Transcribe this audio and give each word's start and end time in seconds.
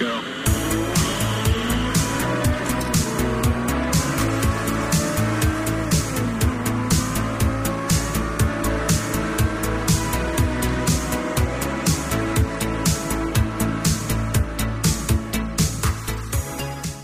Go. 0.00 0.06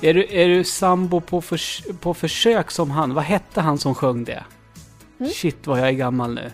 Är 0.02 0.14
du, 0.14 0.26
är 0.30 0.48
du 0.48 0.64
sambo 0.64 1.20
på, 1.20 1.40
förs 1.40 1.82
på 2.00 2.14
försök 2.14 2.70
som 2.70 2.90
han? 2.90 3.14
Vad 3.14 3.24
hette 3.24 3.60
han 3.60 3.78
som 3.78 3.94
sjöng 3.94 4.24
det? 4.24 4.44
Shit 5.34 5.66
vad 5.66 5.80
jag 5.80 5.88
är 5.88 5.92
gammal 5.92 6.34
nu. 6.34 6.50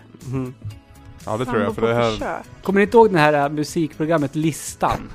Ja 1.25 1.37
det 1.37 1.45
tror 1.45 1.61
jag, 1.61 1.65
Sambo 1.65 1.81
för 1.81 1.87
det 1.87 1.93
här... 1.93 2.11
försök. 2.11 2.45
Kommer 2.63 2.79
ni 2.79 2.83
inte 2.83 2.97
ihåg 2.97 3.13
det 3.13 3.19
här 3.19 3.33
äh, 3.33 3.49
musikprogrammet 3.49 4.35
Listan? 4.35 5.09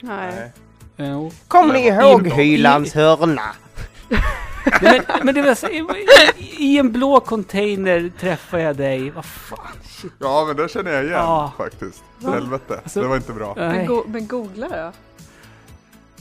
Nej. 0.00 0.52
Jo. 0.96 1.30
Kommer 1.48 1.74
ni 1.74 1.86
ihåg 1.86 2.26
I- 2.26 2.30
hörna? 2.94 3.42
Men, 4.82 5.02
men 5.22 5.34
det 5.34 5.42
var 5.42 5.54
så, 5.54 5.68
i, 5.68 5.84
i 6.58 6.78
en 6.78 6.92
blå 6.92 7.20
container 7.20 8.10
träffade 8.20 8.62
jag 8.62 8.76
dig. 8.76 9.10
Vad 9.10 9.24
fan, 9.24 9.58
shit. 9.84 10.12
Ja 10.18 10.44
men 10.46 10.56
det 10.56 10.70
känner 10.70 10.90
jag 10.92 11.02
igen 11.04 11.14
Ja. 11.16 11.52
faktiskt. 11.56 12.02
Va? 12.18 12.32
Helvete, 12.32 12.80
Alltså- 12.82 13.00
det 13.02 13.08
var 13.08 13.16
inte 13.16 13.32
bra. 13.32 13.54
Men, 13.56 13.86
go 13.86 14.04
men 14.06 14.26
googla 14.26 14.68
då. 14.68 14.92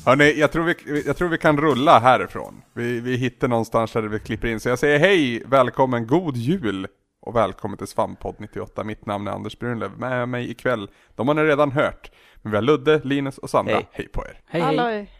Hörni, 0.06 0.40
jag 0.40 0.52
tror, 0.52 0.64
vi, 0.64 1.04
jag 1.06 1.18
tror 1.18 1.30
vi 1.30 1.38
kan 1.38 1.58
rulla 1.58 2.00
härifrån. 2.00 2.62
Vi, 2.74 3.00
vi 3.00 3.16
hittar 3.18 3.48
någonstans 3.48 3.92
där 3.92 4.02
vi 4.02 4.20
klipper 4.20 4.48
in. 4.48 4.60
Så 4.60 4.70
jag 4.70 4.80
säger 4.80 5.00
hej, 5.00 5.44
välkommen, 5.46 6.08
god 6.08 6.38
jul 6.38 6.88
och 7.22 7.36
välkommen 7.36 7.78
till 7.78 7.88
Svamppodd 7.88 8.36
98. 8.38 8.84
Mitt 8.84 9.06
namn 9.06 9.28
är 9.28 9.32
Anders 9.32 9.60
Brunlöv. 9.60 9.92
Med 9.98 10.30
mig 10.30 10.52
ikväll, 10.52 10.90
de 11.16 11.28
har 11.28 11.36
ni 11.36 11.42
redan 11.44 11.72
hört. 11.72 12.12
Men 12.42 12.52
vi 12.52 12.58
har 12.58 12.62
Ludde, 12.62 13.02
Linus 13.04 13.38
och 13.38 13.50
Sandra. 13.50 13.74
Hej. 13.74 13.88
Hej 13.92 14.08
på 14.08 14.26
er. 14.26 14.42
Hej 14.48 14.62
hej. 14.62 15.12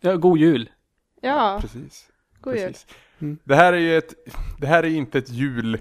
Ja, 0.00 0.16
god 0.16 0.38
jul. 0.38 0.70
Ja, 1.20 1.58
Precis. 1.60 2.10
god 2.40 2.56
jul. 2.56 2.66
Precis. 2.66 2.86
Det 3.44 3.54
här 3.54 3.72
är 3.72 3.78
ju 3.78 3.98
ett, 3.98 4.14
det 4.58 4.66
här 4.66 4.82
är 4.82 4.88
inte 4.88 5.18
ett 5.18 5.30
jul... 5.30 5.78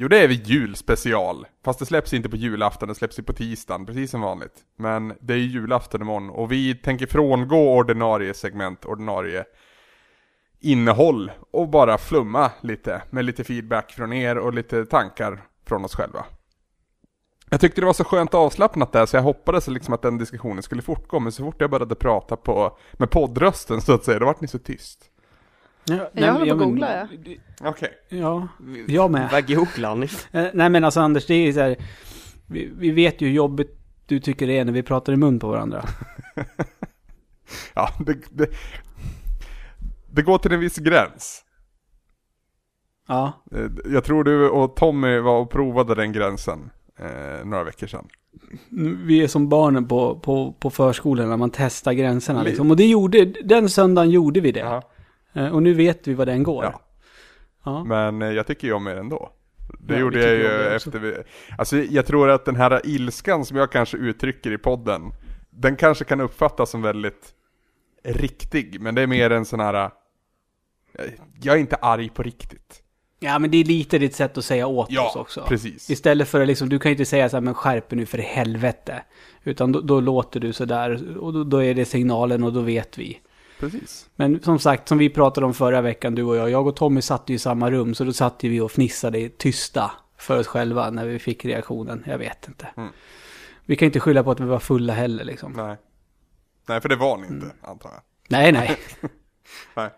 Jo 0.00 0.08
det 0.08 0.18
är 0.18 0.28
väl 0.28 0.36
julspecial. 0.36 1.46
Fast 1.64 1.78
det 1.78 1.86
släpps 1.86 2.14
inte 2.14 2.28
på 2.28 2.36
julafton, 2.36 2.88
det 2.88 2.94
släpps 2.94 3.18
ju 3.18 3.22
på 3.22 3.32
tisdagen, 3.32 3.86
precis 3.86 4.10
som 4.10 4.20
vanligt. 4.20 4.54
Men 4.76 5.14
det 5.20 5.34
är 5.34 5.38
ju 5.38 5.46
julafton 5.46 6.02
imorgon 6.02 6.30
och 6.30 6.52
vi 6.52 6.74
tänker 6.74 7.06
frångå 7.06 7.76
ordinarie 7.76 8.34
segment, 8.34 8.84
ordinarie 8.84 9.44
innehåll 10.60 11.30
och 11.50 11.68
bara 11.68 11.98
flumma 11.98 12.50
lite 12.60 13.02
med 13.10 13.24
lite 13.24 13.44
feedback 13.44 13.92
från 13.92 14.12
er 14.12 14.38
och 14.38 14.54
lite 14.54 14.86
tankar 14.86 15.42
från 15.66 15.84
oss 15.84 15.94
själva. 15.94 16.24
Jag 17.50 17.60
tyckte 17.60 17.80
det 17.80 17.86
var 17.86 17.92
så 17.92 18.04
skönt 18.04 18.34
avslappnat 18.34 18.92
där 18.92 19.06
så 19.06 19.16
jag 19.16 19.22
hoppades 19.22 19.68
liksom 19.68 19.94
att 19.94 20.02
den 20.02 20.18
diskussionen 20.18 20.62
skulle 20.62 20.82
fortgå 20.82 21.20
men 21.20 21.32
så 21.32 21.44
fort 21.44 21.56
jag 21.60 21.70
började 21.70 21.94
prata 21.94 22.36
på, 22.36 22.78
med 22.92 23.10
poddrösten 23.10 23.80
så 23.80 23.92
att 23.94 24.04
säga, 24.04 24.18
då 24.18 24.26
vart 24.26 24.40
ni 24.40 24.48
så 24.48 24.58
tyst. 24.58 25.04
Ja, 25.84 26.10
Jag 26.12 26.32
håller 26.32 26.46
på 26.46 26.52
att 26.52 26.58
googla, 26.58 26.96
ja. 26.96 27.06
Okej. 27.68 27.90
Ja, 28.08 28.48
jag 28.86 29.10
med. 29.10 29.28
Vad 29.32 29.48
googlar 29.48 29.94
ni? 29.96 30.08
Eh, 30.32 30.46
Nej 30.54 30.70
men 30.70 30.84
alltså 30.84 31.00
Anders, 31.00 31.26
det 31.26 31.34
är 31.34 31.46
ju 31.46 31.52
så 31.52 31.60
här, 31.60 31.76
vi, 32.46 32.72
vi 32.78 32.90
vet 32.90 33.20
ju 33.20 33.26
hur 33.26 33.34
jobbigt 33.34 33.74
du 34.06 34.20
tycker 34.20 34.46
det 34.46 34.58
är 34.58 34.64
när 34.64 34.72
vi 34.72 34.82
pratar 34.82 35.12
i 35.12 35.16
mun 35.16 35.38
på 35.38 35.48
varandra. 35.48 35.84
Ja, 37.74 37.88
det, 38.06 38.14
det, 38.30 38.50
det 40.10 40.22
går 40.22 40.38
till 40.38 40.52
en 40.52 40.60
viss 40.60 40.76
gräns. 40.76 41.44
Ja. 43.08 43.32
Eh, 43.54 43.92
Jag 43.92 44.04
tror 44.04 44.24
du 44.24 44.48
och 44.48 44.76
Tommy 44.76 45.18
var 45.18 45.38
och 45.40 45.50
provade 45.50 45.94
den 45.94 46.12
gränsen 46.12 46.70
eh, 46.98 47.44
några 47.46 47.64
veckor 47.64 47.86
sedan. 47.86 48.08
Vi 49.06 49.22
är 49.22 49.28
som 49.28 49.48
barnen 49.48 49.88
på, 49.88 50.18
på, 50.18 50.52
på 50.52 50.70
förskolan 50.70 51.28
när 51.28 51.36
man 51.36 51.50
testar 51.50 51.92
gränserna 51.92 52.42
Li- 52.42 52.48
liksom. 52.48 52.70
Och 52.70 52.76
det 52.76 52.86
gjorde, 52.86 53.24
den 53.24 53.68
söndagen 53.68 54.10
gjorde 54.10 54.40
vi 54.40 54.52
det. 54.52 54.60
Ja. 54.60 54.82
Eh, 55.32 55.48
Och 55.54 55.62
nu 55.62 55.74
vet 55.74 56.06
vi 56.08 56.14
vad 56.14 56.26
den 56.28 56.42
går. 56.42 56.64
Ja. 56.64 56.80
Ja. 57.64 57.84
Men 57.84 58.22
eh, 58.22 58.28
jag 58.32 58.46
tycker 58.46 58.66
ju 58.68 58.72
om 58.74 58.86
er 58.86 58.96
ändå. 58.96 59.30
Det 59.80 59.94
Ja, 59.94 60.00
gjorde 60.00 60.20
jag 60.26 60.36
ju 60.36 60.44
er 60.44 60.70
efter 60.76 60.98
vi, 60.98 61.14
Alltså 61.58 61.76
jag 61.76 62.06
tror 62.06 62.30
att 62.30 62.44
den 62.44 62.56
här 62.56 62.80
ilskan 62.84 63.44
som 63.44 63.56
jag 63.56 63.72
kanske 63.72 63.96
uttrycker 63.96 64.52
i 64.52 64.58
podden, 64.58 65.02
den 65.50 65.76
kanske 65.76 66.04
kan 66.04 66.20
uppfattas 66.20 66.70
som 66.70 66.82
väldigt 66.82 67.34
riktig, 68.04 68.80
men 68.80 68.94
det 68.94 69.02
är 69.02 69.06
mer 69.06 69.30
en 69.30 69.44
sån 69.44 69.60
här... 69.60 69.74
eh, 70.94 71.04
Jag 71.40 71.56
är 71.56 71.60
inte 71.60 71.76
arg 71.76 72.08
på 72.08 72.22
riktigt. 72.22 72.82
Ja 73.20 73.38
men 73.38 73.50
det 73.50 73.56
är 73.58 73.64
lite 73.64 73.98
ditt 73.98 74.14
sätt 74.14 74.38
att 74.38 74.44
säga 74.44 74.66
åt 74.66 74.86
Ja, 74.90 75.08
oss 75.08 75.16
också. 75.16 75.44
precis. 75.48 75.90
Istället 75.90 76.28
för 76.28 76.40
att 76.40 76.46
liksom, 76.46 76.68
du 76.68 76.78
kan 76.78 76.90
ju 76.90 76.94
inte 76.94 77.04
säga 77.04 77.28
så 77.28 77.36
här, 77.36 77.40
men 77.40 77.54
skärp 77.54 77.90
nu 77.90 78.06
för 78.06 78.18
helvete. 78.18 79.02
Utan 79.44 79.72
då, 79.72 79.80
då 79.80 80.00
låter 80.00 80.40
du 80.40 80.52
så 80.52 80.64
där 80.64 81.18
och 81.18 81.32
då, 81.32 81.44
då 81.44 81.62
är 81.64 81.74
det 81.74 81.84
signalen 81.84 82.44
och 82.44 82.52
då 82.52 82.60
vet 82.60 82.98
vi. 82.98 83.20
Precis. 83.60 84.08
Men 84.16 84.42
som 84.42 84.58
sagt, 84.58 84.88
som 84.88 84.98
vi 84.98 85.10
pratade 85.10 85.46
om 85.46 85.54
förra 85.54 85.80
veckan, 85.80 86.14
du 86.14 86.22
och 86.22 86.36
jag. 86.36 86.50
Jag 86.50 86.66
och 86.66 86.76
Tommy 86.76 87.02
satt 87.02 87.30
ju 87.30 87.34
i 87.34 87.38
samma 87.38 87.70
rum, 87.70 87.94
så 87.94 88.04
då 88.04 88.12
satt 88.12 88.42
ju 88.42 88.50
vi 88.50 88.60
och 88.60 88.72
fnissade 88.72 89.28
tysta 89.28 89.90
för 90.18 90.38
oss 90.38 90.46
själva 90.46 90.90
när 90.90 91.06
vi 91.06 91.18
fick 91.18 91.44
reaktionen. 91.44 92.04
Jag 92.06 92.18
vet 92.18 92.48
inte. 92.48 92.68
Mm. 92.76 92.88
Vi 93.64 93.76
kan 93.76 93.86
inte 93.86 94.00
skylla 94.00 94.22
på 94.24 94.30
att 94.30 94.40
vi 94.40 94.44
var 94.44 94.58
fulla 94.58 94.92
heller 94.92 95.24
liksom. 95.24 95.52
Nej. 95.52 95.76
Nej, 96.68 96.80
för 96.80 96.88
det 96.88 96.96
var 96.96 97.16
ni 97.16 97.22
inte, 97.26 97.46
Mm. 97.46 97.56
antar 97.62 97.90
jag. 97.90 98.00
Nej, 98.28 98.52
nej. 98.52 98.76
Nej. 99.76 99.90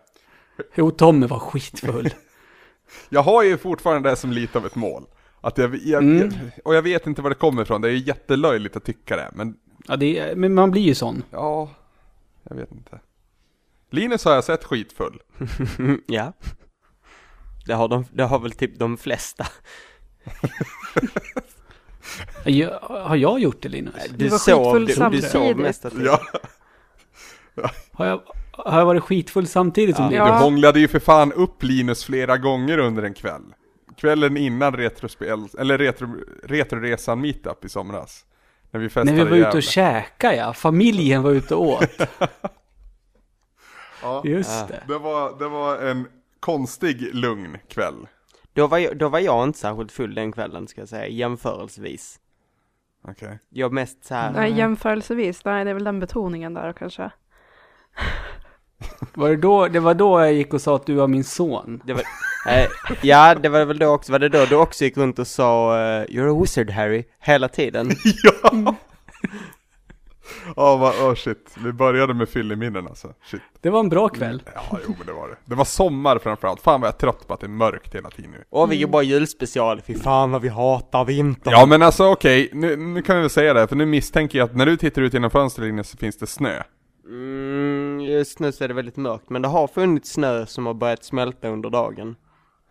Jo, 0.75 0.91
Tommy 0.91 1.27
var 1.27 1.39
skitfull. 1.39 2.09
Jag 3.09 3.23
har 3.23 3.43
ju 3.43 3.57
fortfarande 3.57 4.09
det 4.09 4.15
som 4.15 4.31
lite 4.31 4.57
av 4.57 4.65
ett 4.65 4.75
mål. 4.75 5.05
Att 5.41 5.57
jag, 5.57 5.75
jag, 5.75 6.03
Mm. 6.03 6.17
jag, 6.17 6.31
och 6.65 6.75
jag 6.75 6.81
vet 6.81 7.07
inte 7.07 7.21
var 7.21 7.29
det 7.29 7.35
kommer 7.35 7.61
ifrån, 7.61 7.81
det 7.81 7.87
är 7.89 7.91
jättelöjligt 7.93 8.75
att 8.75 8.83
tycka 8.85 9.15
det, 9.15 9.29
men 9.33 9.55
Ja, 9.87 9.95
det 9.95 10.19
är, 10.19 10.35
men 10.35 10.53
man 10.53 10.71
blir 10.71 10.81
ju 10.81 10.95
sån. 10.95 11.23
ja, 11.31 11.69
jag 12.49 12.55
vet 12.55 12.71
inte. 12.71 12.99
Linus 13.89 14.25
har 14.25 14.33
jag 14.33 14.43
sett 14.43 14.63
skitfull. 14.63 15.19
ja. 16.07 16.33
Det 17.65 17.73
har, 17.73 17.87
de, 17.87 18.05
det 18.13 18.23
har 18.23 18.39
väl 18.39 18.51
typ 18.51 18.79
de 18.79 18.97
flesta. 18.97 19.47
Jag, 22.45 22.79
har 22.79 23.15
jag 23.15 23.39
gjort 23.39 23.61
det 23.61 23.69
Linus? 23.69 23.93
Du, 24.15 24.27
var 24.27 24.37
sov, 24.37 24.73
skitfull 24.73 25.11
du, 25.11 25.17
du 25.17 25.21
sov 25.21 25.29
samtidigt. 25.31 25.57
mest 25.57 25.85
att 25.85 25.93
Ja, 26.03 26.21
Har 27.91 28.05
jag, 28.05 28.21
har 28.65 28.79
jag 28.79 28.85
varit 28.85 29.03
skitfull 29.03 29.47
samtidigt 29.47 29.95
som 29.95 30.05
Ja. 30.05 30.09
Linus? 30.11 30.27
Ja. 30.27 30.33
du 30.37 30.43
hånglade 30.43 30.79
ju 30.79 30.87
för 30.87 30.99
fan 30.99 31.33
upp 31.33 31.63
Linus 31.63 32.03
flera 32.03 32.37
gånger 32.37 32.77
under 32.77 33.03
en 33.03 33.13
kväll. 33.13 33.41
Kvällen 33.97 34.37
innan 34.37 34.73
retrospel, 34.75 35.47
eller 35.59 35.77
retro, 35.77 36.07
retroresan 36.43 37.21
meetup 37.21 37.65
i 37.65 37.69
somras. 37.69 38.25
När 38.71 38.79
vi 38.79 38.89
festade 38.89 39.17
När 39.17 39.25
vi 39.25 39.41
var 39.41 39.47
ute 39.47 39.57
och 39.57 39.63
käkade 39.63 40.35
ja. 40.35 40.53
Familjen 40.53 41.23
var 41.23 41.31
ute 41.31 41.55
och 41.55 41.65
åt. 41.65 42.01
Ja, 44.01 44.21
Just 44.25 44.67
det. 44.67 44.83
det 44.87 44.97
var, 44.97 45.39
det 45.39 45.47
var 45.47 45.77
en 45.77 46.07
konstig 46.39 47.15
lugn 47.15 47.57
kväll. 47.69 48.07
Då 48.53 48.67
var, 48.67 48.77
jag, 48.77 48.97
då 48.97 49.09
var 49.09 49.19
jag 49.19 49.43
inte 49.43 49.59
särskilt 49.59 49.91
full 49.91 50.15
den 50.15 50.31
kvällen 50.31 50.67
ska 50.67 50.81
jag 50.81 50.89
säga, 50.89 51.07
jämförelsevis. 51.07 52.19
Okej. 53.07 53.39
Jag 53.49 53.73
mest 53.73 54.05
så 54.05 54.13
här, 54.15 54.31
Nej, 54.31 54.57
jämförelsevis. 54.57 55.45
Nej, 55.45 55.63
det 55.63 55.69
är 55.69 55.73
väl 55.73 55.83
den 55.83 55.99
betoningen 55.99 56.53
där 56.53 56.73
kanske. 56.73 57.11
Var 59.13 59.29
det, 59.29 59.35
då, 59.35 59.67
det 59.67 59.79
var 59.79 59.93
då 59.93 60.19
jag 60.19 60.33
gick 60.33 60.53
och 60.53 60.61
sa 60.61 60.75
att 60.75 60.85
du 60.85 60.93
var 60.93 61.07
min 61.07 61.23
son. 61.23 61.81
det 61.85 61.93
var, 61.93 62.03
eh, 62.49 62.67
ja 63.01 63.35
det 63.35 63.49
var 63.49 63.65
väl 63.65 63.79
då 63.79 63.87
också, 63.87 64.11
var 64.11 64.19
det 64.19 64.29
då 64.29 64.45
du 64.45 64.55
också 64.55 64.83
gick 64.83 64.97
runt 64.97 65.19
och 65.19 65.27
sa 65.27 65.77
eh, 65.77 66.05
You're 66.05 66.37
a 66.37 66.41
wizard 66.41 66.69
Harry, 66.69 67.03
hela 67.19 67.47
tiden? 67.47 67.91
Ja! 68.23 68.75
Ja, 70.55 70.75
vad, 70.75 70.95
oh 70.95 71.15
shit. 71.15 71.55
Vi 71.63 71.71
började 71.71 72.13
med 72.13 72.29
fylleminnen 72.29 72.87
alltså. 72.87 73.13
Shit. 73.23 73.41
Det 73.61 73.69
var 73.69 73.79
en 73.79 73.89
bra 73.89 74.09
kväll. 74.09 74.43
Ja, 74.55 74.79
jo 74.87 74.95
men 74.97 75.07
det 75.07 75.13
var 75.13 75.27
det. 75.27 75.35
Det 75.45 75.55
var 75.55 75.65
sommar 75.65 76.19
framförallt. 76.19 76.61
Fan 76.61 76.81
vad 76.81 76.87
jag 76.87 76.93
är 76.93 76.99
trött 76.99 77.27
på 77.27 77.33
att 77.33 77.39
det 77.39 77.45
är 77.45 77.49
mörkt 77.49 77.95
hela 77.95 78.09
tiden 78.09 78.31
nu. 78.31 78.43
Och 78.49 78.71
vi 78.71 78.75
jobbar 78.75 79.01
julspecial, 79.01 79.81
fy 79.81 79.95
fan 79.95 80.31
vad 80.31 80.41
vi 80.41 80.49
hatar 80.49 81.05
vintern. 81.05 81.53
Ja 81.53 81.65
men 81.65 81.81
alltså 81.81 82.07
okej, 82.07 82.49
nu, 82.53 82.75
nu 82.75 83.01
kan 83.01 83.15
vi 83.15 83.21
väl 83.21 83.29
säga 83.29 83.53
det, 83.53 83.67
för 83.67 83.75
nu 83.75 83.85
misstänker 83.85 84.39
jag 84.39 84.45
att 84.45 84.55
när 84.55 84.65
du 84.65 84.77
tittar 84.77 85.01
ut 85.01 85.13
genom 85.13 85.31
fönstret 85.31 85.87
så 85.87 85.97
finns 85.97 86.17
det 86.17 86.27
snö. 86.27 86.63
Mm, 87.05 87.99
just 88.01 88.39
nu 88.39 88.51
så 88.51 88.63
är 88.63 88.67
det 88.67 88.73
väldigt 88.73 88.97
mörkt, 88.97 89.29
men 89.29 89.41
det 89.41 89.47
har 89.47 89.67
funnits 89.67 90.11
snö 90.11 90.45
som 90.45 90.65
har 90.65 90.73
börjat 90.73 91.03
smälta 91.03 91.47
under 91.49 91.69
dagen. 91.69 92.15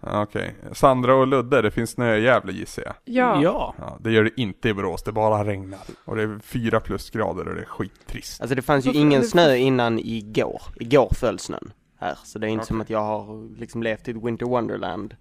Ja, 0.00 0.22
Okej, 0.22 0.54
Sandra 0.72 1.14
och 1.14 1.26
Ludde, 1.26 1.62
det 1.62 1.70
finns 1.70 1.90
snö 1.90 2.16
i 2.16 2.22
Gävle 2.22 2.52
gissar 2.52 2.82
jag. 2.86 2.94
Ja. 3.04 3.42
Ja. 3.42 3.74
Ja, 3.78 3.98
det 4.00 4.12
gör 4.12 4.24
det 4.24 4.40
inte 4.40 4.68
i 4.68 4.74
Borås, 4.74 5.02
det 5.02 5.12
bara 5.12 5.44
regnar. 5.44 5.78
Och 6.04 6.16
det 6.16 6.22
är 6.22 6.38
fyra 6.42 6.80
plusgrader 6.80 7.48
och 7.48 7.54
det 7.54 7.60
är 7.60 7.64
skittrist. 7.64 8.40
Alltså 8.40 8.54
det 8.54 8.62
fanns 8.62 8.86
ju 8.86 8.92
ingen 8.92 9.24
snö 9.24 9.56
innan 9.56 9.98
igår. 9.98 10.62
Igår 10.80 11.08
föll 11.14 11.38
snön 11.38 11.72
här, 11.98 12.18
så 12.24 12.38
det 12.38 12.46
är 12.46 12.48
inte 12.48 12.66
som 12.66 12.76
Okej. 12.76 12.82
att 12.82 12.90
jag 12.90 13.00
har 13.02 13.58
liksom 13.58 13.82
levt 13.82 14.08
i 14.08 14.10
ett 14.10 14.24
winter 14.24 14.46
wonderland. 14.46 15.16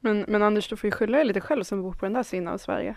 Men, 0.00 0.24
men 0.28 0.42
Anders, 0.42 0.68
du 0.68 0.76
får 0.76 0.88
ju 0.88 0.92
skylla 0.92 1.16
dig 1.16 1.26
lite 1.26 1.40
själv 1.40 1.62
som 1.64 1.82
bor 1.82 1.92
på 1.92 2.06
den 2.06 2.12
där 2.12 2.22
sidan 2.22 2.48
av 2.48 2.58
Sverige. 2.58 2.96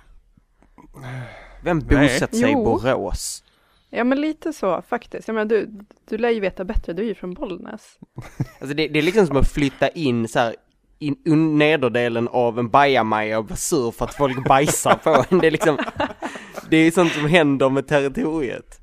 Vem 1.63 1.78
Nej. 1.78 2.07
bosätter 2.07 2.38
sig 2.38 2.50
i 2.50 2.54
Jo. 2.54 2.63
Borås? 2.63 3.44
Ja, 3.89 4.04
men 4.04 4.22
lite 4.22 4.54
så 4.54 4.81
faktiskt. 4.81 5.28
Jag 5.28 5.36
menar, 5.36 5.50
du, 5.50 5.69
du 6.10 6.18
lär 6.18 6.30
ju 6.30 6.39
veta 6.39 6.63
bättre. 6.66 6.94
Du 6.94 7.01
är 7.01 7.07
ju 7.07 7.16
från 7.16 7.34
Bollnäs. 7.34 8.00
Alltså 8.60 8.75
det, 8.75 8.88
det 8.88 9.00
är 9.00 9.04
liksom 9.04 9.28
som 9.28 9.38
att 9.38 9.51
flytta 9.51 9.89
in 9.89 10.28
så 10.28 10.39
här 10.39 10.56
in, 11.00 11.57
nederdelen 11.57 12.28
av 12.28 12.60
en 12.60 12.69
bajamaja 12.69 13.39
och 13.39 13.50
vara 13.50 13.56
sur 13.56 13.92
för 13.92 14.06
att 14.06 14.16
folk 14.16 14.48
bajsar 14.48 14.95
på 14.95 15.25
en. 15.30 15.39
Det 15.39 15.48
är 15.48 15.51
liksom, 15.51 15.78
det 16.69 16.78
är 16.78 16.92
sånt 16.92 17.12
som 17.13 17.25
händer 17.25 17.69
med 17.69 17.88
territoriet. 17.88 18.81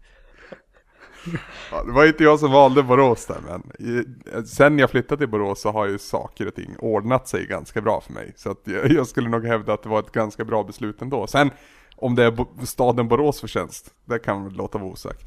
Ja, 1.70 1.84
det 1.84 1.92
var 1.92 2.06
inte 2.06 2.24
jag 2.24 2.40
som 2.40 2.52
valde 2.52 2.82
Borås 2.82 3.26
där 3.26 3.40
men 3.48 3.88
i, 3.88 4.04
sen 4.46 4.78
jag 4.78 4.90
flyttade 4.90 5.18
till 5.18 5.28
Borås 5.28 5.60
så 5.60 5.70
har 5.70 5.86
ju 5.86 5.98
saker 5.98 6.46
och 6.46 6.54
ting 6.54 6.76
ordnat 6.78 7.28
sig 7.28 7.46
ganska 7.46 7.80
bra 7.80 8.00
för 8.00 8.12
mig. 8.12 8.32
Så 8.36 8.50
att 8.50 8.60
jag, 8.64 8.90
jag 8.90 9.06
skulle 9.06 9.28
nog 9.28 9.46
hävda 9.46 9.72
att 9.72 9.82
det 9.82 9.88
var 9.88 10.00
ett 10.00 10.12
ganska 10.12 10.44
bra 10.44 10.64
beslut 10.64 11.02
ändå. 11.02 11.26
Sen 11.26 11.50
om 11.96 12.14
det 12.14 12.24
är 12.24 12.64
staden 12.66 13.08
Borås 13.08 13.40
förtjänst, 13.40 13.90
det 14.04 14.18
kan 14.18 14.44
vi 14.44 14.50
låta 14.50 14.78
vara 14.78 14.90
osagt. 14.90 15.24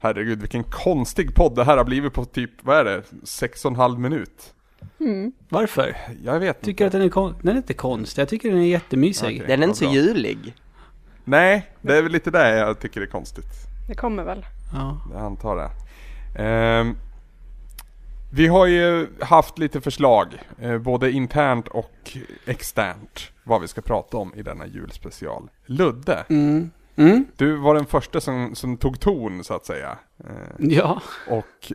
Herregud 0.00 0.40
vilken 0.40 0.64
konstig 0.64 1.34
podd 1.34 1.54
det 1.56 1.64
här 1.64 1.76
har 1.76 1.84
blivit 1.84 2.12
på 2.12 2.24
typ, 2.24 2.50
vad 2.62 2.76
är 2.76 2.84
det, 2.84 3.02
sex 3.22 3.64
och 3.64 3.70
en 3.70 3.76
halv 3.76 3.98
minut. 4.00 4.54
Varför? 5.48 5.96
Jag 6.24 6.40
vet 6.40 6.60
Tycker 6.62 6.70
inte. 6.84 6.86
att 6.86 6.92
den 6.92 7.02
är 7.02 7.08
kon- 7.08 7.34
Den 7.42 7.52
är 7.52 7.56
inte 7.56 7.74
konstig. 7.74 8.22
Jag 8.22 8.28
tycker 8.28 8.50
den 8.50 8.58
är 8.60 8.66
jättemysig. 8.66 9.26
Okej. 9.26 9.44
Den 9.46 9.62
är 9.62 9.66
inte 9.66 9.78
så 9.78 9.84
bra. 9.84 9.94
julig. 9.94 10.54
Nej, 11.24 11.70
det 11.82 11.98
är 11.98 12.02
väl 12.02 12.12
lite 12.12 12.30
det 12.30 12.56
jag 12.58 12.78
tycker 12.80 13.00
är 13.00 13.06
konstigt. 13.06 13.46
Det 13.88 13.94
kommer 13.94 14.22
väl. 14.24 14.46
Ja. 14.72 15.00
Jag 15.12 15.22
antar 15.22 15.56
det. 15.56 15.70
Ehm, 16.42 16.96
vi 18.32 18.46
har 18.46 18.66
ju 18.66 19.06
haft 19.20 19.58
lite 19.58 19.80
förslag, 19.80 20.28
eh, 20.58 20.78
både 20.78 21.10
internt 21.10 21.68
och 21.68 22.16
externt, 22.46 23.32
vad 23.44 23.60
vi 23.60 23.68
ska 23.68 23.80
prata 23.80 24.16
om 24.16 24.34
i 24.34 24.42
denna 24.42 24.66
julspecial. 24.66 25.50
Ludde, 25.66 26.24
Mm. 26.28 26.70
Mm. 26.96 27.24
du 27.36 27.56
var 27.56 27.74
den 27.74 27.86
första 27.86 28.20
som, 28.20 28.54
som 28.54 28.76
tog 28.76 29.00
ton 29.00 29.44
så 29.44 29.54
att 29.54 29.66
säga. 29.66 29.98
Eh, 30.24 30.30
Ja. 30.58 31.02
och 31.30 31.72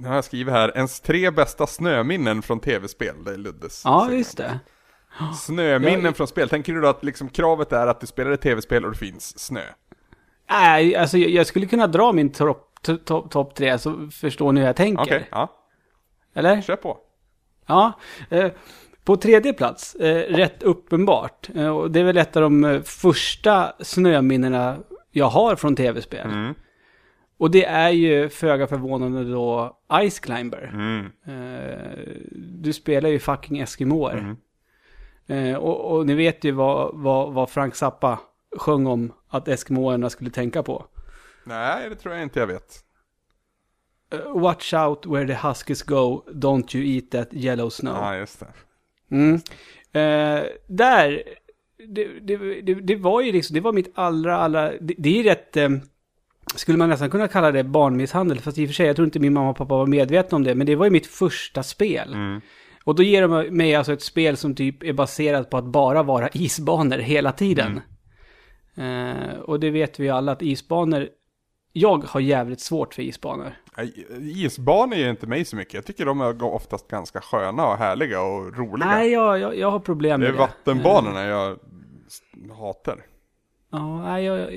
nu 0.00 0.08
har 0.08 0.14
jag 0.14 0.24
skrivit 0.24 0.54
här, 0.54 0.72
ens 0.76 1.00
tre 1.00 1.30
bästa 1.30 1.66
snöminnen 1.66 2.42
från 2.42 2.60
tv-spel, 2.60 3.14
det 3.24 3.32
är 3.32 3.36
Luddes. 3.36 3.82
Ja, 3.84 4.00
segment. 4.00 4.20
visst 4.20 4.36
det. 4.36 4.58
Snöminnen 5.34 6.04
Jag- 6.04 6.16
från 6.16 6.26
spel, 6.26 6.48
tänker 6.48 6.72
du 6.72 6.80
då 6.80 6.88
att 6.88 7.04
liksom 7.04 7.28
kravet 7.28 7.72
är 7.72 7.86
att 7.86 8.00
du 8.00 8.06
spelar 8.06 8.30
ett 8.30 8.40
tv-spel 8.40 8.84
och 8.84 8.90
det 8.90 8.98
finns 8.98 9.38
snö? 9.38 9.60
Nej, 10.50 10.96
alltså 10.96 11.18
jag 11.18 11.46
skulle 11.46 11.66
kunna 11.66 11.86
dra 11.86 12.12
min 12.12 12.32
topp 12.32 12.62
to, 12.82 12.96
top, 12.96 13.30
top 13.30 13.54
tre 13.54 13.78
så 13.78 14.08
förstår 14.12 14.52
ni 14.52 14.60
hur 14.60 14.66
jag 14.66 14.76
tänker. 14.76 15.02
Okej, 15.02 15.28
ja, 15.30 15.55
Eller? 16.36 16.62
kör 16.62 16.76
på. 16.76 16.98
Ja. 17.66 17.92
Eh, 18.30 18.50
på 19.04 19.16
tredje 19.16 19.52
plats, 19.52 19.94
eh, 19.94 20.34
rätt 20.34 20.62
uppenbart. 20.62 21.50
Eh, 21.54 21.68
och 21.68 21.90
det 21.90 22.00
är 22.00 22.04
väl 22.04 22.16
ett 22.16 22.36
av 22.36 22.42
de 22.42 22.64
eh, 22.64 22.82
första 22.82 23.72
snöminnena 23.80 24.76
jag 25.10 25.26
har 25.26 25.56
från 25.56 25.76
tv-spel. 25.76 26.30
Mm. 26.30 26.54
Och 27.38 27.50
det 27.50 27.64
är 27.64 27.90
ju 27.90 28.28
föga 28.28 28.66
förvånande 28.66 29.24
då 29.24 29.78
Ice 30.08 30.18
Climber. 30.18 30.70
Mm. 30.72 31.04
Eh, 31.26 31.98
du 32.34 32.72
spelar 32.72 33.08
ju 33.08 33.18
fucking 33.18 33.58
Eskimoer. 33.58 34.16
Mm. 34.16 34.36
Eh, 35.26 35.56
och, 35.56 35.96
och 35.96 36.06
ni 36.06 36.14
vet 36.14 36.44
ju 36.44 36.52
vad, 36.52 36.90
vad, 36.94 37.32
vad 37.32 37.50
Frank 37.50 37.74
Zappa 37.74 38.18
sjöng 38.56 38.86
om 38.86 39.12
att 39.28 39.48
Eskimoerna 39.48 40.10
skulle 40.10 40.30
tänka 40.30 40.62
på. 40.62 40.86
Nej, 41.44 41.88
det 41.90 41.94
tror 41.96 42.14
jag 42.14 42.22
inte 42.22 42.40
jag 42.40 42.46
vet. 42.46 42.85
Eh, 44.12 44.40
Watch 44.42 44.74
out 44.74 45.06
where 45.06 45.26
the 45.26 45.48
huskies 45.48 45.82
go, 45.82 46.24
don't 46.32 46.76
you 46.76 46.84
eat 46.84 47.10
that 47.10 47.28
yellow 47.34 47.70
snow. 47.70 47.94
Ja, 47.94 48.16
just 48.16 48.40
det. 48.40 48.46
Mm. 49.10 49.34
Eh, 49.92 50.44
där, 50.66 51.22
det, 51.88 52.08
det, 52.20 52.60
det, 52.62 52.74
det 52.74 52.96
var 52.96 53.20
ju 53.20 53.32
liksom, 53.32 53.54
det 53.54 53.60
var 53.60 53.72
mitt 53.72 53.92
allra, 53.94 54.36
allra, 54.36 54.72
det, 54.80 54.94
det 54.98 55.20
är 55.20 55.24
rätt, 55.24 55.56
eh, 55.56 55.70
skulle 56.54 56.78
man 56.78 56.88
nästan 56.88 57.10
kunna 57.10 57.28
kalla 57.28 57.52
det 57.52 57.64
barnmisshandel, 57.64 58.40
fast 58.40 58.58
i 58.58 58.64
och 58.64 58.68
för 58.68 58.74
sig, 58.74 58.86
jag 58.86 58.96
tror 58.96 59.06
inte 59.06 59.18
min 59.18 59.32
mamma 59.32 59.50
och 59.50 59.56
pappa 59.56 59.76
var 59.76 59.86
medvetna 59.86 60.36
om 60.36 60.44
det, 60.44 60.54
men 60.54 60.66
det 60.66 60.76
var 60.76 60.86
ju 60.86 60.90
mitt 60.90 61.06
första 61.06 61.62
spel. 61.62 62.12
Mm. 62.12 62.40
Och 62.84 62.94
då 62.94 63.02
ger 63.02 63.28
de 63.28 63.56
mig 63.56 63.74
alltså 63.74 63.92
ett 63.92 64.02
spel 64.02 64.36
som 64.36 64.54
typ 64.54 64.82
är 64.82 64.92
baserat 64.92 65.50
på 65.50 65.56
att 65.56 65.64
bara 65.64 66.02
vara 66.02 66.28
isbanor 66.32 66.98
hela 66.98 67.32
tiden. 67.32 67.80
Eh, 68.76 69.38
och 69.40 69.60
det 69.60 69.70
vet 69.70 70.00
vi 70.00 70.04
ju 70.04 70.10
alla 70.10 70.32
att 70.32 70.42
isbanor, 70.42 71.08
jag 71.72 72.04
har 72.04 72.20
jävligt 72.20 72.60
svårt 72.60 72.94
för 72.94 73.02
isbanor. 73.02 73.52
Nej, 73.76 74.06
Isbanor 74.44 74.96
är 74.96 75.10
inte 75.10 75.26
mig 75.26 75.44
så 75.44 75.56
mycket. 75.56 75.74
Jag 75.74 75.84
tycker 75.84 76.04
de 76.06 76.20
är 76.20 76.42
oftast 76.42 76.88
ganska 76.88 77.20
sköna 77.20 77.66
och 77.68 77.76
härliga 77.76 78.20
och 78.22 78.56
roliga. 78.58 78.86
Nej, 78.88 79.10
jag, 79.12 79.38
jag, 79.38 79.56
jag 79.58 79.70
har 79.70 79.78
problem 79.80 80.20
det 80.20 80.26
med 80.26 80.28
är 80.28 80.32
det. 80.32 80.38
vattenbanorna 80.38 81.24
jag 81.24 81.58
hatar. 82.58 83.06
Ja, 83.70 84.02
nej, 84.02 84.24
jag, 84.24 84.48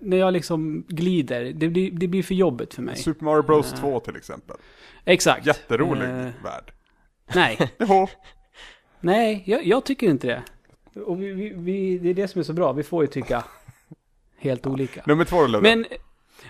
när 0.00 0.16
jag 0.16 0.32
liksom 0.32 0.84
glider, 0.88 1.44
det 1.52 1.68
blir, 1.68 1.90
det 1.90 2.08
blir 2.08 2.22
för 2.22 2.34
jobbigt 2.34 2.74
för 2.74 2.82
mig. 2.82 2.96
Super 2.96 3.24
Mario 3.24 3.42
Bros 3.42 3.72
2 3.72 4.00
till 4.00 4.16
exempel. 4.16 4.56
Exakt. 5.04 5.46
Jätterolig 5.46 6.04
Eh, 6.08 6.26
värld. 6.44 6.72
nej, 7.34 7.58
nej, 9.00 9.42
jag, 9.46 9.66
jag 9.66 9.84
tycker 9.84 10.06
inte 10.10 10.26
det. 10.26 10.42
Och 11.00 11.22
vi, 11.22 11.32
vi, 11.32 11.52
vi, 11.56 11.98
det 11.98 12.08
är 12.10 12.14
det 12.14 12.28
som 12.28 12.38
är 12.38 12.42
så 12.42 12.52
bra, 12.52 12.72
vi 12.72 12.82
får 12.82 13.02
ju 13.04 13.06
tycka 13.06 13.44
helt 14.38 14.66
olika. 14.66 15.02
Nummer 15.06 15.24
två 15.24 15.46
då. 15.46 15.60
Men, 15.60 15.84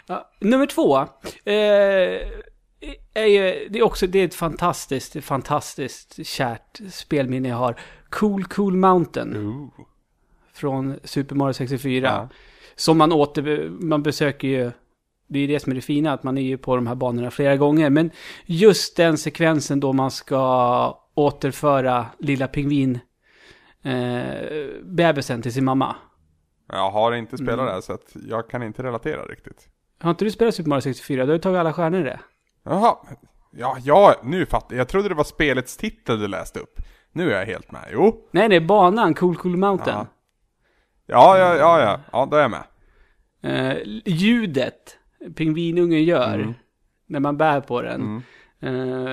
ja, 0.09 0.31
nummer 0.41 0.67
två, 0.67 0.99
eh, 1.45 2.29
är 3.15 3.27
ju, 3.27 3.69
det 3.71 3.79
är 3.79 3.83
också, 3.83 4.07
det 4.07 4.19
är 4.19 4.25
ett 4.25 4.35
fantastiskt, 4.35 5.25
fantastiskt 5.25 6.27
kärt 6.27 6.81
spelminne 6.91 7.49
jag 7.49 7.57
har. 7.57 7.81
Cool 8.11 8.45
Cool 8.45 8.77
Mountain 8.77 9.37
Ooh. 9.37 9.87
från 10.53 11.01
Super 11.05 11.35
Mario 11.35 11.53
64. 11.53 12.07
Ja. 12.07 12.29
Som 12.77 12.99
man 12.99 13.13
åter, 13.13 13.69
man 13.71 14.03
besöker 14.03 14.49
ju, 14.49 14.71
det 15.27 15.39
är 15.39 15.49
det 15.49 15.61
som 15.61 15.71
är 15.73 15.75
det 15.75 15.81
fina, 15.83 16.13
att 16.13 16.23
man 16.23 16.39
är 16.39 16.43
ju 16.43 16.59
på 16.59 16.77
de 16.77 16.87
här 16.87 16.95
banorna 16.95 17.31
flera 17.31 17.57
gånger. 17.57 17.91
Men 17.91 18.11
just 18.47 18.97
den 18.97 19.19
sekvensen 19.19 19.81
då 19.81 19.93
man 19.93 20.11
ska 20.11 21.01
återföra 21.15 22.07
lilla 22.19 22.49
pingvin 22.49 22.99
eh, 23.83 24.31
bebisen 24.83 25.43
till 25.43 25.53
sin 25.53 25.65
mamma. 25.65 25.97
Jag 26.69 26.91
har 26.91 27.13
inte 27.13 27.37
spelat 27.37 27.55
Mm. 27.55 27.67
det 27.67 27.73
här 27.73 27.81
så 27.81 27.93
att 27.93 28.17
jag 28.29 28.51
kan 28.51 28.63
inte 28.63 28.83
relatera 28.83 29.23
riktigt. 29.25 29.69
Har 30.01 30.11
inte 30.11 30.25
du 30.25 30.31
spelat 30.31 30.55
Super 30.55 30.69
Mario 30.69 30.81
64? 30.81 31.25
Du 31.25 31.31
har 31.31 31.35
ju 31.37 31.41
tagit 31.41 31.59
alla 31.59 31.73
stjärnor 31.73 32.01
i 32.01 32.03
det. 32.03 32.21
Jaha. 32.65 32.97
Ja, 33.53 33.77
ja, 33.85 34.15
nu 34.23 34.47
fattar 34.47 34.75
jag. 34.77 34.81
Jag 34.81 34.89
trodde 34.89 35.09
det 35.09 35.15
var 35.15 35.25
spelets 35.25 35.77
titel 35.77 36.21
du 36.21 36.29
läste 36.29 36.61
upp. 36.61 36.81
Nu 37.13 37.33
är 37.33 37.39
jag 37.39 37.47
helt 37.47 37.73
med. 37.73 37.85
Jo. 37.93 38.29
Nej, 38.31 38.49
nej, 38.49 38.61
banan, 38.61 39.15
Cool 39.15 39.37
Cool 39.37 39.57
Mountain. 39.57 39.97
Ja. 39.97 40.07
Ja, 41.07 41.39
ja, 41.39 41.57
ja, 41.57 41.81
ja. 41.81 42.01
Ja, 42.13 42.29
då 42.31 42.37
är 42.37 42.41
jag 42.41 42.51
med. 42.51 42.63
Eh, 43.43 43.77
ljudet 44.05 44.97
pingvinungen 45.37 46.05
gör 46.05 46.35
Mm. 46.35 46.55
när 47.07 47.21
man 47.21 47.37
bär 47.37 47.61
på 47.61 47.83
den. 47.83 48.01
Mm. 48.01 48.23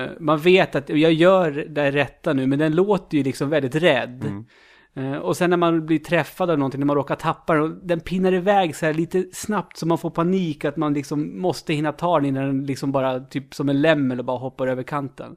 Eh, 0.04 0.08
man 0.20 0.38
vet 0.38 0.74
att 0.74 0.88
jag 0.88 1.12
gör 1.12 1.50
det 1.68 1.90
rätta 1.90 2.32
nu, 2.32 2.46
men 2.46 2.58
den 2.58 2.74
låter 2.74 3.16
ju 3.18 3.24
liksom 3.24 3.50
väldigt 3.50 3.74
rädd. 3.74 4.24
Mm. 4.24 4.46
Eh, 4.96 5.16
och 5.16 5.36
sen 5.36 5.50
när 5.50 5.56
man 5.56 5.86
blir 5.86 5.98
träffad 5.98 6.50
av 6.50 6.58
någonting, 6.58 6.80
när 6.80 6.86
man 6.86 6.96
råkar 6.96 7.16
tappa 7.16 7.54
den, 7.54 7.86
den 7.86 8.00
pinnar 8.00 8.32
iväg 8.32 8.76
så 8.76 8.86
här 8.86 8.94
lite 8.94 9.24
snabbt 9.32 9.76
så 9.76 9.86
man 9.86 9.98
får 9.98 10.10
panik 10.10 10.64
att 10.64 10.76
man 10.76 10.94
liksom 10.94 11.40
måste 11.40 11.74
hinna 11.74 11.92
ta 11.92 12.16
den 12.16 12.26
innan 12.28 12.46
den 12.46 12.64
liksom 12.64 12.92
bara, 12.92 13.20
typ 13.20 13.54
som 13.54 13.68
en 13.68 13.80
lämmel 13.80 14.18
och 14.18 14.24
bara 14.24 14.38
hoppar 14.38 14.66
över 14.66 14.82
kanten. 14.82 15.36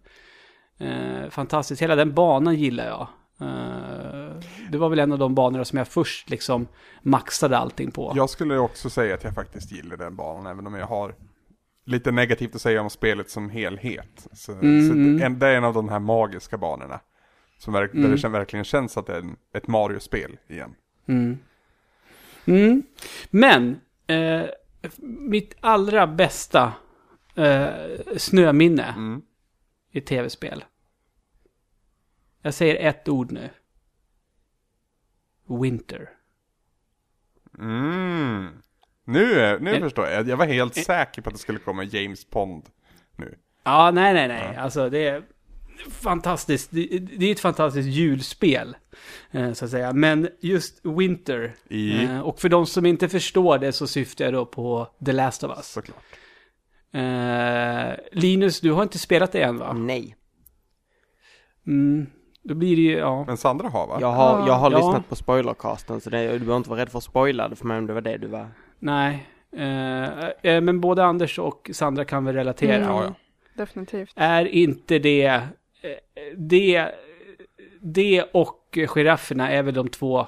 Eh, 0.78 1.30
fantastiskt, 1.30 1.82
hela 1.82 1.96
den 1.96 2.14
banan 2.14 2.56
gillar 2.56 2.86
jag. 2.88 3.08
Eh, 3.42 4.40
det 4.72 4.78
var 4.78 4.90
väl 4.90 5.00
en 5.00 5.12
av 5.12 5.20
de 5.20 5.36
banorna 5.36 5.66
som 5.66 5.78
jag 5.78 5.88
först 5.88 6.30
liksom 6.30 6.68
maxade 7.02 7.58
allting 7.58 7.92
på. 7.92 8.14
Jag 8.16 8.30
skulle 8.30 8.58
också 8.58 8.90
säga 8.90 9.16
att 9.16 9.24
jag 9.24 9.34
faktiskt 9.34 9.72
gillar 9.72 9.98
den 9.98 10.16
banan, 10.16 10.46
även 10.46 10.68
om 10.68 10.76
jag 10.76 10.88
har 10.88 11.16
lite 11.86 12.12
negativt 12.12 12.56
att 12.56 12.62
säga 12.62 12.82
om 12.82 12.90
spelet 12.90 13.30
som 13.30 13.50
helhet. 13.50 14.28
Så, 14.34 14.52
Mm, 14.52 14.88
så 14.88 15.30
det 15.40 15.48
är 15.48 15.56
en 15.56 15.64
av 15.64 15.74
de 15.74 15.90
här 15.90 16.00
magiska 16.00 16.58
banorna. 16.58 17.00
Som 17.60 17.74
verk, 17.74 17.92
Där 17.92 18.00
Mm. 18.00 18.12
det 18.12 18.18
kän- 18.18 18.32
verkligen 18.32 18.66
känns 18.66 18.98
att 18.98 19.06
det 19.08 19.14
är 19.14 19.20
en, 19.20 19.36
ett 19.54 19.68
Mario-spel 19.68 20.38
igen. 20.48 20.76
Mm. 21.08 21.38
Mm. 22.46 22.84
Men, 23.30 23.80
eh, 24.08 24.46
mitt 25.20 25.56
allra 25.60 26.08
bästa 26.08 26.74
eh, 27.36 27.70
snöminne 28.18 28.84
Mm. 28.98 29.22
i 29.92 30.02
tv-spel. 30.02 30.64
Jag 32.42 32.54
säger 32.54 32.90
ett 32.90 33.08
ord 33.10 33.32
nu. 33.32 33.50
Winter. 35.62 36.10
Mm. 37.60 38.48
Nu, 39.04 39.58
nu 39.62 39.74
Eh, 39.76 39.80
förstår 39.80 40.08
jag. 40.08 40.28
Jag 40.28 40.38
var 40.38 40.46
helt 40.46 40.78
eh. 40.78 40.84
säker 40.84 41.22
på 41.22 41.30
att 41.30 41.36
det 41.36 41.40
skulle 41.42 41.60
komma 41.60 41.84
James 41.84 42.26
Pond 42.26 42.64
nu. 43.16 43.38
Ja, 43.64 43.92
nej, 43.92 44.14
nej, 44.14 44.28
nej. 44.28 44.56
Alltså 44.56 44.90
det 44.90 45.24
fantastiskt. 45.92 46.72
Det, 46.72 46.86
det 47.18 47.26
är 47.26 47.32
ett 47.32 47.40
fantastiskt 47.40 47.88
julspel, 47.90 48.76
eh, 49.32 49.54
så 49.54 49.66
att 49.66 49.72
säga. 49.72 49.94
Men 49.94 50.30
just 50.40 50.80
Winter. 50.86 51.54
I, 51.70 52.04
Eh, 52.04 52.20
och 52.20 52.40
för 52.40 52.50
de 52.50 52.66
som 52.66 52.86
inte 52.86 53.10
förstår 53.10 53.58
det 53.58 53.72
så 53.72 53.88
syftar 53.88 54.26
jag 54.26 54.34
då 54.34 54.46
på 54.46 54.88
The 55.06 55.12
Last 55.12 55.44
of 55.44 55.58
Us. 55.58 55.68
såklart. 55.72 56.04
Eh, 56.94 57.94
Linus, 58.12 58.60
du 58.62 58.72
har 58.72 58.84
inte 58.84 59.00
spelat 59.00 59.32
det 59.32 59.42
än 59.42 59.58
va? 59.58 59.74
Nej. 59.74 60.16
Mm, 61.68 62.06
då 62.44 62.56
blir 62.56 62.76
det 62.76 62.82
ju, 62.82 62.98
ja. 62.98 63.24
Men 63.28 63.38
Sandra 63.38 63.70
har 63.70 63.88
va? 63.88 63.98
Jag 64.02 64.12
har, 64.12 64.48
jag 64.48 64.54
har 64.54 64.72
Ja. 64.72 64.78
lyssnat 64.78 65.10
på 65.10 65.16
spoilercasten 65.16 66.02
så 66.02 66.10
det, 66.10 66.24
du 66.24 66.40
behöver 66.40 66.58
inte 66.58 66.70
vara 66.70 66.82
rädd 66.82 66.90
för 66.90 67.00
spoilade 67.00 67.56
för 67.56 67.66
mig 67.66 67.78
om 67.78 67.88
det 67.88 67.94
var 67.94 68.02
det 68.02 68.18
du 68.18 68.28
var. 68.28 68.48
Nej. 68.80 69.26
Men 70.44 70.82
både 70.82 71.04
Anders 71.06 71.40
och 71.40 71.70
Sandra 71.74 72.06
kan 72.06 72.26
väl 72.26 72.36
relatera. 72.36 72.76
Mm. 72.76 72.88
Ja, 72.90 73.04
ja. 73.04 73.14
Definitivt. 73.58 74.12
Är 74.16 74.46
inte 74.46 75.00
det, 75.00 75.42
det, 76.38 76.92
det 77.82 78.24
och 78.34 78.78
girafferna 78.88 79.52
är 79.52 79.64
väl 79.64 79.74
de 79.74 79.90
två 79.90 80.28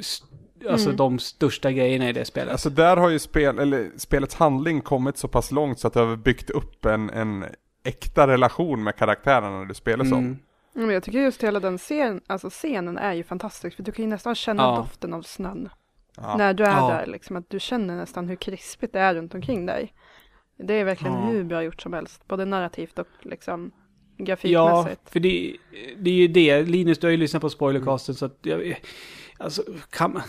st- 0.00 0.26
alltså 0.70 0.86
Mm. 0.88 0.96
de 0.96 1.18
största 1.18 1.72
grejerna 1.72 2.08
i 2.08 2.12
det 2.12 2.24
spelet. 2.24 2.52
Alltså 2.52 2.70
där 2.70 2.96
har 2.96 3.08
ju 3.08 3.18
spel, 3.18 3.58
eller 3.58 3.90
spelets 3.96 4.34
handling 4.34 4.80
kommit 4.80 5.16
så 5.16 5.28
pass 5.28 5.50
långt 5.52 5.78
så 5.78 5.86
att 5.86 5.94
det 5.94 6.00
har 6.00 6.16
byggt 6.16 6.50
upp 6.50 6.84
en, 6.84 7.10
en 7.10 7.44
äkta 7.84 8.26
relation 8.26 8.84
med 8.84 8.96
karaktärerna 8.96 9.64
du 9.64 9.74
spelar 9.74 10.04
som. 10.04 10.18
Mm. 10.18 10.38
Men 10.72 10.90
jag 10.90 11.02
tycker 11.02 11.18
just 11.18 11.44
hela 11.44 11.60
den 11.60 11.78
scen, 11.78 12.20
alltså 12.26 12.50
scenen 12.50 12.98
är 12.98 13.12
ju 13.14 13.24
fantastisk 13.24 13.76
för 13.76 13.82
du 13.82 13.92
kan 13.92 14.04
ju 14.04 14.08
nästan 14.10 14.34
känna 14.34 14.62
Ja. 14.62 14.76
doften 14.76 15.14
av 15.14 15.22
snön. 15.22 15.68
Ja. 16.16 16.36
När 16.36 16.54
du 16.54 16.64
är 16.64 16.70
Ja. 16.76 16.88
där 16.88 17.06
liksom, 17.06 17.36
att 17.36 17.50
du 17.50 17.60
känner 17.60 17.96
nästan 17.96 18.28
hur 18.28 18.36
krispigt 18.36 18.92
det 18.92 19.00
är 19.00 19.14
runt 19.14 19.34
omkring 19.34 19.66
dig. 19.66 19.92
Det 20.58 20.74
är 20.74 20.84
verkligen 20.84 21.14
Ja. 21.14 21.20
hur 21.26 21.44
bra 21.44 21.62
gjort 21.62 21.82
som 21.82 21.92
helst, 21.92 22.26
både 22.28 22.44
narrativt 22.44 22.98
och 22.98 23.06
liksom 23.22 23.70
Ja, 24.16 24.24
grafikmässigt. 24.24 25.10
för 25.10 25.20
det, 25.20 25.56
det 25.98 26.10
är 26.10 26.14
ju 26.14 26.28
det. 26.28 26.62
Linus, 26.62 26.98
du 26.98 27.06
har 27.06 27.12
ju 27.12 27.16
lyssnat 27.16 27.42
på 27.42 27.50
spoilercasten 27.50 28.14
så 28.14 28.26
att 28.26 28.38
jag, 28.42 28.80
alltså 29.38 29.62
kan 29.90 30.12
man... 30.12 30.22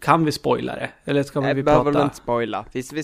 Kan 0.00 0.24
vi 0.24 0.32
spoila 0.32 0.74
det? 0.74 0.90
Eller 1.04 1.22
ska 1.22 1.40
Nej, 1.40 1.54
vi 1.54 1.62
behöver 1.62 1.84
väl 1.84 1.92
prata? 1.94 2.04
inte 2.04 2.16
spoila. 2.16 2.64
Vi, 2.72 2.84
vi, 2.92 3.02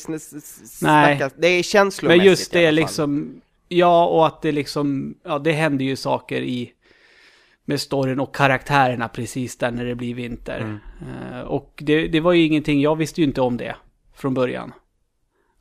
Nej. 0.82 1.30
Det 1.36 1.46
är 1.46 1.62
känslomässigt 1.62 2.18
Men 2.18 2.26
just 2.26 2.52
det 2.52 2.70
liksom, 2.72 3.40
ja 3.68 4.06
och 4.06 4.26
att 4.26 4.42
det 4.42 4.52
liksom, 4.52 5.14
ja 5.22 5.38
det 5.38 5.52
händer 5.52 5.84
ju 5.84 5.96
saker 5.96 6.42
i 6.42 6.72
med 7.64 7.80
storyn 7.80 8.20
och 8.20 8.34
karaktärerna 8.34 9.08
precis 9.08 9.56
där 9.56 9.70
när 9.70 9.84
det 9.84 9.94
blir 9.94 10.14
vinter. 10.14 10.60
Mm. 10.60 10.78
Eh, 11.32 11.40
och 11.40 11.82
det, 11.86 12.08
det 12.08 12.20
var 12.20 12.32
ju 12.32 12.44
ingenting, 12.44 12.80
jag 12.80 12.96
visste 12.96 13.20
ju 13.20 13.26
inte 13.26 13.40
om 13.40 13.56
det 13.56 13.76
från 14.14 14.34
början. 14.34 14.72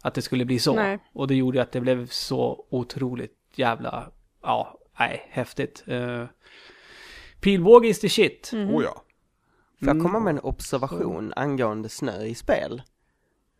Att 0.05 0.13
det 0.13 0.21
skulle 0.21 0.45
bli 0.45 0.59
så. 0.59 0.75
Nej. 0.75 0.99
Och 1.13 1.27
det 1.27 1.35
gjorde 1.35 1.61
att 1.61 1.71
det 1.71 1.81
blev 1.81 2.07
så 2.07 2.65
otroligt 2.69 3.37
jävla, 3.55 4.11
ja, 4.41 4.79
nej, 4.99 5.27
häftigt. 5.29 5.83
Uh, 5.89 6.25
pilbåge 7.41 7.87
is 7.87 7.99
the 7.99 8.09
shit. 8.09 8.51
Mhm. 8.53 8.69
Oh 8.75 8.83
ja. 8.83 8.93
Får 9.79 9.87
jag 9.87 9.95
Mm. 9.95 10.03
komma 10.03 10.19
med 10.19 10.31
en 10.31 10.39
observation 10.43 11.33
angående 11.35 11.89
snö 11.89 12.23
i 12.23 12.35
spel? 12.35 12.81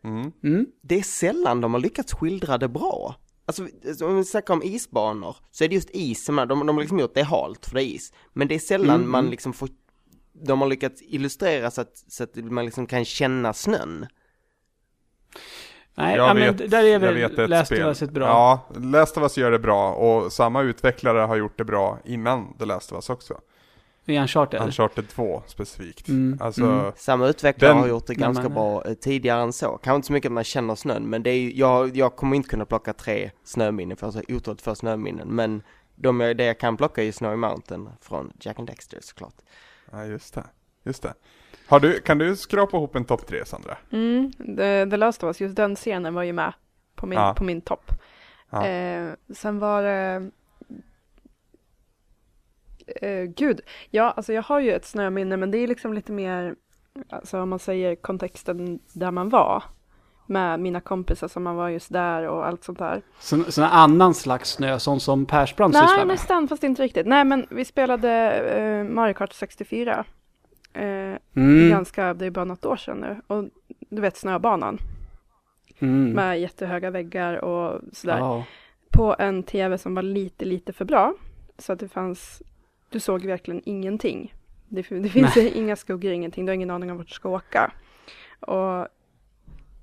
Mm. 0.04 0.32
Mm. 0.44 0.66
Det 0.82 0.98
är 0.98 1.02
sällan 1.02 1.60
de 1.60 1.72
har 1.74 1.80
lyckats 1.80 2.14
skildra 2.14 2.58
det 2.58 2.68
bra. 2.68 3.14
Alltså, 3.46 3.66
om 4.04 4.16
vi 4.16 4.24
snackar 4.24 4.54
om 4.54 4.62
isbanor, 4.62 5.36
så 5.50 5.64
är 5.64 5.68
det 5.68 5.74
just 5.74 5.90
is 5.90 6.24
som 6.24 6.38
är, 6.38 6.46
de, 6.46 6.66
de 6.66 6.76
har 6.76 6.82
liksom 6.82 6.98
gjort 6.98 7.14
det 7.14 7.22
halt 7.22 7.66
för 7.66 7.74
det 7.74 7.82
är 7.84 7.86
is. 7.94 8.12
Men 8.32 8.48
det 8.48 8.54
är 8.54 8.58
sällan 8.58 8.96
Mm, 8.96 9.10
man 9.10 9.20
mm. 9.20 9.30
liksom 9.30 9.52
får, 9.52 9.68
de 10.32 10.60
har 10.60 10.68
lyckats 10.68 11.02
illustrera 11.02 11.70
så 11.70 11.80
att, 11.80 12.04
så 12.08 12.24
att 12.24 12.36
man 12.36 12.64
liksom 12.64 12.86
kan 12.86 13.04
känna 13.04 13.52
snön. 13.52 14.06
Nej, 15.98 16.16
Jag 16.16 16.28
ja, 16.28 16.34
vet- 16.34 16.58
men 16.60 16.70
där 16.70 16.84
är 16.84 16.88
jag 16.92 17.00
väl 17.00 17.14
vet 17.14 17.38
ett 17.38 17.50
Last 17.50 17.72
of. 17.72 17.78
Us 17.78 18.02
ett 18.02 18.10
bra. 18.10 18.24
Ja, 18.26 18.66
Last 18.80 19.16
of 19.16 19.22
Us 19.22 19.38
gör 19.38 19.50
det 19.50 19.58
bra 19.58 19.92
och 19.94 20.32
samma 20.32 20.62
utvecklare 20.62 21.18
har 21.18 21.36
gjort 21.36 21.58
det 21.58 21.64
bra 21.64 21.98
innan 22.04 22.54
The 22.58 22.64
Last 22.64 22.92
of 22.92 22.96
Us 22.96 23.10
också. 23.10 23.40
I 24.08 24.18
Uncharted. 24.18 24.60
Uncharted 24.62 25.08
2 25.08 25.42
specifikt. 25.46 26.08
Mm, 26.08 26.38
Alltså, 26.42 26.62
mm. 26.64 26.92
Samma 26.96 27.26
utvecklare 27.28 27.72
Den- 27.72 27.80
har 27.80 27.88
gjort 27.88 28.06
det 28.06 28.14
ganska 28.14 28.42
men- 28.42 28.54
bra 28.54 28.84
eh, 28.86 28.94
tidigare 28.94 29.42
än 29.42 29.52
så. 29.52 29.66
Kanske 29.82 29.96
inte 29.96 30.06
så 30.06 30.12
mycket 30.12 30.28
att 30.28 30.32
man 30.32 30.44
känner 30.44 30.74
snön, 30.74 31.10
men 31.10 31.22
det 31.22 31.30
är 31.30 31.38
ju, 31.38 31.52
jag, 31.54 31.96
jag 31.96 32.16
kommer 32.16 32.36
inte 32.36 32.48
kunna 32.48 32.64
plocka 32.64 32.92
tre 32.92 33.30
snöminnen 33.44 33.96
för 33.96 34.06
jag 34.06 34.12
har 34.12 34.20
så 34.22 34.34
otroligt 34.34 34.62
få 34.62 34.74
snöminnen. 34.74 35.28
Men 35.28 35.62
de, 35.94 36.20
jag- 36.20 36.36
det 36.36 36.44
jag 36.44 36.58
kan 36.60 36.76
plocka 36.76 37.00
är 37.00 37.04
ju 37.06 37.12
Snowy 37.12 37.36
Mountain 37.36 37.88
från 38.00 38.32
Jack 38.40 38.58
and 38.58 38.68
Dexter 38.68 38.98
såklart. 39.02 39.34
ja 39.92 40.04
just 40.04 40.34
det. 40.34 40.44
Just 40.84 41.02
det. 41.02 41.14
Har 41.68 41.80
du, 41.80 42.00
kan 42.00 42.18
du 42.18 42.36
skrapa 42.36 42.76
ihop 42.76 42.96
en 42.96 43.04
topp 43.04 43.26
tre 43.26 43.44
Sandra? 43.44 43.76
Mm, 43.92 44.32
The, 44.56 44.86
The 44.90 44.96
Last 44.96 45.22
of 45.22 45.28
Us, 45.28 45.40
just 45.40 45.56
den 45.56 45.76
scenen 45.76 46.14
var 46.14 46.22
ju 46.22 46.32
med 46.32 46.52
på 46.94 47.06
min, 47.06 47.18
Ja. 47.18 47.34
på 47.36 47.44
min 47.44 47.60
topp. 47.60 47.92
Ja. 48.50 48.66
Eh, 48.66 49.08
sen 49.34 49.58
var 49.58 49.82
det... 49.82 50.30
Eh, 53.02 53.22
gud, 53.24 53.60
ja 53.90 54.10
alltså 54.16 54.32
jag 54.32 54.42
har 54.42 54.60
ju 54.60 54.72
ett 54.72 54.84
snöminne 54.86 55.36
men 55.36 55.50
det 55.50 55.58
är 55.58 55.66
liksom 55.68 55.92
lite 55.94 56.12
mer, 56.12 56.54
alltså 57.10 57.40
om 57.40 57.48
man 57.48 57.58
säger 57.58 57.94
kontexten 57.94 58.78
där 58.92 59.10
man 59.10 59.28
var. 59.28 59.62
Med 60.28 60.60
mina 60.60 60.80
kompisar 60.80 61.28
som 61.28 61.42
man 61.42 61.56
var 61.56 61.68
just 61.68 61.92
där 61.92 62.28
och 62.28 62.46
allt 62.46 62.64
sånt 62.64 62.78
där. 62.78 63.02
Så, 63.18 63.44
sån 63.52 63.64
annan 63.64 64.14
slags 64.14 64.50
snö, 64.50 64.78
sån 64.78 65.00
som 65.00 65.26
Persbrandt 65.26 65.76
sysslar 65.76 65.96
Nej, 65.96 66.06
med. 66.06 66.14
nästan 66.14 66.48
fast 66.48 66.64
inte 66.64 66.82
riktigt. 66.82 67.06
Nej 67.06 67.24
men 67.24 67.46
vi 67.50 67.64
spelade 67.64 68.10
eh, 68.40 68.84
Mario 68.84 69.14
Kart 69.14 69.32
64. 69.32 70.04
Eh, 70.76 71.18
Mm. 71.34 71.70
Ganska, 71.70 72.14
det 72.14 72.26
är 72.26 72.30
bara 72.30 72.44
något 72.44 72.64
år 72.66 72.76
sedan 72.76 72.98
nu. 73.00 73.16
Och 73.26 73.44
du 73.90 74.02
vet 74.02 74.16
snöbanan 74.16 74.78
Mm. 75.78 76.10
med 76.12 76.40
jättehöga 76.40 76.90
väggar 76.90 77.44
och 77.44 77.80
sådär. 77.92 78.18
Ja. 78.18 78.44
på 78.90 79.16
en 79.18 79.42
tv 79.42 79.78
som 79.78 79.94
var 79.94 80.02
lite, 80.02 80.44
lite 80.44 80.72
för 80.72 80.84
bra. 80.84 81.14
Så 81.58 81.72
att 81.72 81.78
det 81.78 81.88
fanns, 81.88 82.42
du 82.90 83.00
såg 83.00 83.24
verkligen 83.26 83.62
ingenting. 83.64 84.34
Det, 84.68 84.88
det 84.88 85.08
finns 85.08 85.36
inga 85.54 85.76
skuggor, 85.76 86.12
ingenting, 86.12 86.46
du 86.46 86.50
har 86.50 86.54
ingen 86.54 86.70
aning 86.70 86.90
om 86.90 86.96
vart 86.96 87.06
du 87.08 87.12
ska 87.14 87.28
åka. 87.28 87.72
Och 88.40 88.88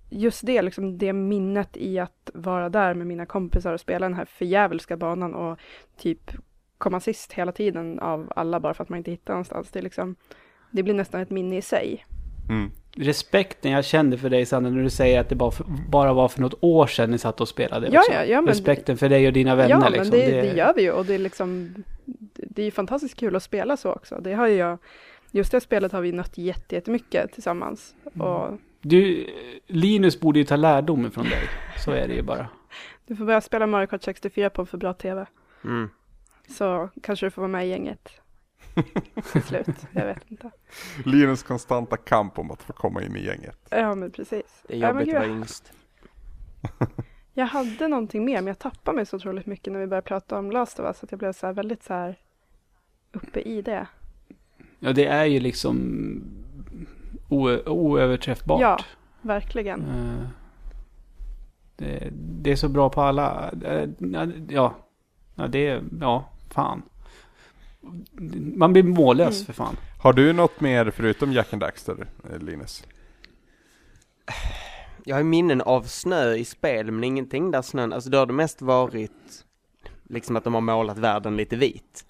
just 0.09 0.45
det, 0.45 0.61
liksom 0.61 0.97
det 0.97 1.13
minnet 1.13 1.77
i 1.77 1.99
att 1.99 2.29
vara 2.33 2.69
där 2.69 2.93
med 2.93 3.07
mina 3.07 3.25
kompisar 3.25 3.73
och 3.73 3.79
spela 3.79 4.05
den 4.05 4.17
här 4.17 4.25
förjävulska 4.25 4.97
banan 4.97 5.33
och 5.35 5.59
typ 5.97 6.31
komma 6.77 6.99
sist 6.99 7.33
hela 7.33 7.51
tiden 7.51 7.99
av 7.99 8.33
alla 8.35 8.59
bara 8.59 8.73
för 8.73 8.83
att 8.83 8.89
man 8.89 8.97
inte 8.97 9.11
hittar 9.11 9.33
någonstans. 9.33 9.71
Det, 9.71 9.79
är 9.79 9.83
liksom, 9.83 10.15
det 10.73 10.83
blir 10.83 10.93
nästan 10.93 11.21
ett 11.21 11.29
minne 11.29 11.57
i 11.57 11.61
sig. 11.61 12.05
Mm. 12.49 12.71
Respekten 12.95 13.71
jag 13.71 13.85
kände 13.85 14.17
för 14.17 14.29
dig 14.29 14.45
Sandra 14.45 14.71
när 14.71 14.83
du 14.83 14.89
säger 14.89 15.19
att 15.19 15.29
det 15.29 15.35
bara, 15.35 15.51
för, 15.51 15.65
bara 15.89 16.13
var 16.13 16.27
för 16.29 16.41
något 16.41 16.53
år 16.59 16.87
sedan 16.87 17.11
ni 17.11 17.17
satt 17.17 17.41
och 17.41 17.47
spelade 17.47 17.89
Ja, 17.91 17.99
också. 17.99 18.11
ja, 18.13 18.25
ja, 18.25 18.41
men- 18.41 18.47
Respekten 18.47 18.97
för 18.97 19.09
dig 19.09 19.27
och 19.27 19.33
dina 19.33 19.55
vänner 19.55 19.69
ja, 19.69 19.79
men 19.79 19.91
liksom. 19.91 20.09
det, 20.11 20.41
det 20.41 20.53
gör 20.57 20.73
vi 20.73 20.81
ju 20.81 20.91
och 20.91 21.05
det 21.05 21.13
är 21.15 21.19
liksom 21.19 21.73
Det 22.35 22.61
är 22.61 22.65
ju 22.65 22.71
fantastiskt 22.71 23.19
kul 23.19 23.35
att 23.35 23.43
spela 23.43 23.77
så 23.77 23.91
också. 23.91 24.19
Det 24.21 24.33
har 24.33 24.47
ju 24.47 24.55
jag 24.55 24.77
Just 25.31 25.51
det 25.51 25.61
spelet 25.61 25.91
har 25.91 26.01
vi 26.01 26.11
nött 26.11 26.37
jätte- 26.37 26.75
jättemycket 26.75 27.33
tillsammans. 27.33 27.95
Mm. 28.15 28.27
Och 28.27 28.59
Du, 28.81 29.27
Linus 29.67 30.19
borde 30.19 30.39
ju 30.39 30.45
ta 30.45 30.55
lärdom 30.55 31.11
från 31.11 31.23
dig. 31.23 31.41
Så 31.77 31.91
är 31.91 32.07
det 32.07 32.13
ju 32.13 32.21
bara. 32.21 32.47
du 33.07 33.15
får 33.15 33.25
börja 33.25 33.41
spela 33.41 33.67
Mario 33.67 33.87
Kart 33.87 34.03
64 34.03 34.49
på 34.49 34.61
en 34.61 34.65
för 34.65 34.77
bra 34.77 34.93
TV. 34.93 35.25
Mm. 35.63 35.89
Så 36.49 36.89
kanske 37.03 37.25
du 37.25 37.29
får 37.29 37.41
vara 37.41 37.51
med 37.51 37.65
i 37.67 37.69
gänget. 37.69 38.09
Till 39.31 39.43
slut, 39.43 39.67
jag 39.91 40.05
vet 40.05 40.31
inte. 40.31 40.51
Linus 41.05 41.43
konstanta 41.43 41.97
kamp 41.97 42.39
om 42.39 42.51
att 42.51 42.63
få 42.63 42.73
komma 42.73 43.03
in 43.03 43.15
i 43.15 43.25
gänget. 43.25 43.57
Ja 43.69 43.95
men 43.95 44.11
precis. 44.11 44.63
Det 44.67 44.73
är 44.75 44.77
Ja, 44.79 44.87
jobbigt 44.89 45.07
att 45.07 45.13
vara 45.13 45.25
yngst. 45.27 45.73
Jag 47.35 47.45
hade 47.45 47.87
någonting 47.87 48.25
mer 48.25 48.35
men 48.35 48.47
jag 48.47 48.59
tappade 48.59 48.95
mig 48.95 49.05
så 49.05 49.15
otroligt 49.17 49.45
mycket 49.45 49.73
när 49.73 49.79
vi 49.79 49.87
började 49.87 50.07
prata 50.07 50.39
om 50.39 50.51
Last 50.51 50.79
of 50.79 50.85
Us. 50.85 51.03
Att 51.03 51.11
jag 51.11 51.19
blev 51.19 51.33
så 51.33 51.45
här 51.45 51.53
väldigt 51.53 51.83
så 51.83 51.93
här 51.93 52.15
uppe 53.11 53.39
i 53.41 53.61
det. 53.61 53.87
Ja, 54.79 54.93
det 54.93 55.05
är 55.05 55.25
ju 55.25 55.39
liksom 55.39 56.21
oöverträffbart. 57.29 58.61
Ja. 58.61 58.79
Verkligen. 59.21 59.81
Eh, 59.81 60.27
Det, 61.75 62.09
det 62.13 62.51
är 62.51 62.55
så 62.55 62.69
bra 62.69 62.89
på 62.89 63.01
alla. 63.01 63.51
eh, 63.63 63.89
Ja, 64.49 64.75
ja 65.35 65.47
det 65.47 65.67
är, 65.67 65.83
ja, 66.01 66.29
fan. 66.49 66.81
Man 68.55 68.73
blir 68.73 68.83
mållös 68.83 69.35
Mm. 69.35 69.45
för 69.45 69.53
fan. 69.53 69.77
Har 69.99 70.13
du 70.13 70.33
något 70.33 70.61
mer 70.61 70.91
förutom 70.91 71.33
Jack 71.33 71.53
and 71.53 71.61
Daxter, 71.61 72.07
Linus? 72.39 72.83
Jag 75.05 75.15
har 75.15 75.23
minnen 75.23 75.61
av 75.61 75.83
snö 75.83 76.33
i 76.33 76.45
spel, 76.45 76.91
men 76.91 77.03
ingenting 77.03 77.51
där 77.51 77.61
snön, 77.61 77.93
alltså 77.93 78.09
då 78.09 78.17
har 78.17 78.25
det 78.25 78.33
mest 78.33 78.61
varit 78.61 79.45
liksom 80.09 80.35
att 80.35 80.43
de 80.43 80.53
har 80.53 80.61
målat 80.61 80.97
världen 80.97 81.37
lite 81.37 81.55
vit. 81.55 82.05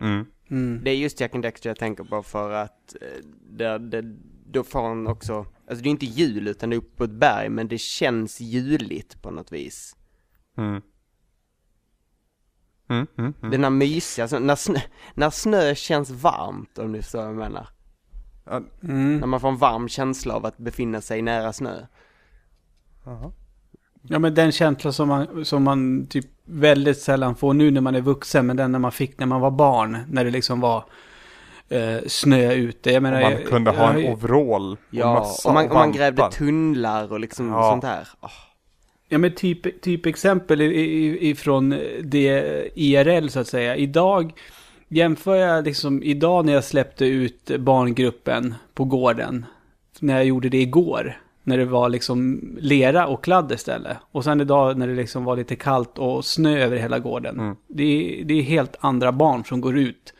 Mm. 0.00 0.26
Mm. 0.50 0.80
Det 0.84 0.90
är 0.90 0.94
just 0.96 1.20
Jack 1.20 1.34
and 1.34 1.44
Dexter 1.44 1.70
jag 1.70 1.78
tänker 1.78 2.04
på 2.04 2.22
för 2.22 2.50
att 2.50 2.96
eh, 3.00 3.24
det, 3.50 3.78
det, 3.78 4.16
då 4.46 4.64
får 4.64 4.82
han 4.88 5.06
också, 5.06 5.46
alltså 5.68 5.82
det 5.82 5.88
är 5.88 5.90
inte 5.90 6.06
jul 6.06 6.48
utan 6.48 6.70
det 6.70 6.76
är 6.76 6.78
uppe 6.78 6.96
på 6.96 7.04
ett 7.04 7.10
berg, 7.10 7.48
men 7.48 7.68
det 7.68 7.78
känns 7.78 8.40
juligt 8.40 9.22
på 9.22 9.30
något 9.30 9.52
vis. 9.52 9.96
Mm. 10.56 10.82
Mm, 12.90 13.06
mm, 13.18 13.34
mm. 13.40 13.50
Den 13.50 13.64
här 13.64 13.70
mysiga, 13.70 14.24
alltså 14.24 14.38
när 14.38 14.56
snö, 14.56 14.78
när 15.14 15.30
snö 15.30 15.74
känns 15.74 16.10
varmt 16.10 16.78
om 16.78 16.92
du 16.92 17.02
förstår 17.02 17.18
vad 17.18 17.28
jag 17.28 17.36
menar. 17.36 17.68
Mm. 18.82 19.18
När 19.18 19.26
man 19.26 19.40
får 19.40 19.48
en 19.48 19.56
varm 19.56 19.88
känsla 19.88 20.34
av 20.34 20.46
att 20.46 20.58
befinna 20.58 21.00
sig 21.00 21.22
nära 21.22 21.52
snö. 21.52 21.86
jaha. 23.04 23.32
Ja 24.02 24.18
men 24.18 24.34
den 24.34 24.52
känsla 24.52 24.92
som 24.92 25.08
man, 25.08 25.44
som 25.44 25.62
man 25.62 26.06
typ 26.06 26.26
väldigt 26.44 26.98
sällan 26.98 27.34
får 27.34 27.54
nu 27.54 27.70
när 27.70 27.80
man 27.80 27.94
är 27.94 28.00
vuxen. 28.00 28.46
Men 28.46 28.56
den 28.56 28.72
när 28.72 28.78
man 28.78 28.92
fick 28.92 29.18
när 29.18 29.26
man 29.26 29.40
var 29.40 29.50
barn. 29.50 29.98
När 30.08 30.24
det 30.24 30.30
liksom 30.30 30.60
var 30.60 30.84
eh, 31.68 31.98
snö 32.06 32.52
ute. 32.52 32.90
Jag 32.90 33.02
menar, 33.02 33.20
man 33.20 33.32
jag- 33.32 33.46
kunde 33.46 33.70
ha 33.70 33.92
jag- 33.92 34.04
en 34.04 34.12
overall 34.12 34.72
och 34.72 34.78
Ja, 34.90 35.14
mössa 35.14 35.48
och 35.48 35.54
man, 35.54 35.64
och 35.64 35.70
och 35.70 35.76
man 35.76 35.92
grävde 35.92 36.30
tunnlar 36.30 37.12
och 37.12 37.20
liksom 37.20 37.48
Ja. 37.48 37.70
sånt 37.70 37.84
här. 37.84 38.08
Åh, 38.20 38.30
Ja 39.12 39.18
men 39.18 39.34
typ, 39.34 39.82
typ 39.82 40.06
exempel 40.06 40.60
ifrån 40.62 41.70
det 42.02 42.68
IRL 42.74 43.28
så 43.28 43.40
att 43.40 43.48
säga. 43.48 43.76
Idag 43.76 44.32
jämför 44.88 45.36
jag 45.36 45.64
liksom 45.64 46.02
idag 46.02 46.46
när 46.46 46.52
jag 46.52 46.64
släppte 46.64 47.06
ut 47.06 47.50
barngruppen 47.58 48.54
på 48.74 48.84
gården. 48.84 49.46
När 50.00 50.14
jag 50.14 50.24
gjorde 50.24 50.48
det 50.48 50.60
igår. 50.60 51.20
När 51.42 51.58
det 51.58 51.64
var 51.64 51.88
liksom 51.88 52.40
lera 52.60 53.06
och 53.06 53.24
kladd 53.24 53.52
istället. 53.52 53.96
Och 54.12 54.24
sen 54.24 54.40
idag 54.40 54.78
när 54.78 54.88
det 54.88 54.94
liksom 54.94 55.24
var 55.24 55.36
lite 55.36 55.56
kallt 55.56 55.98
och 55.98 56.24
snö 56.24 56.58
över 56.58 56.76
hela 56.76 56.98
gården. 56.98 57.40
Mm. 57.40 57.56
Det, 57.66 57.82
är, 57.82 58.24
det 58.24 58.34
är 58.34 58.42
helt 58.42 58.76
andra 58.80 59.12
barn 59.12 59.44
som 59.44 59.60
går 59.60 59.78
ut. 59.78 60.14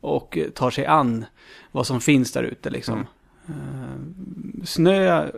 och 0.00 0.38
tar 0.54 0.70
sig 0.70 0.86
an 0.86 1.24
vad 1.72 1.86
som 1.86 2.00
finns 2.00 2.32
där 2.32 2.42
ute 2.42 2.70
liksom. 2.70 2.94
Mm. 2.94 3.06
Eh, 3.48 4.64
snö 4.64 5.28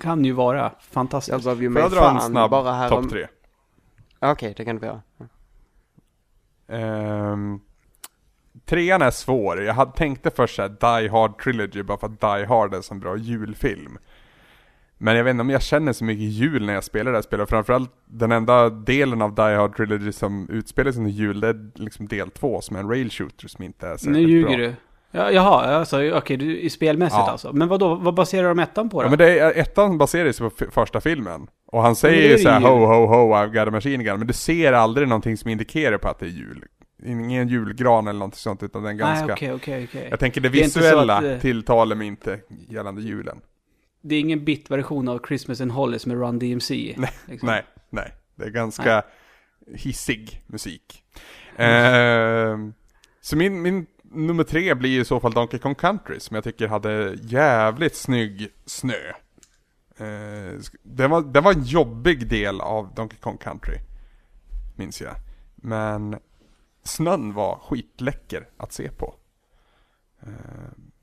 kan 0.00 0.24
ju 0.24 0.32
vara 0.32 0.72
fantastiskt. 0.80 1.32
Jag 1.32 1.42
gav 1.42 1.62
ju 1.62 1.68
Får 1.68 1.72
mig 1.74 1.82
jag 1.82 1.90
dra 1.92 2.10
en 2.10 2.18
fan 2.18 2.30
snabb 2.30 2.50
bara 2.50 2.72
här 2.72 2.88
topp 2.88 3.10
tre? 3.10 3.26
Okej, 4.18 4.54
det 4.56 4.64
kan 4.64 4.76
du 4.76 4.86
göra. 4.86 5.00
Ehm, 6.68 7.60
trean 8.64 9.02
är 9.02 9.10
svår. 9.10 9.62
Jag 9.62 9.74
hade 9.74 9.92
tänkte 9.92 10.30
först 10.30 10.56
såhär 10.56 10.68
Die 10.68 11.08
Hard 11.08 11.38
Trilogy 11.42 11.82
bara 11.82 11.98
för 11.98 12.06
att 12.06 12.20
Die 12.20 12.46
Hard 12.46 12.72
är 12.72 12.76
en 12.76 12.82
sån 12.82 13.00
bra 13.00 13.16
julfilm. 13.16 13.98
Men 14.98 15.16
jag 15.16 15.24
vet 15.24 15.30
inte 15.30 15.40
om 15.40 15.50
jag 15.50 15.62
känner 15.62 15.92
så 15.92 16.04
mycket 16.04 16.24
jul 16.24 16.66
när 16.66 16.74
jag 16.74 16.84
spelar 16.84 17.10
det 17.12 17.16
här 17.16 17.22
spelet. 17.22 17.48
Framförallt 17.48 17.90
den 18.04 18.32
enda 18.32 18.70
delen 18.70 19.22
av 19.22 19.34
Die 19.34 19.42
Hard 19.56 19.76
Trilogy 19.76 20.12
som 20.12 20.48
utspelar 20.50 20.92
sig 20.92 20.98
under 20.98 21.12
jul, 21.12 21.40
det 21.40 21.48
är 21.48 21.70
liksom 21.74 22.06
del 22.08 22.30
två 22.30 22.60
som 22.60 22.76
är 22.76 22.80
en 22.80 22.88
rail 22.88 23.10
shooter 23.10 23.48
som 23.48 23.64
inte 23.64 23.86
är 23.88 23.96
särskilt 23.96 24.12
Nu 24.12 24.20
ljuger 24.20 24.48
bra. 24.48 24.56
du. 24.56 24.74
Ja, 25.12 25.30
jaha, 25.30 25.66
alltså, 25.66 26.10
okej, 26.10 26.64
i 26.66 26.70
spelmässigt 26.70 27.18
Ja. 27.18 27.30
alltså. 27.30 27.52
Men 27.52 27.68
vad 27.68 27.80
då? 27.80 27.94
vad 27.94 28.14
baserar 28.14 28.48
de 28.48 28.58
ettan 28.58 28.88
på 28.88 29.00
då? 29.00 29.06
Ja 29.06 29.10
men 29.10 29.18
det 29.18 29.38
är, 29.38 29.58
ettan 29.58 29.98
baserar 29.98 30.32
sig 30.32 30.50
på 30.50 30.70
första 30.70 31.00
filmen. 31.00 31.46
Och 31.66 31.82
han 31.82 31.96
säger 31.96 32.28
ju 32.28 32.38
såhär 32.38 32.60
ho 32.60 32.86
ho 32.86 33.06
ho 33.06 33.34
I've 33.34 33.58
got 33.58 33.68
a 33.68 33.70
machine 33.70 34.04
gun. 34.04 34.18
Men 34.18 34.26
du 34.26 34.32
ser 34.32 34.72
aldrig 34.72 35.08
någonting 35.08 35.36
som 35.36 35.50
indikerar 35.50 35.98
på 35.98 36.08
att 36.08 36.18
det 36.18 36.26
är 36.26 36.30
jul. 36.30 36.64
Ingen 37.04 37.48
julgran 37.48 38.08
eller 38.08 38.18
något 38.18 38.34
sånt 38.34 38.62
utan 38.62 38.82
den 38.82 38.94
är 38.94 38.98
ganska... 38.98 39.26
Nej, 39.26 39.34
okej, 39.34 39.52
okej, 39.52 39.84
okej. 39.90 40.06
Jag 40.10 40.20
tänker 40.20 40.40
det 40.40 40.48
Det 40.48 40.62
visuella 40.62 41.16
att, 41.16 41.24
eh, 41.24 41.38
tilltalar 41.38 41.96
mig 41.96 42.06
inte 42.06 42.40
gällande 42.68 43.02
julen. 43.02 43.40
Det 44.02 44.14
är 44.14 44.20
ingen 44.20 44.44
bit-version 44.44 45.08
av 45.08 45.20
Christmas 45.28 45.60
in 45.60 45.70
Hollies 45.70 46.06
med 46.06 46.16
Run 46.20 46.38
DMC. 46.38 46.74
liksom. 47.26 47.46
Nej, 47.46 47.64
nej. 47.90 48.14
Det 48.36 48.44
är 48.44 48.50
ganska 48.50 49.02
hissig 49.74 50.42
musik. 50.46 51.02
Ehm, 51.56 52.74
så 53.20 53.36
min, 53.36 53.62
min 53.62 53.86
nummer 54.10 54.44
tre 54.44 54.74
blir 54.74 55.00
i 55.00 55.04
så 55.04 55.20
fall 55.20 55.32
Donkey 55.32 55.60
Kong 55.60 55.74
Country 55.74 56.20
som 56.20 56.34
jag 56.34 56.44
tycker 56.44 56.68
hade 56.68 57.18
jävligt 57.22 57.96
snygg 57.96 58.48
snö. 58.66 59.12
Uh, 60.00 60.60
det, 60.82 61.08
var, 61.08 61.20
det 61.32 61.40
var 61.40 61.52
en 61.52 61.62
jobbig 61.62 62.28
del 62.28 62.60
av 62.60 62.94
Donkey 62.94 63.18
Kong 63.18 63.38
Country. 63.38 63.78
Minns 64.76 65.00
jag. 65.00 65.14
Men 65.56 66.16
snön 66.84 67.34
var 67.34 67.58
skitläcker 67.58 68.48
att 68.56 68.72
se 68.72 68.90
på. 68.90 69.14
Eh, 70.22 70.28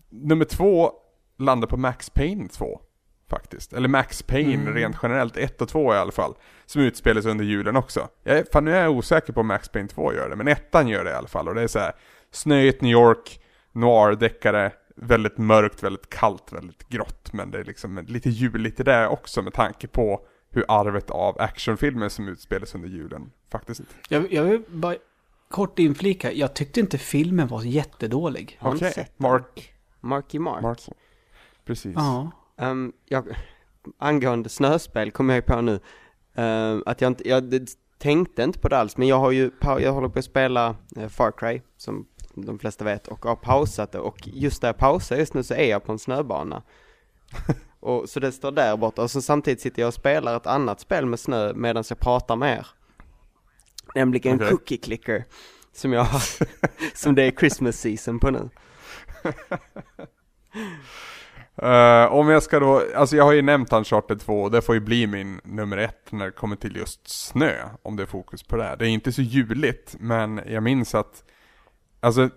nummer 0.09 0.45
två 0.45 0.91
landar 1.37 1.67
på 1.67 1.77
Max 1.77 2.09
Payne 2.09 2.47
2. 2.47 2.81
Faktiskt. 3.29 3.73
Eller 3.73 3.87
Max 3.87 4.23
Payne 4.23 4.53
Mm. 4.53 4.73
rent 4.73 4.97
generellt, 5.03 5.37
1 5.37 5.61
och 5.61 5.69
2 5.69 5.93
i 5.93 5.97
alla 5.97 6.11
fall. 6.11 6.35
Som 6.65 6.81
utspelar 6.81 7.21
sig 7.21 7.31
under 7.31 7.45
julen 7.45 7.75
också. 7.75 8.09
Jag, 8.23 8.47
fan 8.51 8.65
nu 8.65 8.75
är 8.75 8.83
jag 8.83 8.91
osäker 8.91 9.33
på 9.33 9.39
om 9.39 9.47
Max 9.47 9.69
Payne 9.69 9.87
2 9.89 10.13
gör 10.13 10.29
det, 10.29 10.35
men 10.35 10.47
ettan 10.47 10.87
gör 10.87 11.03
det 11.03 11.11
i 11.11 11.13
alla 11.13 11.27
fall. 11.27 11.47
Och 11.47 11.55
det 11.55 11.61
är 11.61 11.67
så 11.67 11.79
här 11.79 11.93
snöigt 12.31 12.81
New 12.81 12.91
York, 12.91 13.39
noir-deckare, 13.71 14.71
väldigt 14.95 15.37
mörkt, 15.37 15.83
väldigt 15.83 16.09
kallt, 16.09 16.53
väldigt 16.53 16.89
grått. 16.89 17.33
Men 17.33 17.51
det 17.51 17.59
är 17.59 17.63
liksom 17.63 18.05
lite 18.07 18.29
juligt 18.29 18.79
i 18.79 18.83
det 18.83 19.07
också 19.07 19.41
med 19.41 19.53
tanke 19.53 19.87
på 19.87 20.21
hur 20.49 20.65
arvet 20.67 21.09
av 21.09 21.41
actionfilmer 21.41 22.09
som 22.09 22.27
utspelas 22.27 22.75
under 22.75 22.89
julen 22.89 23.31
faktiskt. 23.51 23.81
Jag, 24.09 24.33
jag 24.33 24.43
vill 24.43 24.63
bara 24.67 24.95
kort 25.49 25.79
inflika. 25.79 26.31
Jag 26.31 26.53
tyckte 26.53 26.79
inte 26.79 26.97
filmen 26.97 27.47
var 27.47 27.63
jättedålig. 27.63 28.57
Har 28.59 28.71
du 28.71 28.77
Okej, 28.77 28.91
sett 28.91 29.19
Mark. 29.19 29.73
Marky 29.99 30.39
Mark? 30.39 30.61
Mark. 30.61 30.79
Precis. 31.65 31.93
Ja. 31.95 32.31
Ehm, 32.57 32.93
jag, 33.05 33.25
angående 33.97 34.49
snöspel 34.49 35.11
kom 35.11 35.29
jag 35.29 35.45
på 35.45 35.61
nu, 35.61 35.79
ehm, 36.35 36.83
att 36.85 37.01
jag 37.01 37.09
inte, 37.09 37.29
jag 37.29 37.43
det, 37.43 37.69
tänkte 37.97 38.43
inte 38.43 38.59
på 38.59 38.67
det 38.67 38.77
alls, 38.77 38.97
men 38.97 39.07
jag 39.07 39.19
har 39.19 39.31
ju, 39.31 39.51
jag 39.61 39.93
håller 39.93 40.09
på 40.09 40.19
att 40.19 40.25
spela 40.25 40.75
eh, 40.95 41.07
Far 41.07 41.31
Cry, 41.31 41.61
som 41.77 42.07
de 42.45 42.59
flesta 42.59 42.85
vet, 42.85 43.07
och 43.07 43.25
har 43.25 43.35
pausat 43.35 43.91
det, 43.91 43.99
och 43.99 44.27
just 44.27 44.61
där 44.61 44.67
jag 44.67 44.77
pausar 44.77 45.15
just 45.15 45.33
nu 45.33 45.43
så 45.43 45.53
är 45.53 45.69
jag 45.69 45.83
på 45.83 45.91
en 45.91 45.99
snöbana. 45.99 46.63
och, 47.79 48.09
så 48.09 48.19
det 48.19 48.31
står 48.31 48.51
där 48.51 48.77
borta, 48.77 49.01
och 49.01 49.11
så 49.11 49.21
samtidigt 49.21 49.61
sitter 49.61 49.81
jag 49.81 49.87
och 49.87 49.93
spelar 49.93 50.37
ett 50.37 50.47
annat 50.47 50.79
spel 50.79 51.05
med 51.05 51.19
snö 51.19 51.53
medan 51.53 51.83
jag 51.89 51.99
pratar 51.99 52.35
med 52.35 52.57
er. 52.57 52.67
Nämligen 53.95 54.35
Okej. 54.35 54.49
Cookie 54.49 54.77
Clicker, 54.77 55.25
som 55.73 55.93
jag 55.93 56.03
har, 56.03 56.21
som 56.97 57.15
det 57.15 57.23
är 57.23 57.31
Christmas 57.31 57.79
season 57.79 58.19
på 58.19 58.31
nu. 58.31 58.49
Eh, 61.61 62.05
om 62.13 62.29
jag 62.29 62.43
ska 62.43 62.59
då, 62.59 62.83
alltså 62.95 63.15
jag 63.15 63.23
har 63.23 63.33
ju 63.33 63.41
nämnt 63.41 63.73
Uncharted 63.73 64.19
2 64.19 64.41
och 64.41 64.51
det 64.51 64.61
får 64.61 64.75
ju 64.75 64.81
bli 64.81 65.07
min 65.07 65.41
nummer 65.43 65.77
ett 65.77 66.11
när 66.11 66.25
det 66.25 66.31
kommer 66.31 66.55
till 66.55 66.75
just 66.75 67.09
snö, 67.09 67.53
om 67.81 67.95
det 67.95 68.03
är 68.03 68.07
fokus 68.07 68.43
på 68.43 68.57
det. 68.57 68.63
här. 68.63 68.77
Det 68.77 68.85
är 68.85 68.89
inte 68.89 69.11
så 69.11 69.21
juligt, 69.21 69.95
men 69.99 70.41
jag 70.47 70.63
minns 70.63 70.95
att, 70.95 71.23
alltså 71.99 72.29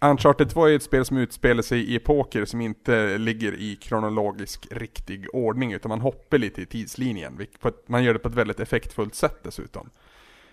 Uncharted 0.00 0.50
2 0.50 0.66
är 0.66 0.76
ett 0.76 0.82
spel 0.82 1.04
som 1.04 1.16
utspelar 1.16 1.62
sig 1.62 1.80
i 1.80 1.96
epoker 1.96 2.44
som 2.44 2.60
inte 2.60 3.18
ligger 3.18 3.52
i 3.52 3.76
kronologisk 3.76 4.66
riktig 4.70 5.26
ordning, 5.32 5.72
utan 5.72 5.88
man 5.88 6.00
hoppar 6.00 6.38
lite 6.38 6.62
i 6.62 6.66
tidslinjen. 6.66 7.46
man 7.86 8.04
gör 8.04 8.12
det 8.12 8.18
på 8.18 8.28
ett 8.28 8.34
väldigt 8.34 8.60
effektfullt 8.60 9.14
sätt 9.14 9.38
dessutom. 9.42 9.90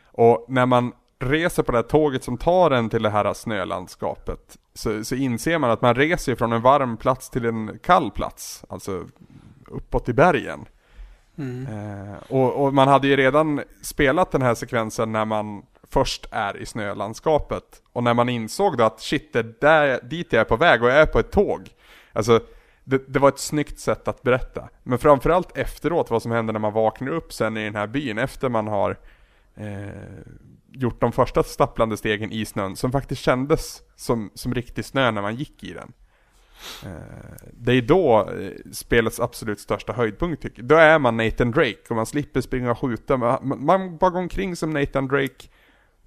Och 0.03 0.45
när 0.47 0.65
man 0.65 0.93
reser 1.19 1.63
på 1.63 1.71
det 1.71 1.77
här 1.77 1.83
tåget 1.83 2.23
som 2.23 2.37
tar 2.37 2.71
en 2.71 2.89
till 2.89 3.03
det 3.03 3.09
här 3.09 3.33
snölandskapet 3.33 4.57
så, 4.73 5.03
så 5.03 5.15
inser 5.15 5.57
man 5.57 5.71
att 5.71 5.81
man 5.81 5.95
reser 5.95 6.35
från 6.35 6.53
en 6.53 6.61
varm 6.61 6.97
plats 6.97 7.29
till 7.29 7.45
en 7.45 7.79
kall 7.83 8.11
plats, 8.11 8.65
alltså 8.69 9.05
uppåt 9.67 10.09
i 10.09 10.13
bergen. 10.13 10.65
Mm. 11.37 11.67
Eh, 11.67 12.15
och, 12.29 12.65
och 12.65 12.73
man 12.73 12.87
hade 12.87 13.07
ju 13.07 13.15
redan 13.15 13.61
spelat 13.81 14.31
den 14.31 14.41
här 14.41 14.55
sekvensen 14.55 15.11
när 15.11 15.25
man 15.25 15.63
först 15.89 16.25
är 16.31 16.57
i 16.57 16.65
snölandskapet. 16.65 17.81
Och 17.93 18.03
när 18.03 18.13
man 18.13 18.29
insåg 18.29 18.77
då 18.77 18.83
att 18.83 18.99
shit, 19.01 19.33
det 19.33 19.39
är 19.39 19.53
där, 19.61 19.99
dit 20.03 20.33
jag 20.33 20.39
är 20.41 20.45
på 20.45 20.55
väg 20.55 20.83
och 20.83 20.89
jag 20.89 20.97
är 20.97 21.05
på 21.05 21.19
ett 21.19 21.31
tåg. 21.31 21.69
Alltså, 22.13 22.39
det, 22.83 23.13
det 23.13 23.19
var 23.19 23.29
ett 23.29 23.39
snyggt 23.39 23.79
sätt 23.79 24.07
att 24.07 24.21
berätta. 24.23 24.69
Men 24.83 24.99
framförallt 24.99 25.57
efteråt, 25.57 26.09
vad 26.09 26.21
som 26.21 26.31
händer 26.31 26.53
när 26.53 26.59
man 26.59 26.73
vaknar 26.73 27.11
upp 27.11 27.33
sen 27.33 27.57
i 27.57 27.63
den 27.63 27.75
här 27.75 27.87
byn 27.87 28.17
efter 28.17 28.49
man 28.49 28.67
har 28.67 28.97
eh, 29.55 29.89
gjort 30.71 31.01
de 31.01 31.11
första 31.11 31.43
stapplande 31.43 31.97
stegen 31.97 32.31
i 32.31 32.45
snön 32.45 32.75
som 32.75 32.91
faktiskt 32.91 33.21
kändes 33.21 33.81
som, 33.95 34.31
som 34.33 34.53
riktig 34.53 34.85
snö 34.85 35.11
när 35.11 35.21
man 35.21 35.35
gick 35.35 35.63
i 35.63 35.73
den. 35.73 35.91
Eh, 36.85 36.91
det 37.53 37.73
är 37.73 37.81
då 37.81 38.29
eh, 38.39 38.51
spelets 38.71 39.19
absolut 39.19 39.59
största 39.59 39.93
höjdpunkt 39.93 40.41
tycker 40.41 40.57
jag. 40.61 40.65
Då 40.67 40.75
är 40.75 40.99
man 40.99 41.17
Nathan 41.17 41.51
Drake 41.51 41.77
och 41.89 41.95
man 41.95 42.05
slipper 42.05 42.41
springa 42.41 42.71
och 42.71 42.79
skjuta. 42.79 43.17
Man, 43.17 43.47
man- 43.47 43.65
man 43.65 43.97
bara 43.97 44.09
går 44.11 44.19
omkring 44.19 44.55
som 44.55 44.69
Nathan 44.69 45.07
Drake 45.07 45.47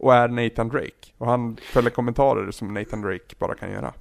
och 0.02 0.14
är 0.14 0.28
Nathan 0.28 0.68
Drake. 0.68 1.12
Och 1.18 1.26
han 1.26 1.56
fäller 1.56 1.90
kommentarer 1.90 2.50
som 2.50 2.74
Nathan 2.74 3.02
Drake 3.02 3.34
bara 3.38 3.54
kan 3.54 3.70
göra. 3.70 3.92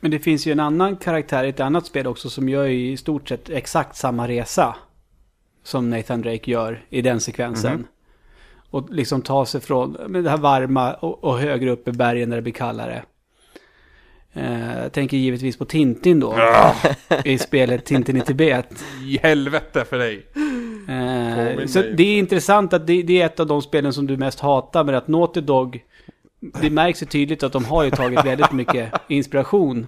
Men 0.00 0.10
det 0.10 0.18
finns 0.18 0.46
ju 0.46 0.52
en 0.52 0.60
annan 0.60 0.96
karaktär 0.96 1.44
i 1.44 1.48
ett 1.48 1.60
annat 1.60 1.86
spel 1.86 2.06
också 2.06 2.30
som 2.30 2.48
gör 2.48 2.66
i 2.66 2.96
stort 2.96 3.28
sett 3.28 3.50
exakt 3.50 3.96
samma 3.96 4.28
resa. 4.28 4.76
Som 5.62 5.90
Nathan 5.90 6.22
Drake 6.22 6.50
gör 6.50 6.84
i 6.88 7.02
den 7.02 7.20
sekvensen. 7.20 7.74
Mhm. 7.74 7.86
Och 8.70 8.90
liksom 8.90 9.22
ta 9.22 9.46
sig 9.46 9.60
från 9.60 10.12
det 10.22 10.30
här 10.30 10.36
varma 10.36 10.94
och, 10.94 11.24
och 11.24 11.38
högre 11.38 11.70
upp 11.70 11.88
i 11.88 11.92
bergen 11.92 12.30
där 12.30 12.36
det 12.36 12.42
blir 12.42 12.52
kallare. 12.52 13.04
Eh, 14.32 14.82
jag 14.82 14.92
tänker 14.92 15.16
givetvis 15.16 15.56
på 15.56 15.64
Tintin 15.64 16.20
då. 16.20 16.36
I 17.24 17.38
spelet 17.38 17.84
Tintin 17.84 18.16
i 18.16 18.20
Tibet. 18.20 18.84
I 19.04 19.18
helvete 19.22 19.84
för 19.84 19.98
dig! 19.98 20.26
Eh, 20.88 21.66
så 21.66 21.82
det 21.82 22.02
är 22.02 22.18
intressant 22.18 22.72
att 22.72 22.86
det, 22.86 23.02
det 23.02 23.20
är 23.22 23.26
ett 23.26 23.40
av 23.40 23.46
de 23.46 23.62
spelen 23.62 23.92
som 23.92 24.06
du 24.06 24.16
mest 24.16 24.40
hatar. 24.40 24.84
Men 24.84 24.94
att 24.94 25.08
Naughty 25.08 25.40
Dog, 25.40 25.84
det 26.60 26.70
märks 26.70 27.02
ju 27.02 27.06
tydligt 27.06 27.42
att 27.42 27.52
de 27.52 27.64
har 27.64 27.84
ju 27.84 27.90
tagit 27.90 28.24
väldigt 28.24 28.52
mycket 28.52 28.92
inspiration. 29.08 29.86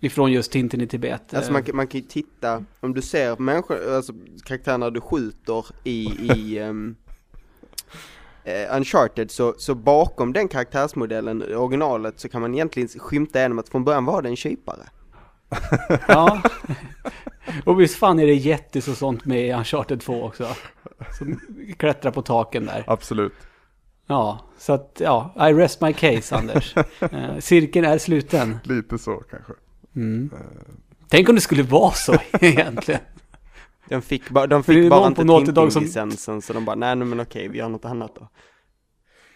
Ifrån 0.00 0.32
just 0.32 0.52
Tintin 0.52 0.80
i 0.80 0.86
Tibet. 0.86 1.34
Alltså 1.34 1.52
man, 1.52 1.62
kan- 1.62 1.76
man 1.76 1.86
kan 1.86 2.00
ju 2.00 2.06
titta, 2.06 2.64
om 2.80 2.94
du 2.94 3.02
ser 3.02 3.36
människor, 3.36 3.94
alltså 3.94 4.12
karaktärerna 4.44 4.90
du 4.90 5.00
skjuter 5.00 5.66
i, 5.84 6.04
i 6.32 6.60
um, 6.60 6.96
Uncharted 8.76 9.30
så, 9.30 9.54
så 9.58 9.74
bakom 9.74 10.32
den 10.32 10.48
karaktärsmodellen, 10.48 11.42
originalet, 11.56 12.20
så 12.20 12.28
kan 12.28 12.40
man 12.40 12.54
egentligen 12.54 12.88
skymta 12.88 13.38
igenom 13.38 13.58
att 13.58 13.68
från 13.68 13.84
början 13.84 14.04
var 14.04 14.22
det 14.22 14.28
en 14.28 14.36
kypare. 14.36 14.86
Ja. 16.08 16.42
Och 17.64 17.80
visst 17.80 17.96
fan 17.98 18.18
är 18.18 18.26
det 18.26 18.34
jättis 18.34 18.88
och 18.88 18.96
sånt 18.96 19.24
med 19.24 19.46
i 19.48 19.52
Uncharted 19.52 20.00
2 20.00 20.22
också. 20.24 20.48
Som 21.18 21.40
klättrar 21.78 22.10
på 22.12 22.22
taken 22.22 22.66
där. 22.66 22.84
Absolut. 22.86 23.32
Ja, 24.06 24.40
så 24.58 24.72
att 24.72 24.96
ja, 25.04 25.34
I 25.50 25.52
rest 25.52 25.80
my 25.80 25.92
case 25.92 26.36
Anders. 26.36 26.74
Eh, 27.00 27.38
cirkeln 27.40 27.86
är 27.86 27.98
sluten. 27.98 28.58
Lite 28.64 28.98
så 28.98 29.22
kanske. 29.30 29.52
Mm. 29.96 30.30
Tänk 31.08 31.28
om 31.28 31.34
det 31.34 31.40
skulle 31.40 31.62
vara 31.62 31.92
så 31.92 32.14
egentligen. 32.40 33.00
De 33.88 34.02
fick, 34.02 34.30
ba, 34.30 34.46
de 34.46 34.64
fick 34.64 34.90
bara 34.90 35.06
inte 35.06 35.24
som- 35.26 35.44
Tintin-licensen 35.44 36.42
så 36.42 36.52
de 36.52 36.64
bara, 36.64 36.76
nej 36.76 36.96
men 36.96 37.20
okej, 37.20 37.48
vi 37.48 37.58
gör 37.58 37.68
något 37.68 37.84
annat 37.84 38.14
då. 38.14 38.28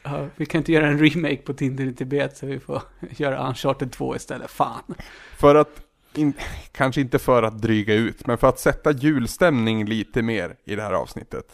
Ja, 0.03 0.27
vi 0.37 0.47
kan 0.47 0.59
inte 0.59 0.73
göra 0.73 0.87
en 0.87 0.99
remake 0.99 1.37
på 1.37 1.53
Tintin 1.55 1.89
i 1.89 1.95
Tibet 1.95 2.37
så 2.37 2.47
vi 2.47 2.61
får 2.61 2.83
göra 3.11 3.49
Uncharted 3.49 3.93
2 3.93 4.17
istället. 4.17 4.51
Fan. 4.51 4.95
För 5.37 5.55
att, 5.55 5.81
in, 6.15 6.33
kanske 6.73 7.01
inte 7.01 7.19
för 7.19 7.43
att 7.43 7.63
dryga 7.63 7.95
ut, 7.95 8.27
men 8.27 8.39
för 8.39 8.49
att 8.49 8.59
sätta 8.59 8.91
julstämning 8.93 9.85
lite 9.85 10.23
mer 10.23 10.57
i 10.65 10.75
det 10.75 10.83
här 10.83 10.93
avsnittet. 10.93 11.47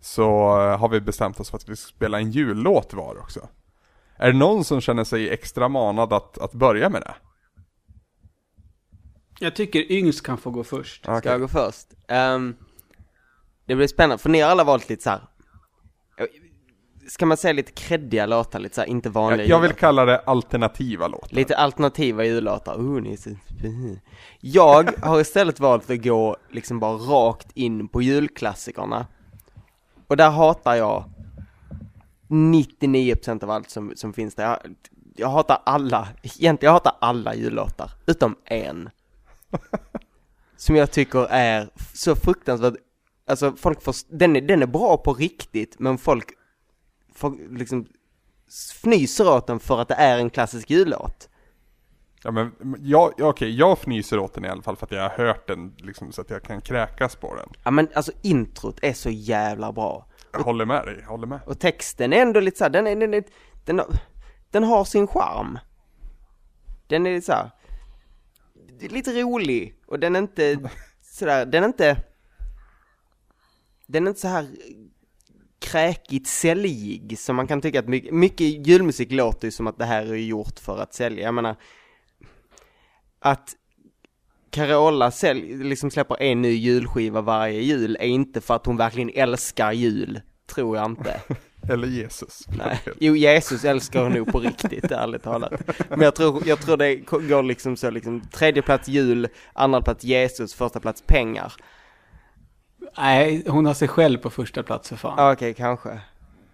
Så 0.00 0.22
eh, 0.60 0.78
har 0.78 0.88
vi 0.88 1.00
bestämt 1.00 1.40
oss 1.40 1.50
för 1.50 1.56
att 1.56 1.68
vi 1.68 1.76
ska 1.76 1.88
spela 1.88 2.18
en 2.18 2.30
jullåt 2.30 2.94
var 2.94 3.18
också. 3.18 3.48
Är 4.16 4.32
det 4.32 4.38
någon 4.38 4.64
som 4.64 4.80
känner 4.80 5.04
sig 5.04 5.30
extra 5.30 5.68
manad 5.68 6.12
att, 6.12 6.38
att 6.38 6.52
börja 6.52 6.88
med 6.88 7.02
det? 7.02 7.14
Jag 9.38 9.56
tycker 9.56 9.92
yngst 9.92 10.26
kan 10.26 10.38
få 10.38 10.50
gå 10.50 10.64
först. 10.64 11.04
Ska 11.04 11.20
jag 11.24 11.40
gå 11.40 11.48
först? 11.48 11.86
Ehm, 12.08 12.56
det 13.64 13.74
blir 13.74 13.86
spännande, 13.86 14.22
för 14.22 14.30
ni 14.30 14.40
har 14.40 14.50
alla 14.50 14.64
valt 14.64 14.88
lite 14.88 15.02
så 15.02 15.10
här. 15.10 15.22
Ska 17.08 17.26
man 17.26 17.36
säga 17.36 17.52
lite 17.52 17.72
kreddiga 17.72 18.26
låtar, 18.26 18.58
lite 18.58 18.74
så 18.74 18.80
här, 18.80 18.88
inte 18.88 19.10
vanliga 19.10 19.46
Jag, 19.46 19.56
jag 19.56 19.60
vill 19.60 19.72
kalla 19.72 20.04
det 20.04 20.18
alternativa 20.18 21.08
låtar. 21.08 21.36
Lite 21.36 21.56
alternativa 21.56 22.24
jullåtar, 22.24 22.74
oh, 22.74 23.00
ni 23.00 23.12
är 23.12 23.16
så... 23.16 23.30
Jag 24.40 24.90
har 25.02 25.20
istället 25.20 25.60
valt 25.60 25.90
att 25.90 26.02
gå 26.02 26.36
liksom 26.50 26.80
bara 26.80 26.96
rakt 26.96 27.50
in 27.54 27.88
på 27.88 28.02
julklassikerna. 28.02 29.06
Och 30.06 30.16
där 30.16 30.30
hatar 30.30 30.74
jag 30.74 31.04
99% 32.28 33.44
av 33.44 33.50
allt 33.50 33.70
som, 33.70 33.92
som 33.96 34.12
finns 34.12 34.34
där. 34.34 34.44
Jag, 34.44 34.58
jag 35.16 35.28
hatar 35.28 35.62
alla, 35.66 36.08
egentligen 36.22 36.56
jag 36.60 36.72
hatar 36.72 36.92
alla 37.00 37.34
jullåtar, 37.34 37.90
utom 38.06 38.36
en. 38.44 38.90
Som 40.56 40.76
jag 40.76 40.90
tycker 40.90 41.26
är 41.30 41.68
så 41.94 42.16
fruktansvärt 42.16 42.74
Alltså 43.26 43.52
folk 43.56 43.82
får, 43.82 43.94
den 44.08 44.36
är, 44.36 44.40
den 44.40 44.62
är 44.62 44.66
bra 44.66 44.96
på 44.96 45.14
riktigt 45.14 45.76
men 45.78 45.98
folk 45.98 46.28
får 47.14 47.56
liksom 47.58 47.86
fnyser 48.48 49.28
åt 49.28 49.46
den 49.46 49.60
för 49.60 49.80
att 49.80 49.88
det 49.88 49.94
är 49.94 50.18
en 50.18 50.30
klassisk 50.30 50.70
jullåt 50.70 51.28
Ja 52.26 52.30
men, 52.30 52.52
jag, 52.80 53.14
ja, 53.16 53.28
okej, 53.28 53.56
jag 53.58 53.72
fnyser 53.72 54.18
åt 54.18 54.34
den 54.34 54.44
i 54.44 54.48
alla 54.48 54.62
fall 54.62 54.76
för 54.76 54.86
att 54.86 54.92
jag 54.92 55.02
har 55.02 55.24
hört 55.26 55.48
den 55.48 55.74
liksom 55.78 56.12
så 56.12 56.20
att 56.20 56.30
jag 56.30 56.42
kan 56.42 56.60
kräkas 56.60 57.16
på 57.16 57.34
den. 57.34 57.48
Ja 57.64 57.70
men 57.70 57.88
alltså 57.94 58.12
introt 58.22 58.78
är 58.82 58.92
så 58.92 59.10
jävla 59.10 59.72
bra. 59.72 60.06
Jag 60.32 60.40
håller 60.40 60.64
med 60.64 60.84
dig, 60.84 60.98
jag 61.00 61.08
håller 61.08 61.26
med. 61.26 61.40
Och 61.46 61.60
texten 61.60 62.12
är 62.12 62.22
ändå 62.22 62.40
lite 62.40 62.58
såhär, 62.58 62.70
den 62.70 62.86
är, 62.86 62.96
den 62.96 63.14
är, 63.14 63.24
den 63.64 63.78
har, 63.78 63.86
den 64.50 64.64
har 64.64 64.84
sin 64.84 65.06
charm. 65.06 65.58
Den 66.86 67.06
är 67.06 67.20
såhär, 67.20 67.50
lite 68.80 69.22
rolig 69.22 69.78
och 69.86 70.00
den 70.00 70.16
är 70.16 70.20
inte 70.20 70.70
sådär, 71.02 71.46
den 71.46 71.62
är 71.62 71.68
inte, 71.68 71.96
den 73.86 74.06
är 74.06 74.08
inte 74.08 74.20
så 74.20 74.28
här 74.28 74.48
kräkigt 75.64 76.26
säljig 76.26 77.18
som 77.18 77.36
man 77.36 77.46
kan 77.46 77.60
tycka 77.60 77.80
att 77.80 77.88
mycket, 77.88 78.14
mycket 78.14 78.66
julmusik 78.66 79.12
låter 79.12 79.48
ju 79.48 79.52
som 79.52 79.66
att 79.66 79.78
det 79.78 79.84
här 79.84 80.06
är 80.06 80.16
gjort 80.16 80.58
för 80.58 80.78
att 80.78 80.94
sälja. 80.94 81.24
Jag 81.24 81.34
menar, 81.34 81.56
att 83.20 83.54
Carola 84.50 85.10
sälj, 85.10 85.64
liksom 85.64 85.90
släpper 85.90 86.22
en 86.22 86.42
ny 86.42 86.52
julskiva 86.52 87.20
varje 87.20 87.60
jul 87.60 87.96
är 88.00 88.06
inte 88.06 88.40
för 88.40 88.54
att 88.54 88.66
hon 88.66 88.76
verkligen 88.76 89.10
älskar 89.14 89.72
jul, 89.72 90.20
tror 90.54 90.76
jag 90.76 90.86
inte. 90.86 91.20
Eller 91.68 91.88
Jesus. 91.88 92.44
Nej. 92.58 92.80
Jo, 93.00 93.16
Jesus 93.16 93.64
älskar 93.64 94.02
hon 94.02 94.12
nog 94.12 94.32
på 94.32 94.40
riktigt, 94.40 94.90
ärligt 94.90 95.22
talat. 95.22 95.52
Men 95.88 96.00
jag 96.00 96.14
tror, 96.14 96.42
jag 96.46 96.60
tror 96.60 96.76
det 96.76 96.96
går 96.96 97.42
liksom 97.42 97.76
så 97.76 97.90
liksom, 97.90 98.20
tredje 98.20 98.62
plats 98.62 98.88
jul, 98.88 99.28
andra 99.52 99.82
plats 99.82 100.04
Jesus, 100.04 100.54
första 100.54 100.80
plats 100.80 101.02
pengar. 101.06 101.52
Nej, 102.98 103.42
hon 103.46 103.66
har 103.66 103.74
sig 103.74 103.88
själv 103.88 104.18
på 104.18 104.30
första 104.30 104.62
plats 104.62 104.88
för 104.88 104.96
fan. 104.96 105.14
Ja, 105.16 105.32
Okej, 105.32 105.54
kanske. 105.54 106.00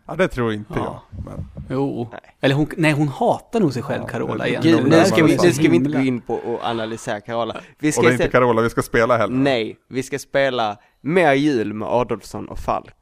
Ja 0.07 0.15
det 0.17 0.29
tror 0.29 0.53
inte 0.53 0.73
Ja. 0.77 1.03
jag. 1.11 1.25
Men, 1.25 1.47
Jo. 1.71 2.09
Nej. 2.13 2.21
Eller 2.41 2.55
hon, 2.55 2.67
nej 2.77 2.93
hon 2.93 3.09
hatar 3.09 3.61
nog 3.61 3.73
sig 3.73 3.83
själv, 3.83 4.03
Ja, 4.03 4.09
Carola 4.09 4.45
det- 4.45 4.51
egentligen. 4.51 4.79
Gud, 4.79 4.91
nu 4.93 5.05
ska 5.05 5.25
vi, 5.25 5.37
nu 5.43 5.53
ska 5.53 5.69
vi 5.69 5.77
inte 5.77 5.91
gå 5.91 5.99
in 6.01 6.21
på 6.21 6.35
och 6.35 6.61
analysera 6.65 7.21
Carola. 7.21 7.57
Vi 7.79 7.89
och 7.91 7.95
ska 7.95 8.03
det 8.03 8.09
är 8.09 8.13
inte 8.13 8.15
istället, 8.25 8.33
Carola 8.33 8.63
vi 8.63 8.71
ska 8.71 8.83
spela 8.83 9.17
heller. 9.17 9.35
nej, 9.37 9.77
vi 9.89 10.03
ska 10.03 10.19
spela 10.19 10.77
Mer 11.01 11.33
jul 11.33 11.73
med 11.75 11.89
Adolfsson 11.89 12.49
och 12.49 12.59
Falk. 12.59 12.95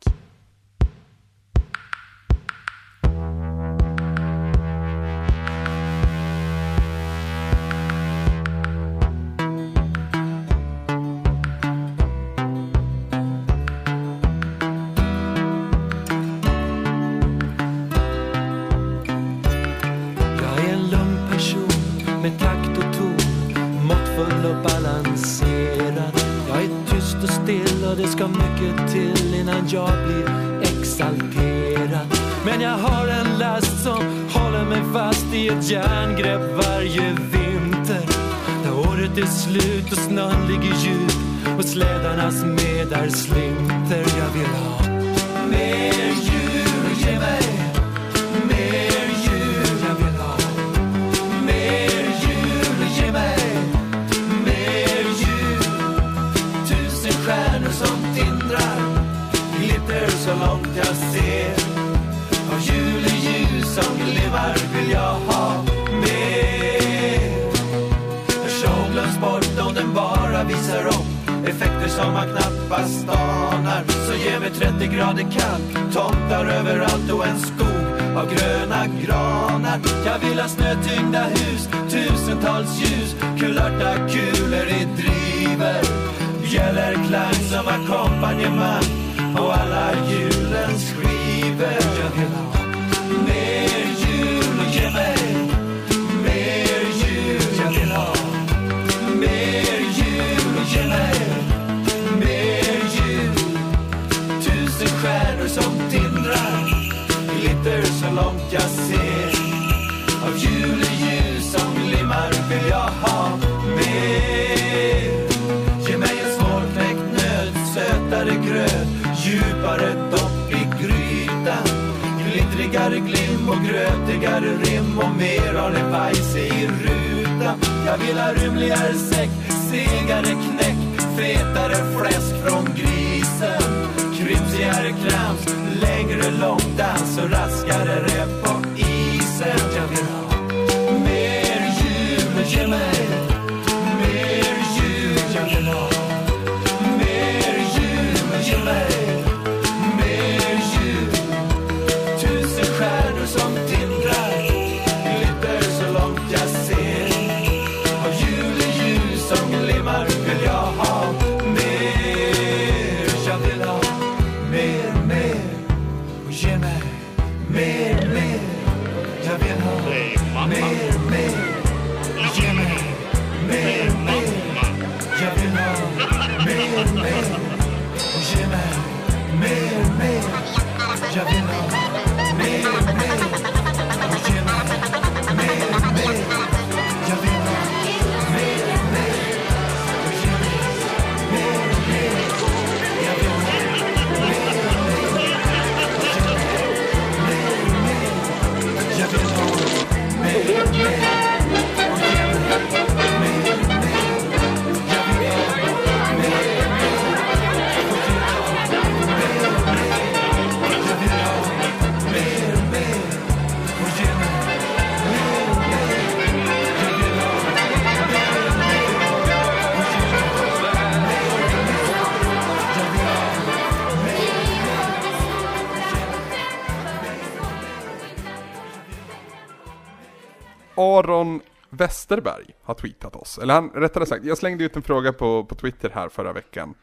Aron 231.08 231.40
Westerberg 231.70 232.54
har 232.62 232.74
tweetat 232.74 233.16
oss. 233.16 233.38
Eller 233.38 233.54
han, 233.54 233.70
rättare 233.70 234.06
sagt, 234.06 234.24
jag 234.24 234.38
slängde 234.38 234.64
ut 234.64 234.76
en 234.76 234.82
fråga 234.82 235.12
på, 235.12 235.44
på 235.44 235.54
Twitter 235.54 235.90
här 235.90 236.08
förra 236.08 236.32
veckan. 236.32 236.74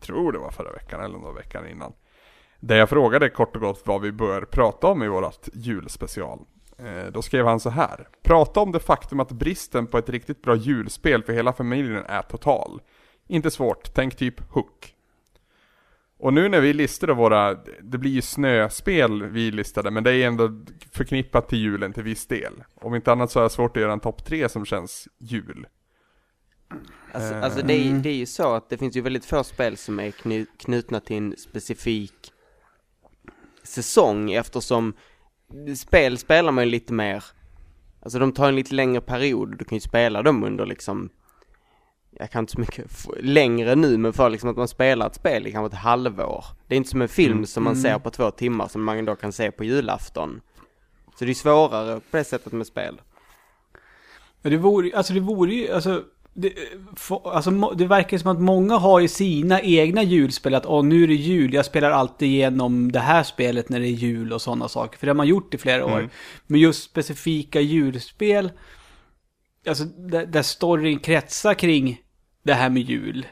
Tror 0.00 0.32
det 0.32 0.38
var 0.38 0.50
förra 0.50 0.72
veckan 0.72 1.00
eller 1.00 1.18
någon 1.18 1.34
veckan 1.34 1.68
innan. 1.68 1.92
Där 2.60 2.76
jag 2.76 2.88
frågade 2.88 3.28
kort 3.28 3.56
och 3.56 3.62
gott 3.62 3.82
vad 3.84 4.00
vi 4.00 4.12
bör 4.12 4.42
prata 4.42 4.86
om 4.86 5.02
i 5.02 5.08
vårat 5.08 5.48
julspecial. 5.52 6.38
Eh, 6.78 7.12
då 7.12 7.22
skrev 7.22 7.46
han 7.46 7.60
så 7.60 7.70
här. 7.70 8.08
Prata 8.22 8.60
om 8.60 8.72
det 8.72 8.80
faktum 8.80 9.20
att 9.20 9.32
bristen 9.32 9.86
på 9.86 9.98
ett 9.98 10.08
riktigt 10.08 10.42
bra 10.42 10.56
julspel 10.56 11.22
för 11.22 11.32
hela 11.32 11.52
familjen 11.52 12.04
är 12.06 12.22
total. 12.22 12.80
Inte 13.26 13.50
svårt, 13.50 13.94
tänk 13.94 14.16
typ 14.16 14.52
Hook. 14.52 14.94
Och 16.22 16.32
nu 16.34 16.48
när 16.48 16.60
vi 16.60 16.72
listade 16.72 17.14
våra, 17.14 17.54
det 17.82 17.98
blir 17.98 18.10
ju 18.10 18.22
snöspel 18.22 19.22
vi 19.26 19.50
listade, 19.50 19.90
men 19.90 20.04
det 20.04 20.12
är 20.12 20.26
ändå 20.26 20.64
förknippat 20.92 21.48
till 21.48 21.58
julen 21.58 21.92
till 21.92 22.02
viss 22.02 22.26
del. 22.26 22.52
Om 22.74 22.94
inte 22.94 23.12
annat 23.12 23.30
så 23.30 23.38
är 23.38 23.44
det 23.44 23.50
svårt 23.50 23.76
att 23.76 23.80
göra 23.82 23.92
en 23.92 24.00
topp 24.00 24.24
tre 24.24 24.48
som 24.48 24.64
känns 24.64 25.08
jul. 25.18 25.66
Alltså, 27.12 27.34
Eh. 27.34 27.42
alltså 27.44 27.62
det, 27.62 27.74
är, 27.74 27.88
Mm. 27.88 28.02
det 28.02 28.08
är 28.08 28.14
ju 28.14 28.26
så 28.26 28.54
att 28.54 28.70
det 28.70 28.78
finns 28.78 28.96
ju 28.96 29.00
väldigt 29.00 29.24
få 29.24 29.44
spel 29.44 29.76
som 29.76 30.00
är 30.00 30.10
knu, 30.10 30.46
knutna 30.58 31.00
till 31.00 31.16
en 31.16 31.34
specifik 31.36 32.32
säsong 33.62 34.32
eftersom 34.32 34.94
spel 35.76 36.18
spelar 36.18 36.52
man 36.52 36.64
ju 36.64 36.70
lite 36.70 36.92
mer, 36.92 37.24
alltså 38.02 38.18
de 38.18 38.32
tar 38.32 38.48
en 38.48 38.56
lite 38.56 38.74
längre 38.74 39.00
period, 39.00 39.58
du 39.58 39.64
kan 39.64 39.76
ju 39.76 39.80
spela 39.80 40.22
dem 40.22 40.44
under 40.44 40.66
liksom 40.66 41.10
jag 42.18 42.30
kan 42.30 42.42
inte 42.42 42.52
så 42.52 42.60
mycket 42.60 42.86
längre 43.20 43.74
nu 43.74 43.98
men 43.98 44.12
för 44.12 44.30
liksom 44.30 44.50
att 44.50 44.56
man 44.56 44.68
spelar 44.68 45.06
ett 45.06 45.14
spel 45.14 45.46
i 45.46 45.52
kanske 45.52 45.76
ett 45.76 45.82
halvår. 45.82 46.44
Det 46.68 46.74
är 46.74 46.76
inte 46.76 46.90
som 46.90 47.02
en 47.02 47.08
film 47.08 47.32
Mm. 47.32 47.46
som 47.46 47.64
man 47.64 47.72
Mm. 47.72 47.82
ser 47.82 47.98
på 47.98 48.10
två 48.10 48.30
timmar 48.30 48.68
som 48.68 48.84
man 48.84 49.04
då 49.04 49.16
kan 49.16 49.32
se 49.32 49.50
på 49.50 49.64
julafton. 49.64 50.40
Så 51.18 51.24
det 51.24 51.30
är 51.32 51.34
svårare 51.34 52.00
på 52.10 52.16
det 52.16 52.24
sättet 52.24 52.52
med 52.52 52.66
spel. 52.66 53.00
Men 54.42 54.52
det 54.52 54.58
vore, 54.58 54.96
alltså 54.96 55.12
det 55.14 55.20
vore 55.20 55.54
ju, 55.54 55.72
alltså 55.72 56.02
det, 56.34 56.52
få- 56.96 57.28
alltså 57.28 57.50
må- 57.50 57.72
det 57.72 57.86
verkar 57.86 58.18
som 58.18 58.30
att 58.30 58.40
många 58.40 58.76
har 58.76 59.00
ju 59.00 59.08
sina 59.08 59.60
egna 59.60 60.02
julspel. 60.02 60.54
Att 60.54 60.66
åh, 60.66 60.84
nu 60.84 61.02
är 61.02 61.08
det 61.08 61.14
jul, 61.14 61.54
jag 61.54 61.64
spelar 61.66 61.90
alltid 61.90 62.28
igenom 62.28 62.92
det 62.92 62.98
här 63.00 63.22
spelet 63.22 63.68
när 63.68 63.80
det 63.80 63.86
är 63.86 63.90
jul 63.90 64.32
och 64.32 64.42
sådana 64.42 64.68
saker. 64.68 64.98
För 64.98 65.06
det 65.06 65.10
har 65.10 65.14
man 65.16 65.26
gjort 65.26 65.54
i 65.54 65.58
flera 65.58 65.84
år. 65.86 65.98
Mm. 65.98 66.10
Men 66.46 66.60
just 66.60 66.82
specifika 66.84 67.60
julspel, 67.60 68.50
alltså 69.68 69.84
där, 69.84 70.26
där 70.26 70.42
storyn 70.42 70.98
kretsar 70.98 71.54
kring 71.54 72.00
det 72.42 72.54
här 72.54 72.70
med 72.70 72.82
jul. 72.82 73.26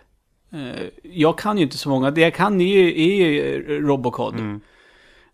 Eh, 0.52 0.84
jag 1.02 1.38
kan 1.38 1.58
ju 1.58 1.62
inte 1.62 1.78
så 1.78 1.88
många, 1.88 2.10
det 2.10 2.20
jag 2.20 2.34
kan 2.34 2.60
är 2.60 2.66
ju, 2.66 2.88
är 2.88 3.16
ju 3.16 3.80
Robocod. 3.80 4.34
Mm. 4.34 4.60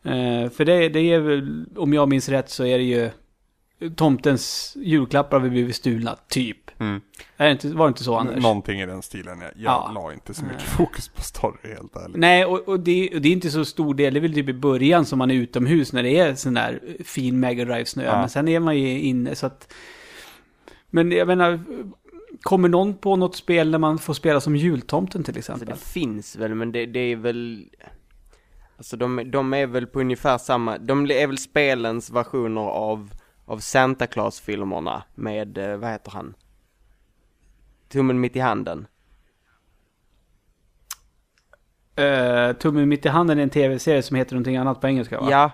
Eh, 0.05 0.51
för 0.51 0.65
det, 0.65 0.89
det 0.89 1.01
är 1.01 1.21
väl, 1.21 1.67
om 1.77 1.93
jag 1.95 2.09
minns 2.09 2.29
rätt 2.29 2.51
så 2.51 2.65
är 2.65 2.79
det 2.79 2.85
ju 2.85 3.11
tomtens 3.97 4.77
julklappar 4.81 5.41
har 5.41 5.49
blivit 5.49 5.77
stulna, 5.77 6.17
typ. 6.29 6.81
Mm. 6.81 7.01
Är 7.37 7.51
inte, 7.51 7.69
var 7.69 7.87
det 7.87 7.89
inte 7.89 8.05
så 8.05 8.17
Anders? 8.17 8.43
Någonting 8.43 8.81
i 8.81 8.87
den 8.87 9.03
stilen. 9.03 9.41
Jag, 9.41 9.51
jag 9.57 9.63
Ja. 9.65 9.91
la 9.95 10.13
inte 10.13 10.35
så 10.35 10.45
mycket 10.45 10.63
fokus 10.63 11.09
på 11.09 11.23
story 11.23 11.75
helt 11.75 11.97
ärligt. 11.97 12.17
Nej, 12.17 12.45
och, 12.45 12.69
och, 12.69 12.81
det, 12.81 13.15
och 13.15 13.21
det 13.21 13.29
är 13.29 13.33
inte 13.33 13.51
så 13.51 13.65
stor 13.65 13.95
del. 13.95 14.15
Det 14.15 14.19
är 14.19 14.23
väl 14.23 14.35
typ 14.35 14.49
i 14.49 14.53
början 14.53 15.05
som 15.05 15.19
man 15.19 15.31
är 15.31 15.35
utomhus 15.35 15.93
när 15.93 16.03
det 16.03 16.19
är 16.19 16.35
sån 16.35 16.55
där 16.55 16.81
fin 17.05 17.41
Mega 17.41 17.65
Drive-snö. 17.65 18.05
Ja. 18.05 18.21
Men 18.21 18.29
sen 18.29 18.49
är 18.49 18.61
man 18.61 18.79
ju 18.79 19.01
inne 19.01 19.35
så 19.35 19.47
att... 19.47 19.75
Men 20.97 21.13
jag 21.13 21.27
menar, 21.29 21.61
kommer 22.43 22.69
någon 22.69 22.95
på 22.95 23.17
något 23.17 23.37
spel 23.37 23.71
där 23.71 23.79
man 23.79 23.99
får 23.99 24.15
spela 24.15 24.41
som 24.41 24.57
jultomten 24.57 25.25
till 25.25 25.37
Alltså 25.37 25.53
exempel? 25.53 25.69
det 25.69 25.85
finns 25.85 26.37
väl, 26.37 26.55
men 26.55 26.73
det, 26.73 26.87
det 26.87 27.01
är 27.01 27.17
väl 27.17 27.71
Alltså 28.77 28.97
de, 28.97 29.31
de 29.31 29.55
är 29.55 29.67
väl 29.67 29.87
på 29.87 30.01
ungefär 30.01 30.39
samma, 30.39 30.79
de 30.79 31.11
är 31.11 31.27
väl 31.27 31.39
spelens 31.39 32.11
versioner 32.11 32.61
av, 32.61 33.11
av 33.45 33.59
Santa 33.59 34.07
Claus-filmerna 34.07 35.03
med, 35.15 35.59
eh, 35.59 35.77
vad 35.77 35.91
heter 35.91 36.11
han? 36.11 36.35
Tummen 37.89 38.21
mitt 38.21 38.37
i 38.37 38.41
handen. 38.41 38.87
Uh, 42.01 42.53
Tummen 42.53 42.89
mitt 42.89 43.07
i 43.07 43.09
handen 43.09 43.39
är 43.39 43.43
en 43.43 43.51
tv-serie 43.51 44.03
som 44.03 44.17
heter 44.17 44.35
någonting 44.35 44.57
annat 44.57 44.81
på 44.81 44.87
engelska 44.87 45.21
va? 45.21 45.29
Ja, 45.31 45.45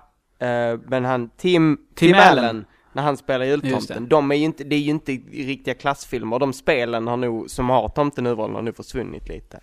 eh, 0.46 0.78
men 0.86 1.04
han, 1.04 1.30
Tim, 1.36 1.76
Tim 1.76 1.84
Tim, 1.94 2.14
Allen. 2.14 2.44
Allen, 2.44 2.64
när 2.92 3.02
han 3.02 3.16
spelar 3.16 3.44
jultomten, 3.44 4.02
det. 4.02 4.08
de 4.08 4.30
är 4.30 4.34
ju 4.34 4.44
inte, 4.44 4.64
det 4.64 4.76
är 4.76 4.80
ju 4.80 4.90
inte 4.90 5.12
riktiga 5.32 5.74
klassfilmer, 5.74 6.38
de 6.38 6.52
spelen 6.52 7.06
har 7.06 7.16
nog, 7.16 7.50
som 7.50 7.70
har 7.70 7.88
tomten 7.88 8.26
huvudrollen 8.26 8.54
har 8.54 8.62
nu 8.62 8.72
försvunnit 8.72 9.28
lite. 9.28 9.60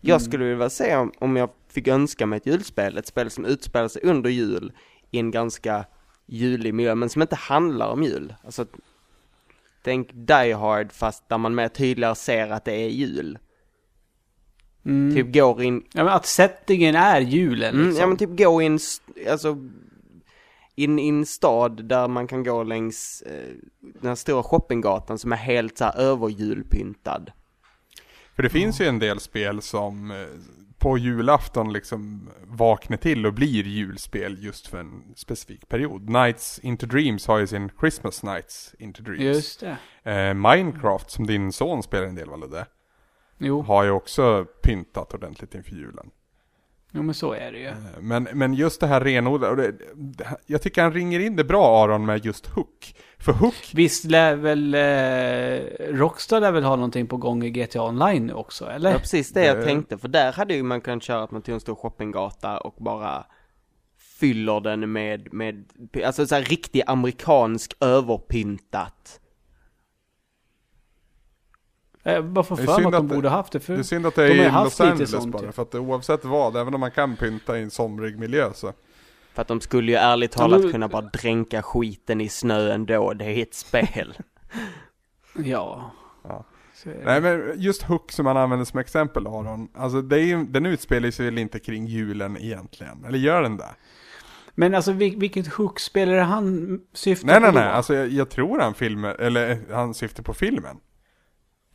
Jag 0.00 0.14
Mm. 0.20 0.20
skulle 0.30 0.44
vilja 0.44 0.70
se 0.70 0.96
om, 0.96 1.12
om 1.18 1.36
jag 1.36 1.50
fick 1.68 1.88
önska 1.88 2.26
mig 2.26 2.36
ett 2.36 2.46
julspel, 2.46 2.98
ett 2.98 3.06
spel 3.06 3.30
som 3.30 3.44
utspelar 3.44 3.88
sig 3.88 4.02
under 4.04 4.30
jul 4.30 4.72
i 5.10 5.18
en 5.18 5.30
ganska 5.30 5.84
julig 6.26 6.74
miljö, 6.74 6.94
men 6.94 7.08
som 7.08 7.22
inte 7.22 7.36
handlar 7.36 7.88
om 7.88 8.02
jul. 8.02 8.34
Alltså, 8.44 8.66
tänk 9.82 10.10
Die 10.12 10.52
Hard 10.52 10.92
fast 10.92 11.28
där 11.28 11.38
man 11.38 11.54
mer 11.54 11.68
tydligare 11.68 12.14
ser 12.14 12.50
att 12.50 12.64
det 12.64 12.72
är 12.74 12.88
jul. 12.88 13.38
Mm. 14.84 15.14
Typ 15.14 15.34
går 15.34 15.62
in, 15.62 15.84
Ja, 15.92 16.04
men 16.04 16.12
att 16.12 16.26
settingen 16.26 16.94
är 16.94 17.20
julen 17.20 17.74
Mm, 17.74 17.86
liksom. 17.86 18.00
ja 18.00 18.06
men 18.06 18.16
typ 18.16 18.38
gå 18.38 18.62
in, 18.62 18.78
alltså 19.30 19.56
in 20.78 20.98
i 20.98 21.08
en 21.08 21.26
stad 21.26 21.84
där 21.84 22.08
man 22.08 22.26
kan 22.26 22.44
gå 22.44 22.62
längs 22.62 23.22
eh, 23.26 23.54
den 23.80 24.08
här 24.08 24.14
stora 24.14 24.42
shoppinggatan 24.42 25.18
som 25.18 25.32
är 25.32 25.36
helt 25.36 25.78
så 25.78 25.84
här 25.84 25.98
överjulpyntad. 25.98 27.32
För 28.36 28.42
det 28.42 28.48
finns 28.48 28.80
ju 28.80 28.84
en 28.86 28.98
del 28.98 29.20
spel 29.20 29.62
som 29.62 30.10
eh, 30.10 30.16
på 30.78 30.98
julafton 30.98 31.72
liksom 31.72 32.30
vaknar 32.46 32.96
till 32.96 33.26
och 33.26 33.34
blir 33.34 33.64
julspel 33.64 34.44
just 34.44 34.66
för 34.66 34.78
en 34.78 35.02
specifik 35.16 35.68
period. 35.68 36.08
Nights 36.08 36.58
into 36.58 36.86
Dreams 36.86 37.26
har 37.26 37.38
ju 37.38 37.46
sin 37.46 37.70
Christmas 37.80 38.22
Nights 38.22 38.74
into 38.78 39.02
Dreams. 39.02 39.22
Just 39.22 39.60
det. 39.60 39.76
Eh, 40.12 40.34
Minecraft 40.34 41.10
som 41.10 41.26
din 41.26 41.52
son 41.52 41.82
spelar 41.82 42.06
en 42.06 42.14
del, 42.14 42.28
Ludde, 42.40 42.66
Jo. 43.38 43.62
har 43.62 43.84
ju 43.84 43.90
också 43.90 44.46
pyntat 44.62 45.14
ordentligt 45.14 45.54
inför 45.54 45.70
julen. 45.76 46.10
Jo, 46.92 47.02
men 47.02 47.14
så 47.14 47.32
är 47.32 47.52
det 47.52 47.58
ju. 47.58 47.66
Eh, 47.66 47.74
Men, 48.00 48.28
men 48.32 48.54
just 48.54 48.80
det 48.80 48.86
här 48.86 49.00
renodlade, 49.00 49.72
jag 50.46 50.62
tycker 50.62 50.82
han 50.82 50.92
ringer 50.92 51.20
in 51.20 51.36
det 51.36 51.44
bra 51.44 51.84
Aron 51.84 52.06
med 52.06 52.24
just 52.26 52.46
Hook. 52.46 52.94
För 53.18 53.32
Hook, 53.32 53.72
Visst 53.74 54.04
lär 54.04 54.34
väl 54.36 54.74
eh, 54.74 55.94
Rockstar 55.96 56.40
lär 56.40 56.52
väl 56.52 56.64
ha 56.64 56.76
någonting 56.76 57.06
på 57.06 57.16
gång 57.16 57.44
i 57.44 57.50
GTA 57.50 57.82
Online 57.82 58.26
nu 58.26 58.32
också, 58.32 58.66
eller? 58.70 58.92
var 58.92 58.98
precis 58.98 59.32
det 59.32 59.44
jag 59.44 59.56
Det- 59.56 59.64
tänkte, 59.64 59.98
för 59.98 60.08
där 60.08 60.32
hade 60.32 60.54
ju 60.54 60.62
man 60.62 60.80
kunnat 60.80 61.02
köra 61.02 61.22
att 61.22 61.30
man 61.30 61.42
tog 61.42 61.54
en 61.54 61.60
stor 61.60 61.74
shoppinggata 61.74 62.58
och 62.58 62.74
bara 62.78 63.26
fyller 64.20 64.60
den 64.60 64.92
med, 64.92 65.32
med, 65.34 65.64
alltså 66.04 66.26
så 66.26 66.34
här 66.34 66.42
riktig 66.42 66.82
amerikansk 66.86 67.74
överpyntat. 67.80 69.20
Jag 72.12 72.24
bara 72.24 72.44
får 72.44 72.56
Det 72.56 72.62
är 72.62 72.66
för 72.66 72.72
mig 72.72 72.82
synd 72.82 72.94
att 72.94 73.08
de 73.08 73.14
borde 73.14 73.28
haft 73.28 73.52
det. 73.52 73.60
För 73.60 73.72
det 73.72 73.78
är 73.78 73.82
synd 73.82 74.06
att 74.06 74.14
det 74.14 74.26
de 74.26 74.30
är 74.32 74.34
ju 74.36 74.42
i 74.42 74.48
haft 74.48 74.78
Los 74.78 74.88
Angeles 74.90 75.10
sånt 75.10 75.32
bara. 75.32 75.52
För 75.52 75.62
att 75.62 75.74
oavsett 75.74 76.24
vad, 76.24 76.56
även 76.56 76.74
om 76.74 76.80
man 76.80 76.90
kan 76.90 77.16
pynta 77.16 77.58
i 77.58 77.62
en 77.62 77.70
somrig 77.70 78.18
miljö 78.18 78.50
så. 78.54 78.72
För 79.34 79.42
att 79.42 79.48
de 79.48 79.60
skulle 79.60 79.92
ju 79.92 79.98
ärligt 79.98 80.32
talat 80.32 80.72
kunna 80.72 80.88
bara 80.88 81.02
dränka 81.02 81.62
skiten 81.62 82.20
i 82.20 82.28
snö 82.28 82.72
ändå, 82.72 83.12
det 83.12 83.24
är 83.24 83.42
ett 83.42 83.54
spel. 83.54 84.14
Ja. 85.44 85.90
Ja. 86.24 86.44
Nej 87.04 87.20
men 87.20 87.52
just 87.56 87.82
Hook 87.82 88.12
som 88.12 88.24
man 88.24 88.36
använder 88.36 88.64
som 88.64 88.78
exempel 88.78 89.26
Aron, 89.26 89.68
alltså 89.74 90.02
det 90.02 90.16
är, 90.16 90.24
ju- 90.24 90.44
den 90.44 90.66
utspelar 90.66 91.10
sig 91.10 91.24
väl 91.24 91.38
inte 91.38 91.58
kring 91.58 91.86
julen 91.86 92.36
egentligen? 92.36 93.04
Eller 93.04 93.18
gör 93.18 93.42
den 93.42 93.56
det? 93.56 93.68
Men 94.54 94.74
alltså 94.74 94.92
vil- 94.92 95.18
vilket 95.20 95.54
hookspel 95.54 96.08
är 96.08 96.16
det 96.16 96.22
han 96.22 96.80
syftar 96.94 97.26
Nej 97.26 97.40
nej 97.40 97.50
på 97.50 97.58
nej, 97.58 97.64
då? 97.68 97.70
alltså 97.70 97.94
jag, 97.94 98.08
jag 98.08 98.30
tror 98.30 98.60
han 98.60 98.74
filmer, 98.74 99.14
eller 99.20 99.50
eh, 99.50 99.56
han 99.72 99.94
syftar 99.94 100.22
på 100.22 100.34
filmen. 100.34 100.76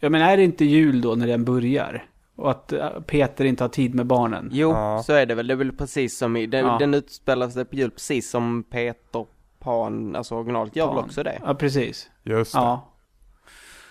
Ja 0.03 0.09
men 0.09 0.21
är 0.21 0.37
det 0.37 0.43
inte 0.43 0.65
jul 0.65 1.01
då 1.01 1.15
när 1.15 1.27
den 1.27 1.45
börjar? 1.45 2.05
Och 2.35 2.51
att 2.51 2.73
eh, 2.73 2.89
Peter 3.07 3.45
inte 3.45 3.63
har 3.63 3.69
tid 3.69 3.95
med 3.95 4.05
barnen? 4.05 4.49
Jo, 4.53 4.69
Ja. 4.71 5.03
så 5.05 5.13
är 5.13 5.25
det 5.25 5.35
väl. 5.35 5.47
Det 5.47 5.53
är 5.53 5.55
väl 5.55 5.71
precis 5.71 6.17
som 6.17 6.35
i, 6.37 6.45
den, 6.45 6.65
Ja. 6.65 6.77
den 6.79 6.93
utspelar 6.93 7.49
sig 7.49 7.65
på 7.65 7.75
jul 7.75 7.91
precis 7.91 8.29
som 8.29 8.63
Peter 8.63 9.25
Pan, 9.59 10.15
alltså 10.15 10.35
originalet 10.35 10.75
gör 10.75 10.87
väl 10.87 10.97
också 10.97 11.23
det. 11.23 11.39
Ja 11.45 11.53
precis. 11.55 12.09
Just 12.23 12.53
det. 12.53 12.59
Ja. 12.59 12.89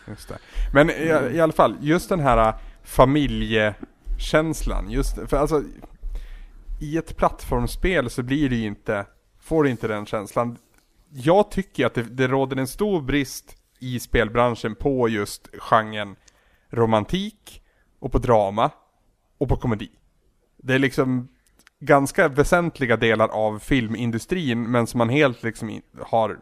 Just 0.08 0.28
det. 0.28 0.38
Men 0.74 0.90
i, 0.90 1.34
i 1.36 1.40
alla 1.40 1.52
fall, 1.52 1.76
just 1.80 2.08
den 2.08 2.20
här 2.20 2.48
äh, 2.48 2.54
familjekänslan, 2.82 4.90
just 4.90 5.18
för 5.28 5.36
alltså 5.36 5.62
i 6.80 6.96
ett 6.96 7.16
plattformsspel 7.16 8.10
så 8.10 8.22
blir 8.22 8.48
det 8.50 8.56
ju 8.56 8.66
inte, 8.66 9.06
får 9.40 9.64
du 9.64 9.70
inte 9.70 9.88
den 9.88 10.06
känslan. 10.06 10.56
Jag 11.10 11.50
tycker 11.50 11.86
att 11.86 11.94
det, 11.94 12.02
det 12.02 12.28
råder 12.28 12.56
en 12.56 12.66
stor 12.66 13.00
brist 13.02 13.56
i 13.82 14.00
spelbranschen 14.00 14.74
på 14.74 15.08
just 15.08 15.48
genren 15.58 16.16
romantik 16.70 17.62
och 17.98 18.12
på 18.12 18.18
drama 18.18 18.70
och 19.38 19.48
på 19.48 19.56
komedi. 19.56 19.90
Det 20.56 20.74
är 20.74 20.78
liksom 20.78 21.28
ganska 21.80 22.28
väsentliga 22.28 22.96
delar 22.96 23.28
av 23.28 23.58
filmindustrin 23.58 24.70
men 24.70 24.86
som 24.86 24.98
man 24.98 25.08
helt 25.08 25.42
liksom 25.42 25.80
har 26.00 26.38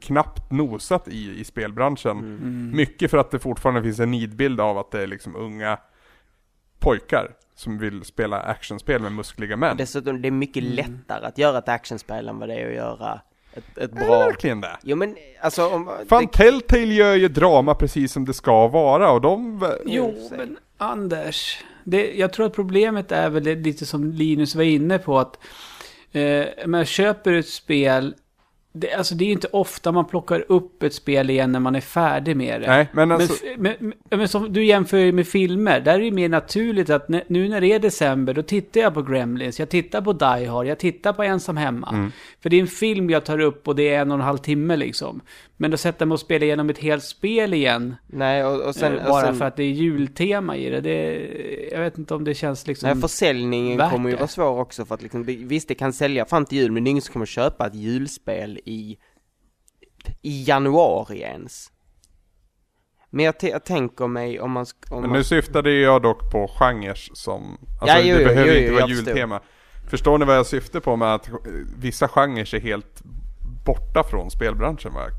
knappt 0.00 0.50
nosat 0.50 1.08
i, 1.08 1.40
i 1.40 1.44
spelbranschen. 1.44 2.18
Mm. 2.18 2.70
Mycket 2.76 3.10
för 3.10 3.18
att 3.18 3.30
det 3.30 3.38
fortfarande 3.38 3.82
finns 3.82 4.00
en 4.00 4.10
nidbild 4.10 4.60
av 4.60 4.78
att 4.78 4.90
det 4.90 5.02
är 5.02 5.06
liksom 5.06 5.36
unga 5.36 5.78
pojkar 6.78 7.34
som 7.54 7.78
vill 7.78 8.04
spela 8.04 8.40
actionspel 8.40 9.02
med 9.02 9.12
muskliga 9.12 9.56
män. 9.56 9.76
Dessutom, 9.76 10.22
det 10.22 10.28
är 10.28 10.32
mycket 10.32 10.62
Mm. 10.62 10.74
lättare 10.74 11.26
att 11.26 11.38
göra 11.38 11.58
ett 11.58 11.68
actionspel 11.68 12.28
än 12.28 12.38
vad 12.38 12.48
det 12.48 12.54
är 12.54 12.68
att 12.68 12.74
göra 12.74 13.20
ett, 13.56 13.78
ett 13.78 13.92
Är 13.92 14.00
det 14.00 14.06
bra... 14.06 14.18
verkligen 14.18 14.60
det? 14.60 14.76
Jo 14.82 14.96
men 14.96 15.16
alltså 15.40 15.68
om... 15.68 15.90
Fan, 16.08 16.22
det, 16.22 16.32
Telltale 16.32 16.94
gör 16.94 17.14
ju 17.14 17.28
drama 17.28 17.74
precis 17.74 18.12
som 18.12 18.24
det 18.24 18.34
ska 18.34 18.68
vara 18.68 19.10
och 19.10 19.20
de... 19.20 19.66
Jo, 19.86 20.30
men 20.30 20.56
Anders. 20.78 21.64
Det, 21.84 22.14
jag 22.14 22.32
tror 22.32 22.46
att 22.46 22.54
problemet 22.54 23.12
är 23.12 23.30
väl 23.30 23.42
lite 23.42 23.86
som 23.86 24.12
Linus 24.12 24.54
var 24.54 24.62
inne 24.62 24.98
på 24.98 25.18
att 25.18 25.38
eh, 26.12 26.44
man 26.66 26.84
köper 26.84 27.32
ett 27.32 27.48
spel. 27.48 28.14
Det, 28.78 28.94
alltså 28.94 29.14
det 29.14 29.24
är 29.24 29.26
ju 29.26 29.32
inte 29.32 29.48
ofta 29.52 29.92
man 29.92 30.04
plockar 30.04 30.44
upp 30.48 30.82
ett 30.82 30.94
spel 30.94 31.30
igen 31.30 31.52
när 31.52 31.60
man 31.60 31.74
är 31.74 31.80
färdig 31.80 32.36
med 32.36 32.60
det. 32.60 32.66
Nej, 32.66 32.88
men 32.92 33.12
alltså... 33.12 33.44
Men, 33.56 33.74
men, 33.78 33.94
men, 34.08 34.28
som 34.28 34.52
du 34.52 34.64
jämför 34.64 34.96
ju 34.96 35.12
med 35.12 35.28
filmer, 35.28 35.80
där 35.80 35.94
är 35.94 36.04
det 36.04 36.10
mer 36.10 36.28
naturligt 36.28 36.90
att 36.90 37.08
nu 37.08 37.48
när 37.48 37.60
det 37.60 37.72
är 37.72 37.78
december, 37.78 38.34
då 38.34 38.42
tittar 38.42 38.80
jag 38.80 38.94
på 38.94 39.02
Gremlins, 39.02 39.58
jag 39.58 39.68
tittar 39.68 40.00
på 40.00 40.12
Die 40.12 40.46
Hard, 40.46 40.66
jag 40.66 40.78
tittar 40.78 41.12
på 41.12 41.22
Ensam 41.22 41.56
Hemma. 41.56 41.88
Mm. 41.88 42.12
För 42.42 42.50
det 42.50 42.56
är 42.56 42.60
en 42.60 42.66
film 42.66 43.10
jag 43.10 43.24
tar 43.24 43.38
upp 43.38 43.68
och 43.68 43.76
det 43.76 43.94
är 43.94 44.00
en 44.00 44.10
och 44.10 44.18
en 44.18 44.24
halv 44.24 44.38
timme 44.38 44.76
liksom. 44.76 45.20
Men 45.56 45.70
då 45.70 45.76
sätter 45.76 46.06
man 46.06 46.12
och 46.12 46.20
spelar 46.20 46.46
igenom 46.46 46.70
ett 46.70 46.78
helt 46.78 47.04
spel 47.04 47.54
igen, 47.54 47.96
nej 48.06 48.44
och, 48.44 48.60
och 48.60 48.74
sen... 48.74 48.98
eh, 48.98 49.04
och 49.04 49.10
bara 49.10 49.26
sen, 49.26 49.36
för 49.36 49.44
att 49.44 49.56
det 49.56 49.62
är 49.62 49.70
jultema 49.70 50.56
i 50.56 50.70
det. 50.70 50.80
det. 50.80 51.28
Jag 51.72 51.80
vet 51.80 51.98
inte 51.98 52.14
om 52.14 52.24
det 52.24 52.34
känns 52.34 52.66
liksom... 52.66 52.88
Nej, 52.88 53.00
försäljningen 53.00 53.90
kommer 53.90 54.10
ju 54.10 54.16
vara 54.16 54.28
svår 54.28 54.60
också 54.60 54.84
för 54.84 54.94
att 54.94 55.02
liksom, 55.02 55.24
visst 55.24 55.68
det 55.68 55.74
kan 55.74 55.92
sälja 55.92 56.24
fram 56.24 56.44
till 56.44 56.58
jul 56.58 56.72
men 56.72 56.84
det 56.84 56.88
är 56.88 56.90
ingen 56.90 57.02
som 57.02 57.12
kommer 57.12 57.26
köpa 57.26 57.66
ett 57.66 57.74
julspel 57.74 58.60
i, 58.66 58.98
i 60.22 60.44
januari 60.44 61.20
ens. 61.20 61.72
Men 63.10 63.24
jag, 63.24 63.34
jag 63.40 63.64
tänker 63.64 64.06
mig 64.06 64.40
om 64.40 64.50
man, 64.50 64.66
om 64.90 65.00
Men 65.00 65.10
man 65.10 65.18
nu 65.18 65.24
syftade 65.24 65.72
jag 65.72 66.02
dock 66.02 66.30
på 66.32 66.48
genrer 66.58 66.94
som... 67.12 67.58
Alltså 67.80 67.96
Ja, 67.98 68.02
jo, 68.04 68.16
det 68.16 68.22
jo, 68.22 68.28
behöver 68.28 68.52
jo, 68.52 68.58
inte 68.58 68.66
jo, 68.68 68.72
vara 68.74 68.80
jag 68.80 68.88
förstår. 68.90 69.06
jultema. 69.08 69.40
Förstår 69.90 70.18
ni 70.18 70.24
vad 70.24 70.36
jag 70.36 70.46
syftar 70.46 70.80
på 70.80 70.96
med 70.96 71.14
att 71.14 71.28
eh, 71.28 71.34
vissa 71.78 72.08
genrer 72.08 72.54
är 72.54 72.60
helt 72.60 73.02
borta 73.66 74.04
från 74.10 74.30
spelbranschen 74.30 74.92
vad 74.94 75.02
jag 75.02 75.12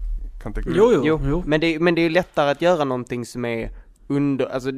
kan 0.43 0.53
tycka? 0.53 0.69
Jo, 0.73 0.91
jo, 0.93 1.01
Jo, 1.05 1.19
jo. 1.23 1.43
men 1.45 1.60
det, 1.60 1.79
men 1.79 1.95
det 1.95 2.01
är 2.01 2.03
ju 2.03 2.10
lättare 2.10 2.49
att 2.51 2.62
göra 2.62 2.83
någonting 2.83 3.25
som 3.25 3.45
är 3.45 3.71
under, 4.07 4.45
alltså, 4.45 4.69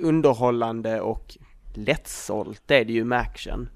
underhållande 0.00 1.00
och 1.00 1.36
lättsålt, 1.74 2.62
det 2.66 2.76
är 2.80 2.84
det 2.84 2.92
ju 2.92 3.04
med 3.04 3.18
action. 3.18 3.68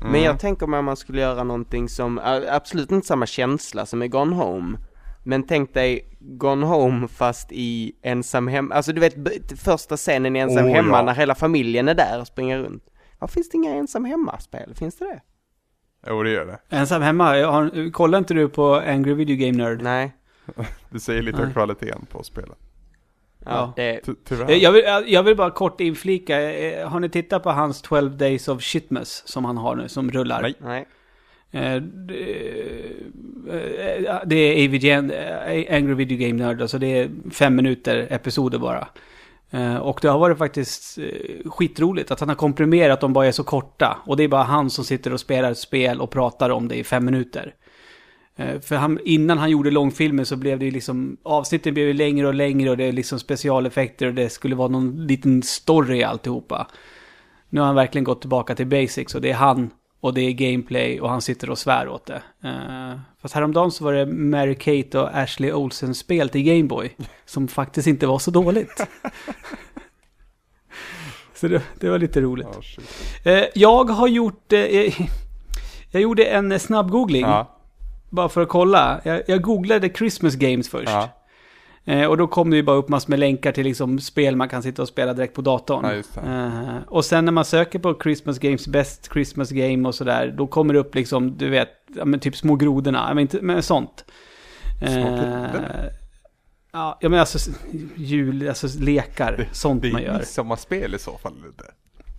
Men 0.00 0.08
Mm. 0.08 0.22
jag 0.24 0.38
tänker 0.40 0.66
mig 0.66 0.78
om 0.78 0.84
man 0.84 0.96
skulle 0.96 1.20
göra 1.20 1.44
någonting 1.44 1.88
som, 1.88 2.20
absolut 2.50 2.90
inte 2.92 3.06
samma 3.06 3.26
känsla 3.26 3.86
som 3.86 4.02
i 4.02 4.08
Gone 4.08 4.36
Home. 4.36 4.78
Men 5.24 5.42
tänk 5.42 5.74
dig 5.74 6.16
Gone 6.20 6.66
Home 6.66 7.08
fast 7.08 7.52
i 7.52 7.92
ensam 8.02 8.48
hemma, 8.48 8.74
alltså 8.74 8.92
du 8.92 9.00
vet 9.00 9.14
första 9.60 9.96
scenen 9.96 10.36
i 10.36 10.38
ensam 10.38 10.64
Åh, 10.64 10.70
hemma 10.72 10.96
ja. 10.96 11.02
när 11.02 11.14
hela 11.14 11.34
familjen 11.34 11.88
är 11.88 11.94
där 11.94 12.20
och 12.20 12.26
springer 12.26 12.58
runt. 12.58 12.84
Varför 13.18 13.34
finns 13.34 13.48
det 13.48 13.56
inga 13.56 13.74
ensam 13.74 14.04
hemma-spel? 14.04 14.74
Finns 14.74 14.96
det 14.98 15.04
det? 15.04 15.20
Jo, 16.06 16.22
det 16.22 16.30
gör 16.30 16.46
det. 16.46 16.76
Ensam 16.76 17.02
hemma, 17.02 17.24
har, 17.24 17.90
kollar 17.92 18.18
inte 18.18 18.34
du 18.34 18.48
på 18.48 18.74
Angry 18.74 19.14
Video 19.14 19.36
Game 19.36 19.64
Nerd? 19.64 19.82
Nej. 19.82 20.12
Det 20.90 21.00
säger 21.00 21.22
lite 21.22 21.42
om 21.42 21.52
kvaliteten 21.52 22.06
på 22.10 22.22
spelet. 22.22 22.58
Ja, 23.44 23.72
det, 23.76 24.00
Ty- 24.06 24.12
Tyvärr. 24.24 24.50
Jag 24.50 24.72
vill, 24.72 24.84
jag 25.06 25.22
vill 25.22 25.36
bara 25.36 25.50
kort 25.50 25.80
inflika, 25.80 26.52
eh, 26.52 26.88
har 26.88 27.00
ni 27.00 27.08
tittat 27.08 27.42
på 27.42 27.50
hans 27.50 27.82
12 27.82 28.16
Days 28.16 28.48
of 28.48 28.62
Shitmas 28.62 29.22
som 29.26 29.44
han 29.44 29.56
har 29.56 29.76
nu, 29.76 29.88
som 29.88 30.10
rullar? 30.10 30.42
Nej. 30.42 30.54
nej. 30.60 30.86
Eh, 31.50 31.82
det, 31.82 32.14
eh, 34.06 34.16
det 34.26 34.36
är 34.36 34.64
AVGN, 34.64 35.12
Angry 35.76 35.94
Video 35.94 36.18
Game 36.18 36.44
Nerd, 36.44 36.62
alltså 36.62 36.78
det 36.78 36.86
är 36.86 37.10
fem 37.32 37.56
minuter 37.56 38.06
episoder 38.10 38.58
bara. 38.58 38.88
Och 39.80 39.98
det 40.02 40.08
har 40.08 40.18
varit 40.18 40.38
faktiskt 40.38 40.98
skitroligt 41.44 42.10
att 42.10 42.20
han 42.20 42.28
har 42.28 42.36
komprimerat 42.36 43.00
dem 43.00 43.12
bara 43.12 43.26
är 43.26 43.32
så 43.32 43.44
korta. 43.44 43.98
Och 44.06 44.16
det 44.16 44.24
är 44.24 44.28
bara 44.28 44.42
han 44.42 44.70
som 44.70 44.84
sitter 44.84 45.12
och 45.12 45.20
spelar 45.20 45.50
ett 45.50 45.58
spel 45.58 46.00
och 46.00 46.10
pratar 46.10 46.50
om 46.50 46.68
det 46.68 46.76
i 46.76 46.84
fem 46.84 47.04
minuter. 47.04 47.54
Eh, 48.38 48.60
För 48.60 48.76
han, 48.76 48.98
innan 49.04 49.38
han 49.38 49.50
gjorde 49.50 49.70
långfilmer 49.70 50.24
så 50.24 50.36
blev 50.36 50.58
det 50.58 50.64
ju 50.64 50.70
liksom, 50.70 51.16
avsnitten 51.22 51.74
blev 51.74 51.86
ju 51.86 51.92
längre 51.92 52.26
och 52.26 52.34
längre 52.34 52.70
och 52.70 52.76
det 52.76 52.84
är 52.84 52.92
liksom 52.92 53.18
specialeffekter 53.18 54.06
och 54.06 54.14
det 54.14 54.30
skulle 54.30 54.54
vara 54.56 54.68
någon 54.68 55.06
liten 55.06 55.42
story 55.42 55.98
i 55.98 56.04
alltihopa. 56.04 56.66
Nu 57.48 57.60
har 57.60 57.66
han 57.66 57.76
verkligen 57.76 58.04
gått 58.04 58.20
tillbaka 58.20 58.54
till 58.54 58.66
basics 58.66 59.14
och 59.14 59.20
det 59.20 59.30
är 59.30 59.34
han 59.34 59.70
och 60.00 60.14
det 60.14 60.20
är 60.20 60.32
gameplay 60.32 61.00
och 61.00 61.10
han 61.10 61.22
sitter 61.22 61.50
och 61.50 61.58
svär 61.58 61.88
åt 61.88 62.06
det. 62.06 62.22
Uh, 62.44 63.00
fast 63.22 63.34
häromdagen 63.34 63.70
så 63.70 63.84
var 63.84 63.92
det 63.92 64.06
Mary 64.06 64.54
Kate 64.54 64.98
och 64.98 65.18
Ashley 65.18 65.52
Olsen 65.52 65.94
spel 65.94 66.28
till 66.28 66.42
Gameboy. 66.42 66.96
Som 67.26 67.48
faktiskt 67.48 67.88
inte 67.88 68.06
var 68.06 68.18
så 68.18 68.30
dåligt. 68.30 68.80
så 71.34 71.48
det, 71.48 71.62
det 71.80 71.90
var 71.90 71.98
lite 71.98 72.20
roligt. 72.20 72.46
Shit. 72.62 73.26
Eh, 73.26 73.44
jag 73.54 73.84
har 73.84 74.08
gjort... 74.08 74.52
eh, 74.52 75.00
jag 75.90 76.02
gjorde 76.02 76.24
en 76.24 76.52
eh, 76.52 76.58
snabb 76.58 76.90
googling. 76.90 77.22
Ja, 77.22 77.57
Bara 78.10 78.28
för 78.28 78.40
att 78.40 78.48
kolla. 78.48 79.00
Jag, 79.04 79.22
jag 79.26 79.42
googlade 79.42 79.88
Christmas 79.88 80.34
Games 80.34 80.68
först. 80.68 80.88
ja, 80.88 81.18
Eh, 81.88 82.06
och 82.06 82.16
då 82.16 82.26
kom 82.26 82.50
det 82.50 82.56
ju 82.56 82.62
bara 82.62 82.76
upp 82.76 82.88
massor 82.88 83.10
med 83.10 83.18
länkar 83.18 83.52
till 83.52 83.64
liksom 83.64 83.98
spel 83.98 84.36
man 84.36 84.48
kan 84.48 84.62
sitta 84.62 84.82
och 84.82 84.88
spela 84.88 85.14
direkt 85.14 85.34
på 85.34 85.42
datorn. 85.42 85.84
Ja, 85.84 86.20
det. 86.22 86.30
Eh, 86.30 86.76
och 86.88 87.04
sen 87.04 87.24
när 87.24 87.32
man 87.32 87.44
söker 87.44 87.78
på 87.78 87.98
Christmas 88.02 88.38
Games, 88.38 88.68
Best 88.68 89.12
Christmas 89.12 89.50
Game 89.50 89.88
och 89.88 89.94
sådär, 89.94 90.34
då 90.38 90.46
kommer 90.46 90.74
det 90.74 90.80
upp 90.80 90.94
liksom, 90.94 91.36
du 91.36 91.48
vet, 91.48 91.68
men 92.04 92.20
typ 92.20 92.36
små 92.36 92.56
grodorna, 92.56 93.08
men, 93.14 93.18
inte, 93.18 93.38
men 93.42 93.62
sånt. 93.62 94.04
Små 94.78 95.04
grodorna? 95.16 95.84
Ja, 96.72 96.98
men 97.00 97.14
alltså 97.14 97.50
jul, 97.96 98.48
alltså 98.48 98.68
lekar, 98.80 99.48
sånt 99.52 99.82
det 99.82 99.92
man 99.92 100.00
är 100.00 100.06
gör. 100.06 100.18
midsommarspel 100.18 100.94
i 100.94 100.98
så 100.98 101.18
fall. 101.18 101.34
Lite. 101.34 101.64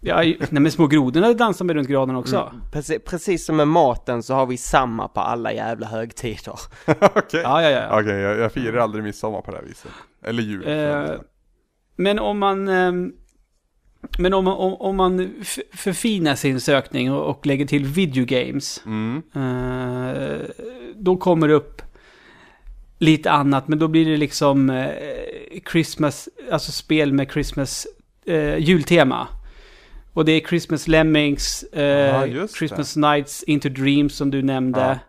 Ja, 0.02 0.22
nej 0.22 0.48
men 0.50 0.72
små 0.72 0.88
grodorna 0.88 1.34
dansar 1.34 1.66
med 1.66 1.76
runt 1.76 1.88
granen 1.90 2.16
också. 2.16 2.50
Mm. 2.52 2.62
Precis, 2.72 2.98
precis 3.06 3.46
som 3.46 3.56
med 3.58 3.68
maten 3.68 4.24
så 4.24 4.34
har 4.34 4.46
vi 4.46 4.58
samma 4.58 5.08
på 5.08 5.20
alla 5.20 5.54
jävla 5.54 5.88
högtider. 5.88 6.60
Okej. 7.00 7.42
Ja, 7.44 7.62
ja, 7.62 7.70
ja. 7.70 8.00
Okej, 8.00 8.16
jag, 8.20 8.38
jag 8.40 8.52
firar 8.52 8.78
aldrig 8.78 9.04
midsommar 9.04 9.42
på 9.42 9.52
det 9.52 9.58
här 9.58 9.64
viset. 9.66 9.92
Eller 10.26 10.44
jul. 10.44 10.68
Eh. 10.68 11.16
Men 11.96 12.20
om 12.20 12.40
man... 12.40 12.68
ehm, 12.68 13.12
Men 14.20 14.34
om 14.34 14.48
om, 14.48 14.74
om 14.74 14.96
man 14.96 15.34
förfinar 15.74 16.36
sin 16.36 16.62
sökning 16.62 17.12
och, 17.12 17.30
och 17.30 17.46
lägger 17.46 17.66
till 17.66 17.86
videogames. 17.86 18.84
Mm. 18.86 19.22
eh, 19.36 20.40
då 20.96 21.18
kommer 21.18 21.48
det 21.48 21.54
upp 21.54 21.82
lite 23.00 23.32
annat. 23.32 23.68
Men 23.68 23.80
då 23.80 23.88
blir 23.88 24.06
det 24.06 24.18
liksom 24.18 24.70
eh, 24.70 24.90
Christmas, 25.72 26.30
alltså 26.52 26.72
spel 26.72 27.14
med 27.14 27.32
Christmas 27.32 27.88
eh, 28.26 28.58
jultema. 28.58 29.28
Och 30.14 30.26
det 30.26 30.32
är 30.32 30.48
Christmas 30.48 30.88
Lemmings, 30.88 31.64
eh, 31.64 31.84
Ja, 32.36 32.48
Christmas 32.48 32.96
Nights 32.96 33.44
Into 33.44 33.70
Dreams 33.70 34.16
som 34.16 34.32
du 34.32 34.42
nämnde. 34.42 35.00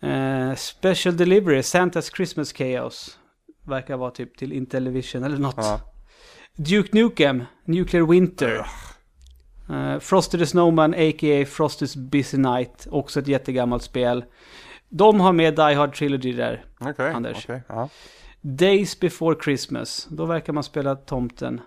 Eh, 0.00 0.54
Special 0.54 1.16
Delivery, 1.16 1.62
Santas 1.62 2.10
Christmas 2.16 2.52
Chaos. 2.52 3.18
Verkar 3.66 3.96
vara 3.96 4.10
typ 4.10 4.36
till 4.36 4.52
Intellivision 4.52 5.24
eller 5.24 5.38
något. 5.38 5.54
Ja. 5.56 5.80
Duke 6.56 6.88
Nukem, 6.92 7.44
Nuclear 7.64 8.06
Winter. 8.06 8.66
Eh, 9.70 9.98
Frosty 9.98 10.38
the 10.38 10.46
Snowman, 10.46 10.94
a.k.a. 10.94 11.44
Frosty's 11.44 11.98
Busy 12.10 12.36
Night. 12.38 12.86
Också 12.90 13.20
ett 13.20 13.28
jättegammalt 13.28 13.82
spel. 13.82 14.24
De 14.88 15.20
har 15.20 15.32
med 15.32 15.54
Die 15.54 15.74
Hard 15.74 15.94
Trilogy 15.94 16.32
där. 16.32 16.64
Okej, 16.80 17.12
Anders. 17.12 17.44
okej, 17.44 17.62
ja. 17.68 17.88
Days 18.40 19.00
Before 19.00 19.36
Christmas. 19.44 20.06
Då 20.10 20.26
verkar 20.26 20.52
man 20.52 20.64
spela 20.64 20.96
tomten. 20.96 21.60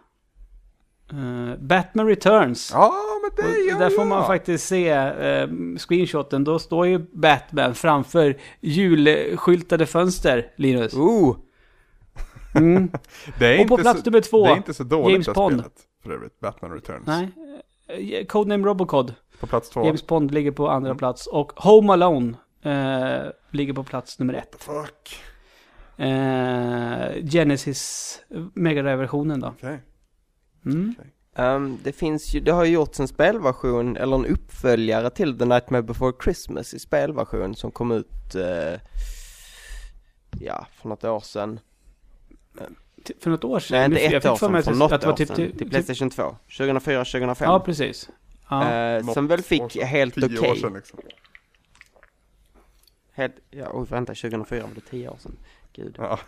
Eh, 1.12 1.56
Batman 1.60 2.08
Returns. 2.08 2.72
Ja, 2.74 2.94
men 3.22 3.46
det 3.46 3.60
gör 3.60 3.80
där 3.80 3.90
får 3.90 4.06
man 4.06 4.28
faktiskt 4.28 4.68
se 4.68 4.90
eh, 4.90 5.48
screenshoten. 5.78 6.44
Då 6.44 6.60
står 6.60 6.88
ju 6.88 7.00
Batman 7.14 7.76
framför 7.76 8.38
julskyltade 8.60 9.86
fönster, 9.86 10.52
Linus. 10.56 10.94
Oh! 10.94 11.38
Mm. 12.56 12.92
Det 13.40 13.46
är 13.48 13.62
Och 13.62 13.68
på 13.68 13.74
inte 13.74 13.84
plats 13.84 14.04
så, 14.04 14.10
nummer 14.10 14.22
två, 14.22 14.46
Det 14.46 14.52
är 14.52 14.56
inte 14.58 14.74
så 14.74 14.84
dåligt 14.84 15.12
James 15.14 15.26
det 15.28 15.34
Bond. 15.34 15.54
spelet. 15.60 15.74
För 16.04 16.12
övrigt, 16.12 16.40
Batman 16.40 16.72
Returns. 16.72 17.08
Nej. 17.08 17.30
Eh, 18.20 18.26
Codename 18.26 18.68
Robocod. 18.68 19.14
På 19.40 19.48
plats 19.48 19.70
två. 19.70 19.86
James 19.86 20.08
Bond 20.08 20.32
ligger 20.32 20.52
på 20.52 20.70
andra 20.70 20.90
Mm. 20.90 20.98
plats. 20.98 21.28
Och 21.28 21.52
Home 21.56 21.94
Alone 21.94 22.34
eh, 22.64 23.32
ligger 23.52 23.74
på 23.74 23.84
plats 23.84 24.20
nummer 24.20 24.34
ett. 24.34 24.56
Fuck. 24.60 25.16
Genesis 27.32 28.20
Mega 28.54 28.82
Drive-versionen 28.82 29.40
då. 29.40 29.48
Okej. 29.48 29.80
Mm. 30.66 30.96
Ehm, 31.36 31.78
det 31.84 31.92
finns 31.92 32.34
ju, 32.34 32.40
det 32.40 32.52
har 32.52 32.66
ju 32.66 32.72
gjorts 32.74 33.00
en 33.00 33.08
spelversion, 33.08 33.98
eller 33.98 34.16
en 34.16 34.26
uppföljare 34.26 35.10
till 35.10 35.38
The 35.40 35.46
Nightmare 35.46 35.82
Before 35.84 36.14
Christmas 36.24 36.74
i 36.74 36.80
spelversion 36.80 37.56
som 37.56 37.72
kom 37.72 37.92
ut, 37.92 38.36
eh, 38.36 38.80
ja, 40.40 40.68
för 40.76 40.90
något 40.90 41.04
år 41.04 41.20
sedan. 41.20 41.60
För 43.20 43.30
något 43.30 43.44
år 43.44 43.60
sedan? 43.60 43.78
Nej, 43.92 44.04
inte 44.04 44.04
Jag 44.04 44.14
ett 44.14 44.24
fick 44.24 44.32
år 44.32 44.36
sedan, 44.38 44.64
för 44.64 44.74
något 44.74 44.92
att 44.92 45.06
år 45.06 45.14
typ 45.14 45.28
sedan. 45.28 45.36
till- 45.36 45.50
Till 45.52 45.60
typ- 45.60 45.70
Playstation 45.70 46.10
2, 46.10 46.36
2004, 46.58 47.06
2005. 47.06 47.46
Ja, 47.50 47.60
precis. 47.60 48.10
Ja. 48.50 49.00
Något 49.02 49.14
som 49.14 49.28
väl 49.28 49.42
fick 49.42 49.72
sedan. 49.72 49.88
helt 49.88 50.14
Tio 50.16 50.26
okej. 50.40 50.52
år 50.52 50.56
sedan 50.56 50.74
liksom. 50.74 51.00
Helt, 53.14 53.36
ja, 53.50 53.68
oj 53.74 53.88
vänta, 53.90 54.14
2004 54.16 54.62
var 54.62 54.76
det 54.76 54.82
10 54.82 55.10
år 55.10 55.18
sedan. 55.20 55.38
Gud. 55.74 55.96
Ja. 55.98 56.20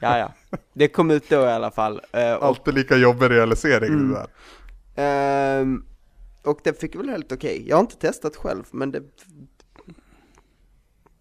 Ja, 0.00 0.18
ja. 0.18 0.32
Det 0.72 0.88
kom 0.88 1.10
ut 1.10 1.28
då 1.28 1.36
i 1.40 1.48
alla 1.50 1.70
fall. 1.70 2.00
Eh, 2.12 2.32
och, 2.34 2.44
Alltid 2.44 2.74
lika 2.74 2.96
jobbig 2.96 3.30
realisering 3.30 3.88
Mm. 3.92 4.08
det 4.08 4.14
där. 4.14 4.28
ehm, 5.60 5.84
och 6.44 6.60
det 6.64 6.80
fick 6.80 6.94
väl 6.96 7.08
helt 7.08 7.32
okej. 7.32 7.64
Jag 7.68 7.76
har 7.76 7.80
inte 7.80 7.96
testat 7.96 8.36
själv, 8.36 8.64
men 8.70 8.90
det 8.90 9.02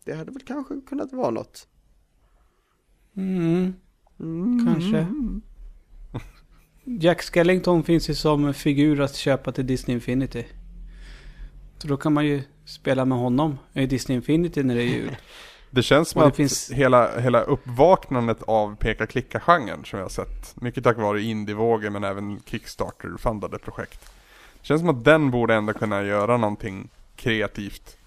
Det 0.06 0.14
hade 0.14 0.32
väl 0.32 0.42
kanske 0.42 0.74
kunnat 0.90 1.14
vara 1.14 1.30
något. 1.30 1.68
Mm, 3.18 3.74
Mm. 4.20 4.66
kanske. 4.66 5.08
Jack 6.84 7.22
Skellington 7.22 7.84
finns 7.84 8.10
ju 8.10 8.16
som 8.16 8.54
figur 8.54 9.02
att 9.02 9.16
köpa 9.16 9.52
till 9.52 9.68
Disney 9.68 9.96
Infinity. 9.96 10.46
Så 11.78 11.88
då 11.88 11.98
kan 11.98 12.14
man 12.14 12.26
ju 12.26 12.42
spela 12.66 13.06
med 13.06 13.18
honom 13.18 13.58
i 13.74 13.86
Disney 13.86 14.16
Infinity 14.16 14.64
när 14.64 14.76
det 14.76 14.82
är 14.84 14.88
jul. 14.88 15.16
Det 15.72 15.84
känns 15.84 16.10
som 16.10 16.22
det 16.22 16.28
att 16.28 16.36
finns- 16.36 16.72
hela, 16.72 17.20
hela 17.20 17.42
uppvaknandet 17.42 18.44
av 18.44 18.76
peka-klicka-genren 18.76 19.86
som 19.86 20.00
jag 20.00 20.06
har 20.06 20.10
sett, 20.10 20.62
mycket 20.62 20.84
tack 20.84 20.98
vare 20.98 21.22
indievågen 21.22 21.94
men 21.94 22.04
även 22.04 22.40
Kickstarter-fundade 22.46 23.60
projekt. 23.60 24.12
Det 24.62 24.68
känns 24.68 24.82
som 24.82 24.90
att 24.90 25.04
den 25.04 25.32
borde 25.32 25.56
ändå 25.56 25.74
kunna 25.74 26.04
göra 26.04 26.38
någonting 26.38 26.90
kreativt 27.16 27.98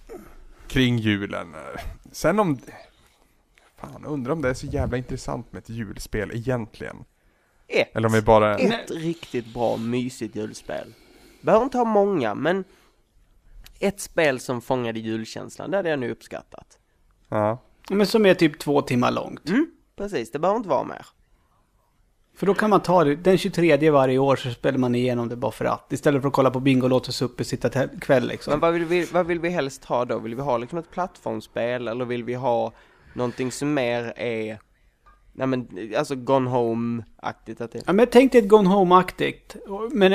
kring 0.68 0.98
julen. 0.98 1.54
Sen 2.12 2.38
om... 2.38 2.58
Fan, 3.76 4.04
undrar 4.04 4.32
om 4.32 4.42
det 4.42 4.48
är 4.48 4.54
så 4.54 4.66
jävla 4.66 4.96
intressant 4.96 5.52
med 5.52 5.62
ett 5.62 5.68
julspel 5.68 6.30
egentligen. 6.34 6.96
Ett. 7.68 7.96
Eller 7.96 8.06
om 8.08 8.14
vi 8.14 8.22
bara... 8.22 8.58
Ett 8.58 8.90
riktigt 8.90 9.54
bra 9.54 9.76
mysigt 9.76 10.36
julspel. 10.36 10.94
Behöver 11.40 11.64
inte 11.64 11.78
ha 11.78 11.84
många, 11.84 12.34
men 12.34 12.64
ett 13.78 14.00
spel 14.00 14.40
som 14.40 14.60
fångade 14.60 15.00
julkänslan, 15.00 15.70
det 15.70 15.76
hade 15.76 15.88
jag 15.88 15.98
nu 15.98 16.10
uppskattat. 16.10 16.78
Ja. 17.32 17.58
Men 17.90 18.06
som 18.06 18.26
är 18.26 18.34
typ 18.34 18.58
två 18.58 18.82
timmar 18.82 19.10
långt. 19.10 19.48
Mm, 19.48 19.66
precis, 19.96 20.30
det 20.30 20.38
behöver 20.38 20.56
inte 20.56 20.68
vara 20.68 20.84
mer. 20.84 21.06
För 22.36 22.46
då 22.46 22.54
kan 22.54 22.70
man 22.70 22.80
ta 22.80 23.04
det, 23.04 23.16
den 23.16 23.38
23 23.38 23.90
varje 23.90 24.18
år 24.18 24.36
så 24.36 24.50
spelar 24.50 24.78
man 24.78 24.94
igenom 24.94 25.28
det 25.28 25.36
bara 25.36 25.52
för 25.52 25.64
att. 25.64 25.92
Istället 25.92 26.22
för 26.22 26.28
att 26.28 26.34
kolla 26.34 26.50
på 26.50 26.60
Bingolotto 26.60 27.12
suppe 27.12 27.44
sitta 27.44 27.88
kväll 27.88 28.26
liksom. 28.26 28.50
Men 28.50 28.60
vad 28.60 28.72
vill, 28.72 28.84
vi, 28.84 29.04
vad 29.04 29.26
vill 29.26 29.40
vi 29.40 29.48
helst 29.48 29.84
ha 29.84 30.04
då? 30.04 30.18
Vill 30.18 30.34
vi 30.34 30.42
ha 30.42 30.58
liksom 30.58 30.78
ett 30.78 30.90
plattformsspel 30.90 31.88
eller 31.88 32.04
vill 32.04 32.24
vi 32.24 32.34
ha 32.34 32.72
någonting 33.14 33.52
som 33.52 33.74
mer 33.74 34.12
är, 34.16 34.58
nej 35.32 35.46
men 35.46 35.68
alltså 35.96 36.14
Gone 36.14 36.50
Home-aktigt 36.50 37.60
att 37.60 37.72
det, 37.72 37.82
Ja, 37.86 37.92
men 37.92 38.06
tänk 38.06 38.32
dig 38.32 38.40
ett 38.40 38.48
Gone 38.48 38.68
Home-aktigt. 38.68 39.56
Men 39.90 40.12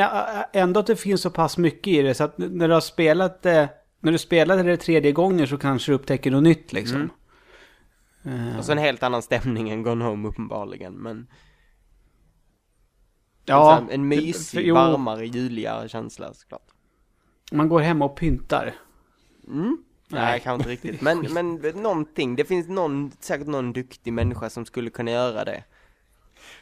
ändå 0.53 0.79
att 0.79 0.87
det 0.87 0.95
finns 0.95 1.21
så 1.21 1.29
pass 1.29 1.57
mycket 1.57 1.93
i 1.93 2.01
det 2.01 2.13
så 2.13 2.23
att 2.23 2.37
när 2.37 2.67
du 2.67 2.73
har 2.73 2.81
spelat 2.81 3.41
det, 3.41 3.69
när 3.99 4.11
du 4.11 4.17
spelar 4.17 4.63
det 4.63 4.77
tredje 4.77 5.11
gången 5.11 5.47
så 5.47 5.57
kanske 5.57 5.91
du 5.91 5.95
upptäcker 5.95 6.31
något 6.31 6.43
nytt 6.43 6.73
liksom. 6.73 7.09
Eh, 8.23 8.57
alltså 8.57 8.71
en 8.71 8.77
helt 8.77 9.03
annan 9.03 9.21
stämning 9.21 9.69
än 9.69 9.83
Gone 9.83 10.05
Home 10.05 10.27
uppenbarligen, 10.27 10.93
men 10.93 11.27
ja, 13.45 13.77
en, 13.77 13.89
en 13.89 14.07
mysig, 14.07 14.67
jo, 14.67 14.75
varmare, 14.75 15.27
juligare 15.27 15.89
känsla 15.89 16.33
såklart. 16.33 16.67
Man 17.51 17.69
går 17.69 17.79
hem 17.79 18.01
och 18.01 18.17
pyntar. 18.17 18.75
Mm. 19.47 19.77
Nej, 20.09 20.21
Nej. 20.21 20.39
kanske 20.39 20.71
inte 20.73 20.87
riktigt. 20.87 21.01
Men, 21.01 21.19
men 21.33 21.55
någonting, 21.81 22.35
det 22.35 22.45
finns 22.45 22.67
någon, 22.67 23.11
säkert 23.19 23.47
någon 23.47 23.73
duktig 23.73 24.13
människa 24.13 24.49
som 24.49 24.65
skulle 24.65 24.89
kunna 24.89 25.11
göra 25.11 25.45
det. 25.45 25.63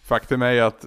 Faktum 0.01 0.41
är 0.41 0.51
ju 0.51 0.59
att 0.59 0.85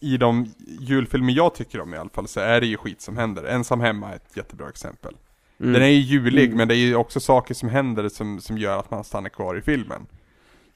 i 0.00 0.16
de 0.16 0.54
julfilmer 0.80 1.32
jag 1.32 1.54
tycker 1.54 1.80
om 1.80 1.94
i 1.94 1.96
alla 1.96 2.10
fall 2.10 2.28
så 2.28 2.40
är 2.40 2.60
det 2.60 2.66
ju 2.66 2.76
skit 2.76 3.00
som 3.00 3.16
händer. 3.16 3.44
Ensam 3.44 3.80
hemma 3.80 4.10
är 4.10 4.16
ett 4.16 4.36
jättebra 4.36 4.68
exempel. 4.68 5.16
Mm. 5.60 5.72
Den 5.72 5.82
är 5.82 5.86
ju 5.86 6.00
julig 6.00 6.44
Mm. 6.44 6.56
men 6.56 6.68
det 6.68 6.74
är 6.74 6.76
ju 6.76 6.94
också 6.96 7.20
saker 7.20 7.54
som 7.54 7.68
händer 7.68 8.08
som, 8.08 8.40
som 8.40 8.58
gör 8.58 8.78
att 8.78 8.90
man 8.90 9.04
stannar 9.04 9.28
kvar 9.28 9.58
i 9.58 9.62
filmen. 9.62 10.06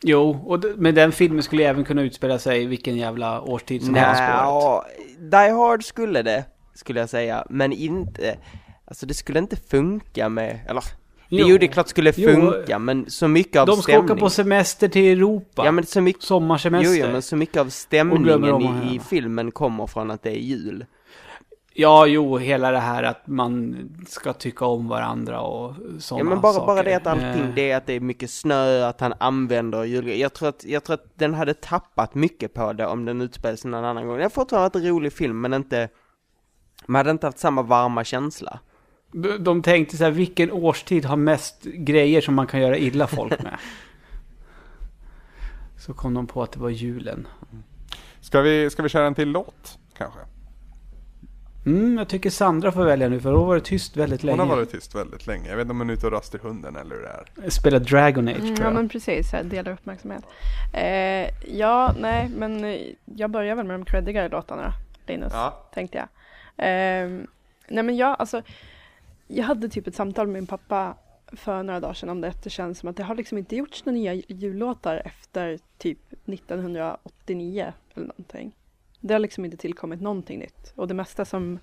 Jo, 0.04 0.30
och 0.46 0.60
d- 0.60 0.68
men 0.76 0.94
den 0.94 1.12
filmen 1.12 1.42
skulle 1.42 1.64
även 1.64 1.84
kunna 1.84 2.02
utspela 2.02 2.38
sig 2.38 2.62
i 2.62 2.66
vilken 2.66 2.96
jävla 2.96 3.40
årstid 3.42 3.82
som 3.84 3.94
helst. 3.94 4.20
Nja, 4.20 4.82
Die 5.18 5.50
Hard 5.52 5.84
skulle 5.84 6.22
det, 6.22 6.44
skulle 6.74 7.00
jag 7.00 7.08
säga, 7.08 7.46
men 7.50 7.72
inte, 7.72 8.36
alltså 8.84 9.06
det 9.06 9.14
skulle 9.14 9.38
inte 9.38 9.56
funka 9.56 10.28
med, 10.28 10.60
eller, 10.68 10.84
Jo. 11.28 11.44
jo 11.48 11.58
det 11.58 11.66
är 11.66 11.72
klart 11.72 11.88
skulle 11.88 12.12
Jo. 12.16 12.28
funka, 12.30 12.78
men 12.78 13.10
så 13.10 13.28
mycket 13.28 13.56
av 13.60 13.66
De 13.66 13.76
ska 13.82 13.92
stämning. 13.92 14.10
åka 14.10 14.20
på 14.20 14.30
semester 14.30 14.88
till 14.88 15.18
Europa. 15.18 15.62
Ja 15.64 15.72
men 15.72 15.86
så 15.86 16.00
mycket, 16.00 16.22
jo, 16.22 16.26
Sommarsemester. 16.26 16.94
jo 17.06 17.12
men 17.12 17.22
så 17.22 17.36
mycket 17.36 17.56
av 17.56 17.68
stämningen 17.68 18.62
i, 18.62 18.94
i 18.96 19.00
filmen 19.10 19.50
kommer 19.50 19.86
från 19.86 20.10
att 20.10 20.22
det 20.22 20.30
är 20.30 20.40
jul. 20.40 20.84
Ja, 21.74 22.06
jo, 22.06 22.38
hela 22.38 22.70
det 22.70 22.78
här 22.78 23.02
att 23.02 23.26
man 23.26 23.76
ska 24.08 24.32
tycka 24.32 24.64
om 24.66 24.88
varandra 24.88 25.40
och 25.40 25.74
sådana 25.98 26.20
Ja 26.20 26.24
men 26.34 26.40
bara, 26.40 26.52
saker. 26.52 26.66
bara 26.66 26.82
det 26.82 26.94
att 26.94 27.06
allting, 27.06 27.42
Eh, 27.42 27.54
det 27.54 27.70
är 27.70 27.76
att 27.76 27.86
det 27.86 27.92
är 27.92 28.00
mycket 28.00 28.30
snö, 28.30 28.86
att 28.88 29.00
han 29.00 29.14
använder 29.20 29.84
jul. 29.84 30.20
Jag 30.20 30.32
tror 30.32 30.48
att, 30.48 30.64
jag 30.64 30.84
tror 30.84 30.94
att 30.94 31.18
den 31.18 31.34
hade 31.34 31.54
tappat 31.54 32.14
mycket 32.14 32.54
på 32.54 32.72
det 32.72 32.86
om 32.86 33.04
den 33.04 33.20
utspelade 33.20 33.56
sig 33.56 33.70
någon 33.70 33.84
annan 33.84 34.06
gång. 34.06 34.16
Det 34.16 34.22
har 34.22 34.30
fortfarande 34.30 34.68
varit 34.78 34.84
en 34.84 34.90
rolig 34.90 35.12
film 35.12 35.40
men 35.40 35.54
inte, 35.54 35.88
man 36.86 36.96
hade 36.98 37.10
inte 37.10 37.26
haft 37.26 37.38
samma 37.38 37.62
varma 37.62 38.04
känsla. 38.04 38.58
de- 39.12 39.44
De 39.44 39.62
tänkte 39.62 39.96
så 39.96 40.04
här, 40.04 40.10
vilken 40.10 40.52
årstid 40.52 41.04
har 41.04 41.16
mest 41.16 41.62
grejer 41.64 42.20
som 42.20 42.34
man 42.34 42.46
kan 42.46 42.60
göra 42.60 42.76
illa 42.78 43.06
folk 43.06 43.42
med? 43.42 43.56
Så 45.78 45.92
kom 45.94 46.14
de 46.14 46.26
på 46.26 46.42
att 46.42 46.52
det 46.52 46.60
var 46.60 46.70
julen. 46.70 47.26
Ska 48.20 48.40
vi, 48.40 48.70
ska 48.70 48.82
vi 48.82 48.88
köra 48.88 49.06
en 49.06 49.14
till 49.14 49.28
låt 49.28 49.78
kanske? 49.98 50.20
Mm, 51.66 51.98
jag 51.98 52.08
tycker 52.08 52.30
Sandra 52.30 52.72
får 52.72 52.84
välja 52.84 53.08
nu 53.08 53.20
för 53.20 53.32
då 53.32 53.44
var 53.44 53.54
det 53.54 53.60
tyst 53.60 53.96
väldigt 53.96 54.22
länge. 54.22 54.38
Hon 54.40 54.48
har 54.48 54.56
varit 54.56 54.70
tyst 54.70 54.94
väldigt 54.94 55.26
länge. 55.26 55.48
Jag 55.48 55.56
vet 55.56 55.62
inte 55.64 55.70
om 55.72 55.78
hon 55.78 55.90
är 55.90 55.94
ute 55.94 56.06
och 56.06 56.12
rastar 56.12 56.38
hunden 56.38 56.76
eller 56.76 56.94
hur 56.96 57.02
det 57.02 57.44
är. 57.46 57.50
Spela 57.50 57.78
Dragon 57.78 58.28
Age 58.28 58.36
Mm, 58.36 58.46
tror 58.46 58.58
ja 58.58 58.64
jag. 58.64 58.74
men 58.74 58.88
precis, 58.88 59.30
så 59.30 59.36
här, 59.36 59.44
delar 59.44 59.72
uppmärksamhet. 59.72 60.24
Eh, 60.72 61.56
ja, 61.58 61.94
nej 62.00 62.28
men 62.28 62.64
eh, 62.64 62.80
jag 63.04 63.30
börjar 63.30 63.54
väl 63.54 63.66
med 63.66 63.74
de 63.74 63.84
creddigare 63.84 64.28
låtarna 64.28 64.72
Linus, 65.06 65.32
Ja. 65.32 65.50
tänkte 65.74 65.98
jag. 65.98 66.06
Eh, 66.66 67.08
nej 67.68 67.82
men 67.84 67.96
jag, 67.96 68.16
alltså, 68.18 68.42
jag 69.28 69.44
hade 69.44 69.68
typ 69.68 69.86
ett 69.86 69.94
samtal 69.94 70.26
med 70.26 70.34
min 70.34 70.46
pappa 70.46 70.94
för 71.32 71.62
några 71.62 71.80
dagar 71.80 71.94
sedan 71.94 72.08
om 72.08 72.20
det. 72.20 72.28
att 72.28 72.42
Det 72.44 72.50
känns 72.50 72.78
som 72.78 72.88
att 72.88 72.96
det 72.96 73.02
har 73.02 73.14
liksom 73.14 73.38
inte 73.38 73.56
gjorts 73.56 73.84
några 73.84 73.94
nya 73.98 74.14
jullåtar 74.14 75.02
efter 75.04 75.58
typ 75.78 75.98
1989 76.26 77.72
eller 77.94 78.06
någonting. 78.06 78.52
Det 79.04 79.14
har 79.14 79.18
liksom 79.18 79.44
inte 79.44 79.56
tillkommit 79.56 80.00
någonting 80.00 80.38
nytt. 80.38 80.72
Och 80.76 80.88
det 80.88 80.94
mesta 80.94 81.24
som 81.24 81.58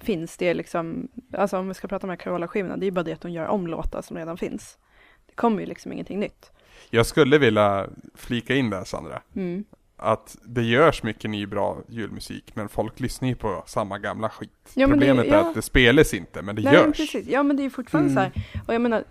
finns, 0.00 0.36
det 0.36 0.48
är 0.48 0.54
liksom, 0.54 1.08
alltså 1.32 1.58
om 1.58 1.68
vi 1.68 1.74
ska 1.74 1.88
prata 1.88 2.06
om 2.06 2.16
Carola-skivorna, 2.16 2.76
det 2.76 2.86
är 2.86 2.90
bara 2.90 3.02
det 3.02 3.12
att 3.12 3.20
de 3.20 3.30
gör 3.32 3.46
om 3.46 3.66
låtar 3.66 4.02
som 4.02 4.16
redan 4.16 4.36
finns. 4.36 4.78
Det 5.26 5.34
kommer 5.34 5.60
ju 5.60 5.66
liksom 5.66 5.92
ingenting 5.92 6.20
nytt. 6.20 6.50
Jag 6.90 7.06
skulle 7.06 7.38
vilja 7.38 7.86
flika 8.14 8.54
in 8.54 8.70
där 8.70 8.84
Sandra. 8.84 9.22
Mm. 9.36 9.64
Att 9.96 10.36
det 10.44 10.62
görs 10.62 11.02
mycket 11.02 11.30
ny 11.30 11.46
bra 11.46 11.78
julmusik 11.88 12.56
men 12.56 12.68
folk 12.68 13.00
lyssnar 13.00 13.28
ju 13.28 13.34
på 13.34 13.62
samma 13.66 13.98
gamla 13.98 14.28
skit. 14.28 14.50
Ja, 14.74 14.86
men 14.86 14.98
det- 14.98 15.06
Problemet 15.06 15.32
är 15.32 15.36
ja. 15.38 15.48
att 15.48 15.54
det 15.54 15.62
spelas 15.62 16.14
inte 16.14 16.42
men 16.42 16.56
det 16.56 16.62
Nej, 16.62 16.72
men 16.72 16.84
görs. 16.84 16.96
precis. 16.96 17.28
Ja, 17.28 17.42
men 17.42 17.56
det 17.56 17.60
är 17.62 17.64
ju 17.64 17.70
fortfarande 17.70 18.10
Mm. 18.10 18.32
så 18.32 18.38
här. 18.38 18.62
Och 18.68 18.74
jag 18.74 18.80
menar, 18.82 19.04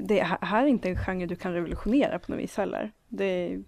det, 0.00 0.22
här 0.40 0.62
är 0.62 0.66
inte 0.66 0.88
en 0.88 0.96
genre 0.96 1.26
du 1.26 1.36
kan 1.36 1.52
revolutionera 1.52 2.18
på 2.18 2.32
något 2.32 2.40
vis 2.40 2.56
heller. 2.56 2.90
Det 3.08 3.58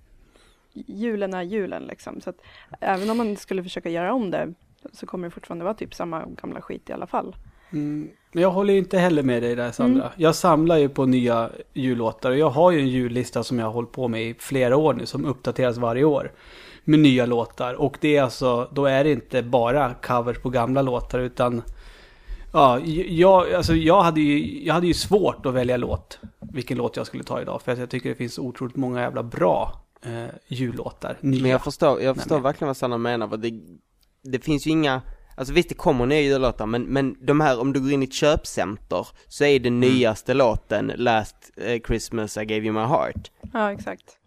julen 0.73 1.35
är 1.35 1.43
julen 1.43 1.83
liksom. 1.83 2.21
Så 2.21 2.31
att 2.31 2.37
även 2.81 3.11
om 3.11 3.16
man 3.16 3.37
skulle 3.37 3.62
försöka 3.62 3.91
göra 3.91 4.14
om 4.14 4.31
det 4.31 4.55
så 4.93 5.07
kommer 5.07 5.29
det 5.29 5.31
fortfarande 5.31 5.64
vara 5.64 5.75
typ 5.75 5.95
samma 5.95 6.25
gamla 6.43 6.61
skit 6.61 6.91
i 6.91 6.93
alla 6.93 7.07
fall. 7.07 7.37
Mm, 7.73 8.11
men 8.33 8.43
jag 8.43 8.51
håller 8.51 8.73
ju 8.73 8.79
inte 8.79 8.99
heller 8.99 9.23
med 9.23 9.43
dig 9.43 9.55
där 9.57 9.71
Sandra. 9.71 10.03
Mm. 10.03 10.12
Jag 10.16 10.35
samlar 10.35 10.77
ju 10.77 10.89
på 10.89 11.07
nya 11.07 11.51
jullåtar 11.73 12.31
och 12.31 12.39
jag 12.39 12.51
har 12.51 12.71
ju 12.71 12.79
en 12.79 12.89
jullista 12.89 13.43
som 13.43 13.59
jag 13.59 13.66
har 13.66 13.73
hållit 13.73 13.93
på 13.93 14.09
med 14.09 14.23
i 14.23 14.35
flera 14.39 14.77
år 14.77 14.95
nu 14.95 15.07
som 15.07 15.25
uppdateras 15.25 15.77
varje 15.77 16.05
år. 16.05 16.33
Med 16.85 16.99
nya 16.99 17.27
låtar 17.27 17.75
och 17.75 17.99
det 18.01 18.16
är 18.16 18.23
alltså, 18.23 18.68
då 18.73 18.87
är 18.87 19.05
det 19.05 19.11
inte 19.11 19.43
bara 19.43 19.95
covers 19.95 20.39
på 20.39 20.51
gamla 20.51 20.83
låtar 20.83 21.18
utan 21.18 21.62
Ja, 22.53 22.81
jag, 23.09 23.53
alltså 23.53 23.75
jag, 23.75 24.03
hade 24.03 24.21
ju, 24.21 24.64
jag 24.64 24.75
hade 24.75 24.87
ju 24.87 24.95
svårt 24.95 25.47
att 25.47 25.55
välja 25.55 25.77
låt. 25.77 26.18
Vilken 26.41 26.79
låt 26.79 26.97
jag 26.97 27.07
skulle 27.07 27.25
ta 27.25 27.41
idag. 27.43 27.62
För 27.62 27.73
att 27.73 27.79
jag 27.79 27.91
tycker 27.91 28.09
det 28.09 28.14
finns 28.14 28.39
otroligt 28.39 28.77
många 28.77 29.01
jävla 29.01 29.23
bra 29.23 29.81
eh, 30.05 30.26
jullåtar. 30.48 31.16
Nya. 31.20 31.42
Men 31.42 31.51
jag 31.51 31.64
förstår, 31.64 32.03
jag 32.03 32.16
förstår 32.16 32.36
men- 32.36 32.42
verkligen 32.42 32.66
vad 32.66 32.76
Sanna 32.76 32.98
menar, 32.98 33.28
för 33.28 33.36
det, 33.36 33.53
det 34.22 34.38
finns 34.38 34.66
ju 34.66 34.70
inga, 34.70 35.03
alltså 35.36 35.55
visst 35.55 35.68
det 35.68 35.74
kommer 35.74 36.07
nya 36.07 36.20
jullåtar, 36.20 36.66
men, 36.66 36.82
men 36.82 37.16
de 37.26 37.40
här, 37.40 37.61
om 37.61 37.72
du 37.72 37.80
går 37.80 37.92
in 37.92 38.03
i 38.03 38.07
ett 38.07 38.12
köpcenter, 38.12 39.07
så 39.28 39.44
är 39.44 39.61
den 39.61 39.80
nyaste 39.80 40.34
låten 40.34 40.92
Last 40.96 41.51
eh, 41.57 41.80
Christmas 41.86 42.36
I 42.36 42.44
gave 42.44 42.61
you 42.64 42.72
my 42.72 42.80
heart. 42.80 43.30
Ja, 43.53 43.72
exakt. 43.72 44.18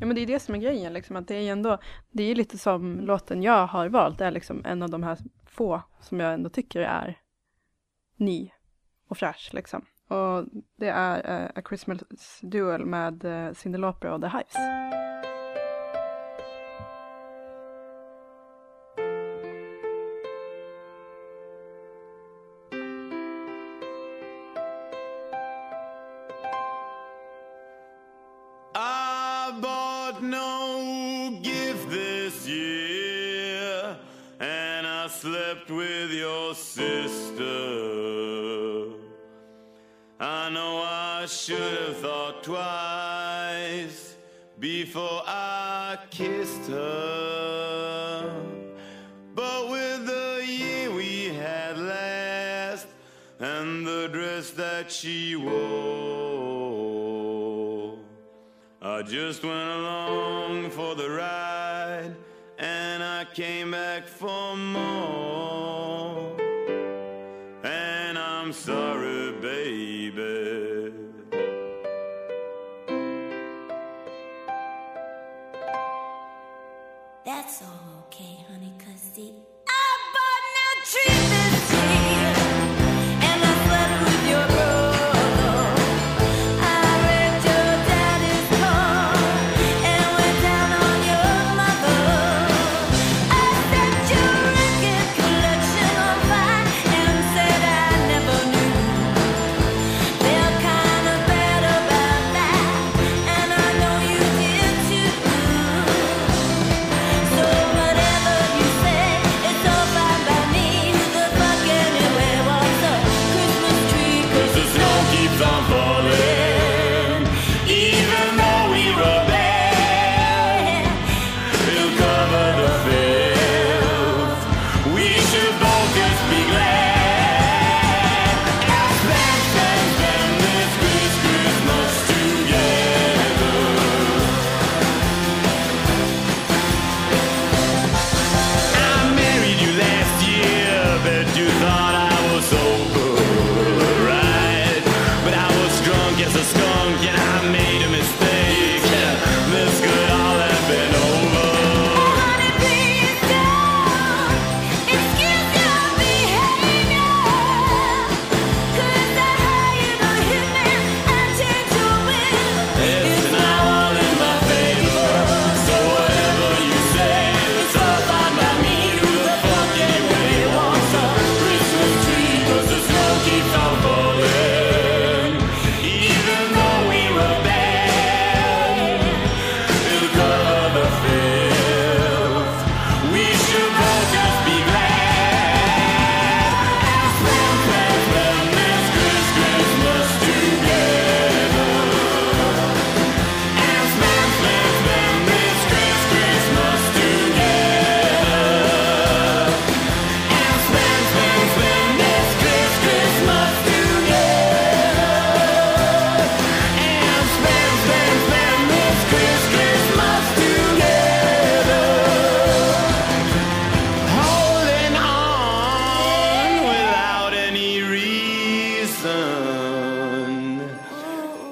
Ja, 0.00 0.06
men 0.06 0.14
det 0.14 0.22
är 0.22 0.26
det 0.26 0.40
som 0.40 0.54
är 0.54 0.58
grejen, 0.58 0.92
liksom, 0.92 1.16
att 1.16 1.28
det 1.28 1.34
är 1.36 1.40
ju 1.40 1.48
ändå, 1.48 1.78
det 2.10 2.22
är 2.22 2.34
lite 2.34 2.58
som 2.58 3.00
låten 3.00 3.42
jag 3.42 3.66
har 3.66 3.88
valt, 3.88 4.18
det 4.18 4.24
är 4.24 4.30
liksom 4.30 4.64
en 4.64 4.82
av 4.82 4.90
de 4.90 5.02
här 5.02 5.18
få 5.46 5.82
som 6.00 6.20
jag 6.20 6.34
ändå 6.34 6.50
tycker 6.50 6.80
är 6.80 7.18
ny 8.16 8.50
och 9.08 9.18
fräsch, 9.18 9.50
liksom. 9.52 9.84
Och 10.14 10.44
det 10.76 10.88
är 10.88 11.42
eh, 11.42 11.50
A 11.54 11.62
Christmas 11.68 12.00
Duel 12.42 12.86
med 12.86 13.24
uh, 13.24 13.52
Cyndi 13.52 13.78
Lauper 13.78 14.10
och 14.10 14.20
The 14.20 14.28
Hives. 14.28 14.56
I 28.76 29.52
bought 29.60 30.22
no 30.22 31.40
gift 31.42 31.90
this 31.90 32.48
year, 32.48 33.96
and 34.40 34.86
I 34.86 35.08
slept 35.08 35.70
with 35.70 36.12
your 36.12 36.54
sister. 36.54 37.93
I 41.24 41.26
should 41.26 41.56
have 41.56 41.96
thought 41.96 42.42
twice 42.42 44.14
before 44.58 45.22
I 45.24 45.96
kissed 46.10 46.68
her. 46.68 48.30
But 49.34 49.70
with 49.70 50.04
the 50.04 50.44
year 50.46 50.90
we 50.90 51.28
had 51.28 51.78
last 51.78 52.88
and 53.38 53.86
the 53.86 54.10
dress 54.12 54.50
that 54.50 54.92
she 54.92 55.34
wore, 55.34 55.56
I 58.82 59.00
just 59.00 59.42
went 59.42 59.70
along 59.80 60.68
for 60.72 60.94
the 60.94 61.08
ride 61.08 62.14
and 62.58 63.02
I 63.02 63.24
came 63.32 63.70
back 63.70 64.06
for 64.06 64.54
more. 64.58 65.13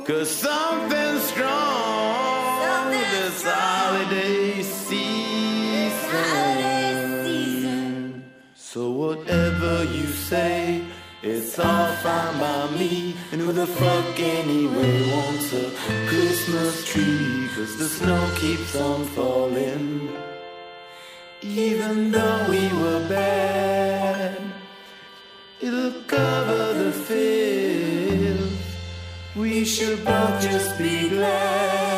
Cause 0.06 0.30
something 0.30 1.18
strong 1.18 2.90
this 2.90 3.42
holiday 3.44 4.62
season. 4.62 5.02
So 8.54 8.90
whatever 8.90 9.84
you 9.84 10.06
say, 10.06 10.82
it's 11.22 11.58
all 11.58 11.92
fine 11.96 12.38
by 12.40 12.70
me. 12.78 13.14
And 13.32 13.42
who 13.42 13.52
the 13.52 13.66
fuck 13.66 14.18
anyway 14.18 15.10
wants 15.10 15.52
a 15.52 15.70
Christmas 16.08 16.86
tree? 16.86 17.50
Cause 17.54 17.76
the 17.76 17.84
snow 17.84 18.30
keeps 18.36 18.74
on 18.76 19.04
falling. 19.04 20.08
Even 21.42 22.12
though 22.12 22.46
we 22.48 22.66
were 22.80 23.06
bad, 23.10 24.40
it'll 25.60 25.92
cover 26.04 26.51
We 29.62 29.66
should 29.68 30.04
both 30.04 30.42
just 30.42 30.76
be 30.76 31.08
glad 31.08 31.91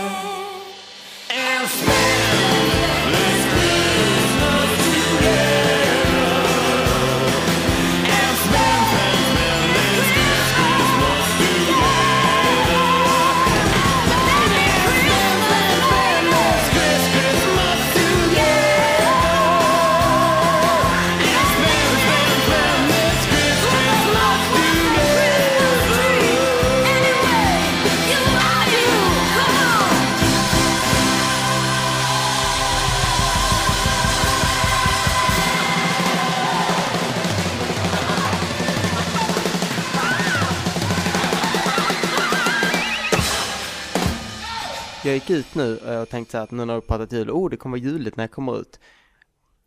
Jag 45.04 45.14
gick 45.14 45.30
ut 45.30 45.54
nu 45.54 45.76
och 45.76 46.08
tänkte 46.08 46.32
så 46.32 46.36
här 46.38 46.44
att 46.44 46.50
nu 46.50 46.64
när 46.64 46.74
vi 46.74 46.80
pratat 46.80 47.12
jul, 47.12 47.30
oh 47.30 47.50
det 47.50 47.56
kommer 47.56 47.78
vara 47.78 47.88
juligt 47.90 48.16
när 48.16 48.24
jag 48.24 48.30
kommer 48.30 48.60
ut. 48.60 48.80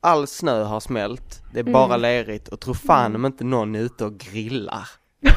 All 0.01 0.27
snö 0.27 0.63
har 0.63 0.79
smält, 0.79 1.41
det 1.53 1.59
är 1.59 1.63
bara 1.63 1.85
Mm. 1.85 2.01
lerigt 2.01 2.47
och 2.47 2.59
tro 2.59 2.73
fan 2.73 3.15
om 3.15 3.25
inte 3.25 3.43
någon 3.43 3.75
är 3.75 3.79
ute 3.79 4.05
och 4.05 4.17
grillar. 4.17 4.88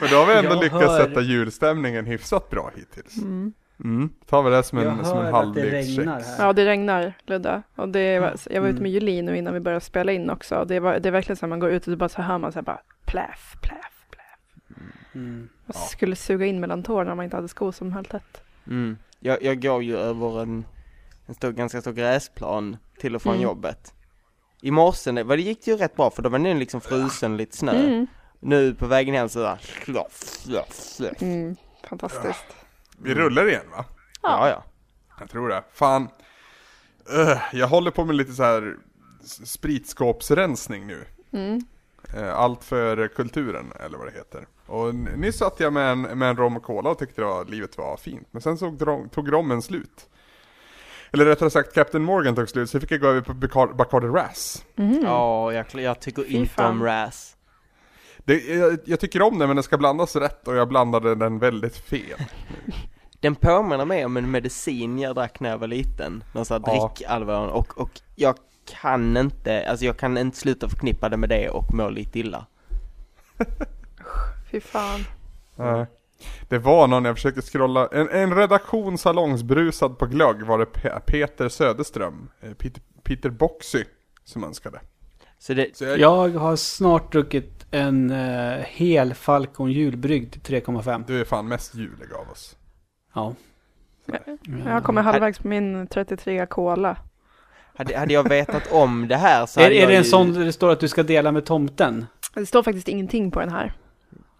Men 0.00 0.10
då 0.10 0.16
har 0.16 0.26
vi 0.26 0.34
ändå 0.34 0.50
Jag 0.50 0.62
lyckats 0.64 0.82
hör- 0.84 0.98
sätta 0.98 1.20
julstämningen 1.20 2.06
hyfsat 2.06 2.50
bra 2.50 2.70
hittills. 2.76 3.16
Mm. 3.16 3.52
Mm. 3.84 4.10
Tar 4.26 4.42
vi 4.42 4.50
det 4.50 4.62
som 4.62 4.78
Jag 4.78 4.98
en, 4.98 5.04
som 5.04 5.18
en 5.18 5.24
hör 5.24 5.32
att 5.42 5.54
det 5.54 5.60
halvlekscheck. 5.60 5.98
regnar 5.98 6.20
här. 6.20 6.46
Ja, 6.46 6.52
det 6.52 6.64
regnar, 6.66 7.12
Ludda. 7.26 7.62
Och 7.76 7.88
det 7.88 8.18
var, 8.20 8.34
jag 8.50 8.60
var 8.60 8.68
ute 8.68 8.76
Mm. 8.78 8.82
med 8.82 8.92
Julin 8.92 9.24
nu 9.24 9.36
innan 9.38 9.54
vi 9.54 9.60
började 9.60 9.84
spela 9.84 10.12
in 10.12 10.30
också. 10.30 10.56
Och 10.56 10.66
det, 10.66 10.80
var, 10.80 10.98
det 10.98 11.08
är 11.08 11.10
verkligen 11.10 11.36
så 11.36 11.46
att 11.46 11.50
man 11.50 11.60
går 11.60 11.70
ut 11.70 11.88
och 11.88 11.98
bara 11.98 12.08
så 12.08 12.22
hör 12.22 12.38
man 12.38 12.52
så 12.52 12.58
här 12.58 12.64
bara 12.64 12.80
pläff, 13.04 13.56
pläff, 13.62 14.04
pläff. 14.10 14.78
Mm. 15.14 15.48
Och 15.66 15.74
Ja. 15.74 15.80
skulle 15.80 16.16
suga 16.16 16.46
in 16.46 16.60
mellan 16.60 16.82
tårna 16.82 17.10
om 17.10 17.16
man 17.16 17.24
inte 17.24 17.36
hade 17.36 17.48
skor 17.48 17.72
som 17.72 17.92
höll 17.92 18.04
tätt. 18.04 18.42
Mm. 18.66 18.98
Jag, 19.20 19.42
jag 19.42 19.62
går 19.62 19.82
ju 19.82 19.96
över 19.98 20.42
en, 20.42 20.64
en 21.26 21.34
stor, 21.34 21.52
ganska 21.52 21.80
stor 21.80 21.92
gräsplan 21.92 22.76
till 22.98 23.14
och 23.16 23.22
från 23.22 23.32
Mm. 23.34 23.42
jobbet. 23.44 23.94
I 24.62 24.70
morse, 24.70 25.22
vad 25.22 25.38
det 25.38 25.42
gick 25.42 25.64
det 25.64 25.70
ju 25.70 25.76
rätt 25.76 25.96
bra 25.96 26.10
för 26.10 26.22
då 26.22 26.28
var 26.28 26.38
den 26.38 26.58
liksom 26.58 26.80
frusen 26.80 27.36
lite 27.36 27.56
snö. 27.56 27.72
Mm. 27.72 28.06
Nu 28.40 28.74
på 28.74 28.86
vägen 28.86 29.14
hem 29.14 29.28
så 29.28 29.38
där. 29.38 29.58
Mm, 31.22 31.56
fantastiskt. 31.88 32.44
Vi 32.98 33.14
rullar 33.14 33.48
igen 33.48 33.70
va? 33.70 33.84
Ja, 34.22 34.48
ja. 34.48 34.64
Jag 35.20 35.30
tror 35.30 35.48
det. 35.48 35.62
Fan. 35.72 36.08
Öh, 37.10 37.38
jag 37.52 37.68
håller 37.68 37.90
på 37.90 38.04
med 38.04 38.16
lite 38.16 38.32
så 38.32 38.42
här 38.42 38.76
spritskåpsrensning 39.44 40.86
nu. 40.86 41.04
Mm. 41.32 41.60
Eh, 42.14 42.34
Allt 42.34 42.64
för 42.64 43.08
kulturen, 43.08 43.72
eller 43.84 43.98
vad 43.98 44.06
det 44.06 44.12
heter. 44.12 44.46
Och 44.66 44.94
nyss 44.94 45.38
satt 45.38 45.60
jag 45.60 45.72
med 45.72 45.90
en, 45.92 46.00
med 46.02 46.28
en 46.30 46.36
rom 46.36 46.56
och 46.56 46.62
cola 46.62 46.90
och 46.90 46.98
tyckte 46.98 47.20
det 47.20 47.26
var, 47.26 47.44
livet 47.44 47.78
var 47.78 47.96
fint. 47.96 48.28
Men 48.30 48.42
sen 48.42 48.58
så 48.58 48.76
tog 49.12 49.32
rommen 49.32 49.62
slut. 49.62 50.08
Eller 51.12 51.24
rättare 51.24 51.50
sagt, 51.50 51.74
Captain 51.74 52.04
Morgan 52.04 52.34
tog 52.34 52.48
slut, 52.48 52.70
så 52.70 52.80
fick 52.80 52.90
jag 52.90 53.00
gå 53.00 53.06
över 53.08 53.20
på 53.20 53.32
Bacar- 53.32 53.74
Bacardi 53.74 54.06
Ras. 54.06 54.64
Mhm. 54.76 55.00
Ja, 55.02 55.52
jag, 55.52 55.66
jag 55.74 56.00
tycker 56.00 56.24
inte 56.30 56.62
om. 56.64 56.82
Det, 58.18 58.44
jag, 58.44 58.78
jag 58.84 59.00
tycker 59.00 59.22
om 59.22 59.38
den, 59.38 59.48
men 59.48 59.56
den 59.56 59.62
ska 59.62 59.78
blandas 59.78 60.16
rätt 60.16 60.48
och 60.48 60.56
jag 60.56 60.68
blandade 60.68 61.14
den 61.14 61.38
väldigt 61.38 61.76
fel. 61.76 62.20
Den 63.20 63.34
påminner 63.34 63.84
mig 63.84 64.04
om 64.04 64.16
en 64.16 64.30
medicin 64.30 64.98
jag 64.98 65.14
drack 65.14 65.40
när 65.40 65.50
jag 65.50 65.58
var 65.58 65.66
liten. 65.66 66.24
Någon 66.32 66.44
sån 66.44 66.64
här 66.64 66.74
Ja. 66.76 67.50
och, 67.50 67.78
och 67.78 67.90
jag 68.14 68.34
kan 68.80 69.16
inte, 69.16 69.70
alltså 69.70 69.84
jag 69.84 69.96
kan 69.98 70.18
inte 70.18 70.36
sluta 70.38 70.68
förknippa 70.68 71.08
det 71.08 71.16
med 71.16 71.28
det 71.28 71.48
och 71.48 71.74
må 71.74 71.88
lite 71.88 72.18
illa. 72.18 72.46
Fy 74.54 74.60
fan. 74.60 75.00
Nej. 75.56 75.86
Det 76.48 76.58
var 76.58 76.86
någon, 76.88 77.04
jag 77.04 77.14
försökte 77.16 77.42
scrolla, 77.42 77.88
en, 77.92 78.08
en 78.08 78.34
redaktion 78.34 78.98
salongsbrusad 78.98 79.98
på 79.98 80.06
glögg 80.06 80.42
var 80.42 80.58
det 80.58 80.64
Pe- 80.64 81.00
Peter 81.00 81.48
Söderström, 81.48 82.30
eh, 82.40 82.52
Peter, 82.52 82.82
Peter 83.02 83.30
Boxy, 83.30 83.84
som 84.24 84.44
önskade. 84.44 84.80
Så 85.38 85.54
det, 85.54 85.76
Så 85.76 85.84
jag, 85.84 85.98
Jag 85.98 86.28
har 86.28 86.56
snart 86.56 87.12
druckit 87.12 87.66
en 87.70 88.10
uh, 88.10 88.58
hel 88.64 89.14
Falcon 89.14 89.72
julbryggd 89.72 90.32
till 90.32 90.62
3,5. 90.62 91.04
Du 91.06 91.20
är 91.20 91.24
fan 91.24 91.48
mest 91.48 91.74
julig 91.74 92.12
av 92.12 92.30
oss. 92.30 92.56
Ja. 93.14 93.34
Jag 94.66 94.84
kommer 94.84 95.02
halvvägs 95.02 95.38
på 95.38 95.48
min 95.48 95.86
33 95.86 96.46
cola. 96.46 96.96
hade, 97.76 97.98
hade 97.98 98.14
jag 98.14 98.28
vetat 98.28 98.72
om 98.72 99.08
det 99.08 99.16
här 99.16 99.46
så 99.46 99.60
Är, 99.60 99.64
hade 99.64 99.74
är 99.76 99.80
jag 99.80 99.88
det 99.88 99.96
en 99.96 100.02
ju, 100.02 100.08
sån 100.10 100.32
där 100.32 100.44
det 100.44 100.52
står 100.52 100.70
att 100.70 100.80
du 100.80 100.88
ska 100.88 101.02
dela 101.02 101.32
med 101.32 101.46
tomten? 101.46 102.06
Det 102.34 102.46
står 102.46 102.62
faktiskt 102.62 102.88
ingenting 102.88 103.30
på 103.30 103.40
den 103.40 103.50
här. 103.50 103.72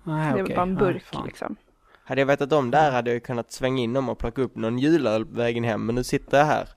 Nej, 0.04 0.34
det 0.34 0.42
okej. 0.42 0.56
bara 0.56 0.62
en 0.62 0.74
Nej, 0.74 0.84
burk 0.84 1.04
fan. 1.04 1.26
liksom. 1.26 1.56
Hade 2.04 2.20
jag 2.20 2.26
vetat 2.26 2.52
om 2.52 2.70
det 2.70 2.78
här 2.78 2.90
hade 2.92 3.12
jag 3.12 3.22
kunnat 3.22 3.52
svänga 3.52 3.82
in 3.82 3.92
dem 3.92 4.08
och 4.08 4.18
plocka 4.18 4.42
upp 4.42 4.56
någon 4.56 4.78
julöl 4.78 5.26
på 5.26 5.34
vägen 5.34 5.64
hem, 5.64 5.86
men 5.86 5.94
nu 5.94 6.04
sitter 6.04 6.38
jag 6.38 6.44
här. 6.44 6.68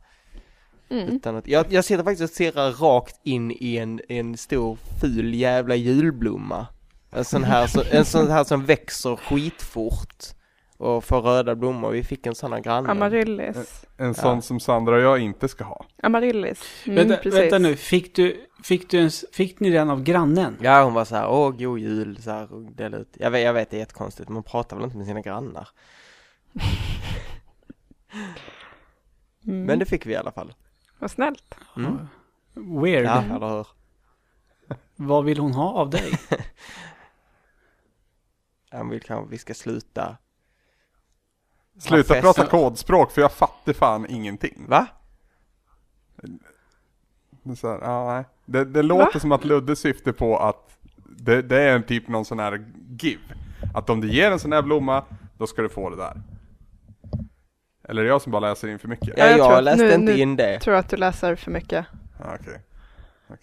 Mm. 0.89 1.07
Utan 1.07 1.36
att, 1.36 1.47
jag, 1.47 1.65
jag 1.69 1.86
sitter 1.86 2.03
faktiskt 2.03 2.23
och 2.23 2.30
stirrar 2.30 2.71
rakt 2.71 3.19
in 3.23 3.51
i 3.51 3.78
en, 3.78 4.01
en 4.09 4.38
stor 4.38 4.78
ful 5.01 5.34
jävla 5.34 5.75
julblomma. 5.75 6.67
En 7.11 7.25
sån 7.25 7.43
här, 7.43 7.67
så, 7.67 7.84
en 7.91 8.05
sån 8.05 8.28
här 8.28 8.43
som 8.43 8.65
växer 8.65 9.15
skitfort 9.15 10.23
och 10.78 11.03
får 11.03 11.21
röda 11.21 11.55
blommor. 11.55 11.91
Vi 11.91 12.03
fick 12.03 12.25
en 12.25 12.36
sån 12.36 12.53
av 12.53 12.59
grannen. 12.59 12.91
Amaryllis. 12.91 13.86
En 13.97 14.13
sån 14.13 14.41
som 14.41 14.59
Sandra 14.59 14.95
och 14.95 15.01
jag 15.01 15.19
inte 15.19 15.47
ska 15.47 15.63
ha. 15.63 15.86
Amaryllis. 16.03 16.84
Mm, 16.86 16.95
vänta, 16.95 17.23
precis. 17.23 17.39
vänta 17.39 17.57
nu, 17.57 17.75
fick 17.75 18.15
du, 18.15 18.47
fick 18.63 18.89
du 18.89 18.99
en, 18.99 19.11
fick 19.32 19.59
ni 19.59 19.69
den 19.69 19.89
av 19.89 20.03
grannen? 20.03 20.57
Ja, 20.61 20.84
hon 20.84 20.93
var 20.93 21.05
så 21.05 21.15
här, 21.15 21.30
åh 21.30 21.51
god 21.51 21.80
jul, 21.80 22.21
så 22.21 22.32
här, 22.32 22.53
och 22.53 22.61
delade 22.61 23.01
ut. 23.01 23.17
Jag 23.19 23.32
vet, 23.32 23.43
jag 23.43 23.53
vet, 23.53 23.69
det 23.69 23.78
är 23.78 23.80
jättekonstigt, 23.80 24.30
man 24.30 24.43
pratar 24.43 24.75
väl 24.75 24.86
inte 24.86 24.97
med 24.97 25.05
sina 25.05 25.21
grannar. 25.21 25.69
Mm. 29.47 29.63
Men 29.63 29.80
det 29.80 29.86
fick 29.86 30.05
vi 30.05 30.13
i 30.13 30.15
alla 30.15 30.32
fall. 30.32 30.53
Vad 30.99 31.11
snällt. 31.11 31.55
Mm. 31.78 32.07
Weird. 32.53 33.05
Ja, 33.05 33.23
eller 33.23 33.49
hur? 33.49 33.67
Vad 34.95 35.25
vill 35.25 35.39
hon 35.39 35.53
ha 35.53 35.71
av 35.71 35.89
dig? 35.89 36.11
Han 38.71 38.89
vill 38.89 39.01
kanske 39.01 39.32
vi 39.32 39.38
ska 39.38 39.53
sluta. 39.53 40.17
Sluta 41.80 42.13
fest. 42.13 42.21
prata 42.23 42.45
kodspråk 42.45 43.11
för 43.11 43.21
jag 43.21 43.32
fattar 43.32 43.73
fan 43.73 44.05
ingenting. 44.09 44.65
Va? 44.67 44.88
Det, 47.43 47.63
här, 47.63 47.80
ja, 47.82 48.13
nej. 48.13 48.23
det, 48.45 48.65
det 48.65 48.84
låter 48.84 49.19
som 49.19 49.32
att 49.32 49.45
Ludde 49.45 49.75
syftar 49.75 50.11
på 50.11 50.38
att 50.39 50.78
det, 51.19 51.41
det 51.41 51.61
är 51.61 51.75
en 51.75 51.84
typ 51.84 52.07
någon 52.07 52.25
sån 52.25 52.39
här 52.39 52.65
give. 52.99 53.21
Att 53.73 53.89
om 53.89 54.01
du 54.01 54.11
ger 54.11 54.32
en 54.32 54.39
sån 54.39 54.51
här 54.51 54.61
blomma, 54.61 55.03
då 55.38 55.47
ska 55.47 55.61
du 55.61 55.69
få 55.69 55.89
det 55.89 55.95
där. 55.95 56.21
Eller 57.89 58.01
är 58.01 58.05
det 58.05 58.09
jag 58.09 58.21
som 58.21 58.32
bara 58.32 58.39
läser 58.39 58.67
in 58.67 58.80
för 58.80 58.88
mycket? 58.88 59.07
Ja, 59.07 59.13
Ja, 59.17 59.25
jag 59.25 59.39
jag, 59.39 59.47
tror 59.47 59.57
att 59.57 59.63
läste 59.63 59.84
nu- 59.84 59.93
inte 59.93 60.13
nu- 60.13 60.17
in 60.19 60.36
det. 60.36 60.51
Jag 60.53 60.61
tror 60.61 60.75
att 60.75 60.89
du 60.89 60.97
läser 60.97 61.36
för 61.36 61.51
mycket. 61.51 61.86
Ja, 62.19 62.25
okej. 62.41 62.61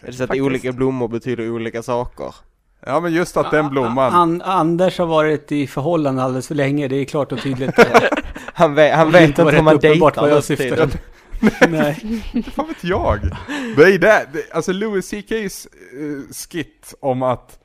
Är 0.01 0.07
det 0.07 0.13
så 0.13 0.23
att 0.25 0.29
Faktiskt. 0.29 0.45
olika 0.47 0.73
blommor 0.73 1.09
betyder 1.09 1.51
olika 1.51 1.83
saker? 1.83 2.35
Ja 2.87 3.01
men 3.01 3.13
just 3.13 3.37
att 3.37 3.51
den 3.51 3.69
blomman, 3.71 4.13
An, 4.13 4.43
Anders 4.43 4.99
har 4.99 5.07
varit 5.07 5.53
i 5.53 5.67
förhållande 5.67 6.23
alldeles 6.23 6.49
för 6.49 6.55
länge, 6.55 6.89
det 6.89 6.97
är 6.97 7.05
klart 7.05 7.33
och 7.33 7.41
tydligt. 7.43 7.75
Han 8.55 8.75
vet, 8.75 8.95
han 8.95 9.11
vet 9.13 9.29
inte 9.29 9.43
hur 9.43 9.63
man 9.63 9.75
uppenbart 9.75 10.17
vad 10.17 10.25
dejtar 10.31 10.37
jag 10.37 10.45
syftade. 10.45 10.99
Nej. 11.69 12.23
vad 12.57 12.67
vet 12.67 12.85
jag? 12.85 13.25
Är 13.25 13.99
det, 13.99 13.99
det 14.33 14.53
alltså 14.53 14.73
Louis 14.73 15.13
CK's 15.13 15.67
uh, 15.95 16.23
skit 16.51 16.95
om 17.01 17.23
att 17.23 17.59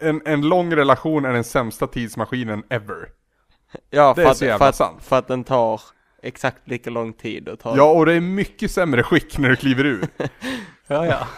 en, 0.00 0.22
en 0.24 0.48
lång 0.48 0.74
relation 0.76 1.24
är 1.24 1.32
den 1.32 1.44
sämsta 1.44 1.86
tidsmaskinen 1.86 2.62
ever. 2.70 3.08
Ja, 3.90 4.08
Det 4.08 4.22
för 4.22 4.22
är 4.22 4.30
att, 4.30 4.36
så 4.36 4.44
jävla 4.44 4.58
för, 4.58 4.68
att, 4.68 4.76
sant. 4.76 5.04
för 5.04 5.18
att 5.18 5.28
den 5.28 5.44
tar 5.44 5.80
exakt 6.22 6.68
lika 6.68 6.90
lång 6.90 7.12
tid 7.12 7.48
att 7.48 7.60
ta. 7.60 7.76
Ja, 7.76 7.90
och 7.92 8.06
det 8.06 8.12
är 8.12 8.20
mycket 8.20 8.70
sämre 8.70 9.02
skick 9.02 9.38
när 9.38 9.48
du 9.50 9.56
kliver 9.56 9.84
ur. 9.86 10.08
Ja, 10.86 11.06
ja. 11.06 11.28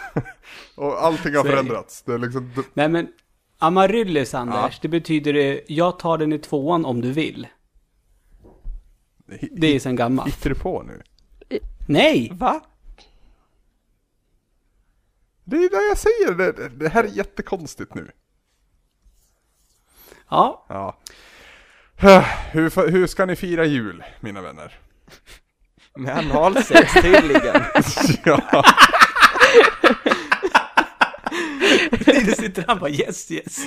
Och 0.75 1.03
allting 1.03 1.35
har 1.35 1.43
Så 1.43 1.49
förändrats. 1.49 2.03
Det 2.03 2.13
är 2.13 2.17
liksom, 2.17 2.51
Nej 2.73 2.89
men, 2.89 3.07
Amaryllis 3.59 4.33
Anders, 4.33 4.73
Ja. 4.73 4.79
det 4.81 4.87
betyder 4.87 5.33
det, 5.33 5.61
jag 5.67 5.99
tar 5.99 6.17
den 6.17 6.33
i 6.33 6.39
tvåan 6.39 6.85
om 6.85 7.01
du 7.01 7.11
vill. 7.11 7.47
Det 9.51 9.67
är 9.75 9.79
sen 9.79 9.95
gammalt. 9.95 10.27
hittar 10.35 10.49
du 10.49 10.55
på 10.55 10.83
nu? 10.83 11.01
Nej! 11.87 12.29
Va? 12.33 12.61
Det 15.43 15.55
är 15.57 15.69
det 15.69 15.87
jag 15.87 15.97
säger, 15.97 16.31
det, 16.53 16.69
det- 16.69 16.89
här 16.89 17.03
är 17.03 17.07
jättekonstigt 17.07 17.93
nu. 17.93 18.11
Ja, 20.29 20.65
Ja. 20.69 20.97
Hur, 22.51 22.89
hur 22.91 23.07
ska 23.07 23.25
ni 23.25 23.35
fira 23.35 23.65
jul, 23.65 24.03
mina 24.19 24.41
vänner? 24.41 24.79
Med 25.95 26.17
analsex 26.17 26.93
tydligen. 26.93 27.63
ja. 28.25 28.63
det 32.05 32.37
sitter 32.37 32.63
han 32.67 32.79
bara 32.79 32.89
yes 32.89 33.31
yes. 33.31 33.57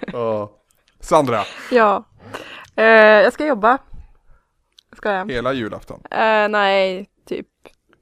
ja. 0.12 0.52
Sandra, 1.00 1.44
Ja. 1.70 2.04
Eh, 2.78 3.22
jag 3.22 3.32
ska 3.32 3.46
jobba. 3.46 3.78
Ska 4.96 5.12
jag? 5.12 5.32
hela 5.32 5.52
julafton. 5.52 6.00
Eh, 6.10 6.48
nej, 6.48 7.08
typ 7.24 7.48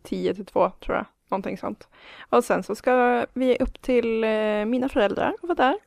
10 0.03 0.35
till 0.35 0.47
2 0.47 0.71
tror 0.71 0.97
jag. 0.97 1.07
Någonting 1.29 1.59
sånt. 1.59 1.89
Och 2.29 2.45
sen 2.45 2.63
så 2.63 2.75
ska 2.75 3.27
vi 3.33 3.57
upp 3.59 3.83
till 3.83 4.25
eh, 4.25 4.65
mina 4.65 4.89
föräldrar 4.89 5.35
och 5.43 5.49
vara 5.49 5.57
där. 5.57 5.79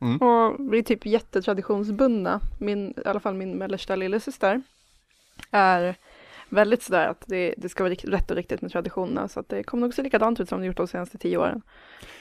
Mm. 0.00 0.16
Och 0.16 0.72
vi 0.72 0.78
är 0.78 0.82
typ 0.82 1.06
jättetraditionsbundna. 1.06 2.40
Min, 2.60 2.94
I 3.04 3.08
alla 3.08 3.20
fall 3.20 3.34
min 3.34 3.58
mellersta 3.58 3.96
lillasyster 3.96 4.62
är 5.50 5.96
väldigt 6.52 6.82
sådär 6.82 7.08
att 7.08 7.24
det, 7.26 7.54
det 7.56 7.68
ska 7.68 7.82
vara 7.84 7.90
rikt, 7.90 8.04
rätt 8.04 8.30
och 8.30 8.36
riktigt 8.36 8.62
med 8.62 8.72
traditionerna. 8.72 9.28
Så 9.28 9.40
att 9.40 9.48
det 9.48 9.62
kommer 9.62 9.80
nog 9.80 9.94
se 9.94 10.02
likadant 10.02 10.40
ut 10.40 10.48
som 10.48 10.60
det 10.60 10.66
gjort 10.66 10.76
de 10.76 10.88
senaste 10.88 11.18
tio 11.18 11.36
åren. 11.36 11.62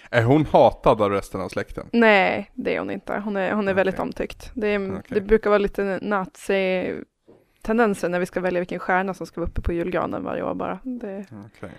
Är 0.10 0.24
hon 0.24 0.46
hatad 0.46 1.02
av 1.02 1.12
resten 1.12 1.42
av 1.42 1.50
släkten? 1.50 1.88
Nej, 1.94 2.52
det 2.56 2.76
är 2.76 2.80
hon 2.80 2.92
inte. 2.92 3.22
Hon 3.26 3.38
är, 3.38 3.52
hon 3.54 3.68
är 3.68 3.74
väldigt 3.74 3.96
Okej. 3.96 4.04
omtyckt. 4.04 4.52
Det, 4.54 4.78
Okej. 4.80 5.02
det 5.10 5.22
brukar 5.22 5.50
vara 5.50 5.58
lite 5.58 6.00
nazi-tendenser 6.02 8.10
när 8.10 8.20
vi 8.20 8.26
ska 8.26 8.40
välja 8.40 8.60
vilken 8.60 8.80
stjärna 8.80 9.14
som 9.14 9.28
ska 9.28 9.42
vara 9.42 9.50
uppe 9.50 9.62
på 9.62 9.74
julgranen 9.74 10.24
varje 10.24 10.44
år 10.44 10.54
bara. 10.54 10.80
Det 10.84 11.26
Okej. 11.58 11.72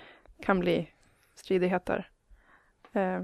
kan 0.42 0.60
bli 0.60 0.88
stridigheter. 1.34 2.08
Eh, 2.92 3.20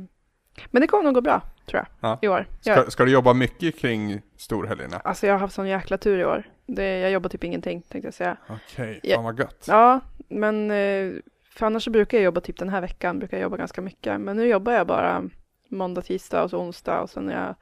Men 0.70 0.80
det 0.80 0.86
kommer 0.86 1.04
nog 1.04 1.14
gå 1.14 1.20
bra, 1.20 1.42
tror 1.68 1.84
jag, 2.00 2.10
Ja. 2.10 2.18
i 2.22 2.28
år. 2.28 2.46
Jag, 2.62 2.80
Ska, 2.80 2.90
ska 2.90 3.04
du 3.04 3.10
jobba 3.12 3.34
mycket 3.34 3.78
kring 3.78 4.22
storhelgerna? 4.36 4.96
alltså 5.04 5.26
jag 5.26 5.34
har 5.34 5.38
haft 5.40 5.54
sån 5.54 5.68
jäkla 5.68 5.98
tur 5.98 6.18
i 6.18 6.24
år. 6.24 6.42
Det, 6.66 6.98
jag 6.98 7.10
jobbar 7.10 7.28
typ 7.28 7.44
ingenting, 7.44 7.82
tänkte 7.82 8.06
jag 8.06 8.14
säga. 8.14 8.36
Okej, 8.48 9.00
Ja. 9.02 9.14
fan 9.14 9.24
vad 9.24 9.38
gött. 9.38 9.64
Ja, 9.68 10.00
men 10.28 10.70
eh, 10.70 11.12
för 11.50 11.66
annars 11.66 11.84
så 11.84 11.90
brukar 11.90 12.18
jag 12.18 12.24
jobba 12.24 12.40
typ 12.40 12.58
den 12.58 12.68
här 12.68 12.80
veckan, 12.80 13.18
brukar 13.18 13.36
jag 13.36 13.42
jobba 13.42 13.56
ganska 13.56 13.80
mycket. 13.82 14.20
Men 14.20 14.36
nu 14.36 14.46
jobbar 14.46 14.72
jag 14.72 14.86
bara 14.86 15.22
måndag, 15.68 16.02
tisdag 16.02 16.42
och 16.42 16.50
så 16.50 16.58
onsdag 16.58 17.00
och 17.00 17.10
sen 17.10 17.28
är, 17.30 17.46
jag, 17.46 17.54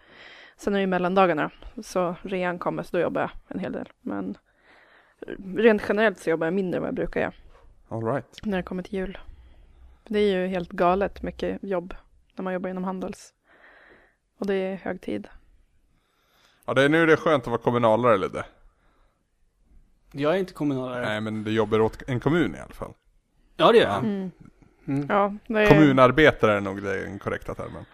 sen 0.56 0.74
är 0.74 0.78
det 0.78 0.80
ju 0.80 0.86
mellandagarna. 0.86 1.50
Så 1.82 2.16
rean 2.22 2.58
kommer, 2.58 2.82
så 2.82 2.96
då 2.96 3.02
jobbar 3.02 3.20
jag 3.20 3.30
en 3.48 3.58
hel 3.58 3.72
del. 3.72 3.88
Men 4.00 4.38
rent 5.56 5.82
generellt 5.88 6.18
så 6.18 6.30
jobbar 6.30 6.46
jag 6.46 6.54
mindre 6.54 6.76
än 6.76 6.82
vad 6.82 6.88
jag 6.88 6.94
brukar 6.94 7.20
göra 7.20 7.32
All 7.88 8.04
right. 8.04 8.26
när 8.42 8.56
det 8.56 8.62
kommer 8.62 8.82
till 8.82 8.94
jul. 8.94 9.18
Det 10.08 10.18
är 10.18 10.36
ju 10.36 10.46
helt 10.46 10.70
galet 10.70 11.22
mycket 11.22 11.58
jobb 11.62 11.94
när 12.36 12.42
man 12.42 12.52
jobbar 12.52 12.70
inom 12.70 12.84
Handels. 12.84 13.32
Och 14.38 14.46
det 14.46 14.54
är 14.54 14.76
hög 14.76 15.00
tid. 15.00 15.28
Ja, 16.64 16.74
det 16.74 16.82
är 16.82 16.88
nu 16.88 17.06
det 17.06 17.12
är 17.12 17.16
skönt 17.16 17.42
att 17.42 17.48
vara 17.48 17.58
kommunalare 17.58 18.16
Ludde. 18.16 18.44
Jag 20.12 20.34
är 20.34 20.38
inte 20.38 20.52
kommunalare. 20.52 21.04
Nej, 21.04 21.20
men 21.20 21.44
du 21.44 21.50
jobbar 21.50 21.80
åt 21.80 22.02
en 22.06 22.20
kommun 22.20 22.54
i 22.54 22.58
alla 22.58 22.74
fall. 22.74 22.92
Ja 23.56 23.72
det 23.72 23.78
gör 23.78 23.88
jag. 23.88 23.98
Mm. 23.98 24.30
Mm. 24.88 25.06
Ja, 25.08 25.34
det 25.46 25.60
är, 25.60 25.68
Kommunarbetare 25.68 26.56
är 26.56 26.60
nog 26.60 26.82
den 26.82 27.18
korrekta 27.18 27.54
termen. 27.54 27.84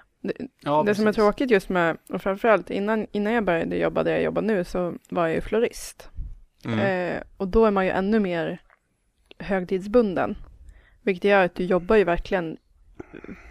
Ja, 0.61 0.83
det 0.87 0.95
som 0.95 1.07
är 1.07 1.13
tråkigt 1.13 1.51
just 1.51 1.69
med, 1.69 1.97
och 2.09 2.23
framförallt 2.23 2.71
innan, 2.71 3.07
innan 3.13 3.33
jag 3.33 3.45
började 3.45 3.77
jobba 3.77 4.03
där 4.03 4.13
jag 4.13 4.23
jobbar 4.23 4.43
nu 4.43 4.65
så 4.65 4.95
var 5.09 5.27
jag 5.27 5.35
ju 5.35 5.41
florist. 5.41 6.11
Mm. 6.65 6.79
Eh, 6.79 7.23
och 7.37 7.49
då 7.49 7.67
är 7.67 7.71
man 7.71 7.85
ju 7.85 7.91
ännu 7.91 8.21
mer 8.21 8.59
högtidsbunden. 9.39 10.37
Vilket 11.03 11.25
gör 11.25 11.45
att 11.45 11.55
du 11.55 11.65
jobbar 11.65 11.97
ju 11.97 12.05
verkligen, 12.05 12.57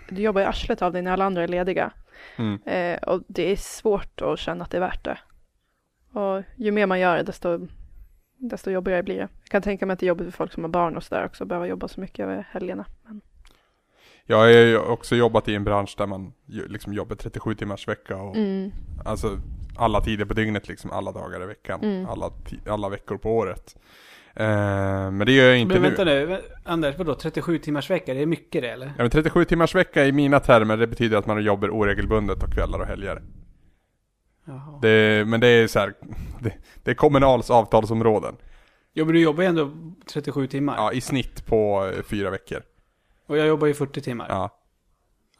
du 0.09 0.21
jobbar 0.21 0.41
i 0.41 0.45
arslet 0.45 0.81
av 0.81 0.93
dig 0.93 1.01
när 1.01 1.11
alla 1.11 1.25
andra 1.25 1.43
är 1.43 1.47
lediga. 1.47 1.91
Mm. 2.35 2.61
Eh, 2.65 2.99
och 3.03 3.23
det 3.27 3.51
är 3.51 3.55
svårt 3.55 4.21
att 4.21 4.39
känna 4.39 4.63
att 4.63 4.71
det 4.71 4.77
är 4.77 4.81
värt 4.81 5.03
det. 5.03 5.17
Och 6.19 6.43
ju 6.55 6.71
mer 6.71 6.85
man 6.85 6.99
gör 6.99 7.17
det 7.17 7.23
desto, 7.23 7.67
desto 8.37 8.71
jobbigare 8.71 9.03
blir 9.03 9.15
det. 9.15 9.27
Jag 9.43 9.49
kan 9.49 9.61
tänka 9.61 9.85
mig 9.85 9.93
att 9.93 9.99
det 9.99 10.05
är 10.05 10.07
jobbigt 10.07 10.25
för 10.25 10.31
folk 10.31 10.53
som 10.53 10.63
har 10.63 10.69
barn 10.69 10.97
och 10.97 11.03
sådär 11.03 11.25
också, 11.25 11.45
behöva 11.45 11.67
jobba 11.67 11.87
så 11.87 12.01
mycket 12.01 12.19
över 12.23 12.47
helgerna. 12.51 12.85
Men, 13.03 13.21
Jag 14.25 14.37
har 14.37 14.47
ju 14.47 14.77
också 14.77 15.15
jobbat 15.15 15.47
i 15.47 15.55
en 15.55 15.63
bransch 15.63 15.95
där 15.97 16.07
man 16.07 16.33
liksom 16.45 16.93
jobbar 16.93 17.15
37 17.15 17.55
timmars 17.55 17.87
vecka 17.87 18.17
och 18.17 18.35
mm, 18.35 18.71
alltså 19.05 19.39
alla 19.77 20.01
tider 20.01 20.25
på 20.25 20.33
dygnet 20.33 20.67
liksom, 20.67 20.91
alla 20.91 21.11
dagar 21.11 21.43
i 21.43 21.45
veckan, 21.45 21.79
Mm. 21.83 22.05
alla, 22.05 22.31
alla 22.67 22.89
veckor 22.89 23.17
på 23.17 23.37
året. 23.37 23.75
Eh, 24.35 25.11
men 25.11 25.19
det 25.19 25.31
gör 25.31 25.49
jag 25.49 25.57
inte 25.57 25.73
Men 25.73 25.81
nu. 25.81 25.87
vänta 25.89 26.03
nu, 26.03 26.41
Anders, 26.63 26.97
vadå 26.97 27.15
37 27.15 27.57
timmars 27.57 27.89
vecka? 27.89 28.13
Det 28.13 28.21
är 28.21 28.25
mycket 28.25 28.61
det 28.61 28.69
eller? 28.69 28.85
Ja, 28.85 28.93
men 28.97 29.09
37 29.09 29.45
timmars 29.45 29.75
vecka 29.75 30.05
i 30.05 30.11
mina 30.11 30.39
termer, 30.39 30.77
det 30.77 30.87
betyder 30.87 31.17
att 31.17 31.27
man 31.27 31.43
jobbar 31.43 31.69
oregelbundet 31.69 32.43
och 32.43 32.53
kvällar 32.53 32.79
och 32.79 32.85
helger. 32.85 33.21
Jaha. 34.45 34.79
Det, 34.81 35.27
men 35.27 35.39
det 35.39 35.47
är 35.47 35.67
så 35.67 35.79
här, 35.79 35.93
det, 36.39 36.53
det 36.83 36.91
är 36.91 36.95
Kommunals 36.95 37.49
avtalsområden. 37.49 38.35
Jo 38.93 39.05
men 39.05 39.13
du 39.13 39.21
jobbar 39.21 39.43
ju 39.43 39.49
ändå 39.49 39.71
37 40.13 40.47
timmar. 40.47 40.75
Ja, 40.77 40.91
i 40.93 41.01
snitt 41.01 41.45
på 41.45 41.91
eh, 41.95 42.03
fyra 42.03 42.29
veckor. 42.29 42.61
Och 43.27 43.37
jag 43.37 43.47
jobbar 43.47 43.67
ju 43.67 43.73
40 43.73 44.01
timmar. 44.01 44.25
Ja. 44.29 44.35
Ja. 44.35 44.49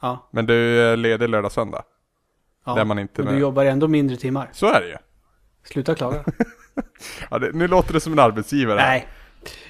ja. 0.02 0.30
Men 0.32 0.46
du 0.46 0.82
är 0.82 0.98
ledig 0.98 1.30
lördag, 1.30 1.52
söndag. 1.52 1.84
Där 2.66 2.86
man 2.86 3.00
inte 3.00 3.24
med. 3.24 3.34
du 3.34 3.40
jobbar 3.40 3.66
ändå 3.66 3.88
mindre 3.88 4.18
timmar. 4.18 4.50
Så 4.54 4.68
är 4.68 4.82
det 4.82 4.88
ju. 4.88 4.96
Sluta 5.64 5.96
klaga. 5.96 6.24
Ja, 7.30 7.40
det, 7.40 7.52
nu 7.52 7.68
låter 7.68 7.94
det 7.94 8.00
som 8.00 8.14
en 8.14 8.20
arbetsgivare. 8.20 8.82
Nej, 8.82 9.08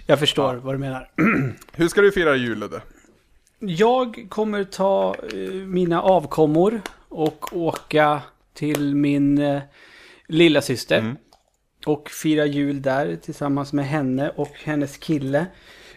jag 0.05 0.19
förstår 0.19 0.55
vad 0.55 0.75
du 0.75 0.79
menar. 0.79 1.11
Hur 1.73 1.87
ska 1.87 2.01
du 2.01 2.11
fira 2.11 2.35
jul 2.35 2.59
Ludde? 2.59 2.81
Jag 3.59 4.25
kommer 4.29 4.63
ta 4.63 5.15
eh, 5.33 5.53
mina 5.53 6.01
avkommor 6.01 6.81
och 7.09 7.57
åka 7.57 8.21
till 8.53 8.95
min 8.95 9.37
eh, 9.37 9.61
lilla 10.27 10.61
syster 10.61 10.99
Mm. 10.99 11.15
Och 11.85 12.09
fira 12.09 12.45
jul 12.45 12.81
där 12.81 13.15
tillsammans 13.15 13.73
med 13.73 13.85
henne 13.87 14.29
och 14.29 14.51
hennes 14.63 14.97
kille. 14.97 15.45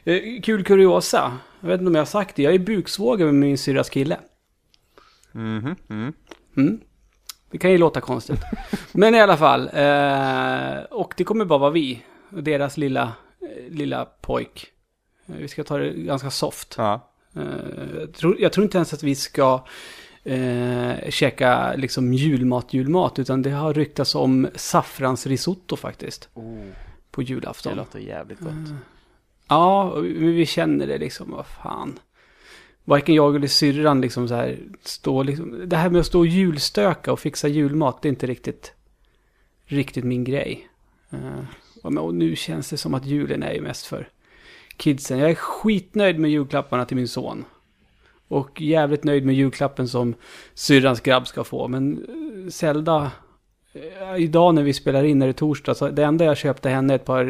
Eh, 0.04 0.20
kul 0.42 0.64
kuriosa. 0.64 1.38
Jag 1.60 1.68
vet 1.68 1.80
inte 1.80 1.88
om 1.88 1.94
jag 1.94 2.00
har 2.00 2.06
sagt 2.06 2.36
det. 2.36 2.42
Jag 2.42 2.54
är 2.54 2.58
buksvåger 2.58 3.24
med 3.24 3.34
min 3.34 3.58
syrras 3.58 3.90
kille. 3.90 4.18
Mhm, 5.32 5.76
mm. 5.88 6.12
Mm. 6.56 6.80
Det 7.54 7.58
kan 7.58 7.70
ju 7.70 7.78
låta 7.78 8.00
konstigt. 8.00 8.40
Men 8.92 9.14
i 9.14 9.20
alla 9.20 9.36
fall. 9.36 9.70
Eh, 9.72 10.82
och 10.90 11.14
det 11.16 11.24
kommer 11.24 11.44
bara 11.44 11.58
vara 11.58 11.70
vi. 11.70 12.02
Och 12.30 12.42
deras 12.42 12.76
lilla, 12.76 13.12
eh, 13.40 13.72
lilla 13.72 14.04
pojk. 14.04 14.66
Eh, 15.26 15.34
vi 15.36 15.48
ska 15.48 15.64
ta 15.64 15.78
det 15.78 15.90
ganska 15.90 16.30
soft. 16.30 16.74
Ja. 16.78 17.10
Eh, 17.36 17.42
jag, 18.00 18.14
tror, 18.14 18.36
jag 18.40 18.52
tror 18.52 18.64
inte 18.64 18.78
ens 18.78 18.92
att 18.92 19.02
vi 19.02 19.14
ska 19.14 19.64
eh, 20.24 21.10
käka 21.10 21.74
liksom 21.76 22.14
julmat, 22.14 22.74
julmat. 22.74 23.18
Utan 23.18 23.42
det 23.42 23.50
har 23.50 23.74
ryktats 23.74 24.14
om 24.14 24.48
saffransrisotto 24.54 25.76
faktiskt. 25.76 26.28
Oh, 26.34 26.58
På 27.10 27.22
julafton. 27.22 27.72
det 27.72 27.76
låter 27.76 27.98
jävligt 27.98 28.40
gott. 28.40 28.74
Ja, 29.48 29.82
och 29.82 30.04
vi 30.04 30.32
vi 30.32 30.46
känner 30.46 30.86
det 30.86 30.98
liksom, 30.98 31.30
vad 31.30 31.46
fan. 31.46 31.98
Varken 32.84 33.14
jag 33.14 33.36
eller 33.36 33.46
syrran 33.46 34.00
liksom 34.00 34.28
så 34.28 34.34
här, 34.34 34.58
stå 34.82 35.22
liksom, 35.22 35.68
det 35.68 35.76
här 35.76 35.90
med 35.90 36.00
att 36.00 36.06
stå 36.06 36.18
och 36.18 36.26
julstöka 36.26 37.12
och 37.12 37.20
fixa 37.20 37.48
julmat, 37.48 38.02
det 38.02 38.08
är 38.08 38.10
inte 38.10 38.26
riktigt, 38.26 38.72
riktigt 39.64 40.04
min 40.04 40.24
grej. 40.24 40.68
Uh, 41.12 41.44
och 41.82 42.14
nu 42.14 42.36
känns 42.36 42.70
det 42.70 42.76
som 42.76 42.94
att 42.94 43.06
julen 43.06 43.42
är 43.42 43.52
ju 43.52 43.60
mest 43.60 43.86
för 43.86 44.08
kidsen. 44.76 45.18
Jag 45.18 45.30
är 45.30 45.34
skitnöjd 45.34 46.18
med 46.18 46.30
julklapparna 46.30 46.84
till 46.84 46.96
min 46.96 47.08
son. 47.08 47.44
Och 48.28 48.60
jävligt 48.60 49.04
nöjd 49.04 49.26
med 49.26 49.34
julklappen 49.34 49.88
som 49.88 50.14
syrrans 50.54 51.00
grabb 51.00 51.26
ska 51.26 51.44
få. 51.44 51.68
Men 51.68 52.04
eh, 52.44 52.50
Zelda, 52.50 53.10
eh, 53.72 54.16
idag 54.16 54.54
när 54.54 54.62
vi 54.62 54.72
spelar 54.72 55.04
in, 55.04 55.22
är 55.22 55.26
det 55.26 55.32
torsdag, 55.32 55.74
så 55.74 55.88
det 55.88 56.04
enda 56.04 56.24
jag 56.24 56.36
köpte 56.36 56.68
henne 56.68 56.92
är 56.92 56.96
ett 56.96 57.04
par 57.04 57.24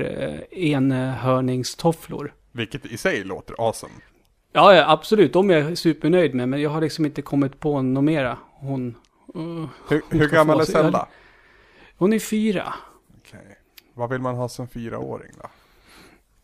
enhörningstofflor. 0.55 2.35
Vilket 2.53 2.87
i 2.87 2.97
sig 2.97 3.25
låter 3.25 3.55
awesome. 3.69 3.93
Ja, 4.57 4.75
ja, 4.75 4.91
absolut. 4.91 5.33
De 5.33 5.51
är 5.51 5.59
jag 5.59 5.79
supernöjd 5.79 6.35
med, 6.35 6.49
men 6.49 6.61
jag 6.61 6.71
har 6.71 6.81
liksom 6.81 7.05
inte 7.05 7.23
kommit 7.23 7.61
på 7.61 7.83
något 7.83 8.05
mera. 8.05 8.39
Hon, 8.53 8.95
uh, 9.37 9.67
Hur, 9.89 10.03
Hon 10.11 10.21
hur 10.21 10.27
ska 10.27 10.37
gammal 10.37 10.61
är 10.61 10.65
Zelda? 10.65 11.07
hon 11.97 12.13
är 12.13 12.19
fyra. 12.19 12.75
Okej. 13.19 13.59
Vad 13.95 14.11
vill 14.11 14.21
man 14.21 14.35
ha 14.35 14.49
som 14.49 14.69
fyraåring 14.69 15.31
då? 15.43 15.49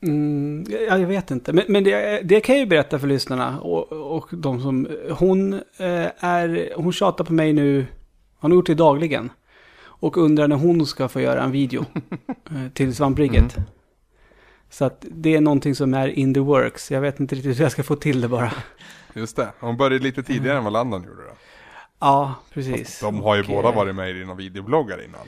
Mm, 0.08 0.64
ja, 0.68 0.98
jag 0.98 1.06
vet 1.06 1.30
inte, 1.30 1.52
men, 1.52 1.64
men 1.68 1.84
det, 1.84 2.20
det 2.24 2.40
kan 2.40 2.54
jag 2.54 2.60
ju 2.60 2.66
berätta 2.66 2.98
för 2.98 3.06
lyssnarna 3.06 3.60
och, 3.60 3.92
och 3.92 4.28
de 4.30 4.60
som... 4.60 4.88
Hon 5.10 5.52
eh, 5.52 6.08
är... 6.18 6.72
Hon 6.76 6.92
tjatar 6.92 7.24
på 7.24 7.32
mig 7.32 7.52
nu, 7.52 7.86
hon 8.38 8.50
har 8.50 8.56
gjort 8.56 8.66
det 8.66 8.74
dagligen. 8.74 9.32
Och 9.82 10.16
undrar 10.16 10.48
när 10.48 10.56
hon 10.56 10.86
ska 10.86 11.08
få 11.08 11.20
göra 11.20 11.42
en 11.42 11.52
video 11.52 11.84
eh, 12.50 12.72
till 12.74 12.94
svamprigget. 12.94 13.56
Mm. 13.56 13.68
Så 14.70 14.84
att 14.84 15.04
det 15.10 15.36
är 15.36 15.40
någonting 15.40 15.74
som 15.74 15.94
är 15.94 16.08
in 16.08 16.34
the 16.34 16.40
works. 16.40 16.90
Jag 16.90 17.00
vet 17.00 17.20
inte 17.20 17.34
riktigt 17.34 17.58
hur 17.58 17.62
jag 17.62 17.72
ska 17.72 17.82
få 17.82 17.96
till 17.96 18.20
det 18.20 18.28
bara. 18.28 18.52
Just 19.14 19.36
det, 19.36 19.48
hon 19.60 19.76
började 19.76 20.04
lite 20.04 20.22
tidigare 20.22 20.58
än 20.58 20.64
vad 20.64 20.72
Landon 20.72 21.02
gjorde 21.04 21.22
då. 21.22 21.36
Ja, 22.00 22.34
precis. 22.54 23.00
De 23.00 23.22
har 23.22 23.36
ju 23.36 23.42
Och, 23.42 23.48
båda 23.48 23.70
varit 23.70 23.94
med 23.94 24.16
i 24.16 24.20
några 24.20 24.34
videobloggar 24.34 25.04
innan. 25.04 25.20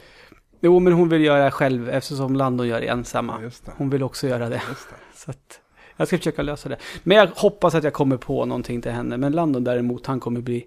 Jo, 0.61 0.81
men 0.81 0.93
hon 0.93 1.09
vill 1.09 1.25
göra 1.25 1.45
det 1.45 1.51
själv 1.51 1.91
eftersom 1.91 2.37
Landon 2.37 2.69
gör 2.69 2.81
det 2.81 2.87
ensamma. 2.87 3.43
Just 3.43 3.67
det. 3.67 3.73
Hon 3.77 3.91
vill 3.91 4.03
också 4.03 4.27
göra 4.27 4.49
det. 4.49 4.55
Det. 4.55 4.97
Så 5.15 5.31
att 5.31 5.61
jag 5.97 6.09
ska 6.09 6.19
försöka 6.19 6.43
lösa 6.43 6.69
det. 6.69 6.77
Men 7.03 7.17
jag 7.17 7.27
hoppas 7.27 7.75
att 7.75 7.85
jag 7.85 7.93
kommer 7.93 8.17
på 8.17 8.45
någonting 8.45 8.83
till 8.83 8.93
henne. 8.93 9.17
Men 9.17 9.33
Landon 9.33 9.65
däremot, 9.65 10.07
han 10.07 10.21
kommer 10.21 10.41
bli... 10.41 10.67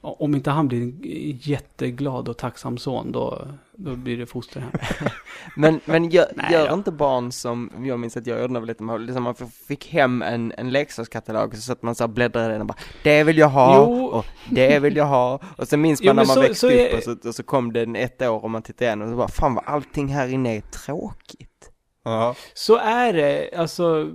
Om 0.00 0.34
inte 0.34 0.50
han 0.50 0.68
blir 0.68 0.82
en 0.82 0.98
jätteglad 1.42 2.28
och 2.28 2.36
tacksam 2.38 2.78
son, 2.78 3.12
då, 3.12 3.48
då 3.72 3.96
blir 3.96 4.16
det 4.16 4.26
fosterhem. 4.26 4.70
Men, 5.56 5.80
men 5.84 6.10
gör, 6.10 6.26
Nej 6.34 6.52
gör 6.52 6.68
då. 6.68 6.74
inte 6.74 6.92
barn 6.92 7.32
som, 7.32 7.70
jag 7.84 7.98
minns 7.98 8.16
att 8.16 8.26
jag 8.26 8.40
gjorde 8.40 8.52
när 8.52 8.54
jag 8.56 8.60
var 8.60 8.66
liten, 8.66 8.86
man- 8.86 9.06
liksom 9.06 9.22
man 9.22 9.34
fick 9.68 9.88
hem 9.92 10.22
en, 10.22 10.52
en 10.56 10.70
leksakskatalog 10.70 11.56
så 11.56 11.72
att 11.72 11.82
man 11.82 11.94
så 11.94 12.08
bläddrade 12.08 12.46
i 12.46 12.52
den 12.52 12.60
och 12.60 12.66
bara 12.66 12.78
Det 13.02 13.24
vill 13.24 13.38
jag 13.38 13.48
ha, 13.48 13.76
Jo. 13.86 14.04
och 14.04 14.26
det 14.50 14.78
vill 14.78 14.96
jag 14.96 15.06
ha 15.06 15.40
Och 15.56 15.68
sen 15.68 15.80
minns 15.80 16.00
Jo, 16.02 16.08
man 16.08 16.16
när 16.16 16.22
men 16.22 16.26
man 16.28 16.34
så- 16.34 16.40
växte 16.40 16.60
så 16.60 16.66
upp 16.66 16.72
är- 16.72 16.96
och, 16.96 17.02
så, 17.22 17.28
och 17.28 17.34
så 17.34 17.42
kom 17.42 17.72
den 17.72 17.96
ett 17.96 18.22
år 18.22 18.44
och 18.44 18.50
man 18.50 18.62
tittade 18.62 18.84
igen 18.84 19.02
och 19.02 19.08
så 19.08 19.16
bara 19.16 19.28
Fan 19.28 19.54
vad 19.54 19.64
allting 19.66 20.08
här 20.08 20.28
inne 20.28 20.56
är 20.56 20.60
tråkigt 20.60 21.70
Ja. 22.04 22.34
Så 22.54 22.76
är 22.76 23.12
det, 23.12 23.54
alltså 23.56 24.10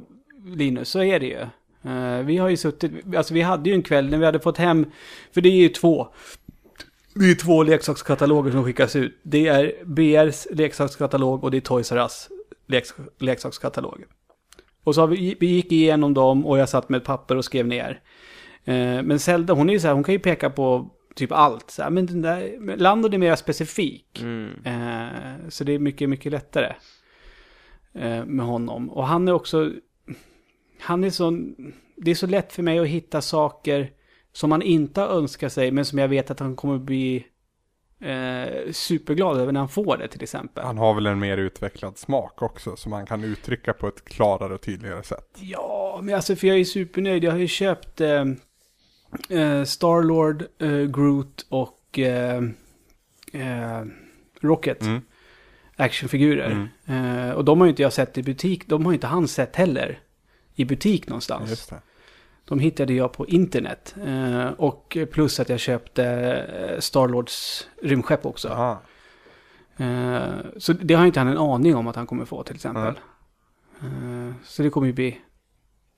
Linus, 0.46 0.90
så 0.90 1.04
är 1.04 1.20
det 1.20 1.26
ju. 1.26 1.46
Eh, 1.86 2.20
vi 2.26 2.38
har 2.38 2.50
ju 2.50 2.58
suttit, 2.58 2.92
alltså 3.16 3.34
vi 3.34 3.42
hade 3.42 3.70
ju 3.70 3.76
en 3.76 3.84
kväll 3.84 4.10
när 4.10 4.18
vi 4.18 4.26
hade 4.26 4.40
fått 4.40 4.58
hem, 4.58 4.86
för 5.34 5.42
det 5.42 5.50
är 5.50 5.62
ju 5.62 5.70
två. 5.70 6.08
Det 7.16 7.32
är 7.32 7.36
två 7.36 7.64
leksakskataloger 7.64 8.52
som 8.52 8.64
skickas 8.64 8.96
ut. 8.96 9.20
Det 9.24 9.48
är 9.48 9.74
BRs 9.86 10.48
leksakskatalog 10.52 11.44
och 11.44 11.52
det 11.52 11.58
är 11.58 11.62
Toys 11.62 11.92
R 11.92 11.98
Us 11.98 12.30
leks, 12.68 12.94
leksakskatalog. 13.20 14.04
Och 14.84 14.96
så 14.96 15.02
har 15.02 15.08
vi, 15.08 15.36
vi 15.40 15.48
gick 15.48 15.72
igenom 15.72 16.14
dem 16.14 16.46
och 16.46 16.58
jag 16.58 16.70
satt 16.70 16.90
med 16.90 16.98
ett 16.98 17.04
papper 17.04 17.36
och 17.36 17.46
skrev 17.46 17.68
ner. 17.68 18.02
Eh, 18.66 19.04
men 19.04 19.20
Zelda, 19.20 19.54
hon 19.54 19.70
är 19.70 19.74
ju 19.74 19.80
så 19.80 19.88
här, 19.88 19.94
hon 19.94 20.04
kan 20.04 20.14
ju 20.14 20.20
peka 20.20 20.50
på 20.50 20.90
typ 21.16 21.32
allt. 21.32 21.72
Så 21.72 21.84
här, 21.84 21.90
men 21.90 22.06
den 22.06 22.22
där, 22.22 22.78
Landon 22.78 23.14
är 23.14 23.18
mer 23.18 23.36
specifik. 23.36 24.22
mm. 24.22 24.50
Eh, 24.66 25.50
så 25.50 25.64
det 25.64 25.74
är 25.74 25.80
mycket, 25.80 26.10
mycket 26.10 26.32
lättare 26.32 26.74
med 28.26 28.46
honom. 28.46 28.90
Och 28.90 29.08
han 29.08 29.28
är 29.28 29.32
också, 29.32 29.72
han 30.84 31.04
är 31.04 31.10
så, 31.10 31.32
det 31.96 32.12
är 32.12 32.16
så 32.16 32.28
lätt 32.28 32.54
för 32.54 32.64
mig 32.64 32.80
att 32.80 32.88
hitta 32.88 33.22
saker 33.22 33.92
som 34.34 34.52
han 34.52 34.62
inte 34.62 35.02
har 35.02 35.08
önskat 35.08 35.54
sig, 35.54 35.72
men 35.72 35.86
som 35.86 36.00
jag 36.00 36.08
vet 36.08 36.32
att 36.32 36.40
han 36.40 36.56
kommer 36.56 36.78
bli 36.78 37.26
eh, 38.00 38.72
superglad 38.72 39.38
över 39.38 39.52
när 39.52 39.60
han 39.60 39.70
får 39.70 39.98
det 39.98 40.08
till 40.08 40.24
exempel. 40.24 40.64
Han 40.64 40.78
har 40.78 40.94
väl 40.94 41.06
en 41.06 41.20
mer 41.20 41.38
utvecklad 41.38 41.98
smak 41.98 42.42
också 42.42 42.76
som 42.76 42.92
han 42.92 43.06
kan 43.06 43.24
uttrycka 43.24 43.74
på 43.74 43.88
ett 43.88 44.06
klarare 44.06 44.54
och 44.54 44.62
tydligare 44.62 45.04
sätt. 45.04 45.38
Ja, 45.40 46.00
men 46.04 46.16
alltså 46.16 46.36
för 46.36 46.48
jag 46.48 46.60
är 46.60 46.64
supernöjd. 46.64 47.24
Jag 47.24 47.32
har 47.32 47.40
ju 47.40 47.48
köpt 47.48 48.02
eh, 48.02 48.26
eh, 49.30 49.64
Starlord, 49.64 50.44
eh, 50.60 50.70
Groot 50.70 51.46
och 51.50 52.00
eh, 52.00 52.44
eh, 53.34 53.86
Rocket. 54.42 54.82
Mm. 54.82 55.02
actionfigurer. 55.76 56.68
Eh, 56.86 57.32
och 57.32 57.46
de 57.46 57.60
har 57.60 57.66
ju 57.66 57.70
inte 57.70 57.82
jag 57.82 57.94
sett 57.94 58.18
i 58.18 58.24
butik. 58.24 58.68
De 58.68 58.86
har 58.86 58.92
ju 58.92 58.96
inte 58.96 59.08
han 59.08 59.28
sett 59.28 59.56
heller 59.56 60.00
i 60.56 60.66
butik 60.66 61.08
någonstans. 61.08 61.49
Just 61.49 61.70
det. 61.70 61.82
De 62.45 62.60
hittade 62.60 62.93
jag 62.93 63.14
på 63.14 63.28
internet. 63.28 63.95
Eh, 64.06 64.47
och 64.47 64.97
plus 65.12 65.39
att 65.39 65.49
jag 65.49 65.60
köpte 65.60 66.06
eh, 66.06 66.80
Starlords 66.80 67.68
rymdskepp 67.82 68.26
också. 68.26 68.49
Aha. 68.49 68.82
Eh, 69.78 70.24
så 70.58 70.74
det 70.74 70.93
har 70.93 71.06
inte 71.06 71.20
han 71.20 71.28
en 71.30 71.38
aning 71.38 71.76
om 71.76 71.88
att 71.88 71.95
han 71.95 72.08
kommer 72.08 72.26
få 72.26 72.43
till 72.43 72.56
exempel. 72.56 72.93
Eh, 73.82 74.34
så 74.43 74.64
det 74.64 74.70
kommer 74.70 74.88
ju 74.88 74.93
bli 74.93 75.18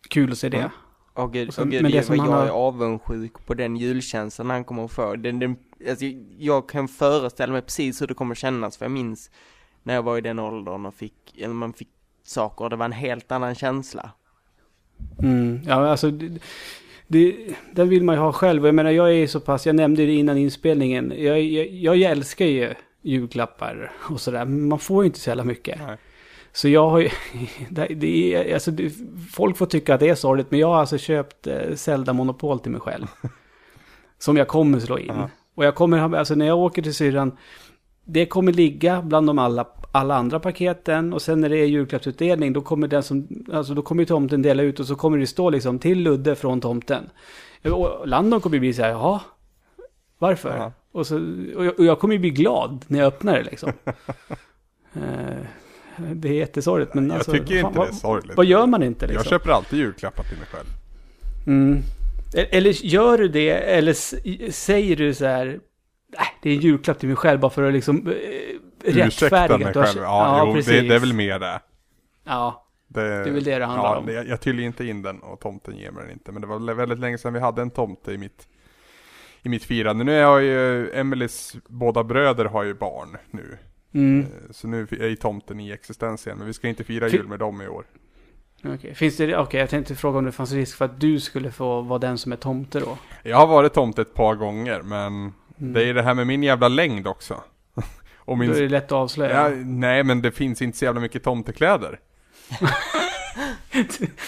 kul 0.10 0.32
att 0.32 0.38
se 0.38 0.50
det. 0.50 0.58
Mm. 0.58 0.70
Åh 1.16 1.32
gud, 1.32 1.48
Och 1.48 1.54
så- 1.54 1.62
åh 1.62 1.68
gud 1.68 1.82
men 1.82 1.92
det 1.92 1.98
jag, 1.98 2.06
som 2.06 2.16
jag 2.16 2.24
har- 2.24 2.46
är 2.46 2.50
avundsjuk 2.50 3.46
på 3.46 3.54
den 3.54 3.76
julkänslan 3.78 4.50
han 4.50 4.64
kommer 4.64 4.86
att 4.86 4.92
få. 4.92 5.16
Den, 5.16 5.40
den, 5.40 5.56
alltså, 5.90 6.06
jag 6.38 6.70
kan 6.70 6.88
föreställa 6.88 7.54
mig 7.54 7.62
precis 7.62 8.02
hur 8.02 8.08
det 8.08 8.14
kommer 8.14 8.36
kännas, 8.36 8.78
för 8.78 8.86
jag 8.86 8.92
minns 8.92 9.32
när 9.84 9.94
jag 9.94 10.04
var 10.04 10.18
i 10.18 10.22
den 10.22 10.40
åldern 10.40 10.86
och 10.86 10.94
fick, 10.96 11.38
eller 11.38 11.54
man 11.54 11.74
fick 11.74 11.90
saker, 12.24 12.70
det 12.70 12.76
var 12.76 12.86
en 12.86 12.92
helt 12.92 13.32
annan 13.32 13.56
känsla. 13.56 14.12
Mm, 15.20 15.60
ja, 15.68 15.90
alltså 15.90 16.12
det, 16.12 16.40
det, 17.08 17.36
den 17.72 17.90
vill 17.90 18.04
man 18.04 18.16
ju 18.16 18.22
ha 18.22 18.32
själv. 18.34 18.66
Jag 18.66 18.76
menar, 18.76 18.92
jag 18.92 19.14
är 19.14 19.28
så 19.28 19.40
pass, 19.40 19.66
jag 19.66 19.76
nämnde 19.76 20.06
det 20.06 20.14
innan 20.14 20.38
inspelningen. 20.38 21.14
Jag, 21.18 21.42
jag, 21.42 21.98
jag 21.98 22.12
älskar 22.12 22.46
ju 22.46 22.74
julklappar 23.02 23.92
och 23.98 24.22
sådär. 24.22 24.46
Men 24.46 24.68
man 24.68 24.80
får 24.80 25.04
ju 25.04 25.06
inte 25.06 25.20
så 25.20 25.30
jävla 25.30 25.44
mycket. 25.44 25.80
Nej. 25.88 25.98
Så 26.52 26.70
jag 26.70 26.90
har 26.90 27.00
ju, 27.00 27.10
det, 27.70 27.86
det 27.86 28.36
är, 28.36 28.54
alltså, 28.54 28.72
det, 28.72 28.94
folk 29.32 29.58
får 29.58 29.66
tycka 29.66 29.94
att 29.94 30.00
det 30.00 30.10
är 30.10 30.16
sorgligt. 30.16 30.52
Men 30.52 30.60
jag 30.60 30.68
har 30.68 30.78
alltså 30.78 30.98
köpt 30.98 31.48
eh, 31.48 31.76
Zelda 31.76 32.14
Monopol 32.14 32.60
till 32.60 32.72
mig 32.72 32.82
själv. 32.82 33.08
som 34.20 34.38
jag 34.38 34.48
kommer 34.48 34.80
slå 34.80 35.00
in. 35.00 35.08
Ja. 35.08 35.30
Och 35.56 35.66
jag 35.66 35.76
kommer, 35.76 36.16
alltså 36.16 36.36
när 36.36 36.46
jag 36.46 36.58
åker 36.58 36.82
till 36.82 36.94
syrran. 36.94 37.38
Det 38.06 38.26
kommer 38.26 38.54
ligga 38.54 39.02
bland 39.02 39.28
de 39.28 39.40
alla, 39.40 39.68
alla 39.92 40.16
andra 40.16 40.40
paketen 40.40 41.14
och 41.14 41.22
sen 41.22 41.42
när 41.42 41.50
det 41.50 41.58
är 41.58 41.66
julklappsutdelning 41.66 42.54
då 42.54 42.62
kommer 42.62 42.88
den 42.88 43.04
som, 43.04 43.28
alltså 43.54 43.74
då 43.74 43.82
kommer 43.82 44.06
tomten 44.06 44.42
dela 44.42 44.64
ut 44.64 44.80
och 44.80 44.86
så 44.86 44.96
kommer 44.96 45.18
det 45.18 45.28
stå 45.28 45.50
liksom 45.50 45.80
till 45.80 46.00
Ludde 46.00 46.36
från 46.36 46.62
tomten. 46.62 47.10
Och 47.64 48.08
Landon 48.08 48.42
kommer 48.42 48.56
ju 48.56 48.60
bli 48.60 48.74
så 48.74 48.82
här, 48.82 48.90
jaha, 48.90 49.22
varför? 50.18 50.58
Ja. 50.58 50.72
Och, 50.92 51.08
så, 51.08 51.16
och, 51.56 51.66
jag, 51.66 51.80
och 51.80 51.86
jag 51.86 52.00
kommer 52.00 52.14
ju 52.14 52.20
bli 52.20 52.30
glad 52.30 52.86
när 52.88 53.00
jag 53.00 53.08
öppnar 53.08 53.34
det 53.34 53.44
liksom. 53.44 53.72
Eh, 55.98 56.12
det 56.14 56.30
är 56.30 56.34
jättesorgligt 56.34 56.94
men 56.94 57.08
Jag 57.08 57.16
alltså, 57.16 57.32
tycker 57.32 57.62
fan, 57.62 57.68
inte 57.68 57.80
vad, 57.80 57.88
det 57.88 57.92
är 57.92 57.96
sorgligt. 57.96 58.38
Vad 58.38 58.46
gör 58.46 58.68
man 58.68 58.84
inte 58.84 59.08
liksom? 59.08 59.24
Jag 59.24 59.30
köper 59.30 59.52
alltid 59.52 59.80
julklappar 59.80 60.24
till 60.24 60.38
mig 60.38 60.48
själv. 60.52 60.68
Mm. 61.48 61.82
E- 62.36 62.58
Eller 62.58 62.86
gör 62.86 63.18
du 63.18 63.28
det, 63.28 63.50
eller 63.50 63.94
säger 64.52 64.96
du 64.96 65.14
så 65.14 65.26
här, 65.26 65.60
det 66.42 66.50
är 66.50 66.54
en 66.56 66.60
julklapp 66.62 67.00
till 67.00 67.10
mig 67.10 67.16
själv 67.16 67.40
bara 67.40 67.52
för 67.52 67.64
att 67.64 67.74
liksom 67.74 68.08
eh, 68.08 68.94
rättfärdiga 68.94 69.58
mig 69.58 69.66
har 69.68 69.74
själv. 69.74 69.96
kö- 69.96 70.02
Ja, 70.04 70.40
jo, 70.40 70.46
det, 70.46 70.54
precis. 70.54 70.90
det 70.90 70.96
är 70.96 71.00
väl 71.00 71.14
mer 71.14 71.40
det. 71.40 71.60
Ja, 72.24 72.66
Det, 72.88 73.02
det 73.02 73.30
är 73.30 73.34
väl 73.34 73.44
det 73.44 73.60
det 73.60 73.66
handlar 73.66 73.90
ja, 73.94 73.98
om. 73.98 74.08
Jag, 74.10 74.28
jag 74.28 74.42
tyller 74.42 74.64
inte 74.64 74.86
in 74.86 75.02
den 75.02 75.20
och 75.20 75.40
tomten 75.40 75.78
ger 75.78 75.92
mig 75.92 76.04
den 76.04 76.12
inte. 76.14 76.32
Men 76.32 76.42
det 76.42 76.48
var 76.48 76.74
väldigt 76.74 77.00
länge 77.00 77.18
sedan 77.18 77.34
vi 77.34 77.40
hade 77.40 77.62
en 77.62 77.70
tomte 77.72 78.12
i 78.12 78.18
mitt, 78.18 78.48
i 79.44 79.50
mitt 79.50 79.64
firande. 79.64 80.04
Nu 80.04 80.14
är 80.16 80.22
jag 80.22 80.44
ju, 80.44 80.92
Emelies 80.94 81.56
båda 81.68 82.04
bröder 82.04 82.46
har 82.46 82.64
ju 82.64 82.74
barn 82.74 83.18
nu. 83.32 83.58
Mm. 83.94 84.20
Eh, 84.22 84.28
Så 84.52 84.68
nu 84.68 84.88
är 85.00 85.08
ju 85.08 85.16
tomten 85.16 85.60
i 85.60 85.72
existens 85.72 86.28
igen. 86.28 86.38
Men 86.38 86.48
vi 86.48 86.54
ska 86.54 86.68
inte 86.68 86.84
fira 86.84 87.10
Fi- 87.10 87.18
jul 87.18 87.28
med 87.28 87.40
dem 87.40 87.62
i 87.62 87.68
år. 87.68 87.86
Okej, 88.74 88.96
finns 88.96 89.18
det, 89.18 89.38
okej 89.38 89.60
jag 89.60 89.70
tänkte 89.70 89.96
fråga 89.96 90.18
om 90.18 90.26
det 90.26 90.32
fanns 90.32 90.52
risk 90.52 90.78
för 90.78 90.86
att 90.86 91.00
du 91.00 91.20
skulle 91.20 91.52
få 91.52 91.82
vara 91.82 92.00
den 92.00 92.18
som 92.18 92.32
är 92.32 92.36
tomte 92.36 92.80
då? 92.80 92.98
Jag 93.24 93.38
har 93.38 93.48
varit 93.48 93.74
tomte 93.74 94.02
ett 94.02 94.14
par 94.14 94.36
gånger 94.36 94.82
men 94.82 95.34
Mm. 95.60 95.74
det 95.74 95.84
är 95.90 95.94
det 95.94 96.02
här 96.04 96.14
med 96.14 96.28
min 96.28 96.44
jävla 96.44 96.68
längd 96.68 97.08
också. 97.08 97.44
och 98.18 98.38
min... 98.38 98.50
Då 98.52 98.56
är 98.58 98.62
det 98.62 98.70
lätt 98.70 98.86
att 98.86 98.92
avslöja. 98.92 99.50
ja, 99.50 99.56
nej 99.66 100.04
men 100.04 100.22
det 100.22 100.32
finns 100.32 100.62
inte 100.62 100.78
så 100.78 100.86
jävla 100.86 101.02
mycket 101.02 101.24
tomtekläder. 101.24 102.00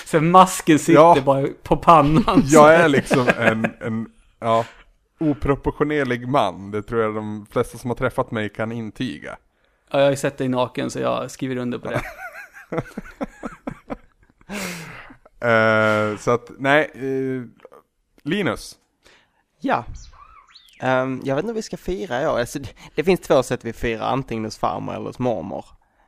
Så 0.06 0.22
masken 0.22 0.80
sitter 0.80 0.94
Ja. 0.94 1.18
bara 1.26 1.48
på 1.64 1.78
pannan. 1.78 2.44
så. 2.48 2.56
Jag 2.56 2.76
är 2.76 2.88
liksom 2.90 3.28
en, 3.38 3.66
en 3.82 4.10
ja, 4.40 4.66
oproportionerlig 5.20 6.28
man. 6.28 6.72
Det 6.72 6.82
tror 6.84 7.02
jag 7.02 7.16
de 7.16 7.46
flesta 7.52 7.78
som 7.78 7.90
har 7.90 7.96
träffat 7.98 8.32
mig 8.32 8.50
kan 8.50 8.72
intyga. 8.72 9.38
Ja, 9.92 9.98
jag 9.98 10.06
har 10.06 10.12
ju 10.12 10.18
sett 10.18 10.38
dig 10.38 10.48
naken 10.48 10.90
så 10.92 11.00
jag 11.00 11.32
skriver 11.32 11.56
under 11.58 11.80
på 11.80 11.90
det. 11.90 12.02
Eh, 15.40 16.18
så 16.18 16.32
att, 16.32 16.52
nej. 16.58 16.92
eh, 16.94 17.44
Linus. 18.24 18.76
Ja. 19.60 19.86
Ehm, 20.80 21.22
jag 21.24 21.36
vet 21.36 21.44
inte 21.44 21.54
vad 21.54 21.56
vi 21.56 21.62
ska 21.62 21.78
fira 21.78 22.22
i 22.22 22.28
år. 22.28 22.40
Alltså, 22.40 22.60
det, 22.60 22.70
det 22.96 23.04
finns 23.04 23.20
två 23.20 23.44
sätt 23.44 23.66
vi 23.66 23.74
firar, 23.74 24.06
antingen 24.06 24.44
hos 24.44 24.58
farmor 24.58 24.96
eller 24.96 25.06
hos 25.06 25.20
mormor. 25.20 25.66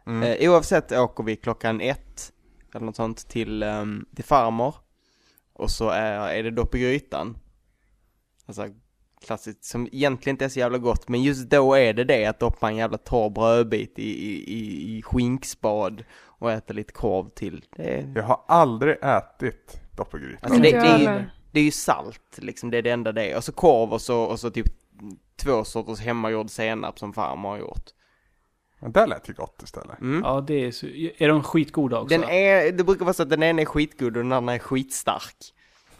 Mm. 0.08 0.24
Eh, 0.24 0.52
oavsett 0.52 0.92
åker 0.92 1.24
vi 1.24 1.36
klockan 1.36 1.82
ett, 1.82 2.32
eller 2.76 2.86
något 2.86 2.96
sånt, 2.96 3.30
till, 3.30 3.64
um, 3.64 4.06
till 4.16 4.26
farmor. 4.26 4.76
Och 5.54 5.72
så 5.72 5.90
är, 5.90 6.30
är 6.30 6.44
det 6.44 6.52
dopp 6.52 6.76
i 6.76 6.80
grytan. 6.80 7.38
Alltså 8.46 8.66
klassiskt, 9.26 9.66
som 9.66 9.88
egentligen 9.92 10.34
inte 10.34 10.46
är 10.46 10.50
så 10.50 10.60
jävla 10.60 10.78
gott, 10.78 11.10
men 11.10 11.24
just 11.24 11.50
då 11.50 11.74
är 11.74 11.94
det 11.94 12.04
det 12.04 12.26
att 12.26 12.40
doppa 12.40 12.70
en 12.70 12.76
jävla 12.76 12.98
torr 12.98 13.30
brödbit 13.30 14.00
i, 14.00 14.04
i, 14.04 14.54
i, 14.54 14.98
i 14.98 15.02
skinkspad 15.02 16.04
och 16.22 16.52
äta 16.52 16.74
lite 16.74 16.94
korv 16.94 17.30
till. 17.30 17.66
Det 17.76 17.84
är, 17.84 18.12
Jag 18.16 18.24
har 18.24 18.42
aldrig 18.48 18.98
ätit 19.02 19.82
doppelgryta. 19.98 20.46
Alltså 20.46 20.62
det, 20.62 20.72
det, 20.72 21.06
är. 21.06 21.32
Det 21.52 21.60
är 21.60 21.64
ju 21.64 21.72
salt, 21.72 22.38
liksom, 22.38 22.72
det 22.72 22.78
är 22.78 22.82
det 22.82 22.92
enda 22.92 23.12
det 23.12 23.32
är. 23.32 23.38
Och 23.38 23.44
så 23.44 23.52
korv 23.52 23.94
och 23.94 24.02
så, 24.02 24.22
och 24.22 24.40
så 24.40 24.50
typ 24.50 24.68
två 25.36 25.64
sorters 25.64 26.00
hemmagjord 26.00 26.50
senap 26.50 27.00
som 27.00 27.14
farmor 27.14 27.50
har 27.50 27.58
gjort. 27.58 27.86
Men 28.80 28.92
det 28.92 29.06
lät 29.06 29.30
ju 29.30 29.34
gott 29.34 29.62
istället. 29.64 30.02
Mm. 30.02 30.22
Ja, 30.24 30.42
det 30.42 30.66
är 30.66 30.72
så, 30.72 30.86
Är 31.18 31.28
de 31.28 31.44
skitgoda 31.44 32.00
också? 32.00 32.18
Den 32.18 32.30
är, 32.30 32.72
det 32.72 32.84
brukar 32.84 33.06
vara 33.06 33.14
så 33.14 33.24
att 33.24 33.30
den 33.30 33.44
ena 33.44 33.62
är 33.62 33.66
skitgod 33.66 34.18
och 34.18 34.24
den 34.24 34.32
andra 34.32 34.54
är 34.54 34.60
skitstark. 34.60 35.36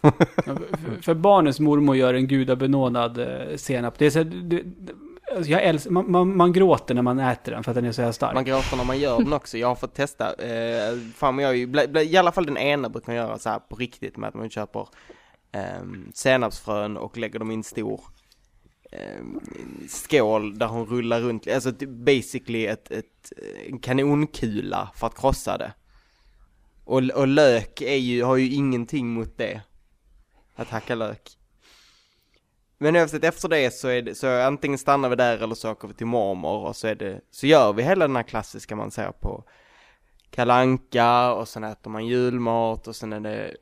Ja, 0.02 0.12
för, 0.46 1.02
för 1.02 1.14
barnens 1.14 1.60
mormor 1.60 1.96
gör 1.96 2.14
en 2.14 2.26
gudabenådad 2.26 3.18
eh, 3.18 3.56
senap. 3.56 3.98
Det 3.98 4.06
är 4.06 4.10
så, 4.10 4.18
här, 4.18 4.24
det, 4.24 4.62
det, 4.62 4.92
alltså 5.36 5.52
jag 5.52 5.62
älskar, 5.62 5.90
man, 5.90 6.10
man, 6.10 6.36
man 6.36 6.52
gråter 6.52 6.94
när 6.94 7.02
man 7.02 7.18
äter 7.18 7.52
den 7.52 7.64
för 7.64 7.70
att 7.70 7.74
den 7.74 7.84
är 7.84 7.92
så 7.92 8.02
här 8.02 8.12
stark. 8.12 8.34
Man 8.34 8.44
gråter 8.44 8.76
när 8.76 8.84
man 8.84 8.98
gör 8.98 9.18
den 9.18 9.32
också. 9.32 9.58
Jag 9.58 9.68
har 9.68 9.74
fått 9.74 9.94
testa, 9.94 10.26
eh, 10.26 10.98
farmor 11.14 11.42
gör 11.42 11.52
ju, 11.52 12.02
i 12.02 12.16
alla 12.16 12.32
fall 12.32 12.46
den 12.46 12.58
ena 12.58 12.88
brukar 12.88 13.12
göra 13.12 13.38
så 13.38 13.50
här 13.50 13.58
på 13.58 13.76
riktigt 13.76 14.16
med 14.16 14.28
att 14.28 14.34
man 14.34 14.50
köper 14.50 14.86
eh, 15.52 15.82
senapsfrön 16.14 16.96
och 16.96 17.18
lägger 17.18 17.38
dem 17.38 17.50
i 17.50 17.54
en 17.54 17.64
stor 17.64 18.00
eh, 18.92 19.24
skål 19.88 20.58
där 20.58 20.66
hon 20.66 20.86
rullar 20.86 21.20
runt, 21.20 21.48
alltså 21.48 21.72
typ 21.72 21.90
basically 21.90 22.66
ett, 22.66 22.90
ett, 22.90 23.32
en 23.66 23.78
kanonkula 23.78 24.90
för 24.94 25.06
att 25.06 25.20
krossa 25.20 25.58
det. 25.58 25.72
Och, 26.84 27.02
och 27.02 27.28
lök 27.28 27.80
är 27.80 27.96
ju, 27.96 28.22
har 28.22 28.36
ju 28.36 28.54
ingenting 28.54 29.08
mot 29.08 29.38
det. 29.38 29.62
Att 30.54 30.68
hacka 30.68 30.94
lök. 30.94 31.36
Men 32.78 32.96
oavsett 32.96 33.24
efter 33.24 33.48
det 33.48 33.74
så 33.74 33.88
är 33.88 34.02
det, 34.02 34.14
så 34.14 34.40
antingen 34.40 34.78
stannar 34.78 35.08
vi 35.08 35.16
där 35.16 35.42
eller 35.42 35.54
så 35.54 35.70
åker 35.70 35.88
vi 35.88 35.94
till 35.94 36.06
mormor 36.06 36.66
och 36.66 36.76
så 36.76 36.86
är 36.86 36.94
det, 36.94 37.20
så 37.30 37.46
gör 37.46 37.72
vi 37.72 37.82
hela 37.82 38.06
den 38.06 38.16
här 38.16 38.22
klassiska 38.22 38.76
man 38.76 38.90
ser 38.90 39.12
på 39.12 39.44
kalanka 40.30 41.32
och 41.32 41.48
sen 41.48 41.64
äter 41.64 41.90
man 41.90 42.06
julmat 42.06 42.88
och 42.88 42.96
sen 42.96 43.12
är 43.12 43.20
det 43.20 43.56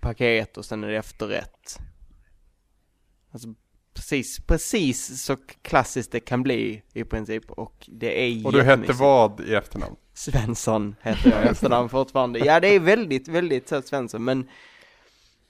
paket 0.00 0.56
och 0.56 0.64
sen 0.64 0.84
är 0.84 0.88
det 0.88 0.96
efterrätt. 0.96 1.78
Alltså 3.30 3.54
precis, 3.94 4.40
precis 4.40 5.22
så 5.22 5.36
klassiskt 5.62 6.12
det 6.12 6.20
kan 6.20 6.42
bli 6.42 6.82
i 6.92 7.04
princip 7.04 7.50
och 7.50 7.88
det 7.92 8.22
är 8.22 8.46
Och 8.46 8.52
du 8.52 8.62
hette 8.62 8.92
vad 8.92 9.40
i 9.40 9.54
efternamn? 9.54 9.96
Svensson 10.14 10.96
heter 11.02 11.30
jag 11.30 11.44
i 11.44 11.48
efternamn 11.48 11.88
fortfarande. 11.88 12.38
Ja, 12.38 12.60
det 12.60 12.68
är 12.68 12.80
väldigt, 12.80 13.28
väldigt 13.28 13.68
så 13.68 13.82
Svensson, 13.82 14.24
men 14.24 14.48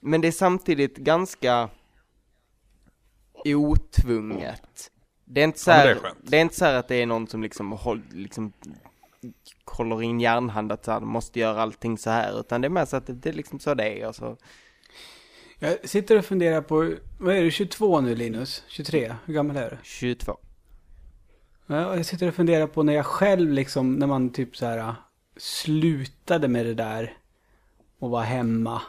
men 0.00 0.20
det 0.20 0.28
är 0.28 0.32
samtidigt 0.32 0.96
ganska 0.96 1.70
otvunget. 3.44 4.90
Det 5.24 5.40
är 5.40 5.44
inte 5.44 5.58
så 5.58 5.70
Ja, 5.70 5.74
här, 5.76 5.86
det 5.86 5.90
är 5.90 6.14
det 6.22 6.36
är 6.36 6.40
inte 6.40 6.54
så 6.54 6.64
här 6.64 6.74
att 6.74 6.88
det 6.88 6.94
är 6.94 7.06
någon 7.06 7.26
som 7.26 7.42
liksom, 7.42 7.72
håll, 7.72 8.02
liksom 8.12 8.52
håller 9.64 10.02
in 10.02 10.20
järnhand 10.20 10.72
att 10.72 10.84
så 10.84 10.92
här, 10.92 11.00
måste 11.00 11.40
göra 11.40 11.62
allting 11.62 11.98
så 11.98 12.10
här, 12.10 12.40
utan 12.40 12.60
det 12.60 12.68
är 12.68 12.70
mer 12.70 12.84
så 12.84 12.96
att 12.96 13.06
det, 13.06 13.12
det 13.12 13.28
är 13.28 13.32
liksom 13.32 13.60
så 13.60 13.74
det 13.74 14.00
är 14.00 14.08
och 14.08 14.14
så. 14.14 14.36
Jag 15.58 15.88
sitter 15.88 16.18
och 16.18 16.24
funderar 16.24 16.60
på, 16.60 16.94
vad 17.18 17.36
är 17.36 17.42
du, 17.42 17.50
22 17.50 18.00
nu 18.00 18.14
Linus? 18.14 18.62
23? 18.68 19.14
Hur 19.24 19.34
gammal 19.34 19.56
är 19.56 19.70
du? 19.70 19.76
22. 19.82 20.36
Ja, 21.66 21.96
Jag 21.96 22.06
sitter 22.06 22.28
och 22.28 22.34
funderar 22.34 22.66
på 22.66 22.82
när 22.82 22.92
jag 22.92 23.06
själv 23.06 23.52
liksom, 23.52 23.94
när 23.94 24.06
man 24.06 24.32
typ 24.32 24.56
så 24.56 24.66
här 24.66 24.94
slutade 25.36 26.48
med 26.48 26.66
det 26.66 26.74
där 26.74 27.16
och 27.98 28.10
var 28.10 28.22
hemma. 28.22 28.82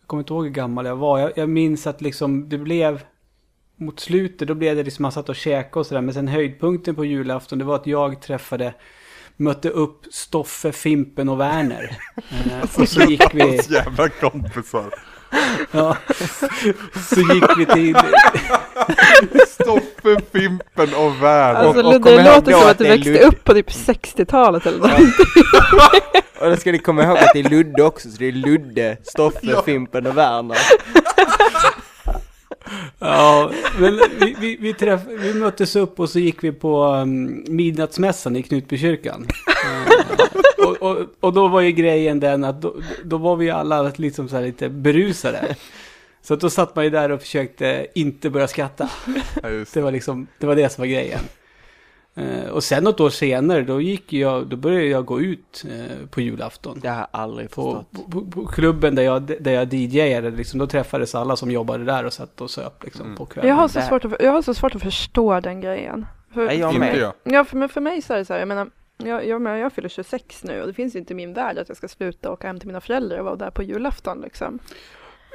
Jag 0.00 0.06
kommer 0.06 0.20
inte 0.20 0.32
ihåg 0.32 0.44
hur 0.44 0.52
gammal 0.52 0.86
jag 0.86 0.96
var. 0.96 1.18
Jag, 1.18 1.32
jag 1.36 1.48
minns 1.48 1.86
att 1.86 2.00
liksom 2.00 2.48
det 2.48 2.58
blev, 2.58 3.02
mot 3.76 4.00
slutet 4.00 4.48
då 4.48 4.54
blev 4.54 4.76
det 4.76 4.82
liksom 4.82 5.02
man 5.02 5.12
satt 5.12 5.28
och 5.28 5.36
käkade 5.36 5.80
och 5.80 5.86
sådär. 5.86 6.00
Men 6.00 6.14
sen 6.14 6.28
höjdpunkten 6.28 6.94
på 6.94 7.04
julafton 7.04 7.58
det 7.58 7.64
var 7.64 7.74
att 7.74 7.86
jag 7.86 8.22
träffade, 8.22 8.74
mötte 9.38 9.68
upp 9.70 10.00
Stoffe, 10.10 10.72
Fimpen 10.72 11.28
och 11.28 11.40
Werner. 11.40 11.98
Eh, 12.16 12.80
och 12.80 12.88
så 12.88 13.00
gick 13.02 13.34
vi, 13.34 13.60
jävla 13.68 14.08
kompisar. 14.08 14.94
ja, 15.70 15.96
så 17.10 17.20
gick 17.20 17.58
vi 17.58 17.66
till, 17.66 17.96
Stoffe, 19.48 20.20
Fimpen 20.32 20.94
och 20.94 21.22
Werner. 21.22 21.54
Alltså 21.54 21.82
och 21.82 21.92
Ludde, 21.92 22.10
det 22.10 22.34
låter 22.34 22.52
då 22.52 22.58
som 22.58 22.66
att 22.66 22.70
att 22.70 22.78
du 22.78 22.84
växte 22.84 23.10
Ludde. 23.10 23.24
upp 23.26 23.44
på 23.44 23.54
typ 23.54 23.70
60-talet 23.70 24.66
eller 24.66 24.78
något. 24.78 24.90
Och 26.40 26.50
då 26.50 26.56
ska 26.56 26.72
ni 26.72 26.78
komma 26.78 27.02
ihåg 27.04 27.18
att 27.18 27.30
det 27.32 27.40
är 27.40 27.50
Ludde 27.50 27.82
också, 27.82 28.10
så 28.10 28.16
det 28.18 28.26
är 28.28 28.32
Ludde, 28.32 28.96
Stoffe, 29.02 29.62
Fimpen 29.64 30.06
och 30.06 30.16
Werner. 30.16 30.58
Ja, 32.98 33.50
men 33.80 34.00
vi, 34.20 34.36
vi, 34.40 34.56
vi, 34.60 34.74
träff, 34.74 35.00
vi 35.06 35.34
möttes 35.34 35.76
upp 35.76 36.00
och 36.00 36.10
så 36.10 36.18
gick 36.18 36.44
vi 36.44 36.52
på 36.52 36.84
um, 36.84 37.44
midnattsmässan 37.48 38.36
i 38.36 38.42
Knutbykyrkan. 38.42 39.26
Och, 40.58 40.82
och, 40.82 40.98
och 41.20 41.32
då 41.32 41.48
var 41.48 41.60
ju 41.60 41.72
grejen 41.72 42.20
den 42.20 42.44
att 42.44 42.62
då, 42.62 42.74
då 43.04 43.16
var 43.16 43.36
vi 43.36 43.50
alla 43.50 43.92
liksom 43.96 44.28
så 44.28 44.36
här 44.36 44.42
lite 44.42 44.68
berusade. 44.68 45.56
Så 46.22 46.36
då 46.36 46.50
satt 46.50 46.76
man 46.76 46.84
ju 46.84 46.90
där 46.90 47.10
och 47.10 47.20
försökte 47.20 47.86
inte 47.94 48.30
börja 48.30 48.48
skratta. 48.48 48.90
Ja, 49.42 49.48
just 49.48 49.74
Det 49.74 49.80
var 49.80 49.92
liksom, 49.92 50.26
det 50.38 50.46
var 50.46 50.56
det 50.56 50.72
som 50.72 50.82
var 50.82 50.86
grejen. 50.86 51.20
Eh, 52.14 52.48
och 52.50 52.64
sen 52.64 52.84
något 52.84 53.00
år 53.00 53.10
senare, 53.10 53.62
då 53.62 53.80
gick 53.80 54.12
jag, 54.12 54.46
då 54.46 54.56
började 54.56 54.84
jag 54.86 55.04
gå 55.04 55.20
ut 55.20 55.64
eh, 55.70 56.06
på 56.10 56.20
julafton. 56.20 56.78
Det 56.82 56.88
har 56.88 56.96
jag 56.96 57.06
aldrig 57.10 57.50
På, 57.50 57.84
förstått. 57.92 58.10
på, 58.12 58.24
på 58.24 58.46
klubben 58.46 58.94
där 58.94 59.02
jag, 59.02 59.22
där 59.22 59.52
jag 59.52 59.74
DJade, 59.74 60.30
liksom, 60.30 60.58
då 60.58 60.66
träffades 60.66 61.14
alla 61.14 61.36
som 61.36 61.50
jobbade 61.50 61.84
där 61.84 62.04
och 62.04 62.12
satt 62.12 62.40
och 62.40 62.50
söp 62.50 62.84
liksom, 62.84 63.04
Mm. 63.06 63.16
på 63.16 63.26
kvällen. 63.26 63.48
Jag 63.48 63.56
har, 63.56 63.68
så 63.68 63.80
svårt 63.80 64.04
att, 64.04 64.12
jag 64.20 64.32
har 64.32 64.42
så 64.42 64.54
svårt 64.54 64.74
att 64.74 64.82
förstå 64.82 65.40
den 65.40 65.60
grejen. 65.60 66.06
För, 66.34 66.44
Ja, 66.44 66.52
jag 66.52 66.78
med. 66.78 66.96
jag. 66.96 67.12
Ja, 67.22 67.44
för, 67.44 67.56
men 67.56 67.68
för 67.68 67.80
mig 67.80 68.02
så 68.02 68.14
är 68.14 68.18
det 68.18 68.24
så 68.24 68.32
här, 68.32 68.40
jag 68.40 68.48
menar, 68.48 68.70
jag, 68.96 69.26
jag, 69.26 69.42
menar, 69.42 69.56
jag 69.56 69.72
fyller 69.72 69.88
26 69.88 70.44
nu 70.44 70.60
och 70.60 70.66
det 70.66 70.74
finns 70.74 70.94
ju 70.94 70.98
inte 70.98 71.12
i 71.12 71.16
min 71.16 71.32
värld 71.34 71.58
att 71.58 71.68
jag 71.68 71.76
ska 71.76 71.88
sluta 71.88 72.30
åka 72.32 72.46
hem 72.46 72.58
till 72.58 72.66
mina 72.66 72.80
föräldrar 72.80 73.18
och 73.18 73.24
vara 73.24 73.36
där 73.36 73.50
på 73.50 73.62
julafton 73.62 74.20
liksom. 74.20 74.58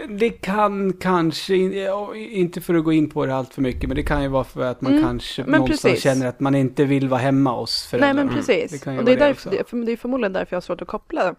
Det 0.09 0.29
kan 0.29 0.93
kanske, 0.93 1.55
inte 2.15 2.61
för 2.61 2.73
att 2.75 2.83
gå 2.83 2.93
in 2.93 3.09
på 3.09 3.25
det 3.25 3.35
allt 3.35 3.53
för 3.53 3.61
mycket, 3.61 3.87
men 3.89 3.95
det 3.95 4.03
kan 4.03 4.21
ju 4.23 4.27
vara 4.27 4.43
för 4.43 4.61
att 4.65 4.81
man 4.81 4.91
Mm, 4.91 5.03
kanske 5.03 5.43
någonstans 5.43 5.81
precis. 5.81 6.03
känner 6.03 6.27
att 6.27 6.39
man 6.39 6.55
inte 6.55 6.85
vill 6.85 7.09
vara 7.09 7.21
hemma 7.21 7.51
hos 7.59 7.85
föräldrarna. 7.85 8.13
Nej 8.13 8.25
men 8.25 8.35
precis. 8.35 8.71
Det 8.71 8.83
kan 8.83 8.93
ju 8.93 8.99
och 8.99 9.05
det 9.05 9.11
är, 9.11 9.17
det 9.17 9.25
därför, 9.25 9.49
det, 9.51 9.69
för, 9.69 9.77
det 9.77 9.91
är 9.91 9.97
förmodligen 9.97 10.33
därför 10.33 10.53
jag 10.53 10.57
har 10.57 10.61
svårt 10.61 10.81
att 10.81 10.87
koppla 10.87 11.35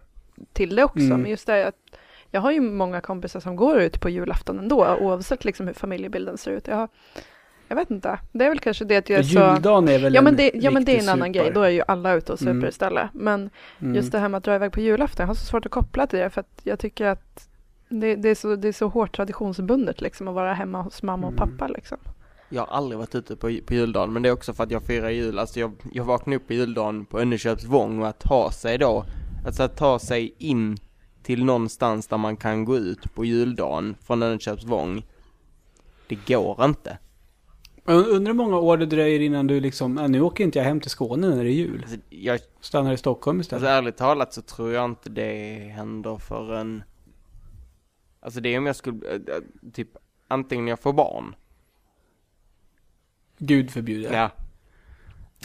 till 0.53 0.75
det 0.75 0.83
också. 0.83 0.99
Mm. 0.99 1.21
Men 1.21 1.31
just 1.31 1.47
det 1.47 1.67
att 1.67 1.75
jag 2.31 2.41
har 2.41 2.51
ju 2.51 2.61
många 2.61 3.01
kompisar 3.01 3.39
som 3.39 3.55
går 3.55 3.79
ut 3.79 4.01
på 4.01 4.09
julafton 4.09 4.59
ändå 4.59 4.97
oavsett 5.01 5.45
liksom 5.45 5.67
hur 5.67 5.73
familjebilden 5.73 6.37
ser 6.37 6.51
ut. 6.51 6.67
Jag, 6.67 6.75
har, 6.75 6.87
jag 7.67 7.75
vet 7.75 7.91
inte. 7.91 8.19
Det 8.31 8.45
är 8.45 8.49
väl 8.49 8.59
kanske 8.59 8.85
det 8.85 8.97
att 8.97 9.09
jag 9.09 9.19
är 9.19 9.23
så... 9.23 9.39
Juldagen 9.53 9.87
är 9.87 9.99
väl 9.99 10.13
Ja 10.15 10.21
men, 10.21 10.33
en 10.33 10.37
det, 10.37 10.51
ja 10.53 10.71
men 10.71 10.85
det 10.85 10.97
är 10.97 11.03
en 11.03 11.09
annan 11.09 11.27
super. 11.27 11.39
grej, 11.43 11.51
då 11.53 11.61
är 11.61 11.69
ju 11.69 11.81
alla 11.87 12.13
ute 12.13 12.31
och 12.33 12.39
super 12.39 12.51
Mm. 12.51 12.69
istället. 12.69 13.09
Men 13.13 13.49
Mm. 13.81 13.95
just 13.95 14.11
det 14.11 14.19
här 14.19 14.29
med 14.29 14.37
att 14.37 14.43
dra 14.43 14.55
iväg 14.55 14.71
på 14.71 14.79
julafton, 14.79 15.23
jag 15.23 15.27
har 15.27 15.33
så 15.35 15.45
svårt 15.45 15.65
att 15.65 15.71
koppla 15.71 16.07
till 16.07 16.19
det 16.19 16.29
för 16.29 16.41
att 16.41 16.59
jag 16.63 16.79
tycker 16.79 17.05
att 17.05 17.49
det, 17.99 18.15
det, 18.15 18.29
är, 18.29 18.35
så, 18.35 18.55
det 18.55 18.67
är 18.67 18.71
så 18.71 18.87
hårt 18.87 19.15
traditionsbundet 19.15 20.01
liksom 20.01 20.27
att 20.27 20.35
vara 20.35 20.53
hemma 20.53 20.81
hos 20.81 21.03
mamma 21.03 21.27
och 21.27 21.33
Mm. 21.33 21.57
pappa 21.57 21.67
liksom. 21.67 21.97
Jag 22.49 22.61
har 22.65 22.77
aldrig 22.77 22.97
varit 22.99 23.15
ute 23.15 23.35
på, 23.35 23.57
på 23.65 23.73
juldagen, 23.73 24.13
men 24.13 24.23
det 24.23 24.29
är 24.29 24.33
också 24.33 24.53
för 24.53 24.63
att 24.63 24.71
jag 24.71 24.83
firar 24.83 25.09
jul, 25.09 25.39
alltså 25.39 25.59
jag, 25.59 25.71
jag 25.93 26.03
vaknade 26.03 26.35
upp 26.37 26.47
på 26.47 26.53
juldagen 26.53 27.05
på 27.05 27.19
Önneköpsvång 27.19 28.01
och 28.01 28.07
att 28.07 28.19
ta 28.19 28.51
sig 28.51 28.77
då, 28.77 29.05
alltså 29.45 29.63
att 29.63 29.77
ta 29.77 29.99
sig 29.99 30.35
in 30.37 30.77
till 31.23 31.45
någonstans 31.45 32.07
där 32.07 32.17
man 32.17 32.37
kan 32.37 32.65
gå 32.65 32.77
ut 32.77 33.13
på 33.15 33.25
juldagen 33.25 33.95
från 34.03 34.23
Önneköpsvång, 34.23 35.05
det 36.07 36.17
går 36.27 36.65
inte. 36.65 36.97
Undrar 37.87 38.33
hur 38.33 38.37
många 38.37 38.57
år 38.57 38.77
det 38.77 38.85
dröjer 38.85 39.19
innan 39.19 39.47
du 39.47 39.59
liksom, 39.59 39.97
äh, 39.97 40.07
nu 40.07 40.21
åker 40.21 40.43
inte 40.43 40.59
jag 40.59 40.65
hem 40.65 40.79
till 40.79 40.89
Skåne 40.91 41.29
när 41.29 41.43
det 41.43 41.49
är 41.49 41.53
jul. 41.53 41.79
Alltså, 41.81 41.97
jag, 42.09 42.39
Stannar 42.61 42.93
i 42.93 42.97
Stockholm 42.97 43.39
alltså 43.39 43.55
istället. 43.55 43.69
ärligt 43.77 43.97
talat 43.97 44.33
så 44.33 44.41
tror 44.41 44.71
jag 44.71 44.85
inte 44.85 45.09
det 45.09 45.55
händer 45.75 46.17
förrän, 46.17 46.83
alltså 48.25 48.39
det 48.41 48.49
är 48.49 48.57
om 48.57 48.65
jag 48.65 48.75
skulle, 48.75 49.07
äh, 49.09 49.15
äh, 49.15 49.41
typ 49.73 49.89
antingen 50.27 50.67
jag 50.67 50.79
får 50.79 50.93
barn, 50.93 51.35
Gud 53.37 53.71
förbjude. 53.71 54.13
Ja. 54.17 54.29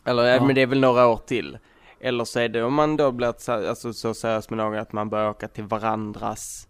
Eller, 0.04 0.24
Ja. 0.24 0.44
men 0.46 0.54
det 0.54 0.60
är 0.60 0.66
väl 0.66 0.80
några 0.80 1.06
år 1.06 1.16
till. 1.16 1.58
Eller 2.00 2.24
så 2.24 2.40
är 2.40 2.48
det 2.48 2.62
om 2.62 2.74
man 2.74 2.96
då 2.96 3.12
blir 3.12 3.34
så- 3.38 3.68
alltså, 3.68 3.92
så 3.92 4.14
seriös 4.14 4.50
med 4.50 4.56
någon 4.56 4.78
att 4.78 4.92
man 4.92 5.08
börjar 5.10 5.30
åka 5.30 5.48
till 5.48 5.64
varandras. 5.64 6.66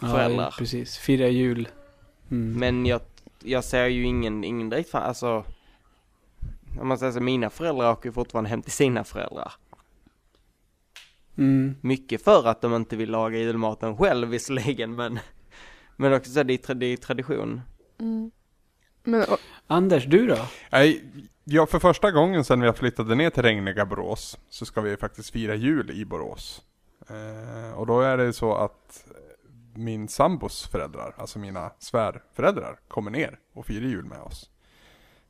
föräldrar. 0.00 0.54
precis. 0.58 0.96
Fira 0.98 1.28
jul. 1.28 1.68
Mm. 2.30 2.58
Men 2.58 2.86
jag, 2.86 3.00
jag 3.42 3.64
ser 3.64 3.86
ju 3.86 4.02
ingen, 4.04 4.44
ingen 4.44 4.70
direkt 4.70 4.90
fan, 4.90 5.02
alltså. 5.02 5.44
Om 6.80 6.88
man 6.88 6.98
säger 6.98 7.12
så, 7.12 7.20
mina 7.20 7.50
föräldrar 7.50 7.92
åker 7.92 8.08
ju 8.08 8.12
fortfarande 8.12 8.50
hem 8.50 8.62
till 8.62 8.72
sina 8.72 9.04
föräldrar. 9.04 9.52
Mm. 11.38 11.74
Mycket 11.80 12.24
för 12.24 12.46
att 12.48 12.60
de 12.60 12.74
inte 12.74 12.96
vill 12.96 13.10
laga 13.10 13.38
julmaten 13.38 13.96
själv 13.96 14.28
visserligen, 14.28 14.94
men. 14.96 15.18
Men 15.96 16.12
också 16.12 16.30
så, 16.30 16.42
det 16.42 16.52
är, 16.54 16.58
tra- 16.58 16.74
det 16.74 16.86
är 16.86 16.96
tradition. 16.96 17.60
Men, 19.04 19.22
och, 19.22 19.38
Anders, 19.66 20.04
du 20.06 20.26
då? 20.26 20.36
Nej, 20.72 21.04
ja, 21.44 21.66
för 21.66 21.78
första 21.78 22.10
gången 22.10 22.44
sedan 22.44 22.60
vi 22.60 22.72
flyttade 22.72 23.14
ner 23.14 23.30
till 23.30 23.42
regniga 23.42 23.86
Borås 23.86 24.38
så 24.50 24.66
ska 24.66 24.80
vi 24.80 24.96
faktiskt 24.96 25.30
fira 25.30 25.54
jul 25.54 25.90
i 25.90 26.04
Borås. 26.04 26.62
Eh, 27.08 27.78
och 27.78 27.86
då 27.86 28.00
är 28.00 28.16
det 28.16 28.32
så 28.32 28.54
att 28.54 29.04
min 29.74 30.08
sambos 30.08 30.66
föräldrar, 30.68 31.14
alltså 31.18 31.38
mina 31.38 31.70
svärföräldrar, 31.78 32.78
kommer 32.88 33.10
ner 33.10 33.38
och 33.54 33.66
firar 33.66 33.86
jul 33.86 34.04
med 34.04 34.20
oss. 34.20 34.50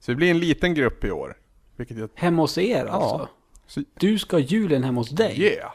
Så 0.01 0.11
det 0.11 0.17
blir 0.17 0.31
en 0.31 0.39
liten 0.39 0.75
grupp 0.75 1.05
i 1.05 1.11
år. 1.11 1.37
Vilket 1.77 1.99
jag... 1.99 2.11
Hemma 2.15 2.43
hos 2.43 2.59
er 2.59 2.87
alltså? 2.87 3.29
Så, 3.67 3.83
Du 3.95 4.19
ska 4.19 4.37
ha 4.37 4.41
julen 4.41 4.85
hemma 4.85 5.01
hos 5.01 5.11
dig? 5.11 5.41
yeah! 5.41 5.73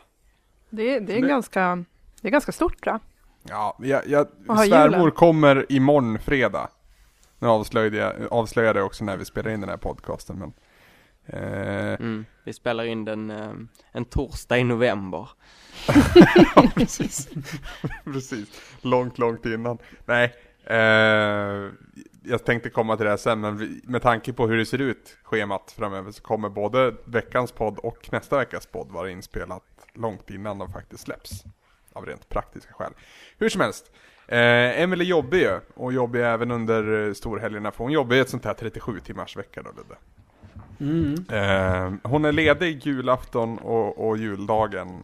Det, 0.75 0.99
det, 0.99 1.17
är 1.17 1.21
Det- 1.21 1.27
ganska, 1.27 1.83
det 2.21 2.27
är 2.27 2.31
ganska 2.31 2.51
stort 2.51 2.85
va? 2.85 2.99
Ja, 3.43 3.77
jag, 3.81 4.07
jag, 4.07 4.27
svärmor 4.45 4.97
julen. 4.99 5.11
kommer 5.11 5.65
imorgon 5.69 6.19
fredag. 6.19 6.69
Nu 7.39 7.47
avslöjade 7.47 7.97
jag 7.97 8.13
avslöjade 8.31 8.79
jag 8.79 8.85
också 8.85 9.03
när 9.05 9.17
vi 9.17 9.25
spelade 9.25 9.53
in 9.53 9.61
den 9.61 9.69
här 9.69 9.77
podcasten 9.77 10.39
men 10.39 10.53
eh, 11.25 11.93
Mm. 11.99 12.25
Vi 12.43 12.53
spelar 12.53 12.83
in 12.83 13.05
den 13.05 13.31
eh, 13.31 13.51
en 13.91 14.05
torsdag 14.05 14.57
i 14.57 14.63
november. 14.63 15.29
ja, 16.55 16.71
precis. 16.75 17.29
precis. 18.03 18.61
Långt, 18.81 19.17
långt 19.17 19.45
innan. 19.45 19.77
Nej, 20.05 20.33
eh, 20.65 21.71
jag 22.25 22.45
tänkte 22.45 22.69
komma 22.69 22.95
till 22.97 23.03
det 23.03 23.09
här 23.09 23.17
sen, 23.17 23.39
men 23.39 23.57
vi, 23.57 23.81
med 23.83 24.01
tanke 24.01 24.33
på 24.33 24.47
hur 24.47 24.57
det 24.57 24.65
ser 24.65 24.81
ut, 24.81 25.17
schemat 25.23 25.73
framöver, 25.77 26.11
så 26.11 26.21
kommer 26.21 26.49
både 26.49 26.93
veckans 27.05 27.51
podd 27.51 27.77
och 27.79 28.09
nästa 28.11 28.37
veckas 28.37 28.65
podd 28.65 28.91
vara 28.91 29.09
inspelat 29.09 29.63
långt 29.93 30.29
innan 30.29 30.57
de 30.57 30.71
faktiskt 30.71 31.03
släpps. 31.03 31.43
Av 31.93 32.05
rent 32.05 32.29
praktiska 32.29 32.73
skäl. 32.73 32.93
Hur 33.37 33.49
som 33.49 33.61
helst. 33.61 33.91
Eh, 34.27 34.81
Emelie 34.81 35.07
jobbar 35.07 35.37
ju, 35.37 35.59
och 35.75 35.93
jobbar 35.93 36.19
ju 36.19 36.25
även 36.25 36.51
under 36.51 37.07
eh, 37.07 37.13
storhelgerna, 37.13 37.71
för 37.71 37.83
hon 37.83 37.91
jobbar 37.91 38.15
i 38.15 38.19
ett 38.19 38.29
sånt 38.29 38.45
här 38.45 38.53
37 38.53 38.99
timmars 38.99 39.37
vecka 39.37 39.61
då 39.61 39.69
Ludde. 39.69 39.95
Mm. 40.79 41.25
Eh, 41.29 42.09
hon 42.09 42.25
är 42.25 42.31
ledig 42.31 42.85
julafton 42.85 43.57
och, 43.57 44.07
och 44.07 44.17
juldagen. 44.17 45.03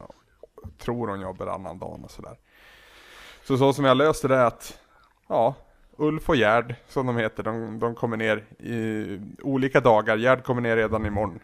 Tror 0.77 1.07
hon 1.07 1.21
jobbar 1.21 1.47
annan 1.47 1.79
dagen 1.79 2.03
och 2.03 2.11
sådär. 2.11 2.37
Så 3.43 3.57
så 3.57 3.73
som 3.73 3.85
jag 3.85 3.97
löste 3.97 4.27
det 4.27 4.35
är 4.35 4.45
att, 4.45 4.79
ja, 5.27 5.55
Ulf 5.97 6.29
och 6.29 6.35
Gerd, 6.35 6.75
som 6.87 7.07
de 7.07 7.17
heter, 7.17 7.43
de, 7.43 7.79
de 7.79 7.95
kommer 7.95 8.17
ner 8.17 8.37
i 8.59 9.19
olika 9.41 9.79
dagar. 9.79 10.17
Gerd 10.17 10.43
kommer 10.43 10.61
ner 10.61 10.75
redan 10.75 11.05
imorgon 11.05 11.39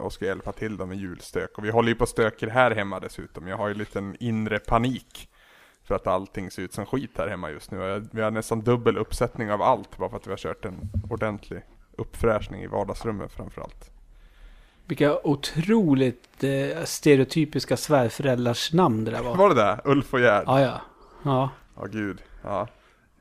och 0.00 0.12
ska 0.12 0.24
hjälpa 0.24 0.52
till 0.52 0.76
dem 0.76 0.88
med 0.88 0.98
julstök. 0.98 1.58
Och 1.58 1.64
vi 1.64 1.70
håller 1.70 1.88
ju 1.88 1.94
på 1.94 2.02
och 2.02 2.08
stöker 2.08 2.48
här 2.48 2.70
hemma 2.70 3.00
dessutom. 3.00 3.48
Jag 3.48 3.56
har 3.56 3.68
ju 3.68 3.72
en 3.72 3.78
liten 3.78 4.16
inre 4.20 4.58
panik. 4.58 5.28
För 5.84 5.94
att 5.94 6.06
allting 6.06 6.50
ser 6.50 6.62
ut 6.62 6.72
som 6.72 6.86
skit 6.86 7.10
här 7.18 7.28
hemma 7.28 7.50
just 7.50 7.70
nu. 7.70 8.08
Vi 8.12 8.22
har 8.22 8.30
nästan 8.30 8.60
dubbel 8.60 8.96
uppsättning 8.96 9.52
av 9.52 9.62
allt 9.62 9.96
bara 9.98 10.10
för 10.10 10.16
att 10.16 10.26
vi 10.26 10.30
har 10.30 10.36
kört 10.36 10.64
en 10.64 10.90
ordentlig 11.10 11.62
uppfräschning 11.96 12.62
i 12.62 12.66
vardagsrummet 12.66 13.32
framförallt. 13.32 13.90
Vilka 14.86 15.18
otroligt 15.24 16.44
eh, 16.44 16.84
stereotypiska 16.84 17.76
svärföräldrars 17.76 18.72
namn 18.72 19.04
det 19.04 19.10
där 19.10 19.22
var. 19.22 19.36
Var 19.36 19.48
det 19.48 19.54
där? 19.54 19.80
Ulf 19.84 20.14
och 20.14 20.20
Gerd? 20.20 20.44
Ja, 20.46 20.60
ja. 20.60 20.80
Ja. 21.22 21.50
Ja, 21.76 21.84
gud. 21.86 22.22
Ja. 22.42 22.68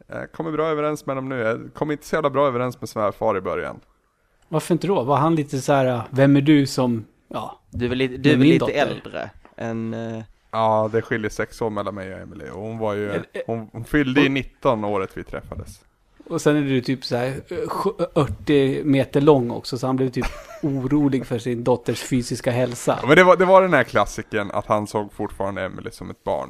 Jag 0.08 0.32
kommer 0.32 0.52
bra 0.52 0.68
överens 0.68 1.06
med 1.06 1.18
dem 1.18 1.30
nu. 1.30 1.38
Jag 1.38 1.70
kom 1.74 1.92
inte 1.92 2.06
så 2.06 2.16
jävla 2.16 2.30
bra 2.30 2.48
överens 2.48 2.82
med 2.82 2.90
svärfar 2.90 3.38
i 3.38 3.42
början. 3.42 3.80
Varför 4.50 4.74
inte 4.74 4.88
då? 4.88 5.04
Var 5.04 5.18
han 5.18 5.36
lite 5.36 5.62
så 5.62 5.74
här, 5.74 6.02
vem 6.10 6.36
är 6.36 6.42
du 6.42 6.66
som, 6.66 7.06
ja. 7.28 7.60
Du 7.70 7.86
är 7.86 7.90
väl 7.90 7.98
lite, 7.98 8.18
du 8.18 8.32
är 8.32 8.38
väl 8.38 8.48
lite 8.48 8.60
dotter. 8.66 8.76
äldre 8.88 9.30
än, 9.58 9.94
eh, 9.94 10.24
Ja, 10.52 10.90
det 10.94 11.02
skiljer 11.02 11.30
sex 11.30 11.62
år 11.62 11.70
mellan 11.70 11.96
mig 11.96 12.14
och 12.14 12.20
Emily 12.20 12.50
och 12.50 12.62
hon 12.62 12.78
var 12.78 12.94
ju, 12.94 13.12
hon, 13.48 13.70
hon 13.72 13.84
fyllde 13.86 14.22
i 14.22 14.30
19 14.30 14.84
året 14.86 15.10
vi 15.14 15.24
träffades. 15.24 15.82
Och 16.30 16.42
sen 16.42 16.56
är 16.56 16.62
du 16.62 16.82
typ 16.82 17.06
så 17.06 17.16
här 17.16 17.28
eh, 17.28 17.56
sj- 17.56 18.06
80 18.14 18.84
meter 18.84 19.22
lång 19.22 19.52
också, 19.52 19.78
så 19.78 19.88
han 19.88 19.96
blev 19.96 20.10
typ 20.10 20.26
orolig 20.64 21.26
för 21.26 21.40
sin 21.40 21.64
dotters 21.64 22.02
fysiska 22.04 22.52
hälsa. 22.52 23.00
Ja, 23.02 23.08
men 23.08 23.16
det 23.18 23.24
var, 23.24 23.38
det 23.38 23.46
var 23.46 23.62
den 23.62 23.74
här 23.74 23.84
klassiken 23.84 24.52
att 24.52 24.66
han 24.66 24.88
såg 24.88 25.14
fortfarande 25.14 25.62
Emily 25.66 25.92
som 25.92 26.10
ett 26.10 26.24
barn. 26.24 26.50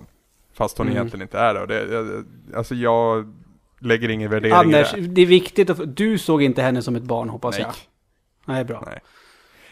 Fast 0.54 0.78
hon 0.78 0.88
Mm. 0.88 0.98
egentligen 0.98 1.22
inte 1.22 1.40
är 1.40 1.54
det. 1.54 1.62
Och 1.62 1.68
det 1.68 2.24
alltså 2.56 2.76
jag 2.76 3.34
lägger 3.80 4.10
ingen 4.10 4.32
värdering 4.32 4.56
Anders, 4.56 4.94
i 4.94 5.02
det. 5.02 5.08
det 5.08 5.22
är 5.22 5.26
viktigt 5.26 5.70
att, 5.70 5.96
du 5.96 6.18
såg 6.18 6.44
inte 6.44 6.62
henne 6.62 6.82
som 6.82 6.96
ett 6.96 7.04
barn 7.04 7.30
hoppas 7.30 7.56
Nej. 7.58 7.66
jag. 7.68 7.76
Nej, 8.56 8.64
bra. 8.66 8.84
Nej. 8.86 9.00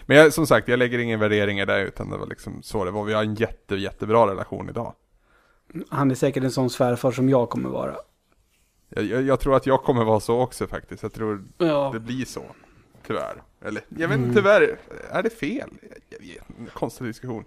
Men 0.05 0.17
jag, 0.17 0.33
som 0.33 0.47
sagt, 0.47 0.67
jag 0.67 0.79
lägger 0.79 0.99
ingen 0.99 1.19
värdering 1.19 1.59
i 1.59 1.65
det 1.65 1.81
utan 1.81 2.09
det 2.09 2.17
var 2.17 2.27
liksom 2.27 2.63
så 2.63 2.85
det 2.85 2.91
var. 2.91 3.03
Vi 3.03 3.13
har 3.13 3.23
en 3.23 3.35
jätte, 3.35 3.75
jättebra 3.75 4.27
relation 4.27 4.69
idag. 4.69 4.93
Han 5.89 6.11
är 6.11 6.15
säkert 6.15 6.43
en 6.43 6.51
sån 6.51 6.69
svärfar 6.69 7.11
som 7.11 7.29
jag 7.29 7.49
kommer 7.49 7.69
vara. 7.69 7.95
Jag, 8.89 9.03
jag, 9.05 9.21
jag 9.21 9.39
tror 9.39 9.55
att 9.55 9.65
jag 9.65 9.83
kommer 9.83 10.03
vara 10.03 10.19
så 10.19 10.39
också 10.39 10.67
faktiskt. 10.67 11.03
Jag 11.03 11.13
tror 11.13 11.43
Ja. 11.57 11.89
det 11.93 11.99
blir 11.99 12.25
så. 12.25 12.43
Tyvärr. 13.07 13.41
Eller, 13.65 13.81
jag 13.89 14.07
vet 14.07 14.15
Mm. 14.17 14.23
inte 14.29 14.35
tyvärr. 14.41 14.77
Är 15.11 15.23
det 15.23 15.29
fel? 15.29 15.69
Jag, 16.09 16.19
vet. 16.19 16.73
Konstig 16.73 17.07
diskussion. 17.07 17.45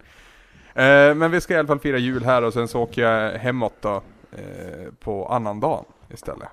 Eh, 0.73 1.15
men 1.15 1.31
vi 1.31 1.41
ska 1.41 1.53
i 1.53 1.57
alla 1.57 1.67
fall 1.67 1.79
fira 1.79 1.97
jul 1.97 2.23
här 2.25 2.41
och 2.43 2.53
sen 2.53 2.67
så 2.67 2.81
åker 2.81 3.01
jag 3.01 3.39
hemåt 3.39 3.73
då. 3.81 4.01
Eh, 4.31 4.91
på 4.99 5.27
annandagen 5.27 5.85
istället. 6.13 6.49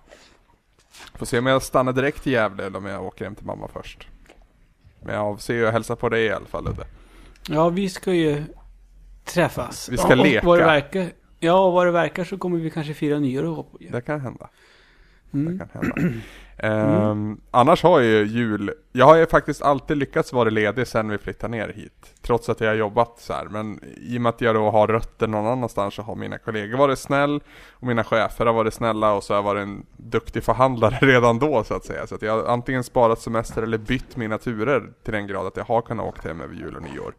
Får 1.15 1.27
se 1.27 1.39
om 1.39 1.47
jag 1.47 1.63
stannar 1.63 1.93
direkt 1.93 2.23
till 2.23 2.33
Gävle 2.33 2.67
eller 2.67 2.79
om 2.79 2.87
jag 2.87 3.05
åker 3.05 3.25
hem 3.25 3.35
till 3.35 3.47
mamma 3.47 3.69
först. 3.69 4.09
Men 5.03 5.15
jag 5.15 5.25
avser 5.25 5.55
ju 5.55 5.67
att 5.67 5.73
hälsa 5.73 5.97
på 5.97 6.09
dig 6.09 6.25
i 6.25 6.33
alla 6.33 6.47
fall 6.47 6.65
Ludde. 6.65 6.87
Ja, 7.49 7.69
vi 7.69 7.89
ska 7.89 8.13
ju 8.13 8.45
träffas. 9.25 9.89
Vi 9.89 9.97
ska 9.97 10.09
och, 10.09 10.17
leka. 10.17 10.41
Och 10.41 10.47
vad 10.47 10.59
det 10.59 10.65
verkar, 10.65 11.13
ja, 11.39 11.67
och 11.67 11.73
vad 11.73 11.87
det 11.87 11.91
verkar 11.91 12.25
så 12.25 12.39
kommer 12.39 12.59
vi 12.59 12.71
kanske 12.71 12.95
fira 12.95 13.19
nyår 13.19 13.45
ihop. 13.45 13.77
Det 13.91 14.01
kan 14.01 14.21
hända. 14.21 14.51
Mm. 15.33 15.59
Det 15.59 15.59
kan 15.59 15.83
hända. 15.83 16.15
Ehm, 16.59 17.41
annars 17.51 17.83
har 17.83 18.01
jag 18.01 18.11
ju 18.11 18.27
jul, 18.27 18.73
jag 18.93 19.07
har 19.07 19.17
ju 19.17 19.27
faktiskt 19.27 19.63
alltid 19.63 19.97
lyckats 19.97 20.33
vara 20.33 20.51
ledig 20.51 20.87
sen 20.87 21.09
vi 21.09 21.19
flyttade 21.19 21.51
ner 21.51 21.69
hit. 21.69 22.15
Trots 22.23 22.49
att 22.49 22.61
jag 22.61 22.69
har 22.69 22.75
jobbat 22.75 23.19
så 23.19 23.33
här. 23.33 23.45
men 23.45 23.81
i 23.97 24.19
och 24.19 24.23
med 24.23 24.31
att 24.31 24.41
jag 24.41 24.55
då 24.55 24.71
har 24.71 24.87
rötter 24.87 25.27
någon 25.27 25.47
annanstans 25.47 25.95
så 25.95 26.03
har 26.03 26.15
mina 26.15 26.39
kollegor 26.39 26.79
varit 26.79 26.99
snäll 26.99 27.41
och 27.73 27.87
mina 27.87 28.05
chefer 28.05 28.47
har 28.47 28.53
varit 28.53 28.75
snälla 28.75 29.13
och 29.13 29.25
så 29.25 29.33
har 29.33 29.39
jag 29.39 29.43
varit 29.43 29.63
en 29.63 29.87
duktig 29.97 30.45
förhandlare 30.45 30.99
redan 31.07 31.39
då 31.39 31.65
så 31.65 31.75
att 31.75 31.85
säga. 31.85 32.07
Så 32.07 32.15
att 32.15 32.23
jag 32.23 32.33
har 32.33 32.45
antingen 32.53 32.85
sparat 32.85 33.21
semester 33.21 33.63
eller 33.63 33.79
bytt 33.79 34.17
mina 34.17 34.39
turer 34.39 34.93
till 35.05 35.13
den 35.13 35.27
grad 35.27 35.47
att 35.47 35.57
jag 35.57 35.65
har 35.65 35.83
kunnat 35.83 36.07
åka 36.07 36.29
hem 36.29 36.41
över 36.41 36.55
jul 36.55 36.77
och 36.77 36.83
nyår. 36.83 37.15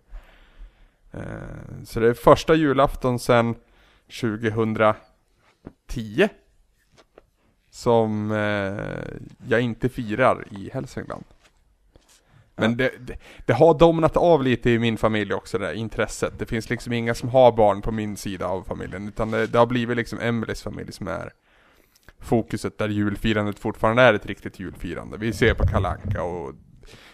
Ehm, 1.11 1.85
så 1.85 1.99
det 1.99 2.09
är 2.09 2.13
första 2.13 2.55
julafton 2.55 3.19
sen 3.19 3.55
2010 4.21 6.29
som 7.77 8.31
eh, 8.31 9.17
jag 9.47 9.61
inte 9.61 9.89
firar 9.89 10.47
i 10.51 10.69
Hälsingland. 10.73 11.23
Men 12.55 12.77
det, 12.77 12.91
det, 12.99 13.17
det 13.45 13.53
har 13.53 13.79
domnat 13.79 14.17
av 14.17 14.43
lite 14.43 14.69
i 14.69 14.79
min 14.79 14.97
familj 14.97 15.33
också 15.33 15.57
det 15.57 15.65
där 15.65 15.73
intresset. 15.73 16.33
Det 16.39 16.45
finns 16.45 16.69
liksom 16.69 16.93
inga 16.93 17.13
som 17.13 17.29
har 17.29 17.51
barn 17.51 17.81
på 17.81 17.91
min 17.91 18.17
sida 18.17 18.47
av 18.47 18.63
familjen. 18.63 19.07
Utan 19.07 19.31
det, 19.31 19.47
det 19.47 19.57
har 19.57 19.65
blivit 19.65 19.97
liksom 19.97 20.19
Emelies 20.19 20.63
familj 20.63 20.91
som 20.91 21.07
är 21.07 21.33
fokuset 22.19 22.77
där 22.77 22.89
julfirandet 22.89 23.59
fortfarande 23.59 24.01
är 24.01 24.13
ett 24.13 24.25
riktigt 24.25 24.59
julfirande. 24.59 25.17
Vi 25.17 25.33
ser 25.33 25.53
på 25.53 25.67
Kalanka 25.67 26.23
och 26.23 26.53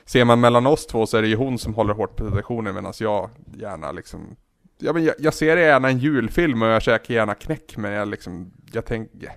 ser 0.06 0.26
man 0.26 0.40
mellan 0.40 0.66
oss 0.66 0.88
två 0.88 1.06
så 1.06 1.18
är 1.18 1.22
det 1.22 1.28
ju 1.28 1.36
hon 1.36 1.60
som 1.60 1.74
håller 1.74 1.94
hårt 1.94 2.16
på 2.16 2.30
traditionen 2.30 2.76
medan 2.76 2.94
jag 3.00 3.30
gärna 3.58 3.92
liksom 3.92 4.36
Ja 4.78 4.94
men 4.94 5.04
jag, 5.04 5.16
jag 5.20 5.34
ser 5.34 5.58
gärna 5.58 5.90
en 5.90 6.00
julfilm 6.00 6.62
och 6.62 6.68
jag 6.68 6.82
käkar 6.82 7.14
gärna 7.14 7.36
knäck 7.36 7.78
men 7.78 7.92
jag 7.92 8.08
liksom, 8.08 8.54
jag 8.72 8.86
tänker 8.86 9.32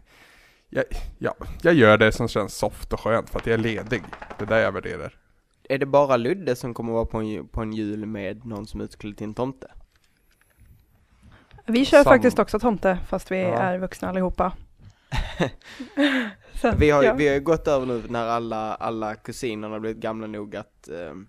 jag, 0.71 0.85
ja, 1.19 1.35
jag 1.63 1.75
gör 1.75 1.99
det 1.99 2.13
som 2.13 2.29
känns 2.29 2.55
soft 2.55 2.93
och 2.93 3.01
skönt 3.01 3.31
för 3.31 3.39
att 3.39 3.47
jag 3.47 3.55
är 3.55 3.59
ledig. 3.59 4.03
Det 4.39 4.45
är 4.45 4.49
där 4.49 4.59
jag 4.59 4.73
värderar. 4.73 5.15
Är 5.69 5.79
det 5.79 5.87
bara 5.87 6.17
Ludde 6.17 6.57
som 6.57 6.75
kommer 6.75 6.93
vara 6.93 7.05
på 7.07 7.19
en, 7.19 7.49
på 7.49 7.63
en 7.63 7.73
jul 7.73 8.07
med 8.07 8.45
någon 8.47 8.67
som 8.67 8.81
är 8.81 8.85
utklädd 8.85 9.17
till 9.17 9.27
en 9.27 9.35
tomte? 9.35 9.71
Vi 11.67 11.85
kör 11.85 12.03
Sam- 12.05 12.13
faktiskt 12.13 12.39
också 12.39 12.59
tomte 12.59 12.99
fast 13.09 13.31
vi 13.31 13.41
Ja. 13.43 13.49
är 13.59 13.79
vuxna 13.79 14.09
allihopa. 14.09 14.53
Så, 16.55 16.73
Vi 16.79 16.91
har, 16.91 17.03
ja. 17.03 17.15
vi 17.15 17.29
har 17.29 17.35
ju 17.35 17.41
gått 17.41 17.69
över 17.69 17.87
nu 17.87 18.03
när 18.09 18.27
alla, 18.27 18.75
alla 18.75 19.15
kusinerna 19.15 19.75
har 19.75 19.81
blivit 19.81 19.99
gamla 20.03 20.27
nog 20.27 20.57
att 20.57 20.89
ehm, 20.89 21.29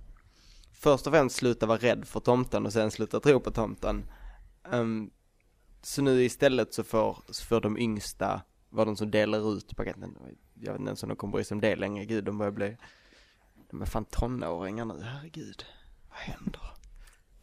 först 0.74 1.08
och 1.08 1.14
främst 1.14 1.36
sluta 1.36 1.66
vara 1.66 1.78
rädd 1.78 2.08
för 2.08 2.20
tomten 2.20 2.66
och 2.66 2.74
sen 2.74 2.92
sluta 2.92 3.20
tro 3.20 3.40
på 3.40 3.52
tomten. 3.52 4.04
Ehm, 4.72 5.10
så 5.82 6.02
nu 6.02 6.24
istället 6.24 6.74
så 6.74 6.84
får, 6.84 7.18
så 7.30 7.46
får 7.46 7.62
de 7.62 7.78
yngsta 7.78 8.42
vara 8.78 8.86
de 8.86 8.95
som 8.95 9.11
delar 9.11 9.57
ut 9.57 9.75
paketen. 9.75 10.15
Jag 10.53 10.71
vet 10.71 10.80
inte 10.80 10.89
ens 10.89 11.03
om 11.03 11.09
de 11.09 11.15
kommer 11.15 11.32
bry 11.34 11.43
sig 11.43 11.55
om 11.55 11.61
det 11.61 11.75
längre, 11.75 12.05
gud 12.05 12.23
de 12.23 12.38
börjar 12.38 12.51
bli, 12.51 12.78
de 13.71 13.82
är 13.82 13.86
fan 13.86 14.05
tonåringar 14.05 14.86
nu, 14.86 14.93
herregud. 15.03 15.65
Vad 16.09 16.19
händer? 16.19 16.61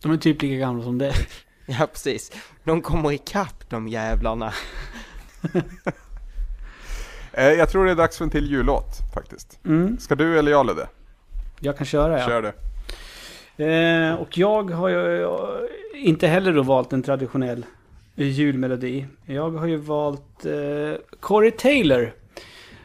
De 0.02 0.12
är 0.12 0.16
typ 0.16 0.42
lika 0.42 0.54
gamla 0.56 0.82
som 0.84 0.98
dig. 0.98 1.12
Ja 1.66 1.86
precis, 1.86 2.32
de 2.64 2.82
kommer 2.82 3.12
ikapp 3.12 3.70
de 3.70 3.88
jävlarna. 3.88 4.52
Eh, 7.36 7.52
jag 7.52 7.68
tror 7.68 7.84
det 7.84 7.90
är 7.90 7.94
dags 7.96 8.16
för 8.18 8.24
en 8.24 8.30
till 8.30 8.50
jullåt 8.50 8.86
faktiskt. 9.14 9.60
Mm, 9.64 9.98
Ska 9.98 10.14
du 10.14 10.38
eller 10.38 10.50
jag 10.50 10.66
Ludde? 10.66 10.88
jag 11.60 11.76
kan 11.76 11.86
köra 11.86 12.20
ja. 12.20 12.26
Kör 12.26 12.42
du. 12.42 12.52
Eh, 13.64 14.14
och 14.14 14.38
jag 14.38 14.70
har 14.70 14.88
ju 14.88 15.28
inte 15.94 16.26
heller 16.26 16.52
då 16.52 16.62
valt 16.62 16.92
en 16.92 17.02
traditionell 17.02 17.66
julmelodi. 18.14 19.06
Jag 19.26 19.50
har 19.50 19.66
ju 19.66 19.76
valt 19.76 20.44
eh, 20.46 21.00
Corey 21.20 21.50
Taylor. 21.50 22.12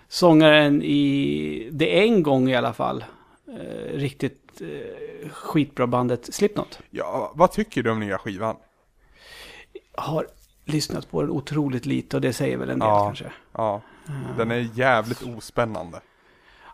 Sångaren 0.08 0.84
i, 0.84 1.70
det 1.72 2.00
en 2.00 2.24
gång 2.24 2.50
i 2.50 2.56
alla 2.56 2.74
fall, 2.74 3.04
eh, 3.48 3.98
riktigt 3.98 4.62
eh, 4.62 5.30
skitbra 5.32 5.88
bandet 5.88 6.34
Slipknot. 6.34 6.80
Ja, 6.90 7.32
vad 7.36 7.52
tycker 7.52 7.84
du 7.84 7.92
om 7.92 8.00
nya 8.00 8.18
skivan? 8.18 8.56
Har 9.98 10.28
lyssnat 10.66 11.12
på 11.12 11.22
den 11.22 11.32
otroligt 11.32 11.86
lite 11.86 12.18
och 12.18 12.22
det 12.22 12.34
säger 12.34 12.58
väl 12.58 12.70
en 12.70 12.80
del 12.80 12.88
Ja. 12.88 13.06
kanske. 13.06 13.32
Ja, 13.54 13.82
den 14.38 14.52
är 14.52 14.70
jävligt 14.74 15.22
ospännande. 15.38 16.00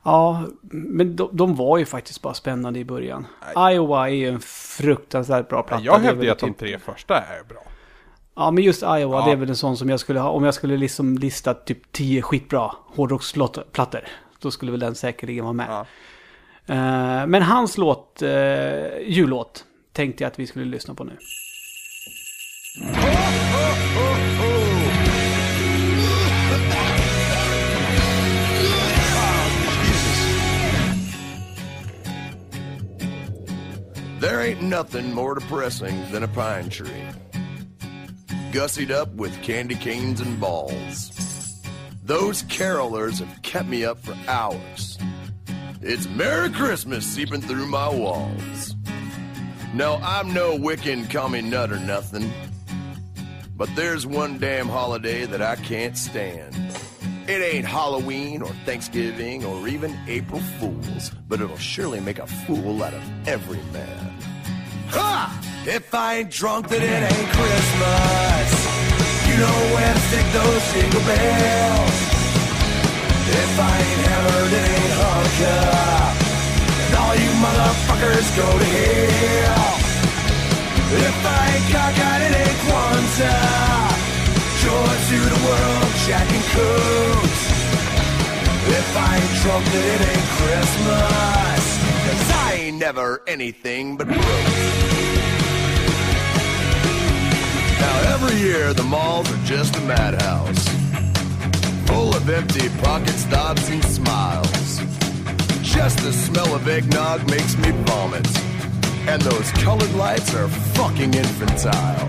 Ja, 0.03 0.43
men 0.71 1.15
de, 1.15 1.29
de 1.33 1.55
var 1.55 1.77
ju 1.77 1.85
faktiskt 1.85 2.21
bara 2.21 2.33
spännande 2.33 2.79
i 2.79 2.85
början. 2.85 3.27
Iowa 3.71 4.09
är 4.09 4.13
ju 4.13 4.27
en 4.29 4.39
fruktansvärt 4.39 5.49
bra 5.49 5.63
platta. 5.63 5.83
Jag 5.83 5.99
hävdar 5.99 6.23
ju 6.23 6.29
att 6.29 6.39
de 6.39 6.49
typ- 6.49 6.57
tre 6.59 6.79
första 6.79 7.17
är 7.17 7.43
bra. 7.49 7.63
Ja, 8.35 8.51
men 8.51 8.63
just 8.63 8.81
Iowa, 8.81 9.19
Ja. 9.19 9.25
det 9.25 9.31
är 9.31 9.35
väl 9.35 9.49
en 9.49 9.55
sån 9.55 9.77
som 9.77 9.89
jag 9.89 9.99
skulle 9.99 10.19
ha. 10.19 10.29
Om 10.29 10.43
jag 10.43 10.53
skulle 10.53 10.77
liksom 10.77 11.17
lista 11.17 11.53
typ 11.53 11.91
10 11.91 12.21
skitbra 12.21 12.71
hårdrocksplattor. 12.87 14.01
Då 14.39 14.51
skulle 14.51 14.71
väl 14.71 14.79
den 14.79 14.95
säkerligen 14.95 15.43
vara 15.43 15.53
med. 15.53 15.67
Ja. 15.69 15.85
Eh, 16.73 17.27
men 17.27 17.41
hans 17.41 17.77
låt, 17.77 18.21
uh, 18.23 18.29
jullåt, 19.07 19.65
tänkte 19.93 20.23
jag 20.23 20.31
att 20.31 20.39
vi 20.39 20.47
skulle 20.47 20.65
lyssna 20.65 20.93
på 20.93 21.03
nu. 21.03 21.17
There 34.19 34.39
ain't 34.41 34.61
nothing 34.61 35.13
more 35.13 35.35
depressing 35.35 35.95
than 36.11 36.23
a 36.23 36.27
pine 36.27 36.69
tree. 36.71 37.11
Gussied 38.55 38.89
up 38.89 39.13
with 39.15 39.43
candy 39.43 39.75
canes 39.75 40.21
and 40.21 40.39
balls. 40.39 41.61
Those 42.05 42.43
carolers 42.43 43.19
have 43.19 43.41
kept 43.41 43.67
me 43.67 43.83
up 43.83 43.97
for 43.97 44.15
hours. 44.29 44.97
It's 45.81 46.07
Merry 46.07 46.49
Christmas 46.49 47.05
seeping 47.05 47.41
through 47.41 47.65
my 47.65 47.89
walls. 47.89 48.75
No, 49.73 49.95
I'm 50.01 50.33
no 50.33 50.57
Wiccan 50.57 51.09
commie 51.09 51.41
nut 51.41 51.69
or 51.69 51.81
nothing. 51.81 52.31
But 53.57 53.75
there's 53.75 54.07
one 54.07 54.39
damn 54.39 54.69
holiday 54.69 55.25
that 55.25 55.41
I 55.41 55.57
can't 55.57 55.97
stand. 55.97 56.55
It 57.27 57.41
ain't 57.41 57.65
Halloween 57.65 58.41
or 58.41 58.53
Thanksgiving 58.63 59.43
or 59.43 59.67
even 59.67 59.99
April 60.07 60.39
Fools, 60.61 61.11
but 61.27 61.41
it'll 61.41 61.57
surely 61.57 61.99
make 61.99 62.19
a 62.19 62.27
fool 62.27 62.81
out 62.81 62.93
of 62.93 63.27
every 63.27 63.59
man. 63.73 64.17
Ha! 64.91 65.44
If 65.67 65.95
I 65.95 66.17
ain't 66.17 66.29
drunk, 66.29 66.67
then 66.69 66.83
it 66.83 67.01
ain't 67.09 67.29
Christmas. 67.33 68.49
You 69.25 69.35
know 69.41 69.57
where 69.73 69.93
to 69.97 70.01
stick 70.05 70.27
those 70.29 70.61
jingle 70.71 71.01
bells. 71.09 71.97
If 73.33 73.53
I 73.57 73.73
ain't 73.73 74.01
hammered, 74.05 74.53
it 74.53 74.65
ain't 74.77 74.93
Hanukkah. 75.01 76.05
And 76.85 76.93
all 77.01 77.15
you 77.17 77.31
motherfuckers 77.41 78.27
go 78.37 78.45
to 78.45 78.67
hell. 78.77 79.73
If 81.01 81.17
I 81.25 81.41
ain't 81.49 81.67
cockeyed, 81.73 82.21
it 82.29 82.33
ain't 82.45 82.59
Kwanzaa. 82.69 83.89
Joy 84.61 84.93
to 85.09 85.17
the 85.33 85.39
world, 85.49 85.89
Jack 86.05 86.29
and 86.29 86.45
Coots. 86.53 87.41
If 88.69 88.89
I 88.93 89.17
ain't 89.17 89.35
drunk, 89.41 89.65
then 89.73 89.85
it 89.95 90.01
ain't 90.13 90.29
Christmas. 90.37 91.63
Cause 92.05 92.31
I 92.45 92.53
ain't 92.53 92.77
never 92.77 93.23
anything 93.25 93.97
but 93.97 94.05
broke. 94.05 94.84
Every 98.15 98.39
year 98.39 98.73
the 98.73 98.83
malls 98.83 99.29
are 99.29 99.43
just 99.45 99.75
a 99.75 99.81
madhouse. 99.81 100.63
Full 101.87 102.15
of 102.15 102.29
empty 102.29 102.69
pockets, 102.81 103.23
stops 103.27 103.69
and 103.69 103.83
smiles. 103.83 104.79
Just 105.61 105.97
the 105.99 106.13
smell 106.13 106.55
of 106.55 106.65
eggnog 106.65 107.29
makes 107.29 107.57
me 107.57 107.71
vomit. 107.89 108.27
And 109.09 109.21
those 109.21 109.51
colored 109.63 109.93
lights 109.95 110.33
are 110.33 110.47
fucking 110.77 111.13
infantile. 111.13 112.07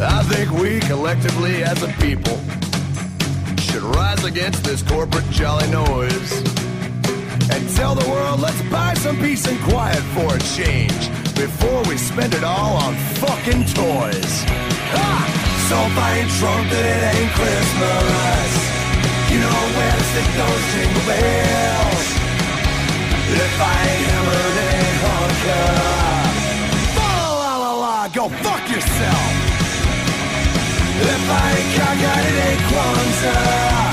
I 0.00 0.22
think 0.24 0.50
we 0.50 0.80
collectively 0.80 1.62
as 1.62 1.80
a 1.84 1.92
people 2.06 2.38
should 3.58 3.84
rise 3.98 4.24
against 4.24 4.64
this 4.64 4.82
corporate 4.82 5.30
jolly 5.30 5.70
noise 5.70 6.32
and 7.52 7.62
tell 7.76 7.94
the 7.94 8.08
world 8.10 8.40
let's 8.40 8.62
buy 8.62 8.94
some 8.94 9.16
peace 9.18 9.46
and 9.46 9.60
quiet 9.62 10.02
for 10.14 10.34
a 10.34 10.40
change 10.56 11.21
before 11.34 11.82
we 11.88 11.96
spend 11.96 12.34
it 12.34 12.44
all 12.44 12.76
on 12.76 12.94
fucking 13.22 13.64
toys. 13.72 14.34
Ha! 14.92 15.08
So 15.68 15.76
if 15.76 15.96
I 15.96 16.10
ain't 16.20 16.32
drunk, 16.38 16.64
then 16.70 16.84
it 16.84 17.02
ain't 17.12 17.32
Christmas. 17.32 18.50
You 19.32 19.38
know 19.40 19.60
where 19.76 19.94
to 19.96 20.04
stick 20.12 20.28
those 20.36 20.64
jingle 20.72 21.04
bells. 21.08 22.06
If 23.32 23.54
I 23.60 23.74
ain't 23.88 24.04
hammered, 24.12 24.56
it 24.62 24.68
ain't 24.76 24.98
Hanukkah. 25.04 26.26
Fa 26.96 27.12
la 27.40 27.52
la 27.64 27.72
la, 27.84 27.96
go 28.08 28.28
fuck 28.28 28.64
yourself. 28.68 29.32
If 31.02 31.24
I 31.28 31.46
ain't 31.56 31.70
cockeyed, 31.76 32.24
it 32.30 32.36
ain't 32.46 32.62
Kwanzaa. 32.68 33.88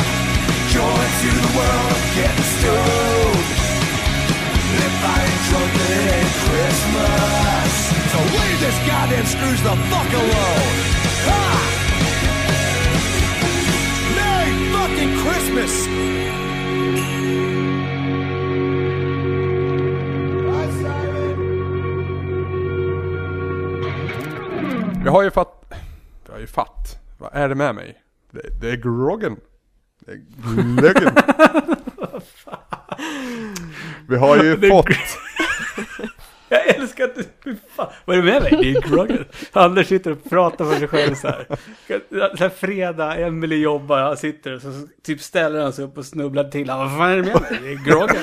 Joy 0.73 1.03
to 1.21 1.29
the 1.39 1.51
world 1.57 1.91
of 1.95 2.03
getting 2.15 2.47
stoned. 2.59 3.38
Ain't 5.59 6.33
Christmas. 6.47 7.71
So 8.11 8.19
leave 8.37 8.59
this 8.65 8.79
goddamn 8.87 9.25
screw 9.25 9.55
snooze 9.55 9.63
the 9.63 9.75
fuck 9.91 10.11
alone. 10.21 10.77
Ha! 11.27 11.43
Merry 14.15 14.53
fucking 14.73 15.11
Christmas! 15.23 15.73
Vi 25.03 25.09
har 25.09 25.23
ju 25.23 25.31
fatt... 25.31 25.73
Vi 26.25 26.31
har 26.31 26.39
ju 26.39 26.47
fatt. 26.47 26.99
Vad 27.17 27.29
är 27.33 27.49
det 27.49 27.55
med 27.55 27.75
mig? 27.75 27.97
Det, 28.31 28.61
det 28.61 28.69
är 28.71 28.75
groggen. 28.75 29.37
Glöggen. 30.77 31.15
Vi 34.09 34.17
har 34.17 34.43
ju 34.43 34.69
fått... 34.69 34.87
Jag 36.51 36.67
älskar 36.67 37.03
att 37.03 37.15
du... 37.15 37.55
Fan. 37.75 37.87
Vad 38.05 38.17
är 38.17 38.21
det 38.21 38.31
med 38.31 38.41
mig? 38.41 38.57
Det 38.61 38.71
är 38.71 38.89
groggen. 38.89 39.25
Anders 39.51 39.87
sitter 39.87 40.11
och 40.11 40.29
pratar 40.29 40.65
för 40.65 40.79
sig 40.79 40.87
själv 40.87 41.15
så 41.15 41.27
här. 41.27 41.47
Så 42.09 42.43
här 42.43 42.49
fredag, 42.49 43.15
Emily 43.15 43.61
jobbar, 43.61 43.99
han 43.99 44.17
sitter 44.17 44.55
och 44.55 44.61
så 44.61 44.87
typ 45.03 45.21
ställer 45.21 45.61
han 45.61 45.73
sig 45.73 45.85
upp 45.85 45.97
och 45.97 46.05
snubblar 46.05 46.43
till. 46.43 46.69
Han, 46.69 46.79
vad 46.79 46.97
fan 46.97 47.09
är 47.11 47.15
det 47.15 47.23
med 47.23 47.41
mig? 47.41 47.59
Det 47.61 47.71
är 47.71 47.85
groggen. 47.85 48.15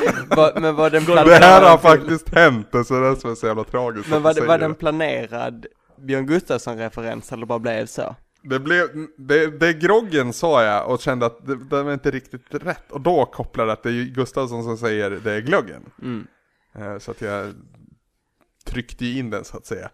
Men 0.62 0.74
var 0.74 0.90
den 0.90 1.04
Det 1.04 1.14
här 1.14 1.62
har 1.62 1.78
planerad, 1.78 1.80
faktiskt 1.80 2.34
hänt, 2.34 2.68
så 2.86 2.94
det 2.94 3.06
är 3.06 3.30
är 3.30 3.34
så 3.34 3.46
jävla 3.46 3.64
tragiskt 3.64 4.08
men 4.10 4.22
var, 4.22 4.46
var 4.46 4.58
den 4.58 4.74
planerad 4.74 5.66
Björn 5.98 6.26
Gustafsson-referens 6.26 7.32
eller 7.32 7.46
bara 7.46 7.58
blev 7.58 7.86
så? 7.86 8.16
Det 8.48 8.60
blev, 8.60 8.86
det, 9.16 9.46
det 9.46 9.72
groggen 9.72 10.32
sa 10.32 10.64
jag 10.64 10.90
och 10.90 11.00
kände 11.00 11.26
att 11.26 11.46
det, 11.46 11.56
det 11.56 11.82
var 11.82 11.92
inte 11.92 12.10
riktigt 12.10 12.54
rätt. 12.54 12.92
Och 12.92 13.00
då 13.00 13.24
kopplade 13.24 13.68
jag 13.70 13.72
att 13.76 13.82
det 13.82 13.90
är 13.90 14.04
Gustafsson 14.04 14.64
som 14.64 14.78
säger 14.78 15.10
det 15.10 15.32
är 15.32 15.40
glöggen. 15.40 15.82
Mm. 16.02 16.26
Eh, 16.74 16.98
Så 16.98 17.10
att 17.10 17.20
jag 17.20 17.54
tryckte 18.64 19.06
in 19.06 19.30
den 19.30 19.44
så 19.44 19.56
att 19.56 19.66
säga. 19.66 19.90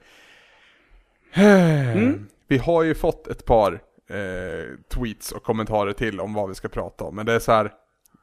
Vi 2.48 2.58
har 2.58 2.82
ju 2.82 2.94
fått 2.94 3.26
ett 3.26 3.44
par 3.44 3.72
eh, 4.08 4.76
tweets 4.88 5.32
och 5.32 5.42
kommentarer 5.42 5.92
till 5.92 6.20
om 6.20 6.34
vad 6.34 6.48
vi 6.48 6.54
ska 6.54 6.68
prata 6.68 7.04
om. 7.04 7.16
Men 7.16 7.26
det 7.26 7.32
är 7.32 7.38
så 7.38 7.52
här, 7.52 7.72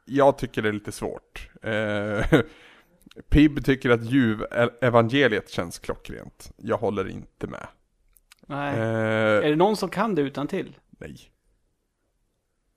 jag 0.04 0.38
tycker 0.38 0.62
det 0.62 0.68
är 0.68 0.72
lite 0.72 0.92
svårt. 0.92 1.50
Eh, 1.62 2.40
Pib 3.28 3.64
tycker 3.64 3.90
att 3.90 4.04
Juv-evangeliet 4.04 5.50
känns 5.50 5.78
klockrent. 5.78 6.52
Jag 6.56 6.76
håller 6.76 7.08
inte 7.08 7.46
med. 7.46 7.66
Nej. 8.50 8.74
Eh, 8.78 9.46
Är 9.46 9.50
det 9.50 9.56
någon 9.56 9.76
som 9.76 9.88
kan 9.90 10.14
det 10.14 10.22
utan 10.22 10.46
till? 10.46 10.76
nej. 10.98 11.16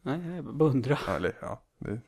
Nej, 0.02 0.20
jag 0.36 0.45
bara 0.56 0.70
undrar. 0.70 1.00
Eller 1.16 1.34
ja, 1.41 1.62
det, 1.80 2.00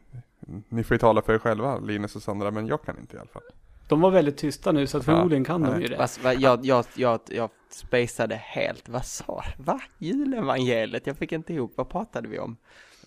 ni 0.70 0.84
får 0.84 0.96
ju 0.96 1.00
tala 1.00 1.22
för 1.22 1.34
er 1.34 1.40
själva, 1.40 1.78
Linus 1.80 2.16
och 2.16 2.22
Sandra, 2.24 2.52
men 2.52 2.68
jag 2.68 2.84
kan 2.84 3.00
inte 3.00 3.16
i 3.16 3.20
alla 3.20 3.30
fall. 3.30 3.42
De 3.88 4.02
var 4.02 4.12
väldigt 4.12 4.38
tysta 4.38 4.72
nu 4.72 4.88
så 4.88 4.98
att 4.98 5.08
Ja, 5.08 5.14
förmodligen 5.14 5.44
kan 5.46 5.62
de 5.62 5.70
nej. 5.72 5.82
ju 5.82 5.88
det. 5.88 5.98
Va, 5.98 6.08
va, 6.24 6.34
jag, 6.34 6.66
jag, 6.66 6.86
jag, 6.96 7.20
jag 7.30 7.50
spacade 7.70 8.36
helt, 8.36 8.90
vad 8.90 9.06
sa 9.06 9.44
Va? 9.58 9.82
Julevangeliet? 9.98 11.08
Jag 11.08 11.18
fick 11.18 11.32
inte 11.32 11.54
ihop, 11.54 11.74
vad 11.76 11.90
pratade 11.90 12.28
vi 12.28 12.40
om? 12.40 12.58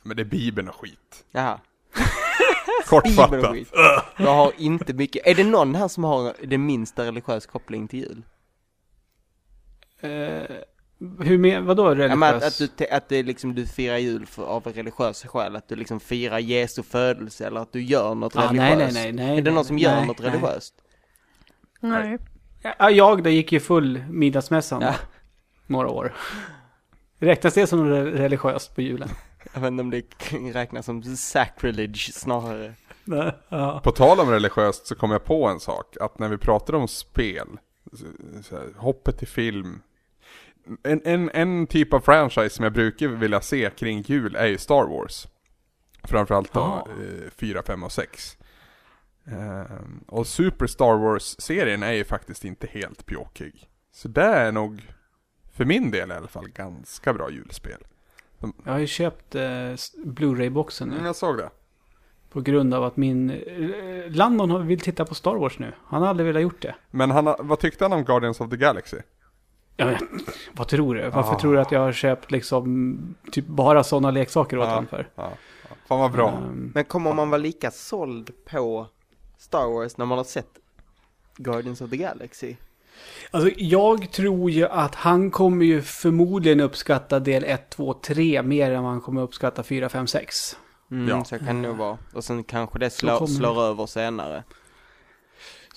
Men 0.02 0.16
det 0.16 0.22
är 0.22 0.24
Bibeln 0.24 0.68
och 0.68 0.74
skit. 0.74 1.24
Jaha, 1.30 1.60
Kortfattat. 2.86 3.56
Jag 4.16 4.34
har 4.34 4.52
inte 4.56 4.92
mycket, 4.94 5.26
är 5.26 5.34
det 5.34 5.44
någon 5.44 5.74
här 5.74 5.88
som 5.88 6.04
har 6.04 6.34
det 6.46 6.58
minsta 6.58 7.04
religiös 7.04 7.46
koppling 7.46 7.88
till 7.88 7.98
jul? 8.00 8.22
Eh, 10.00 10.56
hur 11.20 11.38
med, 11.38 11.62
vadå 11.62 11.88
religiös? 11.88 12.10
Ja, 12.10 12.16
men 12.16 12.34
att, 12.34 12.42
att, 12.42 12.78
du, 12.78 12.86
att 12.86 13.08
det 13.08 13.22
liksom, 13.22 13.54
du 13.54 13.66
firar 13.66 13.96
jul 13.96 14.26
för, 14.26 14.44
av 14.44 14.66
religiösa 14.66 15.28
skäl, 15.28 15.56
att 15.56 15.68
du 15.68 15.76
liksom 15.76 16.00
firar 16.00 16.38
Jesu 16.38 16.82
födelse 16.82 17.46
eller 17.46 17.60
att 17.60 17.72
du 17.72 17.82
gör 17.82 18.14
något 18.14 18.36
ah, 18.36 18.52
nej, 18.52 18.70
religiöst? 18.70 18.94
nej, 18.94 19.12
nej, 19.12 19.26
nej. 19.26 19.38
Är 19.38 19.42
det 19.42 19.50
någon 19.50 19.64
som 19.64 19.78
gör 19.78 19.96
nej, 19.96 20.06
något 20.06 20.18
nej. 20.18 20.30
religiöst? 20.30 20.74
Nej. 21.80 22.18
Ja, 22.78 22.90
jag 22.90 23.22
det 23.22 23.30
gick 23.30 23.52
ju 23.52 23.60
full 23.60 24.04
middagsmässan 24.10 24.82
Ja. 24.82 24.94
några 25.66 25.88
år. 25.88 26.14
Räknas 27.18 27.54
det 27.54 27.66
som 27.66 27.92
re- 27.92 28.12
religiöst 28.12 28.74
på 28.74 28.82
julen? 28.82 29.08
Jag 29.54 29.60
vet 29.60 29.68
inte 29.68 29.80
om 29.82 29.90
det 29.90 30.02
räknas 30.52 30.86
som 30.86 31.02
sacrilege 31.02 32.12
snarare. 32.12 32.74
Nej. 33.04 33.32
Ja. 33.48 33.80
På 33.84 33.90
tal 33.90 34.20
om 34.20 34.30
religiöst 34.30 34.86
så 34.86 34.94
kom 34.94 35.10
jag 35.10 35.24
på 35.24 35.46
en 35.46 35.60
sak, 35.60 35.96
att 36.00 36.18
när 36.18 36.28
vi 36.28 36.38
pratar 36.38 36.74
om 36.74 36.88
spel, 36.88 37.48
så, 37.92 38.04
så 38.42 38.56
här, 38.56 38.66
hoppet 38.76 39.18
till 39.18 39.28
film, 39.28 39.82
en, 40.82 41.00
en, 41.04 41.30
en 41.34 41.66
typ 41.66 41.92
av 41.92 42.00
franchise 42.00 42.50
som 42.50 42.62
jag 42.62 42.72
brukar 42.72 43.08
vilja 43.08 43.40
se 43.40 43.70
kring 43.70 44.00
jul 44.02 44.36
är 44.36 44.46
ju 44.46 44.58
Star 44.58 44.86
Wars. 44.86 45.28
Framförallt 46.04 46.52
då 46.52 46.60
Ah. 46.60 46.88
eh, 47.00 47.30
4, 47.36 47.62
5 47.62 47.82
och 47.84 47.92
6. 47.92 48.36
Ehm, 49.26 50.00
och 50.08 50.26
Super 50.26 50.66
Star 50.66 50.96
Wars-serien 50.98 51.82
är 51.82 51.92
ju 51.92 52.04
faktiskt 52.04 52.44
inte 52.44 52.66
helt 52.66 53.06
pjåkig. 53.06 53.68
Så 53.92 54.08
det 54.08 54.22
är 54.24 54.52
nog, 54.52 54.82
för 55.52 55.64
min 55.64 55.90
del 55.90 56.10
i 56.10 56.14
alla 56.14 56.28
fall, 56.28 56.48
ganska 56.48 57.12
bra 57.14 57.30
julspel. 57.30 57.78
Jag 58.64 58.72
har 58.72 58.78
ju 58.78 58.86
köpt 58.86 59.34
eh, 59.34 59.42
Blu-ray-boxen 60.04 60.88
Mm, 60.88 61.00
nu. 61.00 61.06
jag 61.06 61.16
såg 61.16 61.36
det. 61.36 61.50
På 62.30 62.40
grund 62.40 62.74
av 62.74 62.84
att 62.84 62.96
min... 62.96 63.30
Eh, 63.30 64.10
Landon 64.10 64.50
har- 64.50 64.60
vill 64.60 64.80
titta 64.80 65.04
på 65.04 65.14
Star 65.14 65.34
Wars 65.34 65.58
nu. 65.58 65.72
Han 65.84 66.02
har 66.02 66.08
aldrig 66.08 66.26
velat 66.26 66.42
gjort 66.42 66.62
det. 66.62 66.74
Men 66.90 67.10
han, 67.10 67.34
vad 67.38 67.58
tyckte 67.60 67.84
han 67.84 67.92
om 67.92 68.04
Guardians 68.04 68.40
of 68.40 68.50
the 68.50 68.56
Galaxy? 68.56 68.96
Ja, 69.80 69.86
men, 69.86 69.96
vad 70.52 70.68
tror 70.68 70.94
du? 70.94 71.08
Varför 71.10 71.32
Ah. 71.34 71.38
tror 71.40 71.52
du 71.54 71.60
att 71.60 71.72
jag 71.72 71.80
har 71.80 71.92
köpt 71.92 72.30
liksom 72.30 72.98
typ 73.32 73.46
bara 73.46 73.84
sådana 73.84 74.10
leksaker 74.10 74.58
åt 74.58 74.64
Ja. 74.64 74.70
honom 74.70 74.86
för? 74.86 75.08
Ja, 75.14 75.30
ja. 75.68 75.76
Fan 75.88 75.98
vad 76.00 76.12
bra. 76.12 76.28
Ehm, 76.28 76.70
Men 76.74 76.84
kommer 76.84 77.12
man 77.14 77.30
vara 77.30 77.38
lika 77.38 77.70
såld 77.70 78.30
på 78.50 78.86
Star 79.38 79.66
Wars 79.74 79.96
när 79.96 80.06
man 80.06 80.18
har 80.18 80.24
sett 80.24 80.50
Guardians 81.36 81.80
of 81.80 81.90
the 81.90 81.96
Galaxy? 81.96 82.56
Alltså 83.30 83.50
jag 83.56 84.12
tror 84.12 84.50
ju 84.50 84.66
att 84.66 84.94
han 84.94 85.30
kommer 85.30 85.66
ju 85.66 85.82
förmodligen 85.82 86.60
uppskatta 86.60 87.20
del 87.20 87.44
1, 87.44 87.70
2, 87.70 87.92
3 87.92 88.42
mer 88.42 88.70
än 88.72 88.84
han 88.84 89.00
kommer 89.00 89.22
uppskatta 89.22 89.62
4, 89.62 89.88
5, 89.88 90.06
6. 90.06 90.56
Mm, 90.90 91.08
Ja. 91.08 91.24
så 91.24 91.38
kan 91.38 91.46
det 91.62 91.68
nog 91.68 91.76
vara. 91.76 91.98
Och 92.14 92.24
sen 92.24 92.44
kanske 92.44 92.78
det 92.78 92.90
slår, 92.90 93.14
kommer 93.16 93.26
slår 93.26 93.62
över 93.62 93.86
senare. 93.86 94.44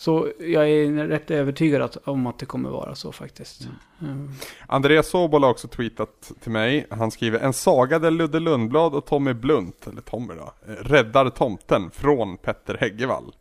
Så 0.02 0.32
jag 0.40 0.70
är 0.70 1.08
rätt 1.08 1.32
övertygad 1.32 1.82
att, 1.82 1.98
om 1.98 2.28
att 2.28 2.40
det 2.40 2.46
kommer 2.46 2.70
vara 2.70 2.96
så 2.96 3.12
faktiskt. 3.12 3.68
Mm. 4.02 4.32
Andreas 4.68 5.08
Sobol 5.08 5.44
har 5.44 5.50
också 5.50 5.68
tweetat 5.68 6.32
till 6.40 6.52
mig. 6.52 6.88
Han 6.90 7.12
skriver 7.12 7.40
en 7.40 7.54
saga 7.54 8.00
där 8.00 8.12
Ludde 8.12 8.40
Lundblad 8.40 8.96
och 8.96 9.06
Tommy 9.06 9.34
Blunt, 9.34 9.88
eller 9.88 10.02
Tommy 10.02 10.34
då, 10.34 10.54
eh, 10.68 10.74
räddar 10.74 11.30
tomten 11.30 11.92
från 11.92 12.38
Petter 12.38 12.78
Häggevall. 12.80 13.36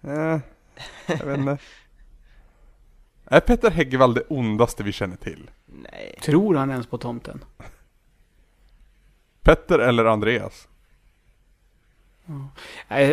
Eh, 0.00 0.38
jag 1.06 1.26
vet 1.26 1.38
inte. 1.38 1.58
Är 3.24 3.40
Petter 3.40 3.70
Häggevall 3.70 4.14
det 4.14 4.22
ondaste 4.28 4.82
vi 4.82 4.92
känner 4.92 5.16
till? 5.16 5.50
Nej. 5.66 6.18
Tror 6.22 6.54
han 6.54 6.70
ens 6.70 6.86
på 6.86 6.98
tomten? 6.98 7.44
Petter 9.42 9.78
eller 9.78 10.04
Andreas? 10.04 10.68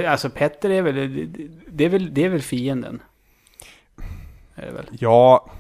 Alltså 0.08 0.30
Petter 0.30 0.70
är 0.70 0.82
väl, 0.82 0.96
det- 0.96 1.48
det 1.68 1.86
är 1.86 1.90
väl, 1.90 2.14
det 2.14 2.24
är 2.26 2.30
väl 2.30 2.42
fienden. 2.42 3.02
Är 4.56 4.66
det 4.66 4.72
väl? 4.72 4.86
Ja, 5.00 5.52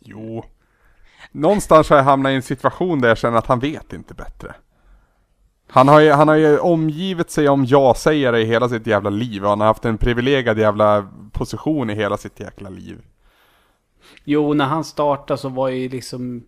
jo. 0.00 0.44
Någonstans 1.32 1.90
har 1.90 1.96
jag 1.96 2.04
hamnat 2.04 2.30
i 2.30 2.34
en 2.34 2.42
situation 2.42 3.00
där 3.00 3.08
jag 3.08 3.18
känner 3.18 3.38
att 3.38 3.46
han 3.46 3.58
vet 3.60 3.92
inte 3.92 4.14
bättre. 4.14 4.54
Han 5.70 5.88
har 5.88 6.00
ju, 6.00 6.10
han 6.10 6.28
har 6.28 6.34
ju 6.34 6.58
omgivit 6.58 7.30
sig 7.30 7.48
om 7.48 7.64
ja-sägare 7.64 8.40
i 8.40 8.44
hela 8.44 8.68
sitt 8.68 8.86
jävla 8.86 9.10
liv 9.10 9.42
och 9.44 9.48
han 9.50 9.60
har 9.60 9.66
haft 9.66 9.84
en 9.84 9.98
privilegierad 9.98 10.58
jävla 10.58 11.08
position 11.32 11.90
i 11.90 11.94
hela 11.94 12.16
sitt 12.16 12.40
jäkla 12.40 12.70
liv. 12.70 12.98
Jo, 14.24 14.54
när 14.54 14.64
han 14.64 14.84
startade 14.84 15.38
så 15.38 15.48
var 15.48 15.68
ju 15.68 15.88
liksom 15.88 16.44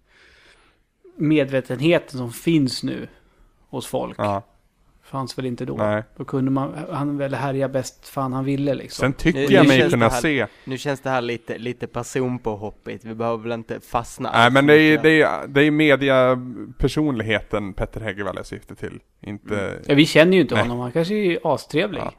medvetenheten 1.17 2.19
som 2.19 2.33
finns 2.33 2.83
nu 2.83 3.09
hos 3.71 3.87
folk. 3.87 4.19
Ja, 4.19 4.43
Fanns 5.11 5.39
väl 5.39 5.47
inte 5.47 5.65
då. 5.65 5.77
nej. 5.77 6.03
Då 6.17 6.25
kunde 6.25 6.51
man, 6.51 6.75
han 6.91 7.19
väl 7.19 7.35
härja 7.35 7.69
bäst 7.69 8.09
fan 8.09 8.33
han 8.33 8.45
ville 8.45 8.75
liksom. 8.75 9.03
Sen 9.03 9.13
tycker 9.13 9.39
Nu- 9.41 9.47
jag 9.55 9.63
nu 9.63 9.69
mig 9.69 9.79
känns 9.79 9.93
kunna 9.93 10.09
det 10.09 10.13
här- 10.15 10.21
se, 10.21 10.47
Nu 10.65 10.79
känns 10.79 11.01
det 11.01 11.11
här 11.11 11.23
lite, 11.23 11.59
lite 11.59 11.87
personpåhoppigt. 11.87 13.05
Vi 13.05 13.15
behöver 13.15 13.43
väl 13.43 13.53
inte 13.53 13.81
fastna 13.81 14.31
nej 14.33 14.51
men 14.51 14.67
det 14.67 14.75
är, 14.75 14.91
mycket. 14.91 15.03
det 15.03 15.23
är, 15.23 15.47
det 15.49 15.65
är 15.65 15.71
mediapersonligheten 15.71 17.73
Petter 17.73 18.01
Häggevall 18.01 18.35
jag 18.37 18.47
syftar 18.47 18.75
till. 18.75 19.01
Inte, 19.21 19.81
Ja, 19.87 19.95
vi 19.95 20.07
känner 20.07 20.33
ju 20.33 20.41
inte 20.41 20.55
Nej. 20.55 20.63
honom. 20.63 20.79
Han 20.79 20.93
kanske 20.93 21.15
är 21.15 21.39
astrevlig. 21.55 22.01
Ja. 22.01 22.13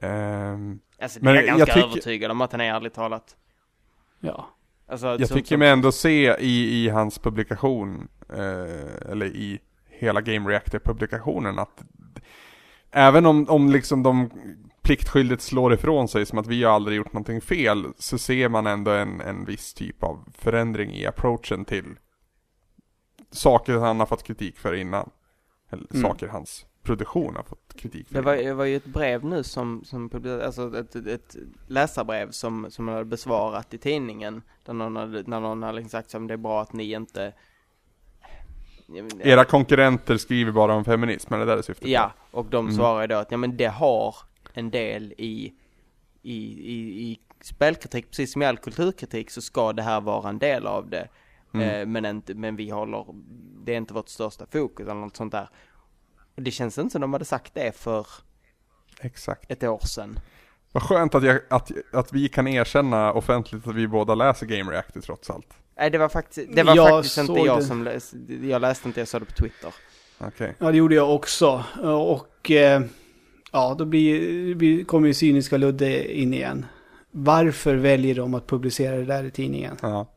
Ja. 0.00 0.08
ehm, 0.08 0.78
Alltså 1.02 1.18
det 1.20 1.24
Men 1.24 1.36
är 1.36 1.40
jag 1.42 1.48
jag 1.48 1.58
ganska 1.58 1.74
tycker- 1.74 1.86
övertygad 1.88 2.30
om 2.30 2.40
att 2.40 2.52
han 2.52 2.60
är 2.60 2.74
ärligt 2.74 2.94
talat. 2.94 3.36
Alltså, 4.88 5.06
Jag 5.06 5.28
som- 5.28 5.36
tycker 5.36 5.48
som- 5.48 5.58
mig 5.58 5.68
ändå 5.68 5.92
se 5.92 6.36
i, 6.40 6.84
i 6.84 6.88
hans 6.88 7.18
publikation, 7.18 8.08
eh, 8.32 9.10
eller 9.12 9.26
i 9.26 9.58
hela 9.88 10.20
Game 10.20 10.50
Reactor-publikationen 10.50 11.58
att 11.58 11.82
även 12.90 13.26
om, 13.26 13.48
om 13.48 13.70
liksom 13.70 14.02
de 14.02 14.30
pliktskyldigt 14.82 15.42
slår 15.42 15.74
ifrån 15.74 16.08
sig 16.08 16.26
som 16.26 16.38
att 16.38 16.46
vi 16.46 16.64
har 16.64 16.72
aldrig 16.72 16.96
gjort 16.96 17.12
någonting 17.12 17.40
fel, 17.40 17.86
så 17.98 18.18
ser 18.18 18.48
man 18.48 18.66
ändå 18.66 18.90
en, 18.90 19.20
en 19.20 19.44
viss 19.44 19.74
typ 19.74 20.02
av 20.02 20.28
förändring 20.38 20.90
i 20.94 21.06
approachen 21.06 21.64
till 21.64 21.84
saker 23.30 23.78
han 23.78 24.00
har 24.00 24.06
fått 24.06 24.22
kritik 24.22 24.58
för 24.58 24.74
innan. 24.74 25.10
Eller 25.70 25.86
Mm. 25.90 26.02
saker 26.02 26.28
hans 26.28 26.66
produktion 26.82 27.36
har 27.36 27.42
fått 27.42 27.74
kritik 27.76 28.08
för 28.08 28.14
Det 28.14 28.20
var, 28.20 28.36
det 28.36 28.54
var 28.54 28.64
ju 28.64 28.76
ett 28.76 28.84
brev 28.86 29.24
nu 29.24 29.42
som, 29.42 29.84
som 29.84 30.10
alltså 30.44 30.78
ett, 30.78 30.96
ett, 30.96 31.36
läsarbrev 31.66 32.30
som, 32.30 32.66
som 32.70 32.88
hade 32.88 33.04
besvarat 33.04 33.74
i 33.74 33.78
tidningen. 33.78 34.42
Där 34.64 34.72
någon 34.72 34.96
hade, 34.96 35.22
när 35.26 35.40
någon 35.40 35.62
hade 35.62 35.76
liksom 35.76 35.90
sagt 35.90 36.10
som 36.10 36.26
det 36.26 36.34
är 36.34 36.38
bra 36.38 36.62
att 36.62 36.72
ni 36.72 36.92
inte- 36.92 37.32
Era 39.20 39.44
konkurrenter 39.44 40.16
skriver 40.16 40.52
bara 40.52 40.74
om 40.74 40.84
feminism, 40.84 41.34
är 41.34 41.38
det 41.38 41.44
där 41.44 41.62
syftar 41.62 41.82
på? 41.82 41.88
Ja, 41.88 42.12
och 42.30 42.46
de 42.46 42.64
Mm. 42.66 42.76
svarar 42.76 43.06
då 43.06 43.16
att 43.16 43.30
ja 43.30 43.36
men 43.36 43.56
det 43.56 43.66
har 43.66 44.16
en 44.52 44.70
del 44.70 45.14
i, 45.18 45.52
i, 46.22 46.36
i, 46.72 47.02
i 47.10 47.20
spelkritik, 47.40 48.10
precis 48.10 48.32
som 48.32 48.42
i 48.42 48.46
all 48.46 48.56
kulturkritik 48.58 49.30
så 49.30 49.42
ska 49.42 49.72
det 49.72 49.82
här 49.82 50.00
vara 50.00 50.28
en 50.28 50.38
del 50.38 50.66
av 50.66 50.88
det. 50.90 51.08
Mm. 51.54 51.68
Eh, 51.70 51.86
men, 51.86 52.04
inte, 52.04 52.34
men 52.34 52.56
vi 52.56 52.70
håller, 52.70 53.06
det 53.64 53.72
är 53.72 53.76
inte 53.76 53.94
vårt 53.94 54.08
största 54.08 54.46
fokus 54.52 54.86
eller 54.86 55.00
något 55.00 55.16
sånt 55.16 55.32
där. 55.32 55.48
Det 56.36 56.50
känns 56.50 56.78
inte 56.78 56.92
som 56.92 57.00
de 57.00 57.12
hade 57.12 57.24
sagt 57.24 57.54
det 57.54 57.76
för 57.76 58.06
Exakt. 59.00 59.50
ett 59.50 59.62
år 59.62 59.78
sedan. 59.78 60.18
Vad 60.72 60.82
skönt 60.82 61.14
att, 61.14 61.22
jag, 61.24 61.40
att, 61.50 61.70
att 61.92 62.12
vi 62.12 62.28
kan 62.28 62.48
erkänna 62.48 63.12
offentligt 63.12 63.66
att 63.66 63.74
vi 63.74 63.88
båda 63.88 64.14
läser 64.14 64.46
Game 64.46 64.72
Reactor 64.72 65.00
trots 65.00 65.30
allt. 65.30 65.58
Nej 65.76 65.90
det 65.90 65.98
var 65.98 66.08
faktiskt, 66.08 66.48
det 66.56 66.62
var 66.62 66.76
Jag 66.76 66.88
faktiskt 66.88 67.18
inte 67.18 67.26
såg 67.34 67.46
jag 67.46 67.58
det. 67.58 67.64
som 67.64 67.84
läste, 67.84 68.16
jag 68.42 68.60
läste 68.60 68.88
inte, 68.88 69.00
jag 69.00 69.08
sa 69.08 69.18
det 69.18 69.24
på 69.24 69.32
Twitter. 69.32 69.74
Okej. 70.18 70.54
Ja, 70.58 70.70
det 70.70 70.76
gjorde 70.76 70.94
jag 70.94 71.14
också. 71.14 71.64
Och 71.82 72.50
eh, 72.50 72.82
ja, 73.52 73.74
då 73.78 73.84
blir, 73.84 74.54
blir, 74.54 74.84
kommer 74.84 75.08
ju 75.08 75.14
cyniska 75.14 75.56
Ludde 75.56 76.14
in 76.20 76.34
igen. 76.34 76.66
Varför 77.10 77.74
väljer 77.74 78.14
de 78.14 78.34
att 78.34 78.46
publicera 78.46 78.96
det 78.96 79.04
där 79.04 79.24
i 79.24 79.30
tidningen? 79.30 79.76
Ja. 79.82 80.10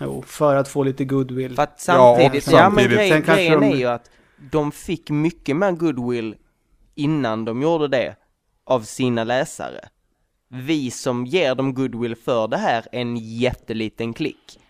Jo, 0.00 0.22
för 0.26 0.56
att 0.56 0.68
få 0.68 0.82
lite 0.82 1.04
goodwill. 1.04 1.54
För 1.54 1.62
att 1.62 1.80
samtidigt, 1.80 2.46
och 2.46 2.52
ja, 2.52 2.56
men 2.56 2.70
samtidigt- 2.70 2.96
grej, 2.96 3.10
Sen 3.10 3.22
kanske 3.22 3.42
grejen 3.44 3.60
de- 3.60 3.66
är 3.72 3.76
ju 3.76 3.86
att 3.86 4.10
de 4.50 4.72
fick 4.72 5.10
mycket 5.10 5.56
mer 5.56 5.72
goodwill 5.72 6.34
innan 6.94 7.44
de 7.44 7.62
gjorde 7.62 7.88
det 7.88 8.16
av 8.64 8.80
sina 8.80 9.24
läsare. 9.24 9.88
Vi 10.48 10.90
som 10.90 11.26
ger 11.26 11.54
dem 11.54 11.74
goodwill 11.74 12.16
för 12.16 12.48
det 12.48 12.56
här 12.56 12.86
är 12.92 13.00
en 13.00 13.16
jätteliten 13.16 14.12
klick. 14.14 14.60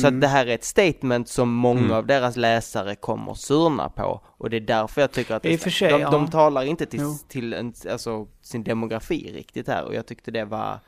Så 0.00 0.06
att 0.06 0.20
det 0.20 0.26
här 0.26 0.46
är 0.46 0.54
ett 0.54 0.64
statement 0.64 1.28
som 1.28 1.52
många 1.52 1.80
Mm. 1.80 1.92
av 1.92 2.06
deras 2.06 2.36
läsare 2.36 2.94
kommer 2.94 3.34
surna 3.34 3.88
på 3.88 4.20
och 4.26 4.50
det 4.50 4.56
är 4.56 4.60
därför 4.60 5.00
jag 5.00 5.12
tycker 5.12 5.34
att 5.34 5.44
I 5.46 5.58
för 5.58 5.70
sig, 5.70 5.92
de, 5.92 6.00
ja. 6.00 6.10
de 6.10 6.30
talar 6.30 6.62
inte 6.64 6.86
till, 6.86 7.00
Jo. 7.00 7.14
till 7.28 7.52
en, 7.52 7.72
alltså, 7.90 8.26
sin 8.42 8.64
demografi 8.64 9.32
riktigt 9.34 9.68
här 9.68 9.84
och 9.84 9.94
jag 9.94 10.06
tyckte 10.06 10.30
det 10.30 10.44
var 10.44 10.78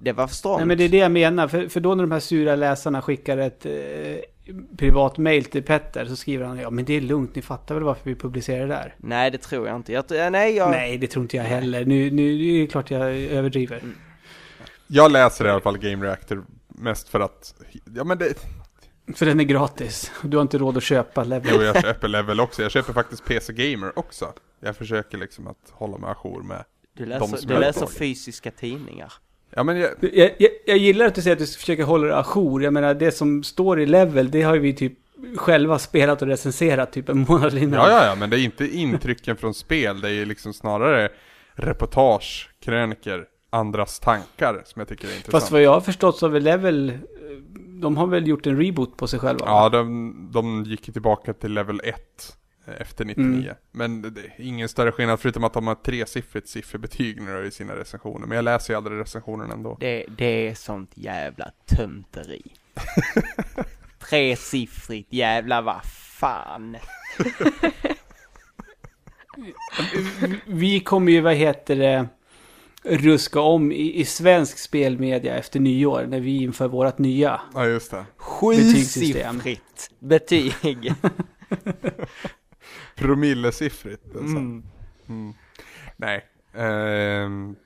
det 0.00 0.12
var 0.12 0.26
för 0.26 0.34
strångt. 0.34 0.58
Nej 0.58 0.66
men 0.66 0.78
det 0.78 0.84
är 0.84 0.88
det 0.88 0.96
jag 0.96 1.12
menar, 1.12 1.48
för, 1.48 1.68
för 1.68 1.80
då 1.80 1.94
när 1.94 2.04
de 2.04 2.12
här 2.12 2.20
sura 2.20 2.56
läsarna 2.56 3.02
skickar 3.02 3.38
ett 3.38 3.66
eh, 3.66 3.72
privat 4.76 5.18
mail 5.18 5.44
till 5.44 5.62
Petter 5.62 6.04
så 6.06 6.16
skriver 6.16 6.46
han 6.46 6.58
ja 6.58 6.70
men 6.70 6.84
det 6.84 6.94
är 6.96 7.00
lugnt, 7.00 7.34
ni 7.34 7.42
fattar 7.42 7.74
väl 7.74 7.84
varför 7.84 8.10
vi 8.10 8.14
publicerar 8.16 8.60
det 8.60 8.74
där? 8.74 8.94
Nej 8.98 9.30
det 9.30 9.38
tror 9.38 9.66
jag 9.68 9.76
inte. 9.76 9.92
Jag, 9.92 10.04
nej, 10.32 10.56
jag, 10.56 10.70
Nej, 10.70 10.98
det 10.98 11.06
tror 11.06 11.22
inte 11.22 11.36
jag 11.36 11.44
heller. 11.44 11.84
Nu, 11.84 12.10
nu 12.10 12.38
det 12.38 12.62
är 12.62 12.66
klart 12.66 12.90
jag 12.90 13.16
överdriver. 13.16 13.82
Jag 14.86 15.12
läser 15.12 15.46
i 15.46 15.50
alla 15.50 15.60
fall 15.60 15.78
Game 15.78 16.06
Reactor 16.06 16.44
mest 16.74 17.08
för 17.08 17.20
att, 17.20 17.54
ja 17.94 18.04
men 18.04 18.18
det, 18.18 18.34
För 19.14 19.26
den 19.26 19.40
är 19.40 19.44
gratis. 19.44 20.12
Du 20.22 20.36
har 20.36 20.42
inte 20.42 20.58
råd 20.58 20.76
att 20.76 20.82
köpa 20.82 21.24
level. 21.24 21.50
jo 21.54 21.62
jag 21.62 21.82
köper 21.82 22.08
Level 22.08 22.40
också, 22.40 22.62
jag 22.62 22.70
köper 22.70 22.92
faktiskt 22.92 23.24
PC 23.24 23.52
Gamer 23.52 23.98
också. 23.98 24.32
Jag 24.60 24.76
försöker 24.76 25.18
liksom 25.18 25.46
att 25.46 25.70
hålla 25.72 25.98
mig 25.98 26.10
ajour 26.10 26.42
med, 26.42 26.64
du 26.96 27.06
läser, 27.06 27.46
du 27.46 27.58
läser 27.58 27.86
fysiska 27.86 28.50
tidningar. 28.50 29.12
ja 29.50 29.62
men 29.64 29.76
jag, 29.76 29.90
Jag, 30.00 30.34
jag, 30.38 30.50
jag 30.66 30.78
gillar 30.78 31.06
att 31.06 31.14
du 31.14 31.22
säger 31.22 31.36
att 31.36 31.40
du 31.40 31.46
försöker 31.46 31.84
hålla 31.84 32.06
dig 32.06 32.16
ajour. 32.16 32.62
Jag 32.62 32.72
menar, 32.72 32.94
det 32.94 33.12
som 33.12 33.42
står 33.42 33.80
i 33.80 33.86
level, 33.86 34.30
det 34.30 34.42
har 34.42 34.54
ju 34.54 34.60
vi 34.60 34.72
typ 34.74 34.92
själva 35.36 35.78
spelat 35.78 36.22
och 36.22 36.28
recenserat 36.28 36.92
typ 36.92 37.08
en 37.08 37.18
månad 37.28 37.58
innan. 37.58 37.80
ja 37.80 37.90
ja 37.90 38.06
ja 38.06 38.14
men 38.14 38.30
det 38.30 38.38
är 38.40 38.44
inte 38.44 38.66
intrycken 38.76 39.36
från 39.36 39.54
spel, 39.54 40.00
det 40.00 40.08
är 40.08 40.12
ju 40.12 40.24
liksom 40.24 40.52
snarare 40.54 41.08
reportage, 41.54 42.50
kröniker, 42.64 43.24
andras 43.54 44.00
tankar 44.00 44.62
som 44.64 44.80
jag 44.80 44.88
tycker 44.88 45.08
är 45.08 45.16
intressant. 45.16 45.32
Fast 45.42 45.52
vad 45.52 45.62
jag 45.62 45.70
har 45.70 45.80
förstått 45.80 46.18
så 46.18 46.26
har 46.26 46.30
väl 46.30 46.42
level, 46.42 46.88
eh, 46.88 46.96
de 47.80 47.96
har 47.96 48.06
väl 48.06 48.28
gjort 48.28 48.46
en 48.46 48.58
reboot 48.58 48.96
på 48.96 49.06
sig 49.06 49.18
själva? 49.18 49.46
Ja, 49.46 49.68
de, 49.68 50.28
de 50.32 50.64
gick 50.64 50.92
tillbaka 50.92 51.32
till 51.32 51.52
level 51.52 51.80
1 51.84 52.36
efter 52.66 53.04
99. 53.04 53.26
Mm. 53.26 53.56
Men 53.72 54.02
det 54.02 54.20
är 54.20 54.32
ingen 54.36 54.68
större 54.68 54.92
skillnad 54.92 55.20
förutom 55.20 55.44
att 55.44 55.52
de 55.52 55.66
har 55.66 55.74
tresiffrigt 55.74 56.48
sifferbetyg 56.48 57.22
nu 57.22 57.46
i 57.46 57.50
sina 57.50 57.76
recensioner. 57.76 58.26
Men 58.26 58.36
jag 58.36 58.42
läser 58.42 58.72
ju 58.72 58.76
aldrig 58.76 59.00
recensionerna 59.00 59.54
ändå. 59.54 59.76
Det, 59.80 60.06
det 60.18 60.48
är 60.48 60.54
sånt 60.54 60.90
jävla 60.94 61.50
tönteri. 61.66 62.42
Tresiffrigt 64.10 65.12
jävla 65.12 65.60
vad 65.60 65.84
fan. 65.84 66.76
Vi 70.46 70.80
kommer 70.80 71.12
ju, 71.12 71.20
vad 71.20 71.34
heter 71.34 71.76
det, 71.76 72.08
ruska 72.84 73.40
om 73.40 73.72
i, 73.72 74.00
i 74.00 74.04
svensk 74.04 74.58
spelmedia 74.58 75.36
efter 75.36 75.60
nyår 75.60 76.06
när 76.08 76.20
vi 76.20 76.42
inför 76.42 76.68
vårt 76.68 76.98
nya. 76.98 77.40
Ja, 77.54 77.66
just 77.66 77.90
det. 77.90 78.06
Betygssystem. 78.40 79.40
Sjusifrigt 79.40 79.90
betyg. 79.98 80.94
Promillesiffrigt 82.96 84.04
alltså. 84.06 84.36
Mm. 84.36 84.62
Mm. 85.08 85.34
Nej. 85.96 86.24
Ehm, 86.54 87.56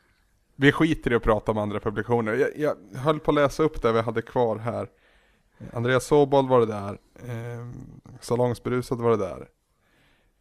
vi 0.56 0.72
skiter 0.72 1.12
i 1.12 1.14
att 1.14 1.22
prata 1.22 1.52
om 1.52 1.58
andra 1.58 1.80
publikationer. 1.80 2.34
Jag, 2.34 2.50
jag 2.56 2.98
höll 2.98 3.20
på 3.20 3.30
att 3.30 3.34
läsa 3.34 3.62
upp 3.62 3.82
det 3.82 3.92
vi 3.92 4.00
hade 4.00 4.22
kvar 4.22 4.56
här. 4.58 4.88
Andreas 5.72 6.04
Sobol 6.04 6.48
var 6.48 6.60
det 6.60 6.66
där. 6.66 6.98
Ehm, 7.28 7.72
Salongsberusad 8.20 9.00
var 9.00 9.10
det 9.10 9.16
där. 9.16 9.48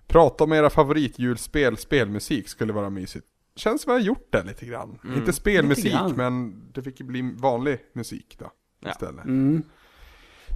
Prata 0.07 0.43
om 0.43 0.53
era 0.53 0.69
favoritjulspel, 0.69 1.77
spelmusik 1.77 2.49
skulle 2.49 2.73
vara 2.73 2.89
mysigt. 2.89 3.27
Känns 3.57 3.81
som 3.81 3.91
jag 3.91 3.99
har 3.99 4.05
gjort 4.05 4.27
det 4.31 4.43
lite 4.43 4.65
grann. 4.65 4.99
Mm. 5.03 5.17
Inte 5.17 5.33
spelmusik, 5.33 5.95
men 6.15 6.63
det 6.73 6.83
fick 6.83 6.99
ju 6.99 7.05
bli 7.05 7.33
vanlig 7.37 7.79
musik 7.93 8.35
då. 8.39 8.51
Ja. 8.79 8.89
Istället. 8.89 9.25
Mm. 9.25 9.63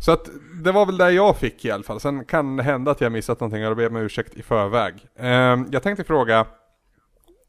Så 0.02 0.12
att 0.12 0.30
det 0.64 0.72
var 0.72 0.86
väl 0.86 0.98
det 0.98 1.12
jag 1.12 1.38
fick 1.38 1.66
i 1.66 1.72
alla 1.72 1.84
fall. 1.84 2.00
Sen 2.00 2.26
kan 2.26 2.56
det 2.58 2.64
hända 2.64 2.92
att 2.92 3.02
jag 3.02 3.12
missat 3.12 3.40
någonting 3.40 3.64
och 3.64 3.70
då 3.72 3.76
ber 3.76 3.84
jag 3.84 3.92
om 3.92 3.98
ursäkt 3.98 4.34
i 4.34 4.44
förväg. 4.44 5.08
Ehm, 5.16 5.68
jag 5.72 5.84
tänkte 5.84 6.04
fråga, 6.04 6.46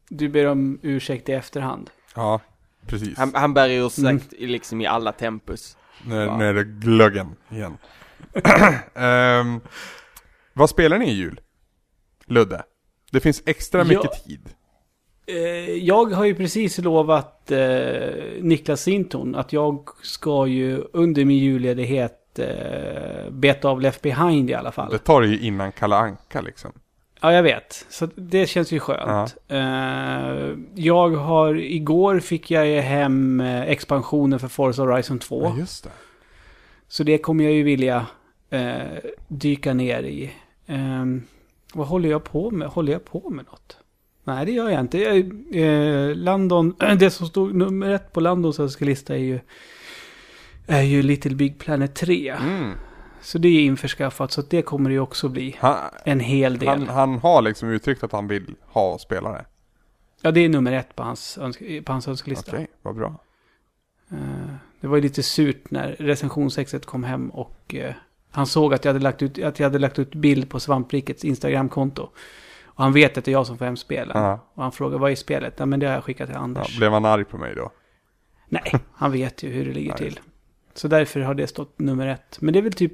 Du 0.09 0.29
ber 0.29 0.45
om 0.45 0.79
ursäkt 0.81 1.29
i 1.29 1.31
efterhand. 1.31 1.89
ja 2.15 2.39
precis. 2.87 3.17
Han, 3.17 3.31
han 3.35 3.53
bär 3.53 3.67
ju 3.67 3.85
ursäkt 3.85 3.99
Mm. 4.07 4.19
i 4.31 4.47
liksom 4.47 4.81
i 4.81 4.85
alla 4.87 5.11
tempus. 5.11 5.77
Nu, 6.05 6.15
Ja. 6.15 6.37
nu 6.37 6.45
är 6.49 6.53
det 6.53 6.63
glöggen 6.63 7.35
igen. 7.49 7.77
Ehm, 8.95 9.61
vad 10.53 10.69
spelar 10.69 10.97
ni 10.99 11.09
i 11.09 11.13
jul? 11.13 11.39
Ludde? 12.25 12.63
Det 13.11 13.19
finns 13.19 13.43
extra 13.45 13.79
Ja. 13.81 13.85
mycket 13.85 14.25
tid. 14.25 14.49
Eh, 15.25 15.35
jag 15.75 16.05
har 16.05 16.25
ju 16.25 16.35
precis 16.35 16.77
lovat 16.77 17.51
eh, 17.51 17.59
Niklas 18.41 18.81
Sinton 18.81 19.35
att 19.35 19.53
jag 19.53 19.89
ska 20.01 20.47
ju 20.47 20.83
under 20.93 21.25
min 21.25 21.37
julledighet 21.37 22.39
eh, 22.39 23.29
beta 23.31 23.69
av 23.69 23.81
Left 23.81 24.01
Behind 24.01 24.49
i 24.49 24.53
alla 24.53 24.71
fall. 24.71 24.91
Det 24.91 24.97
tar 24.97 25.21
ju 25.21 25.39
innan 25.39 25.71
Kalle 25.71 25.95
Anka 25.95 26.41
liksom. 26.41 26.71
Ja, 27.21 27.33
jag 27.33 27.43
vet. 27.43 27.85
Så 27.89 28.07
det 28.15 28.47
känns 28.47 28.71
ju 28.71 28.79
skönt. 28.79 29.35
Eh, 29.47 29.57
jag 30.75 31.09
har, 31.09 31.55
igår 31.55 32.19
fick 32.19 32.51
jag 32.51 32.67
ju 32.67 32.79
hem 32.79 33.41
eh, 33.41 33.61
expansionen 33.61 34.39
för 34.39 34.47
Forza 34.47 34.81
Horizon 34.81 35.19
2. 35.19 35.53
just 35.57 35.83
det. 35.83 35.89
Så 36.87 37.03
det 37.03 37.17
kommer 37.17 37.43
jag 37.43 37.53
ju 37.53 37.63
vilja 37.63 38.05
eh, 38.49 38.81
dyka 39.27 39.73
ner 39.73 40.03
i. 40.03 40.31
Ehm, 40.67 41.23
vad 41.73 41.87
håller 41.87 42.09
jag 42.09 42.23
på 42.23 42.51
med? 42.51 42.67
Håller 42.67 42.93
jag 42.93 43.05
på 43.05 43.29
med 43.29 43.45
något? 43.45 43.77
Nej, 44.23 44.45
det 44.45 44.51
gör 44.51 44.69
jag 44.69 44.79
inte. 44.79 44.97
Jag, 44.97 45.17
eh, 45.55 46.15
Landon, 46.15 46.75
det 46.99 47.09
som 47.11 47.27
stod 47.27 47.55
nummer 47.55 47.89
ett 47.89 48.13
på 48.13 48.19
Landons 48.19 48.59
önskelista 48.59 49.13
är 49.13 49.19
ju, 49.19 49.39
är 50.67 50.81
ju 50.81 51.01
Little 51.03 51.35
Big 51.35 51.59
Planet 51.59 51.95
3. 51.95 52.29
Mm. 52.29 52.71
Så 53.21 53.37
det 53.37 53.47
är 53.47 53.61
införskaffat, 53.61 54.31
så 54.31 54.41
det 54.41 54.61
kommer 54.61 54.89
det 54.89 54.93
ju 54.93 54.99
också 54.99 55.29
bli 55.29 55.55
Han, 55.59 55.77
en 56.05 56.19
hel 56.19 56.57
del. 56.57 56.67
han, 56.69 56.87
han 56.87 57.19
har 57.19 57.41
liksom 57.41 57.69
uttryckt 57.69 58.03
att 58.03 58.11
han 58.11 58.27
vill 58.27 58.55
ha 58.65 58.97
spelare. 58.97 59.45
Ja, 60.21 60.31
det 60.31 60.39
är 60.39 60.49
nummer 60.49 60.71
ett 60.71 60.95
på 60.95 61.03
hans, 61.03 61.39
på 61.85 61.91
hans 61.91 62.07
önskelista. 62.07 62.51
Okej, 62.51 62.67
vad 62.81 62.95
bra. 62.95 63.19
Eh, 64.11 64.17
Det 64.81 64.87
var 64.87 64.95
ju 64.95 65.01
lite 65.01 65.23
surt 65.23 65.71
när 65.71 65.95
recensionssexet 65.99 66.85
kom 66.85 67.03
hem 67.03 67.29
och 67.29 67.75
eh, 67.75 67.93
han 68.31 68.47
såg 68.47 68.73
att 68.73 68.85
jag 68.85 68.93
hade 68.93 69.03
lagt 69.03 69.21
ut, 69.21 69.43
att 69.43 69.59
jag 69.59 69.65
hade 69.65 69.79
lagt 69.79 69.99
ut 69.99 70.15
bild 70.15 70.49
på 70.49 70.59
Svamprikets 70.59 71.25
Instagramkonto. 71.25 72.09
Och 72.75 72.83
han 72.83 72.93
vet 72.93 73.17
att 73.17 73.25
det 73.25 73.31
är 73.31 73.33
jag 73.33 73.47
som 73.47 73.57
får 73.57 73.65
hem 73.65 73.77
spelen. 73.77 74.23
Ja. 74.23 74.39
Och 74.53 74.63
han 74.63 74.71
frågar 74.71 74.97
vad 74.97 75.11
är 75.11 75.15
spelet? 75.15 75.53
Ja 75.57 75.65
men 75.65 75.79
det 75.79 75.85
har 75.85 75.93
jag 75.93 76.03
skickat 76.03 76.27
till 76.27 76.35
Ja, 76.35 76.41
Anders. 76.41 76.77
blev 76.77 76.91
han 76.91 77.05
arg 77.05 77.25
på 77.25 77.37
mig 77.37 77.55
då? 77.55 77.71
Nej, 78.49 78.73
han 78.93 79.11
vet 79.11 79.43
ju 79.43 79.49
hur 79.49 79.65
det 79.65 79.73
ligger 79.73 79.89
Ja, 79.91 79.97
till. 79.97 80.19
Så 80.73 80.87
därför 80.87 81.19
har 81.19 81.33
det 81.33 81.47
stått 81.47 81.79
nummer 81.79 82.07
ett. 82.07 82.37
Men 82.41 82.53
det 82.53 82.59
är 82.59 82.63
väl 82.63 82.73
typ... 82.73 82.93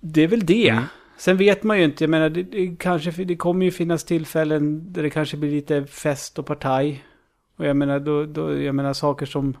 Det 0.00 0.22
är 0.22 0.28
väl 0.28 0.46
det. 0.46 0.68
Mm. 0.68 0.84
Sen 1.16 1.36
vet 1.36 1.62
man 1.62 1.78
ju 1.78 1.84
inte, 1.84 2.04
jag 2.04 2.10
menar 2.10 2.30
det, 2.30 2.42
det, 2.42 2.76
kanske, 2.78 3.10
det 3.10 3.36
kommer 3.36 3.64
ju 3.64 3.70
finnas 3.70 4.04
tillfällen 4.04 4.92
där 4.92 5.02
det 5.02 5.10
kanske 5.10 5.36
blir 5.36 5.50
lite 5.50 5.86
fest 5.86 6.38
och 6.38 6.46
partaj. 6.46 7.04
Och 7.56 7.66
jag 7.66 7.76
menar, 7.76 8.00
då, 8.00 8.26
då, 8.26 8.62
jag 8.62 8.74
menar 8.74 8.92
saker 8.92 9.26
som 9.26 9.56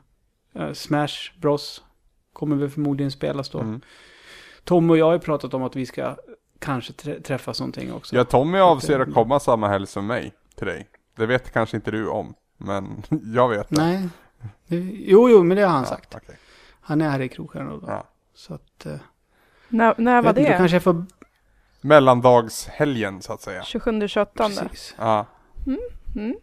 eh, 0.54 0.72
Smash 0.72 1.38
Bros 1.40 1.82
kommer 2.32 2.56
väl 2.56 2.70
förmodligen 2.70 3.10
spelas 3.10 3.50
då. 3.50 3.58
Mm. 3.60 3.80
Tom 4.64 4.90
och 4.90 4.98
jag 4.98 5.04
har 5.04 5.12
ju 5.12 5.18
pratat 5.18 5.54
om 5.54 5.62
att 5.62 5.76
vi 5.76 5.86
ska 5.86 6.16
kanske 6.60 6.92
trä- 6.92 7.20
träffas 7.22 7.60
någonting 7.60 7.92
också. 7.92 8.16
Ja, 8.16 8.24
Tommy 8.24 8.58
avser 8.58 9.00
att 9.00 9.14
komma 9.14 9.40
samma 9.40 9.68
helg 9.68 9.86
som 9.86 10.06
mig 10.06 10.32
till 10.54 10.66
dig. 10.66 10.88
Det 11.16 11.26
vet 11.26 11.50
kanske 11.52 11.76
inte 11.76 11.90
du 11.90 12.08
om, 12.08 12.34
men 12.56 13.02
jag 13.34 13.48
vet 13.48 13.68
det. 13.68 13.76
Nej. 13.76 14.08
Jo, 15.06 15.28
jo, 15.30 15.42
men 15.42 15.56
det 15.56 15.62
har 15.62 15.70
han 15.70 15.82
Ja, 15.82 15.88
sagt. 15.88 16.14
okej. 16.14 16.36
Han 16.80 17.00
är 17.00 17.10
här 17.10 17.20
i 17.20 17.28
Krokstjärna 17.28 17.70
då. 17.70 17.82
Ja. 17.86 18.04
Så 18.34 18.54
att... 18.54 18.86
eh, 18.86 18.94
När, 19.68 19.94
när 19.98 20.14
jag 20.14 20.22
var 20.22 20.30
inte, 20.30 20.42
det? 20.42 20.48
Då 20.48 20.56
kanske 20.56 20.74
jag 20.76 20.82
får... 20.82 21.04
Mellandagshelgen 21.80 23.22
så 23.22 23.32
att 23.32 23.40
säga. 23.42 23.62
27-28? 23.62 24.26
Precis. 24.34 24.94
Ja. 24.98 25.26
Mm. 26.16 26.34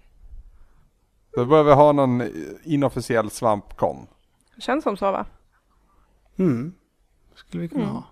Då 1.35 1.45
behöver 1.45 1.69
vi 1.69 1.75
ha 1.75 1.91
någon 1.91 2.23
inofficiell 2.63 3.29
svampkon. 3.31 4.07
Känns 4.59 4.83
som 4.83 4.97
så 4.97 5.11
va? 5.11 5.25
Mm. 6.37 6.73
Skulle 7.35 7.61
vi 7.61 7.69
kunna 7.69 7.83
Mm. 7.83 7.95
ha. 7.95 8.03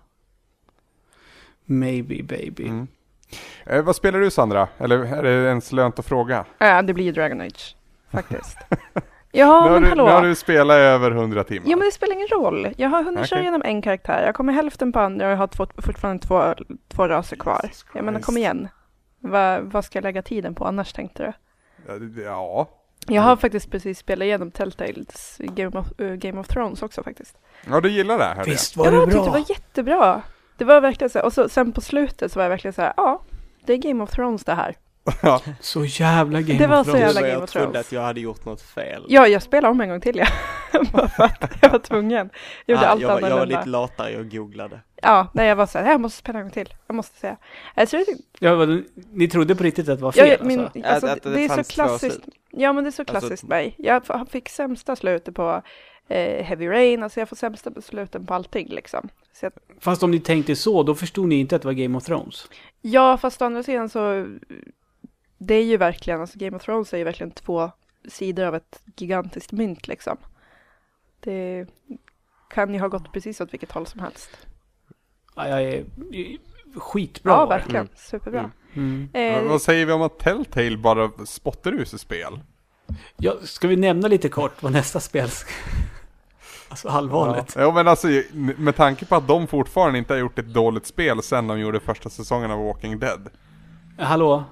Maybe 1.66 2.22
baby. 2.22 2.68
Mm. 2.68 2.86
Eh, 3.66 3.82
vad 3.82 3.96
spelar 3.96 4.20
du 4.20 4.30
Sandra? 4.30 4.68
Eller 4.78 4.98
är 4.98 5.22
det 5.22 5.48
ens 5.48 5.72
lönt 5.72 5.98
att 5.98 6.06
fråga? 6.06 6.44
Ja, 6.58 6.82
det 6.82 6.94
blir 6.94 7.12
Dragon 7.12 7.40
Age. 7.40 7.76
Faktiskt. 8.12 8.58
Ja, 9.32 9.46
nu, 9.64 9.70
har 9.70 9.70
men 9.70 9.82
du, 9.82 9.88
hallå. 9.88 10.04
nu 10.06 10.10
har 10.10 10.22
du 10.22 10.34
spelat 10.34 10.74
över 10.74 11.10
100 11.10 11.44
timmar. 11.44 11.70
Ja 11.70 11.76
men 11.76 11.84
det 11.86 11.92
spelar 11.92 12.14
ingen 12.14 12.28
roll. 12.28 12.68
Jag 12.76 12.88
har 12.88 13.02
hunnit 13.02 13.26
köra 13.26 13.38
Okej. 13.38 13.42
igenom 13.42 13.62
en 13.64 13.82
karaktär. 13.82 14.22
Jag 14.26 14.34
kommer 14.34 14.52
hälften 14.52 14.92
på 14.92 15.00
andra 15.00 15.26
och 15.26 15.32
jag 15.32 15.36
har 15.36 15.46
två, 15.46 15.66
fortfarande 15.78 16.26
två, 16.26 16.54
två 16.88 17.08
raser 17.08 17.36
kvar. 17.36 17.70
Jag 17.94 18.04
menar 18.04 18.20
kom 18.20 18.36
igen. 18.36 18.68
Va, 19.20 19.60
vad 19.60 19.84
ska 19.84 19.96
jag 19.96 20.02
lägga 20.02 20.22
tiden 20.22 20.54
på 20.54 20.64
annars 20.64 20.92
tänkte 20.92 21.34
du? 21.86 22.22
Ja. 22.22 22.68
Jag 23.06 23.22
har 23.22 23.36
faktiskt 23.36 23.70
precis 23.70 23.98
spelat 23.98 24.24
igenom 24.24 24.50
Telltales 24.50 25.36
Game 25.38 25.78
of, 25.78 26.00
eh, 26.00 26.14
Game 26.14 26.40
of 26.40 26.48
Thrones 26.48 26.82
också 26.82 27.02
faktiskt. 27.02 27.36
ja, 27.70 27.80
du 27.80 27.90
gillar 27.90 28.18
det 28.18 28.34
jag. 28.36 28.44
Visst 28.44 28.76
var 28.76 28.84
ja, 28.84 28.90
det 28.90 28.96
jag 28.96 29.04
tyckte 29.04 29.18
bra? 29.20 29.24
det 29.24 29.30
var 29.30 29.50
jättebra. 29.50 30.22
Det 30.56 30.64
var 30.64 30.80
verkligen 30.80 31.10
så 31.10 31.18
här, 31.18 31.26
och 31.26 31.32
så, 31.32 31.48
sen 31.48 31.72
på 31.72 31.80
slutet 31.80 32.32
så 32.32 32.38
var 32.38 32.44
jag 32.44 32.50
verkligen 32.50 32.72
så 32.72 32.82
här, 32.82 32.92
ja, 32.96 33.22
det 33.66 33.72
är 33.72 33.76
Game 33.76 34.02
of 34.04 34.10
Thrones 34.10 34.44
det 34.44 34.54
här. 34.54 34.76
Ja. 35.22 35.40
Så 35.60 35.84
jävla 35.84 36.40
Game 36.40 36.58
Det 36.58 36.66
var 36.66 36.80
of 36.80 36.86
så 36.86 36.92
Thrones. 36.92 37.06
jävla 37.06 37.20
Men 37.20 37.30
Game 37.30 37.34
jag 37.38 37.42
of 37.44 37.50
trodde 37.50 37.66
Thrones. 37.66 37.86
att 37.86 37.92
jag 37.92 38.02
hade 38.02 38.20
gjort 38.20 38.44
något 38.44 38.62
fel. 38.62 39.04
Ja, 39.08 39.26
jag 39.28 39.42
spelade 39.42 39.70
om 39.72 39.80
en 39.80 39.88
gång 39.88 40.00
till 40.00 40.16
ja. 40.16 40.26
Bara 40.92 41.08
för 41.08 41.24
att 41.24 41.56
jag 41.62 41.70
var 41.70 41.78
tvungen. 41.78 42.30
Jag 42.66 42.74
gjorde 42.76 42.88
Ah, 42.88 42.90
allt 42.90 43.00
jag, 43.00 43.08
var- 43.08 43.14
jag 43.14 43.20
var 43.20 43.28
annorlunda. 43.30 43.58
lite 43.58 43.68
latare, 43.70 44.10
jag 44.12 44.30
googlade. 44.30 44.80
Ja, 45.02 45.28
nej 45.34 45.48
jag 45.48 45.56
var 45.56 45.66
så 45.66 45.78
här, 45.78 45.90
jag 45.90 46.00
måste 46.00 46.18
spela 46.18 46.38
en 46.38 46.44
gång 46.44 46.52
till. 46.52 46.74
Jag 46.86 46.94
måste 46.94 47.18
säga. 47.20 47.36
Alltså, 47.74 47.96
jag, 47.96 48.06
Ja, 48.38 48.54
vad- 48.54 48.82
ni 49.12 49.28
trodde 49.28 49.54
på 49.54 49.62
riktigt 49.64 49.88
att 49.88 49.98
det 49.98 50.02
var 50.04 50.12
Ja, 50.16 50.24
fel 50.24 50.36
ja, 50.40 50.46
min, 50.46 50.60
alltså? 50.60 50.80
alltså, 50.84 51.06
Att- 51.06 51.12
att 51.16 51.22
det 51.22 51.30
det 51.30 51.44
är 51.44 51.62
så 51.62 51.72
klassiskt. 51.72 52.20
Ja, 52.58 52.72
men 52.72 52.84
det 52.84 52.88
är 52.88 52.92
så 52.92 53.02
Alltså- 53.02 53.12
klassiskt 53.20 53.44
mig. 53.44 53.74
Jag 53.78 54.28
fick 54.30 54.48
sämsta 54.48 54.96
slutet 54.96 55.34
på 55.34 55.62
eh, 56.08 56.44
Heavy 56.44 56.68
Rain, 56.68 57.02
alltså 57.02 57.20
jag 57.20 57.28
får 57.28 57.36
sämsta 57.36 57.80
sluten 57.80 58.26
på 58.26 58.34
allting 58.34 58.68
liksom. 58.68 59.08
Jag, 59.40 59.52
Fast 59.80 60.02
om 60.02 60.10
ni 60.10 60.20
tänkte 60.20 60.56
så, 60.56 60.82
då 60.82 60.94
förstod 60.94 61.28
ni 61.28 61.34
inte 61.34 61.56
att 61.56 61.62
det 61.62 61.68
var 61.68 61.72
Game 61.72 61.96
of 61.98 62.04
Thrones. 62.04 62.48
ja, 62.82 63.16
fast 63.18 63.42
å 63.42 63.44
andra 63.44 63.62
sidan 63.62 63.88
så, 63.88 64.26
det 65.38 65.54
är 65.54 65.64
ju 65.64 65.76
verkligen, 65.76 66.20
alltså 66.20 66.38
Game 66.38 66.56
of 66.56 66.62
Thrones 66.64 66.94
är 66.94 66.98
ju 66.98 67.04
verkligen 67.04 67.30
två 67.30 67.70
sidor 68.08 68.44
av 68.44 68.54
ett 68.54 68.82
gigantiskt 68.96 69.52
mynt 69.52 69.88
liksom. 69.88 70.16
Det 71.20 71.66
kan 72.50 72.74
ju 72.74 72.80
ha 72.80 72.88
gått 72.88 73.12
precis 73.12 73.40
åt 73.40 73.52
vilket 73.52 73.72
håll 73.72 73.86
som 73.86 74.00
helst. 74.00 74.46
Ja, 75.36 75.48
jag 75.48 75.62
är 75.62 75.84
skitbra 76.74 77.32
Ja, 77.32 77.46
verkligen. 77.46 77.86
Mm. 77.86 77.96
Superbra. 77.96 78.40
Mm. 78.40 78.50
Vad- 78.76 79.22
Eh, 79.22 79.42
Vad 79.42 79.62
säger 79.62 79.86
vi 79.86 79.92
om 79.92 80.02
att 80.02 80.18
Telltale 80.18 80.76
bara 80.76 81.10
spottar 81.26 81.72
ur 81.72 81.84
sig 81.84 81.98
spel? 81.98 82.40
Ja, 83.16 83.34
ska 83.42 83.68
vi 83.68 83.76
nämna 83.76 84.08
lite 84.08 84.28
kort 84.28 84.62
vad 84.62 84.72
nästa 84.72 85.00
spel 85.00 85.30
ska... 85.30 85.50
Alltså 86.68 86.88
allvarligt. 86.88 87.54
Ja, 87.58 87.72
men 87.72 87.88
alltså 87.88 88.08
med 88.56 88.76
tanke 88.76 89.06
på 89.06 89.14
att 89.16 89.28
de 89.28 89.46
fortfarande 89.46 89.98
inte 89.98 90.12
har 90.12 90.18
gjort 90.18 90.38
ett 90.38 90.54
dåligt 90.54 90.86
spel 90.86 91.22
sen 91.22 91.46
de 91.46 91.58
gjorde 91.60 91.80
första 91.80 92.10
säsongen 92.10 92.50
av 92.50 92.64
Walking 92.64 92.98
Dead. 92.98 93.28
Hallå? 93.98 94.44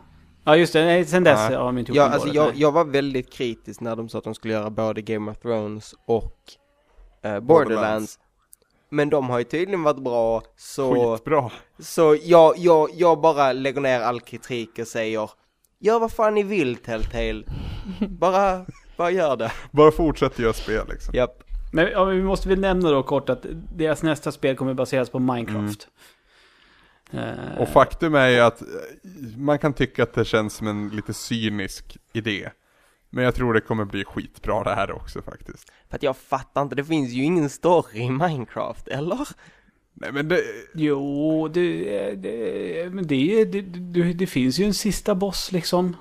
Ja, 0.44 0.56
just 0.56 0.72
det. 0.72 0.84
Nej, 0.84 1.04
sen 1.04 1.24
dess 1.24 1.38
har 1.40 1.50
de 1.66 1.78
inte 1.78 1.90
gjort 1.90 1.96
Ja, 1.96 2.02
alltså 2.02 2.26
dåligt, 2.28 2.34
jag, 2.36 2.54
jag 2.56 2.72
var 2.72 2.84
väldigt 2.84 3.32
kritisk 3.32 3.80
när 3.80 3.96
de 3.96 4.08
sa 4.08 4.18
att 4.18 4.24
de 4.24 4.34
skulle 4.34 4.54
göra 4.54 4.70
både 4.70 5.02
Game 5.02 5.30
of 5.30 5.38
Thrones 5.38 5.94
och 6.06 6.36
eh, 7.22 7.40
Borderlands. 7.40 8.18
Men 8.88 9.10
de 9.10 9.30
har 9.30 9.38
ju 9.38 9.44
tydligen 9.44 9.82
varit 9.82 9.98
bra, 10.04 10.42
så, 10.56 11.16
Skitbra. 11.16 11.50
så 11.78 12.16
jag, 12.22 12.58
jag, 12.58 12.88
jag 12.94 13.20
bara 13.20 13.52
lägger 13.52 13.80
ner 13.80 14.00
all 14.00 14.20
kritik 14.20 14.70
och 14.78 14.86
säger 14.86 15.30
Gör 15.78 15.98
vad 15.98 16.12
fan 16.12 16.34
ni 16.34 16.42
vill 16.42 16.76
Telltale. 16.76 17.44
bara, 18.08 18.66
bara 18.96 19.10
gör 19.10 19.36
det. 19.36 19.52
Bara 19.70 19.90
fortsätt 19.92 20.38
göra 20.38 20.52
spel 20.52 20.86
liksom. 20.88 21.14
Japp. 21.14 21.42
Men 21.72 21.88
ja, 21.90 22.04
vi 22.04 22.22
måste 22.22 22.48
väl 22.48 22.60
nämna 22.60 22.90
då 22.90 23.02
kort 23.02 23.28
att 23.28 23.46
deras 23.76 24.02
nästa 24.02 24.32
spel 24.32 24.56
kommer 24.56 24.74
baseras 24.74 25.10
på 25.10 25.18
Minecraft. 25.18 25.88
Eh, 27.10 27.58
Och 27.60 27.68
faktum 27.68 28.14
är 28.14 28.28
ju 28.28 28.40
att 28.40 28.62
eh, 28.62 28.66
man 29.36 29.58
kan 29.58 29.72
tycka 29.72 30.02
att 30.02 30.14
det 30.14 30.24
känns 30.24 30.54
som 30.54 30.66
en 30.66 30.88
lite 30.88 31.14
cynisk 31.14 31.96
idé. 32.12 32.50
Men 33.14 33.24
jag 33.24 33.34
tror 33.34 33.54
det 33.54 33.60
kommer 33.60 33.84
bli 33.84 34.04
skitbra 34.04 34.62
det 34.64 34.74
här 34.74 34.92
också 34.92 35.22
faktiskt. 35.22 35.72
För 35.88 35.96
att 35.96 36.02
jag 36.02 36.16
fattar 36.16 36.62
inte, 36.62 36.74
det 36.74 36.84
finns 36.84 37.10
ju 37.10 37.22
ingen 37.22 37.50
story 37.50 38.00
i 38.00 38.10
Minecraft, 38.10 38.88
eller? 38.88 39.28
Nej 39.92 40.12
men 40.12 40.28
det, 40.28 40.40
Jo, 40.74 41.48
det, 41.48 42.14
det, 42.14 42.94
men 42.94 43.06
det, 43.06 43.44
det, 43.44 43.60
det, 43.62 44.12
det 44.12 44.26
finns 44.26 44.58
ju 44.58 44.64
en 44.64 44.74
sista 44.74 45.14
boss 45.14 45.52
liksom. 45.52 45.96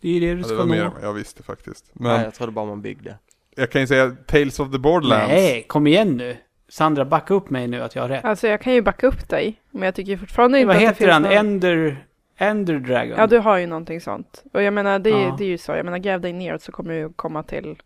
Det 0.00 0.08
är 0.08 0.12
ju 0.12 0.20
det 0.20 0.34
du 0.34 0.38
ja, 0.40 0.44
ska 0.44 0.52
det 0.52 0.58
var 0.58 0.66
mer 0.66 0.84
nå. 0.84 0.90
vad 0.90 1.02
jag 1.02 1.12
visste 1.12 1.42
faktiskt. 1.42 1.90
Men... 1.92 2.12
Men 2.12 2.22
jag 2.24 2.34
trodde 2.34 2.52
bara 2.52 2.66
man 2.66 2.82
byggde. 2.82 3.18
jag 3.56 3.70
kan 3.70 3.80
ju 3.80 3.86
säga 3.86 4.10
Tales 4.26 4.60
of 4.60 4.72
the 4.72 4.78
Borderlands. 4.78 5.28
Nej, 5.28 5.62
kom 5.68 5.86
igen 5.86 6.16
nu. 6.16 6.36
Sandra, 6.68 7.04
backa 7.04 7.34
upp 7.34 7.50
mig 7.50 7.68
nu 7.68 7.82
att 7.82 7.94
jag 7.94 8.02
har 8.02 8.08
rätt. 8.08 8.24
Alltså 8.24 8.48
jag 8.48 8.60
kan 8.60 8.74
ju 8.74 8.82
backa 8.82 9.06
upp 9.06 9.28
dig, 9.28 9.60
men 9.70 9.82
jag 9.82 9.94
tycker 9.94 10.16
fortfarande 10.16 10.58
inte 10.60 10.66
Vad 10.66 10.76
att 10.76 10.80
det 10.80 10.86
heter 10.86 10.98
finns 10.98 11.12
han? 11.12 11.22
någon... 11.22 11.32
Ender, 11.32 12.04
Ender 12.40 12.78
Dragon? 12.78 13.18
Ja, 13.18 13.26
du 13.26 13.38
har 13.38 13.56
ju 13.56 13.66
någonting 13.66 14.00
sånt. 14.00 14.44
Och 14.52 14.62
jag 14.62 14.72
menar, 14.74 14.98
det 14.98 15.10
är, 15.10 15.22
Ja. 15.22 15.34
det 15.38 15.44
är 15.44 15.48
ju 15.48 15.58
så. 15.58 15.72
Jag 15.72 15.84
menar, 15.84 15.98
gräv 15.98 16.20
dig 16.20 16.32
neråt 16.32 16.62
så 16.62 16.72
kommer 16.72 16.94
du 16.94 17.12
komma 17.12 17.42
till 17.42 17.82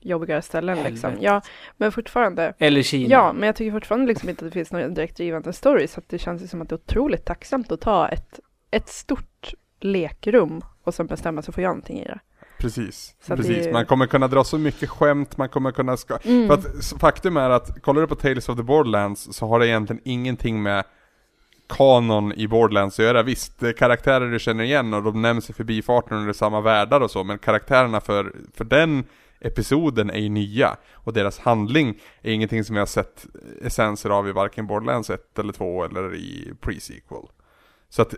jobbigare 0.00 0.42
ställen 0.42 0.76
liksom. 0.76 1.10
Helvete. 1.10 1.24
Ja, 1.26 1.40
men 1.76 1.92
fortfarande. 1.92 2.52
Eller 2.58 2.82
Kina? 2.82 3.10
Ja, 3.10 3.32
men 3.32 3.46
jag 3.46 3.56
tycker 3.56 3.72
fortfarande 3.72 4.06
liksom 4.06 4.28
inte 4.28 4.44
att 4.44 4.50
det 4.50 4.54
finns 4.54 4.72
någon 4.72 4.94
direkt 4.94 5.16
drivande 5.16 5.52
story. 5.52 5.86
Så 5.86 6.00
att 6.00 6.08
det 6.08 6.18
känns 6.18 6.42
ju 6.42 6.46
som 6.46 6.62
att 6.62 6.68
det 6.68 6.74
är 6.74 6.76
otroligt 6.76 7.24
tacksamt 7.24 7.72
att 7.72 7.80
ta 7.80 8.08
ett, 8.08 8.40
ett 8.70 8.88
stort 8.88 9.54
lekrum 9.80 10.60
och 10.84 10.94
sen 10.94 11.06
bestämma 11.06 11.42
sig 11.42 11.54
för 11.54 11.60
att 11.60 11.64
göra 11.64 11.72
någonting 11.72 12.00
i 12.00 12.04
det. 12.04 12.18
Precis, 12.58 13.14
Så 13.22 13.36
precis. 13.36 13.64
det- 13.66 13.72
Man 13.72 13.86
kommer 13.86 14.06
kunna 14.06 14.28
dra 14.28 14.44
så 14.44 14.58
mycket 14.58 14.88
skämt, 14.90 15.36
man 15.36 15.48
kommer 15.48 15.70
kunna 15.72 15.96
ska... 15.96 16.18
Mm. 16.24 16.46
För 16.48 16.54
att 16.54 17.00
faktum 17.00 17.36
är 17.36 17.50
att, 17.50 17.82
kollar 17.82 18.00
du 18.00 18.06
på 18.06 18.14
Tales 18.14 18.48
of 18.48 18.56
the 18.56 18.62
Borderlands 18.62 19.28
så 19.36 19.46
har 19.46 19.58
det 19.58 19.68
egentligen 19.68 20.02
ingenting 20.04 20.62
med 20.62 20.84
kanon 21.68 22.32
i 22.32 22.48
Borderlands 22.48 22.98
att 22.98 23.04
göra. 23.04 23.22
Visst, 23.22 23.58
det 23.58 23.68
är 23.68 23.72
karaktärer 23.72 24.30
du 24.30 24.38
känner 24.38 24.64
igen 24.64 24.94
och 24.94 25.02
de 25.02 25.22
nämns 25.22 25.50
i 25.50 25.52
förbifarten 25.52 26.16
under 26.16 26.32
samma 26.32 26.60
världar 26.60 27.00
och 27.00 27.10
så, 27.10 27.24
men 27.24 27.38
karaktärerna 27.38 28.00
för, 28.00 28.34
för 28.54 28.64
den 28.64 29.04
episoden 29.40 30.10
är 30.10 30.18
ju 30.18 30.28
nya. 30.28 30.76
Och 30.92 31.12
deras 31.12 31.38
handling 31.38 32.00
är 32.22 32.32
ingenting 32.32 32.64
som 32.64 32.76
jag 32.76 32.80
har 32.80 32.86
sett 32.86 33.26
essenser 33.62 34.10
av 34.10 34.28
i 34.28 34.32
varken 34.32 34.66
Borderlands 34.66 35.10
1 35.10 35.38
eller 35.38 35.52
2 35.52 35.84
eller 35.84 36.14
i 36.14 36.52
pre-sequel. 36.60 37.28
Så 37.88 38.02
att 38.02 38.14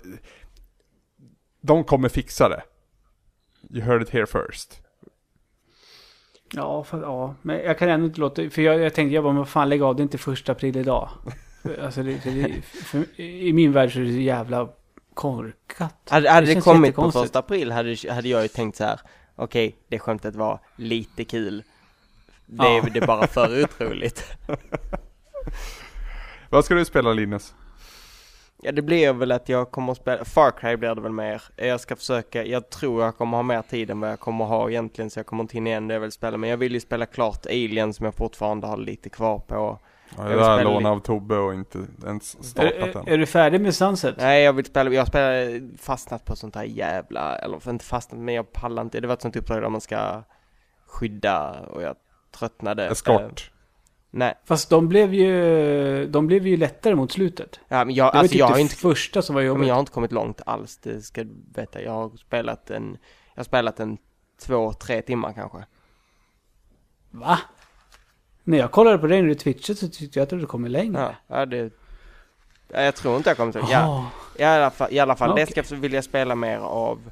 de 1.61 1.85
kommer 1.85 2.09
fixa 2.09 2.49
det. 2.49 2.63
You 3.71 3.83
heard 3.83 4.03
it 4.03 4.11
here 4.11 4.27
first. 4.27 4.83
Ja, 6.53 6.85
för, 6.85 7.03
ja, 7.03 7.35
men 7.43 7.57
jag 7.57 7.79
kan 7.79 7.89
ändå 7.89 8.07
inte 8.07 8.21
låta... 8.21 8.51
För 8.51 8.63
jag, 8.63 8.81
jag 8.81 8.95
tänkte, 8.95 9.15
jag 9.15 9.25
bara, 9.25 9.33
men 9.33 9.39
vad 9.39 9.49
fan 9.49 9.69
lägg 9.69 9.83
av, 9.83 9.97
det 9.97 10.01
är 10.01 10.03
inte 10.03 10.19
första 10.19 10.53
april 10.53 10.77
idag. 10.77 11.09
Alltså, 11.83 12.03
det, 12.03 12.25
det, 12.25 12.63
för, 12.63 13.21
I 13.21 13.53
min 13.53 13.73
värld 13.73 13.93
så 13.93 13.99
är 14.01 14.05
det 14.05 14.13
så 14.13 14.19
jävla 14.19 14.69
korkat. 15.15 15.95
Hade, 16.11 16.31
hade 16.31 16.47
Det 16.47 16.55
det, 16.55 16.61
kommit 16.61 16.95
på 16.95 17.13
första 17.13 17.39
april 17.39 17.73
hade, 17.73 17.97
hade 18.11 18.29
jag 18.29 18.43
ju 18.43 18.49
tänkt 18.49 18.77
så 18.77 18.85
här. 18.85 19.01
okej, 19.37 19.77
det 19.89 19.99
skämtet 19.99 20.35
var 20.37 20.61
lite 20.77 21.25
kul. 21.25 21.63
Det, 22.47 22.65
Ja. 22.65 22.87
är- 22.87 22.91
det 22.91 22.99
är 23.03 23.07
bara 23.07 23.27
för 23.27 23.65
otroligt. 23.65 24.25
Vad 26.51 26.65
ska 26.65 26.75
du 26.75 26.85
spela 26.85 27.13
Linus? 27.13 27.55
Ja, 28.63 28.73
det 28.73 28.83
blir 28.83 29.13
väl 29.13 29.33
att 29.33 29.49
jag 29.49 29.71
kommer 29.71 29.93
att 29.93 29.99
spela, 29.99 30.25
Far 30.25 30.51
Cry 30.51 30.77
blir 30.77 30.95
det 30.95 31.01
väl 31.01 31.13
mer. 31.13 31.43
Jag 31.57 31.81
ska 31.81 31.97
försöka, 31.97 32.45
jag 32.45 32.71
tror 32.71 33.03
jag 33.05 33.17
kommer 33.17 33.37
ha 33.39 33.43
mer 33.43 33.63
tid 33.63 33.91
än 33.91 34.01
vad 34.01 34.11
jag 34.11 34.21
kommer 34.21 34.45
ha 34.45 34.71
egentligen, 34.71 35.11
så 35.11 35.19
jag 35.19 35.27
kommer 35.27 35.43
inte 35.45 35.57
hinna 35.57 35.71
igen 35.71 35.89
det 35.89 35.95
jag 35.95 36.01
vill 36.01 36.13
spela. 36.13 36.37
Men 36.37 36.51
jag 36.51 36.57
vill 36.57 36.75
ju 36.75 36.81
spela 36.81 37.07
klart 37.07 37.47
Alien 37.47 37.95
som 37.95 38.05
jag 38.05 38.15
fortfarande 38.15 38.67
har 38.67 38.77
lite 38.77 39.09
kvar 39.09 39.39
på. 39.39 39.79
Ja, 40.17 40.23
har 40.23 40.31
spela 40.33 40.63
lånat 40.63 40.93
av 40.93 40.99
Tobbe 41.01 41.37
och 41.37 41.55
inte 41.55 41.79
ens 42.07 42.35
Är, 42.35 42.43
startat 42.43 42.97
är, 42.97 43.01
än. 43.01 43.09
är 43.09 43.19
du 43.19 43.27
färdig 43.27 43.61
med 43.61 43.75
Sunset? 43.75 44.15
Nej, 44.19 44.43
jag 44.45 44.53
vill 44.53 44.65
spela, 44.65 44.91
jag 44.91 45.01
har 45.01 45.07
spelat, 45.07 45.63
fastnat 45.81 46.25
på 46.25 46.37
sånt 46.37 46.55
här 46.55 46.65
jävla, 46.65 47.37
eller 47.39 47.59
för 47.59 47.71
inte 47.71 47.85
fastnat, 47.85 48.21
men 48.21 48.35
jag 48.35 48.53
pallar 48.53 48.83
inte. 48.83 49.01
Det 49.01 49.07
var 49.07 49.15
ett 49.15 49.23
sånt 49.23 49.37
uppdrag 49.37 49.63
där 49.63 49.69
man 49.69 49.81
ska 49.81 50.23
skydda 50.87 51.61
och 51.61 51.83
jag 51.83 51.97
tröttnade. 52.39 52.85
Eh, 52.87 52.93
Eskort. 52.93 53.51
nej, 54.11 54.35
Fast 54.45 54.71
de 54.71 54.89
blev 54.89 55.15
ju, 55.15 56.07
de 56.07 56.27
blev 56.27 56.47
ju 56.47 56.57
lättare 56.57 56.95
mot 56.95 57.13
slutet. 57.13 57.61
ja, 57.69 57.85
men 57.85 57.95
jag, 57.95 58.07
Det 58.07 58.13
var 58.15 58.21
alltså 58.21 58.33
typ 58.33 58.39
jag 58.39 58.49
det 58.49 58.53
har 58.55 58.59
inte 58.61 58.77
första 58.77 59.23
som 59.23 59.35
var 59.35 59.43
jobbigt. 59.43 59.59
men 59.59 59.69
jag 59.69 59.75
har 59.75 59.81
inte 59.81 59.93
kommit 59.93 60.13
långt 60.13 60.41
alls, 60.47 60.77
det 60.77 61.03
ska 61.03 61.25
du 61.25 61.35
veta. 61.55 61.83
Jag 61.83 61.93
har 61.93 62.11
spelat 62.17 62.71
en, 62.71 62.99
jag 63.35 63.41
har 63.41 63.45
spelat 63.45 63.81
en 63.81 63.99
två, 64.41 64.73
tre 64.73 65.03
timmar 65.03 65.33
kanske. 65.33 65.59
Va? 67.11 67.39
När 68.45 68.59
jag 68.59 68.71
kollade 68.71 68.99
på 68.99 69.07
dig 69.07 69.23
när 69.23 69.29
du 69.29 69.35
twitchade 69.35 69.79
så 69.79 69.89
tyckte 69.89 70.19
jag 70.19 70.23
att 70.23 70.31
du 70.31 70.47
kommit 70.47 70.73
längre. 70.73 71.17
Ja, 71.29 71.37
ja 71.37 71.47
det, 71.47 71.73
Ja, 72.73 72.83
Jag 72.83 72.95
tror 72.95 73.17
inte 73.17 73.31
jag 73.31 73.37
kommer 73.37 73.53
till 73.53 73.63
ja, 73.71 73.89
Åh. 73.89 74.41
i 74.41 74.45
alla 74.45 74.71
fall, 74.71 74.93
i 74.93 74.99
alla 74.99 75.17
fall 75.17 75.31
Okej. 75.31 75.45
det 75.45 75.63
ska 75.63 75.75
jag 75.75 75.81
vilja 75.81 76.03
spela 76.03 76.35
mer 76.35 76.59
av. 76.59 77.11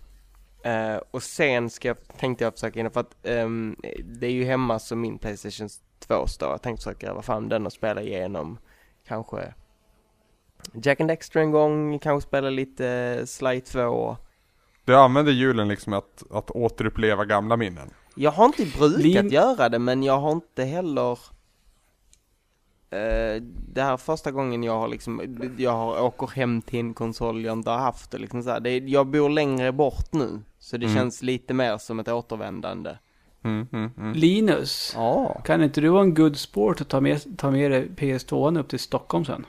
Eh, 0.62 0.96
och 1.10 1.22
sen 1.22 1.70
ska 1.70 1.88
jag, 1.88 1.96
tänkte 2.18 2.44
jag 2.44 2.52
försöka 2.52 2.80
in 2.80 2.90
för 2.90 3.00
att 3.00 3.26
ehm, 3.26 3.76
det 4.05 4.26
är 4.26 4.30
ju 4.30 4.44
hemma 4.44 4.78
som 4.78 5.00
min 5.00 5.18
Playstation 5.18 5.68
2 5.98 6.26
står. 6.26 6.50
Jag 6.50 6.62
tänkte 6.62 6.84
försöka 6.84 7.06
gräva 7.06 7.22
fram 7.22 7.48
den 7.48 7.66
och 7.66 7.72
spela 7.72 8.02
igenom 8.02 8.59
kanske 9.09 9.55
Jack 10.72 11.00
and 11.00 11.10
Dexter 11.10 11.40
en 11.40 11.50
gång, 11.50 11.98
kanske 11.98 12.28
spela 12.28 12.50
lite 12.50 13.22
Sly 13.26 13.60
2. 13.60 14.16
Du 14.84 14.96
använder 14.96 15.32
julen 15.32 15.68
liksom 15.68 15.92
att, 15.92 16.22
att 16.30 16.50
återuppleva 16.50 17.24
gamla 17.24 17.56
minnen. 17.56 17.90
Jag 18.18 18.30
har 18.30 18.44
inte 18.46 18.66
brukat 18.78 19.00
Lin- 19.02 19.28
göra 19.28 19.68
det 19.68 19.78
men 19.78 20.02
jag 20.02 20.18
har 20.18 20.32
inte 20.32 20.64
heller 20.64 21.12
eh, 22.90 23.42
det 23.72 23.82
här 23.82 23.92
är 23.92 23.96
första 23.96 24.30
gången 24.30 24.62
jag 24.62 24.78
har 24.78 24.88
liksom, 24.88 25.38
jag 25.58 25.70
har, 25.72 26.02
åker 26.02 26.26
hem 26.26 26.62
till 26.62 26.78
en 26.78 26.94
konsol 26.94 27.44
jag 27.44 27.52
inte 27.52 27.70
har 27.70 27.78
haft 27.78 28.14
och 28.14 28.20
liksom 28.20 28.42
så 28.42 28.50
här, 28.50 28.60
det 28.60 28.70
är, 28.70 28.80
jag 28.80 29.06
bor 29.06 29.28
längre 29.28 29.72
bort 29.72 30.12
nu. 30.12 30.40
Så 30.58 30.76
det 30.76 30.86
Mm. 30.86 30.96
känns 30.98 31.22
lite 31.22 31.54
mer 31.54 31.78
som 31.78 31.98
ett 32.00 32.08
återvändande. 32.08 32.96
Mm, 33.44 33.66
mm, 33.72 33.90
mm. 33.98 34.12
Linus, 34.12 34.92
Ja. 34.96 35.40
kan 35.44 35.62
inte 35.62 35.80
du 35.80 35.88
vara 35.88 36.02
en 36.02 36.14
good 36.14 36.36
sport 36.36 36.80
och 36.80 36.88
ta 36.88 37.00
med, 37.00 37.38
ta 37.38 37.50
med 37.50 37.70
dig 37.70 37.88
PS2 37.96 38.58
upp 38.60 38.68
till 38.68 38.78
Stockholm 38.78 39.24
sen? 39.24 39.46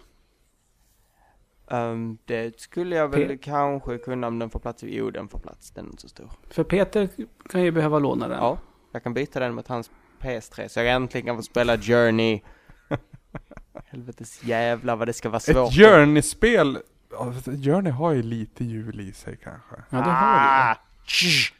Ehm, 1.72 2.18
det 2.26 2.60
skulle 2.60 2.96
jag 2.96 3.08
väl 3.08 3.28
P- 3.28 3.38
kanske 3.38 3.98
kunna 3.98 4.28
om 4.28 4.40
den 4.40 4.50
får 4.50 4.60
plats. 4.60 4.84
Jo, 4.88 5.12
den 5.12 5.28
får 5.30 5.40
plats. 5.40 5.72
Den 5.72 5.86
är 5.86 5.90
inte 5.90 6.02
så 6.02 6.10
stor. 6.10 6.32
För 6.50 6.64
Peter 6.64 7.10
kan 7.50 7.64
ju 7.64 7.72
behöva 7.72 8.00
låna 8.00 8.28
den. 8.28 8.38
Ja, 8.38 8.58
jag 8.92 9.04
kan 9.04 9.14
byta 9.14 9.40
den 9.40 9.54
mot 9.54 9.68
hans 9.68 9.92
PS3 10.22 10.68
så 10.68 10.80
jag 10.80 10.88
äntligen 10.88 11.26
kan 11.28 11.36
få 11.36 11.42
spela 11.44 11.78
Journey. 11.78 12.42
Helvetes 13.86 14.44
jävlar 14.44 14.96
vad 14.96 15.08
det 15.08 15.14
ska 15.14 15.30
vara 15.30 15.40
svårt. 15.40 15.70
Ett 15.72 15.76
Journey-spel, 15.78 16.78
ja, 17.12 17.34
Journey 17.46 17.92
har 17.92 18.12
ju 18.14 18.22
lite 18.24 18.64
jul 18.66 19.00
i 19.00 19.14
sig 19.14 19.38
kanske. 19.44 19.76
Ja, 19.90 19.98
det 19.98 20.04
har 20.04 20.72
Ah, 20.72 20.76
tsch. 21.06 21.54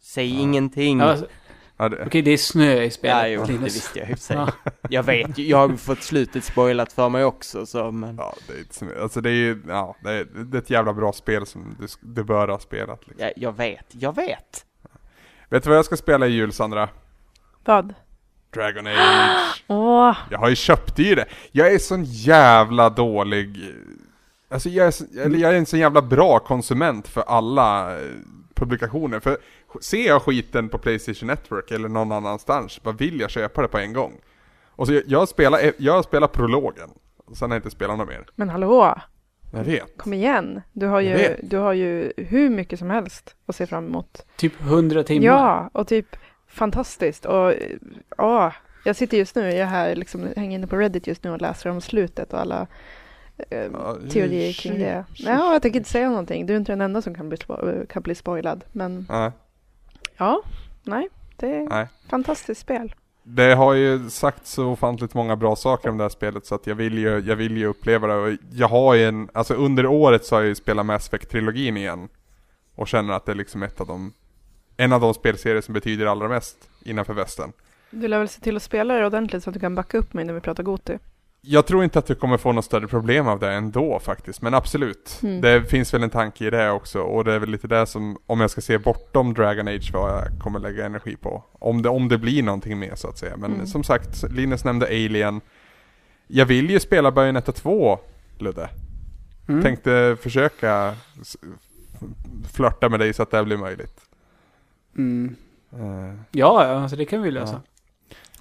Säg 0.00 0.40
ingenting. 0.40 0.98
du. 0.98 1.04
Ja, 1.04 1.10
alltså, 1.10 1.26
Ja, 1.76 1.88
det, 1.88 2.06
Okej, 2.06 2.22
det 2.22 2.30
är 2.30 2.36
snö 2.36 2.82
i 2.82 2.90
spelet, 2.90 3.16
Ja, 3.16 3.28
jo, 3.28 3.44
det 3.44 3.58
visste 3.64 3.98
jag 3.98 4.10
i 4.10 4.16
sig. 4.16 4.36
Ja. 4.36 4.52
Jag 4.90 5.02
vet 5.02 5.38
ju, 5.38 5.46
jag 5.46 5.58
har 5.58 5.68
ju 5.68 5.76
fått 5.76 6.02
slutet 6.02 6.44
spoilat 6.44 6.92
för 6.92 7.08
mig 7.08 7.24
också 7.24 7.66
så 7.66 7.90
men. 7.90 8.16
ja, 8.16 8.34
det 8.46 8.52
är 8.54 8.58
inte 8.58 8.74
så, 8.74 8.86
alltså 9.02 9.20
det 9.20 9.30
är 9.30 9.34
ju, 9.34 9.62
ja, 9.68 9.96
det 10.04 10.10
är, 10.12 10.24
det 10.24 10.58
är 10.58 10.62
ett 10.62 10.70
jävla 10.70 10.92
bra 10.92 11.12
spel 11.12 11.46
som 11.46 11.76
du, 11.80 11.86
du 12.00 12.24
bör 12.24 12.48
ha 12.48 12.58
spelat 12.58 13.06
liksom. 13.06 13.26
Ja, 13.26 13.32
jag 13.36 13.56
vet, 13.56 13.86
jag 13.88 14.14
vet. 14.16 14.64
Vet 15.48 15.62
du 15.62 15.68
vad 15.68 15.78
jag 15.78 15.84
ska 15.84 15.96
spela 15.96 16.26
i 16.26 16.30
jul 16.30 16.52
Sandra? 16.52 16.88
Vad? 17.64 17.94
Dragon 18.54 18.86
Age. 18.96 19.64
Åh, 19.66 20.16
Jag 20.30 20.38
har 20.38 20.48
ju 20.48 20.56
köpt 20.56 20.98
ju 20.98 21.14
det. 21.14 21.26
Jag 21.52 21.72
är 21.72 21.78
sån 21.78 22.04
jävla 22.04 22.90
dålig, 22.90 23.60
alltså 24.50 24.68
jag 24.68 24.86
är, 24.86 24.90
så, 24.90 25.04
eller 25.20 25.38
jag 25.38 25.52
är 25.52 25.58
en 25.58 25.66
sån 25.66 25.78
jävla 25.78 26.02
bra 26.02 26.38
konsument 26.38 27.08
för 27.08 27.20
alla 27.20 27.96
eh, 27.96 28.02
publikationer. 28.54 29.20
För 29.20 29.38
ser 29.82 30.06
jag 30.06 30.22
skiten 30.22 30.68
på 30.68 30.78
Playstation 30.78 31.26
Network 31.26 31.70
eller 31.70 31.88
någon 31.88 32.12
annanstans, 32.12 32.80
vad 32.82 32.98
vill 32.98 33.20
jag 33.20 33.30
köpa 33.30 33.62
det 33.62 33.68
på 33.68 33.78
en 33.78 33.92
gång? 33.92 34.12
Och 34.68 34.86
så 34.86 34.92
jag, 34.92 35.02
jag 35.06 35.28
spelar, 35.28 35.72
jag 35.76 36.04
spelar 36.04 36.28
prologen. 36.28 36.90
Och 37.26 37.36
sen 37.36 37.50
har 37.50 37.56
jag 37.56 37.58
inte 37.58 37.70
spelat 37.70 37.98
något 37.98 38.08
mer. 38.08 38.26
men 38.34 38.48
hallå, 38.48 38.94
Jag 39.52 39.64
vet. 39.64 39.98
kom 39.98 40.12
igen. 40.12 40.62
Du 40.72 40.86
har 40.86 41.00
ju, 41.00 41.36
du 41.42 41.56
har 41.58 41.72
ju 41.72 42.12
hur 42.16 42.50
mycket 42.50 42.78
som 42.78 42.90
helst 42.90 43.36
att 43.46 43.56
se 43.56 43.66
fram 43.66 43.86
emot. 43.86 44.26
Typ 44.36 44.60
100 44.60 45.02
timmar. 45.04 45.26
Ja, 45.26 45.70
och 45.72 45.88
typ 45.88 46.16
fantastiskt. 46.48 47.24
Och 47.26 47.52
ja, 48.16 48.52
jag 48.84 48.96
sitter 48.96 49.16
just 49.18 49.34
nu, 49.36 49.42
jag 49.42 49.54
är 49.58 49.64
här 49.64 49.94
liksom, 49.94 50.28
hänger 50.36 50.58
inne 50.58 50.66
på 50.66 50.76
Reddit 50.76 51.06
just 51.06 51.24
nu 51.24 51.30
och 51.30 51.40
läser 51.40 51.70
om 51.70 51.80
slutet 51.80 52.32
och 52.32 52.40
alla 52.40 52.66
eh, 53.50 53.58
Ja, 53.72 53.96
teorier 54.12 54.52
kring 54.52 54.78
det. 54.78 55.04
Ja, 55.14 55.52
jag 55.52 55.62
tänker 55.62 55.78
inte 55.78 55.90
säga 55.90 56.08
någonting. 56.10 56.46
Du 56.46 56.52
är 56.52 56.56
inte 56.56 56.72
den 56.72 56.80
enda 56.80 57.02
som 57.02 57.14
kan 57.14 57.28
bli, 57.28 57.38
spo- 57.38 57.86
kan 57.86 58.02
bli 58.02 58.14
spoilad. 58.14 58.64
Men 58.72 59.06
Nej, 59.08 59.30
ja, 60.16 60.42
nej, 60.82 61.08
det 61.36 61.46
är 61.46 61.68
nej. 61.68 61.86
fantastiskt 62.10 62.60
spel. 62.60 62.94
Det 63.22 63.54
har 63.54 63.74
ju 63.74 64.10
sagt 64.10 64.46
så 64.46 64.66
ofantligt 64.66 65.14
många 65.14 65.36
bra 65.36 65.56
saker 65.56 65.88
om 65.88 65.96
det 65.96 66.04
här 66.04 66.08
spelet 66.08 66.46
så 66.46 66.54
att 66.54 66.66
jag 66.66 66.74
vill 66.74 66.98
ju, 66.98 67.18
jag 67.18 67.36
vill 67.36 67.56
ju 67.56 67.66
uppleva 67.66 68.06
det 68.06 68.14
och 68.14 68.38
jag 68.52 68.68
har 68.68 68.94
ju 68.94 69.04
en, 69.04 69.28
alltså 69.32 69.54
under 69.54 69.86
året 69.86 70.24
så 70.24 70.34
har 70.34 70.40
jag 70.40 70.48
ju 70.48 70.54
spelat 70.54 70.86
Mass 70.86 71.08
Effect-trilogin 71.08 71.76
igen. 71.76 72.08
Och 72.74 72.88
känner 72.88 73.14
att 73.14 73.26
det 73.26 73.32
är 73.32 73.36
liksom 73.36 73.62
ett 73.62 73.80
av 73.80 73.86
de, 73.86 74.12
en 74.76 74.92
av 74.92 75.00
de 75.00 75.14
spelserier 75.14 75.60
som 75.60 75.74
betyder 75.74 76.06
allra 76.06 76.28
mest 76.28 76.70
innanför 76.84 77.14
västen. 77.14 77.52
Du 77.90 78.08
lär 78.08 78.18
väl 78.18 78.28
se 78.28 78.40
till 78.40 78.56
att 78.56 78.62
spela 78.62 78.94
det 78.94 79.06
ordentligt 79.06 79.42
så 79.42 79.50
att 79.50 79.54
du 79.54 79.60
kan 79.60 79.74
backa 79.74 79.98
upp 79.98 80.14
mig 80.14 80.24
när 80.24 80.34
vi 80.34 80.40
pratar 80.40 80.62
Goti. 80.62 80.98
Jag 81.48 81.66
tror 81.66 81.84
inte 81.84 81.98
att 81.98 82.06
du 82.06 82.14
kommer 82.14 82.36
få 82.36 82.52
något 82.52 82.64
större 82.64 82.86
problem 82.88 83.28
av 83.28 83.38
det 83.38 83.52
ändå 83.52 84.00
faktiskt, 84.00 84.42
men 84.42 84.54
absolut. 84.54 85.18
Mm. 85.22 85.40
Det 85.40 85.64
finns 85.64 85.94
väl 85.94 86.02
en 86.02 86.10
tanke 86.10 86.46
i 86.46 86.50
det 86.50 86.70
också 86.70 87.00
och 87.00 87.24
det 87.24 87.32
är 87.32 87.38
väl 87.38 87.48
lite 87.50 87.66
det 87.68 87.86
som, 87.86 88.18
om 88.26 88.40
jag 88.40 88.50
ska 88.50 88.60
se 88.60 88.78
bortom 88.78 89.34
Dragon 89.34 89.68
Age 89.68 89.90
vad 89.92 90.10
jag 90.10 90.38
kommer 90.40 90.58
lägga 90.58 90.86
energi 90.86 91.16
på. 91.16 91.44
Om 91.52 91.82
det, 91.82 91.88
om 91.88 92.08
det 92.08 92.18
blir 92.18 92.42
någonting 92.42 92.78
mer 92.78 92.94
så 92.94 93.08
att 93.08 93.18
säga. 93.18 93.36
Men 93.36 93.54
Mm. 93.54 93.66
som 93.66 93.84
sagt, 93.84 94.22
Linus 94.30 94.64
nämnde 94.64 94.86
Alien. 94.86 95.40
Jag 96.26 96.46
vill 96.46 96.70
ju 96.70 96.80
spela 96.80 97.12
Bayonetta 97.12 97.52
2, 97.52 97.98
Ludde. 98.38 98.68
Mm. 99.48 99.62
Tänkte 99.62 100.16
försöka 100.22 100.94
flörta 102.52 102.88
med 102.88 103.00
dig 103.00 103.12
så 103.14 103.22
att 103.22 103.30
det 103.30 103.44
blir 103.44 103.56
möjligt. 103.56 104.00
Mm. 104.98 105.36
Eh, 105.72 106.14
Ja, 106.30 106.64
ja, 106.66 106.80
alltså 106.80 106.96
det 106.96 107.04
kan 107.04 107.22
vi 107.22 107.30
lösa. 107.30 107.60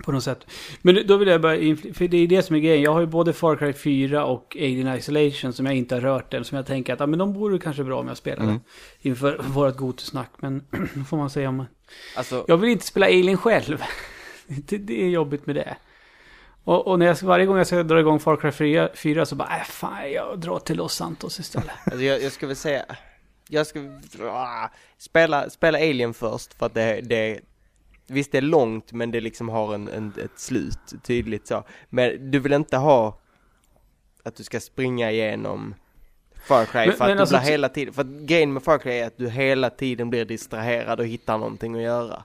På 0.03 0.11
något 0.11 0.23
sätt. 0.23 0.47
Men 0.81 1.07
då 1.07 1.17
vill 1.17 1.27
jag 1.27 1.41
bara, 1.41 1.55
för 1.93 2.07
det 2.07 2.17
är 2.17 2.27
det 2.27 2.43
som 2.43 2.55
är 2.55 2.59
grejen. 2.59 2.81
Jag 2.81 2.93
har 2.93 2.99
ju 2.99 3.05
både 3.05 3.33
Far 3.33 3.55
Cry 3.55 3.73
4 3.73 4.25
och 4.25 4.57
Alien 4.59 4.95
Isolation 4.95 5.53
som 5.53 5.65
jag 5.65 5.75
inte 5.75 5.95
har 5.95 6.01
rört 6.01 6.33
än. 6.33 6.45
Som 6.45 6.55
jag 6.55 6.65
tänker 6.65 6.93
att, 6.93 6.99
ja 6.99 7.05
men 7.05 7.19
de 7.19 7.33
vore 7.33 7.59
kanske 7.59 7.83
bra 7.83 7.99
om 7.99 8.07
jag 8.07 8.17
spelade. 8.17 8.49
Mm. 8.49 8.59
Inför 9.01 9.37
vårt 9.37 9.75
Gotu-snack. 9.75 10.31
Men 10.37 10.63
får 11.09 11.17
man 11.17 11.29
säga 11.29 11.49
om... 11.49 11.65
Alltså, 12.15 12.45
Jag 12.47 12.57
vill 12.57 12.69
inte 12.69 12.85
spela 12.85 13.05
Alien 13.05 13.37
själv. 13.37 13.83
det, 14.47 14.77
det 14.77 15.03
är 15.03 15.09
jobbigt 15.09 15.45
med 15.45 15.55
det. 15.55 15.77
Och, 16.63 16.87
och 16.87 16.99
när 16.99 17.05
jag, 17.05 17.15
varje 17.21 17.45
gång 17.45 17.57
jag 17.57 17.67
ska 17.67 17.83
dra 17.83 17.99
igång 17.99 18.19
Far 18.19 18.35
Cry 18.35 18.51
4, 18.51 18.89
4 18.95 19.25
så 19.25 19.35
bara, 19.35 19.57
äh, 19.57 19.63
fan 19.63 20.11
jag 20.11 20.39
drar 20.39 20.59
till 20.59 20.77
Los 20.77 20.93
Santos 20.93 21.39
istället. 21.39 21.69
alltså 21.85 22.03
jag, 22.03 22.21
jag 22.21 22.31
ska 22.31 22.47
väl 22.47 22.55
säga, 22.55 22.85
jag 23.49 23.67
ska 23.67 23.79
ah, 24.21 24.69
spela, 24.97 25.49
spela 25.49 25.77
Alien 25.77 26.13
först 26.13 26.53
för 26.53 26.65
att 26.65 26.73
det, 26.73 27.01
det 27.01 27.39
Visst 28.07 28.31
det 28.31 28.37
är 28.37 28.41
långt 28.41 28.91
men 28.93 29.11
det 29.11 29.21
liksom 29.21 29.49
har 29.49 29.75
en, 29.75 29.87
en, 29.87 30.13
ett 30.23 30.39
slut, 30.39 30.79
tydligt 31.03 31.47
så. 31.47 31.63
Men 31.89 32.31
du 32.31 32.39
vill 32.39 32.53
inte 32.53 32.77
ha 32.77 33.19
att 34.23 34.35
du 34.35 34.43
ska 34.43 34.59
springa 34.59 35.11
igenom 35.11 35.75
Far 36.47 36.65
Cry 36.65 36.85
Men- 36.87 36.91
för 36.95 37.03
att 37.03 37.09
men 37.09 37.17
du 37.17 37.21
alltså 37.21 37.37
blir 37.39 37.49
hela 37.51 37.69
tiden, 37.69 37.93
för 37.93 38.01
att 38.01 38.07
grejen 38.07 38.53
med 38.53 38.63
Far 38.63 38.77
Cry 38.77 38.91
är 38.91 39.07
att 39.07 39.17
du 39.17 39.29
hela 39.29 39.69
tiden 39.69 40.09
blir 40.09 40.25
distraherad 40.25 40.99
och 40.99 41.05
hittar 41.05 41.37
någonting 41.37 41.75
att 41.75 41.81
göra. 41.81 42.23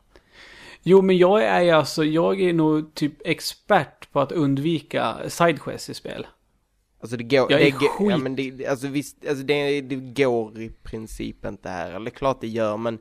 Jo, 0.82 1.02
men 1.02 1.18
jag 1.18 1.42
är 1.44 1.74
alltså, 1.74 2.04
jag 2.04 2.40
är 2.40 2.52
nog 2.52 2.94
typ 2.94 3.12
expert 3.24 4.12
på 4.12 4.20
att 4.20 4.32
undvika 4.32 5.16
sidequests 5.28 5.90
i 5.90 5.94
spel. 5.94 6.26
Alltså 7.00 7.16
det 7.16 7.24
går, 7.24 7.52
Jag 7.52 7.60
är 7.60 7.64
det, 7.64 7.70
går- 7.70 7.82
ja, 8.10 8.16
skit- 8.16 8.22
men 8.22 8.36
det, 8.36 8.66
alltså 8.66 8.86
visst, 8.88 9.16
alltså 9.28 9.44
det, 9.44 9.80
det 9.80 9.96
går 10.24 10.60
i 10.60 10.70
princip 10.82 11.44
inte 11.46 11.68
här, 11.68 11.90
eller 11.92 12.10
klart 12.10 12.40
det 12.40 12.48
gör 12.48 12.76
men 12.76 12.98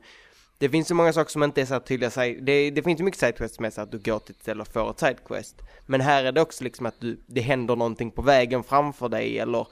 det 0.60 0.68
finns 0.68 0.88
så 0.88 0.94
många 0.94 1.12
saker 1.12 1.30
som 1.30 1.42
inte 1.42 1.60
är 1.60 1.64
så 1.64 1.72
här 1.74 1.80
tydliga, 1.80 2.10
det, 2.40 2.70
det 2.70 2.82
finns 2.82 3.00
ju 3.00 3.04
mycket 3.04 3.20
sidequests 3.20 3.60
med 3.60 3.72
så 3.72 3.80
att 3.80 3.92
du 3.92 3.98
går 3.98 4.18
till 4.18 4.34
ett 4.34 4.42
ställe 4.42 4.60
och 4.62 4.68
får 4.72 4.90
ett 4.90 4.98
sidequest. 4.98 5.56
Men 5.86 6.00
här 6.00 6.24
är 6.24 6.32
det 6.32 6.40
också 6.40 6.64
liksom 6.64 6.86
att 6.86 7.00
du, 7.00 7.20
det 7.26 7.40
händer 7.40 7.76
någonting 7.76 8.10
på 8.10 8.22
vägen 8.22 8.62
framför 8.62 9.08
dig 9.08 9.38
eller 9.38 9.66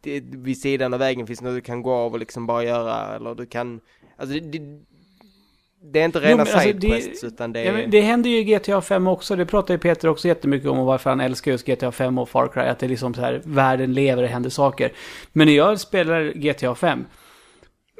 det, 0.00 0.20
vid 0.24 0.60
sidan 0.60 0.94
av 0.94 1.00
vägen 1.00 1.26
finns 1.26 1.40
något 1.42 1.54
du 1.54 1.60
kan 1.60 1.82
gå 1.82 1.92
av 1.92 2.12
och 2.12 2.18
liksom 2.18 2.46
bara 2.46 2.64
göra 2.64 3.16
eller 3.16 3.34
du 3.34 3.46
kan, 3.46 3.80
alltså 4.16 4.34
det, 4.34 4.40
det, 4.58 4.80
det 5.82 6.00
är 6.00 6.04
inte 6.04 6.18
Jo, 6.18 6.24
rena 6.28 6.40
alltså 6.42 6.56
det- 6.58 6.62
sidequests 6.64 7.24
utan 7.24 7.52
det 7.52 7.64
Ja, 7.64 7.68
är, 7.72 7.72
men 7.72 7.90
det 7.90 8.00
händer 8.00 8.30
ju 8.30 8.38
i 8.38 8.44
GTA 8.44 8.80
5 8.80 9.06
också. 9.06 9.36
Det 9.36 9.46
pratar 9.46 9.74
ju 9.74 9.78
Peter 9.78 10.08
också 10.08 10.28
jättemycket 10.28 10.68
om 10.68 10.78
och 10.78 10.86
varför 10.86 11.10
han 11.10 11.20
älskar 11.20 11.50
just 11.52 11.66
GTA 11.66 11.92
5 11.92 12.18
och 12.18 12.28
Far 12.28 12.48
Cry. 12.48 12.62
Att 12.62 12.78
det 12.78 12.86
är 12.86 12.90
liksom 12.90 13.14
så 13.14 13.20
här, 13.20 13.42
världen 13.44 13.92
lever, 13.94 14.22
det 14.22 14.28
händer 14.28 14.50
saker. 14.50 14.92
Men 15.32 15.46
när 15.46 15.54
jag 15.54 15.80
spelar 15.80 16.32
GTA 16.34 16.74
5, 16.74 17.04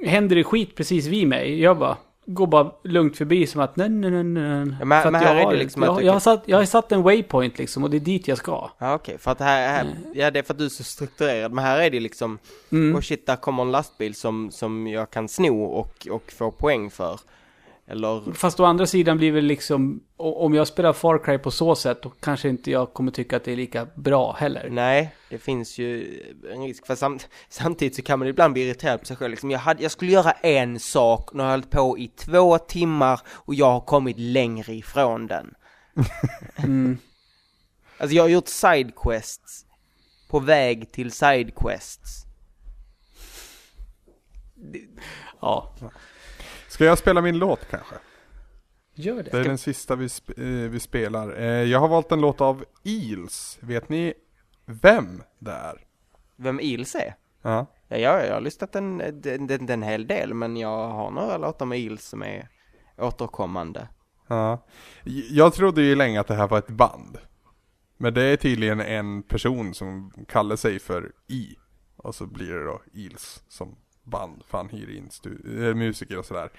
händer 0.06 0.36
det 0.36 0.44
skit 0.44 0.74
precis 0.74 1.06
vid 1.06 1.28
mig. 1.28 1.60
Jag 1.60 1.78
bara, 1.78 1.96
går 2.26 2.46
bara 2.46 2.72
lugnt 2.84 3.16
förbi 3.16 3.46
som 3.46 3.60
att 3.60 3.76
nej, 3.76 3.88
nej, 3.88 4.10
nej, 4.10 4.24
nej. 4.24 4.76
Ja, 4.78 4.84
men- 4.84 5.02
För 5.02 5.10
men 5.10 5.22
jag 5.22 5.28
här 5.28 5.34
är 5.36 5.40
det 5.40 5.44
har- 5.44 5.52
liksom 5.54 5.82
jag, 5.82 5.96
att 5.98 6.04
jag, 6.04 6.12
har 6.12 6.14
kan- 6.14 6.20
satt, 6.20 6.42
jag 6.46 6.56
har 6.58 6.64
satt 6.64 6.92
en 6.92 7.02
waypoint 7.02 7.58
liksom 7.58 7.84
och 7.84 7.90
det 7.90 7.96
är 7.96 8.00
dit 8.00 8.28
jag 8.28 8.38
ska. 8.38 8.70
Ja 8.78 8.94
okej, 8.94 9.18
för 9.18 9.30
att 9.30 9.40
här, 9.40 9.68
här, 9.68 9.86
ja 10.14 10.30
det 10.30 10.38
är 10.38 10.42
för 10.42 10.54
att 10.54 10.58
du 10.58 10.64
är 10.64 10.68
så 10.68 10.84
strukturerad, 10.84 11.52
men 11.52 11.64
här 11.64 11.80
är 11.80 11.90
det 11.90 12.00
liksom 12.00 12.38
Mm. 12.72 12.96
Och 12.96 13.04
shit, 13.04 13.26
där 13.26 13.36
kommer 13.36 13.62
en 13.62 13.70
lastbil 13.72 14.14
som, 14.14 14.50
som 14.50 14.86
jag 14.86 15.10
kan 15.10 15.28
sno 15.28 15.64
och, 15.64 16.06
och 16.10 16.32
få 16.38 16.50
poäng 16.50 16.90
för. 16.90 17.20
Eller, 17.90 18.32
Fast 18.34 18.60
å 18.60 18.64
andra 18.64 18.86
sidan 18.86 19.18
blir 19.18 19.32
väl 19.32 19.44
liksom, 19.44 20.00
om 20.16 20.54
jag 20.54 20.66
spelar 20.68 20.92
Far 20.92 21.24
Cry 21.24 21.38
på 21.38 21.50
så 21.50 21.74
sätt, 21.74 22.02
då 22.02 22.10
kanske 22.10 22.48
inte 22.48 22.70
jag 22.70 22.92
kommer 22.92 23.12
tycka 23.12 23.36
att 23.36 23.44
det 23.44 23.52
är 23.52 23.56
lika 23.56 23.86
bra 23.94 24.32
heller. 24.32 24.68
nej, 24.70 25.14
det 25.30 25.38
finns 25.38 25.78
ju 25.78 26.20
en 26.52 26.62
risk. 26.62 26.86
För 26.86 26.94
sam, 26.94 27.18
samtidigt 27.48 27.96
så 27.96 28.02
kan 28.02 28.18
man 28.18 28.28
ibland 28.28 28.52
bli 28.52 28.62
irriterad 28.62 29.00
på 29.00 29.06
sig 29.06 29.16
själv. 29.16 29.30
Liksom, 29.30 29.50
jag, 29.50 29.58
hade, 29.58 29.82
jag 29.82 29.92
skulle 29.92 30.12
göra 30.12 30.30
en 30.30 30.80
sak, 30.80 31.30
nu 31.32 31.42
har 31.42 31.50
jag 31.50 31.52
hållit 31.52 31.70
på 31.70 31.98
i 31.98 32.08
två 32.08 32.58
timmar 32.58 33.20
och 33.28 33.54
jag 33.54 33.70
har 33.70 33.80
kommit 33.80 34.18
längre 34.18 34.74
ifrån 34.74 35.26
den. 35.26 35.54
Mm. 36.56 36.98
Alltså 37.98 38.16
jag 38.16 38.22
har 38.22 38.28
gjort 38.28 38.48
sidequests 38.48 39.66
på 40.30 40.38
väg 40.38 40.92
till 40.92 41.12
sidequests. 41.12 42.24
Ja, 45.40 45.74
Ska 46.70 46.84
jag 46.84 46.98
spela 46.98 47.20
min 47.20 47.38
låt 47.38 47.68
kanske? 47.70 47.94
gör 48.94 49.22
Det 49.22 49.34
är 49.34 49.42
det. 49.42 49.48
den 49.48 49.58
sista 49.58 49.96
vi, 49.96 50.06
sp- 50.06 50.64
eh, 50.64 50.70
vi 50.70 50.80
spelar. 50.80 51.36
Eh, 51.40 51.44
jag 51.46 51.78
har 51.80 51.88
valt 51.88 52.12
en 52.12 52.20
låt 52.20 52.40
av 52.40 52.64
Eels. 52.84 53.58
Vet 53.60 53.88
ni 53.88 54.14
vem 54.66 55.22
det 55.38 55.52
är? 55.52 55.84
Vem 56.36 56.60
Eels 56.62 56.94
är? 56.94 57.14
Ja. 57.42 57.66
Ja, 57.88 57.96
jag, 57.96 58.26
jag 58.26 58.34
har 58.34 58.40
lyssnat 58.40 58.76
en, 58.76 59.00
en, 59.00 59.50
en, 59.50 59.70
en 59.70 59.82
hel 59.82 60.06
del, 60.06 60.34
men 60.34 60.56
jag 60.56 60.88
har 60.88 61.10
några 61.10 61.36
låtar 61.38 61.66
med 61.66 61.78
Eels 61.78 62.04
som 62.04 62.22
är 62.22 62.48
återkommande. 62.98 63.88
ja. 64.28 64.66
Jag 65.30 65.54
trodde 65.54 65.82
ju 65.82 65.94
länge 65.94 66.20
att 66.20 66.26
det 66.26 66.34
här 66.34 66.48
var 66.48 66.58
ett 66.58 66.68
band. 66.68 67.18
Men 67.96 68.14
det 68.14 68.22
är 68.22 68.36
tydligen 68.36 68.80
en 68.80 69.22
person 69.22 69.74
som 69.74 70.12
kallar 70.28 70.56
sig 70.56 70.78
för 70.78 71.12
I. 71.28 71.56
Och 71.96 72.14
så 72.14 72.26
blir 72.26 72.52
det 72.54 72.64
då 72.64 72.82
Eels 72.94 73.42
som 73.48 73.76
band, 74.04 74.42
för 74.46 74.58
han 74.58 74.68
hyr 74.68 74.90
in 74.90 75.10
äh, 75.24 75.74
musiker 75.74 76.18
och 76.18 76.24
sådär. 76.24 76.50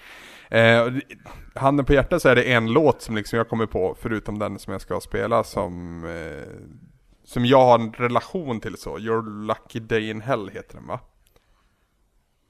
Eh, 0.49 0.93
handen 1.55 1.85
på 1.85 1.93
hjärtat 1.93 2.21
så 2.21 2.29
är 2.29 2.35
det 2.35 2.43
en 2.43 2.73
låt 2.73 3.01
som 3.01 3.15
liksom 3.15 3.37
jag 3.37 3.49
kommer 3.49 3.65
på, 3.65 3.95
förutom 3.99 4.39
den 4.39 4.59
som 4.59 4.71
jag 4.71 4.81
ska 4.81 4.99
spela, 4.99 5.43
som, 5.43 6.05
eh, 6.05 6.47
som 7.23 7.45
jag 7.45 7.65
har 7.65 7.79
en 7.79 7.93
relation 7.93 8.59
till 8.59 8.77
så. 8.77 8.99
Your 8.99 9.45
Lucky 9.45 9.79
Day 9.79 10.09
in 10.09 10.21
Hell 10.21 10.49
heter 10.49 10.75
den 10.75 10.87
va? 10.87 10.99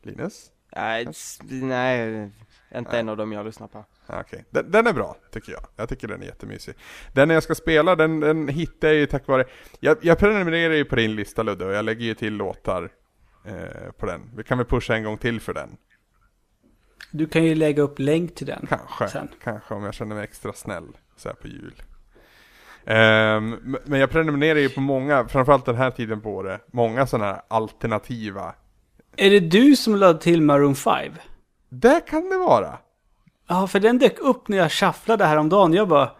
Linus? 0.03 0.51
Nej, 0.75 1.07
nej, 1.49 2.31
inte 2.75 2.99
en 2.99 3.09
av 3.09 3.17
dem 3.17 3.31
jag 3.31 3.45
lyssnar 3.45 3.67
på. 3.67 3.85
Ja, 4.07 4.21
Okej, 4.21 4.45
den, 4.49 4.71
den 4.71 4.87
är 4.87 4.93
bra 4.93 5.15
tycker 5.31 5.51
jag. 5.51 5.61
Jag 5.75 5.89
tycker 5.89 6.07
den 6.07 6.21
är 6.21 6.25
jättemysig. 6.25 6.75
Den 7.13 7.29
jag 7.29 7.43
ska 7.43 7.55
spela, 7.55 7.95
den, 7.95 8.19
den 8.19 8.47
hittar 8.47 8.87
jag 8.87 8.97
ju 8.97 9.05
tack 9.05 9.27
vare... 9.27 9.45
Jag, 9.79 9.97
jag 10.01 10.19
prenumererar 10.19 10.73
ju 10.73 10.85
på 10.85 10.95
din 10.95 11.15
lista 11.15 11.43
Ludde 11.43 11.65
och 11.65 11.73
jag 11.73 11.85
lägger 11.85 12.05
ju 12.05 12.13
till 12.13 12.33
låtar 12.33 12.89
eh, 13.45 13.91
på 13.97 14.05
den. 14.05 14.21
Vi 14.35 14.43
kan 14.43 14.57
väl 14.57 14.67
pusha 14.67 14.95
en 14.95 15.03
gång 15.03 15.17
till 15.17 15.39
för 15.41 15.53
den. 15.53 15.77
Du 17.11 17.27
kan 17.27 17.43
ju 17.43 17.55
lägga 17.55 17.81
upp 17.83 17.99
länk 17.99 18.35
till 18.35 18.47
den. 18.47 18.65
Kanske, 18.69 19.07
Sen. 19.07 19.27
kanske 19.43 19.73
om 19.73 19.83
jag 19.83 19.93
känner 19.93 20.15
mig 20.15 20.23
extra 20.23 20.53
snäll 20.53 20.87
så 21.15 21.29
här 21.29 21.35
på 21.35 21.47
jul. 21.47 21.73
Ehm, 22.85 23.53
m- 23.53 23.77
men 23.85 23.99
jag 23.99 24.09
prenumererar 24.09 24.59
ju 24.59 24.69
på 24.69 24.81
många, 24.81 25.27
framförallt 25.27 25.65
den 25.65 25.75
här 25.75 25.91
tiden 25.91 26.21
på 26.21 26.35
året, 26.35 26.61
många 26.71 27.07
sådana 27.07 27.25
här 27.31 27.41
alternativa. 27.47 28.55
Är 29.17 29.29
det 29.29 29.39
du 29.39 29.75
som 29.75 29.95
lade 29.95 30.19
till 30.19 30.41
Maroon 30.41 30.75
5? 30.75 31.13
Det 31.69 32.01
kan 32.07 32.29
det 32.29 32.37
vara. 32.37 32.77
Ja, 33.47 33.67
för 33.67 33.79
den 33.79 33.97
dök 33.99 34.19
upp 34.19 34.47
när 34.47 34.57
jag 34.57 34.71
shufflade 34.71 35.25
häromdagen. 35.25 35.73
Jag 35.73 35.87
bara, 35.87 36.11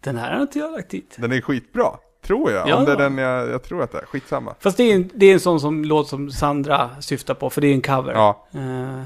den 0.00 0.16
här 0.16 0.34
har 0.34 0.42
inte 0.42 0.58
jag 0.58 0.72
lagt 0.72 0.90
dit. 0.90 1.16
Den 1.18 1.32
är 1.32 1.40
skitbra, 1.40 1.90
tror 2.22 2.50
jag. 2.52 2.68
Ja. 2.68 2.76
Om 2.76 2.84
det 2.84 2.92
är 2.92 2.96
den 2.96 3.18
jag, 3.18 3.48
jag 3.48 3.62
tror 3.62 3.82
att 3.82 3.92
det 3.92 3.98
är. 3.98 4.04
Skitsamma. 4.04 4.54
Fast 4.60 4.76
det 4.76 4.82
är, 4.82 4.94
en, 4.94 5.10
det 5.14 5.26
är 5.26 5.32
en 5.32 5.40
sån 5.40 5.60
som, 5.60 5.84
låt 5.84 6.08
som 6.08 6.30
Sandra 6.30 6.90
syftar 7.00 7.34
på, 7.34 7.50
för 7.50 7.60
det 7.60 7.66
är 7.66 7.74
en 7.74 7.82
cover. 7.82 8.12
Ja. 8.12 8.46
Eh, 8.54 9.02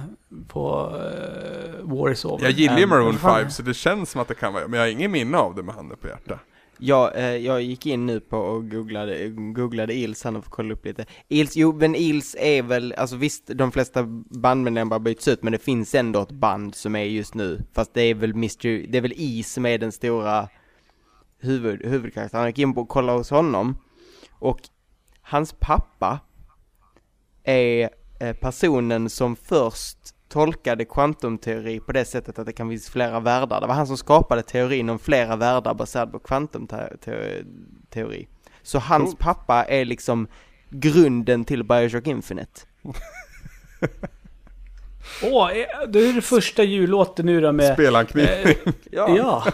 på 0.48 0.92
uh, 0.96 1.94
War 1.96 2.10
is 2.12 2.24
over. 2.24 2.44
Jag 2.44 2.52
gillar 2.52 2.76
ju 2.76 2.82
Eh, 2.82 2.88
Maroon 2.88 3.04
vad 3.12 3.20
fan- 3.20 3.40
5 3.40 3.50
så 3.50 3.62
det 3.62 3.74
känns 3.74 4.10
som 4.10 4.20
att 4.20 4.28
det 4.28 4.34
kan 4.34 4.52
vara, 4.54 4.68
men 4.68 4.78
jag 4.80 4.86
har 4.86 4.90
ingen 4.90 5.12
minne 5.12 5.38
av 5.38 5.54
det 5.54 5.62
med 5.62 5.74
handen 5.74 5.96
på 6.00 6.08
hjärtat. 6.08 6.38
Jag, 6.78 7.16
eh, 7.16 7.36
jag 7.36 7.62
gick 7.62 7.86
in 7.86 8.06
nu 8.06 8.20
på 8.20 8.38
och 8.38 8.70
googlade, 8.70 9.28
googlade 9.28 9.94
Eels, 9.94 10.24
han 10.24 10.34
har 10.34 10.42
fått 10.42 10.52
kolla 10.52 10.72
upp 10.74 10.84
lite. 10.84 11.06
Eels, 11.28 11.56
jo 11.56 11.72
men 11.72 11.94
Eels 11.94 12.36
är 12.38 12.62
väl, 12.62 12.94
alltså 12.98 13.16
visst 13.16 13.50
de 13.54 13.72
flesta 13.72 14.02
bandmedlemmar 14.30 14.94
har 14.94 15.00
bytts 15.00 15.28
ut 15.28 15.42
men 15.42 15.52
det 15.52 15.58
finns 15.58 15.94
ändå 15.94 16.22
ett 16.22 16.30
band 16.30 16.74
som 16.74 16.96
är 16.96 17.04
just 17.04 17.34
nu. 17.34 17.60
Fast 17.74 17.94
det 17.94 18.02
är 18.02 18.14
väl 18.14 18.30
Mr, 18.30 18.86
det 18.92 18.98
är 18.98 19.02
väl 19.02 19.14
E 19.16 19.42
som 19.46 19.66
är 19.66 19.78
den 19.78 19.92
stora 19.92 20.48
huvud, 21.44 21.86
huvudkaraktären. 21.86 22.42
Jag 22.42 22.48
gick 22.48 22.58
in 22.58 22.76
och 22.76 22.88
kollade 22.88 23.18
hos 23.18 23.30
honom. 23.30 23.76
Och 24.32 24.60
hans 25.22 25.52
pappa 25.52 26.18
är 27.44 27.90
eh, 28.20 28.36
personen 28.36 29.10
som 29.10 29.36
först 29.36 29.98
tolkade 30.28 30.84
kvantumteori 30.84 31.80
på 31.80 31.92
det 31.92 32.04
sättet 32.04 32.38
att 32.38 32.46
det 32.46 32.52
kan 32.52 32.68
finnas 32.68 32.88
flera 32.88 33.20
världar. 33.20 33.60
Det 33.60 33.66
var 33.66 33.74
han 33.74 33.86
som 33.86 33.96
skapade 33.96 34.42
teorin 34.42 34.90
om 34.90 34.98
flera 34.98 35.36
världar 35.36 35.74
baserad 35.74 36.12
på 36.12 36.18
kvantumteori. 36.18 38.28
Så 38.62 38.78
hans 38.78 39.10
Coolt. 39.10 39.18
pappa 39.18 39.64
är 39.64 39.84
liksom 39.84 40.28
grunden 40.70 41.44
till 41.44 41.64
Bioshock 41.64 42.06
Infinite. 42.06 42.60
Åh, 45.22 45.50
eh, 45.50 45.66
då 45.88 45.98
är 45.98 46.12
det 46.12 46.22
första 46.22 46.62
jullåten 46.62 47.26
nu 47.26 47.40
då 47.40 47.52
med... 47.52 47.74
Spelanknytning. 47.74 48.56
Eh, 48.64 48.72
ja. 48.90 49.16
Ja. 49.16 49.44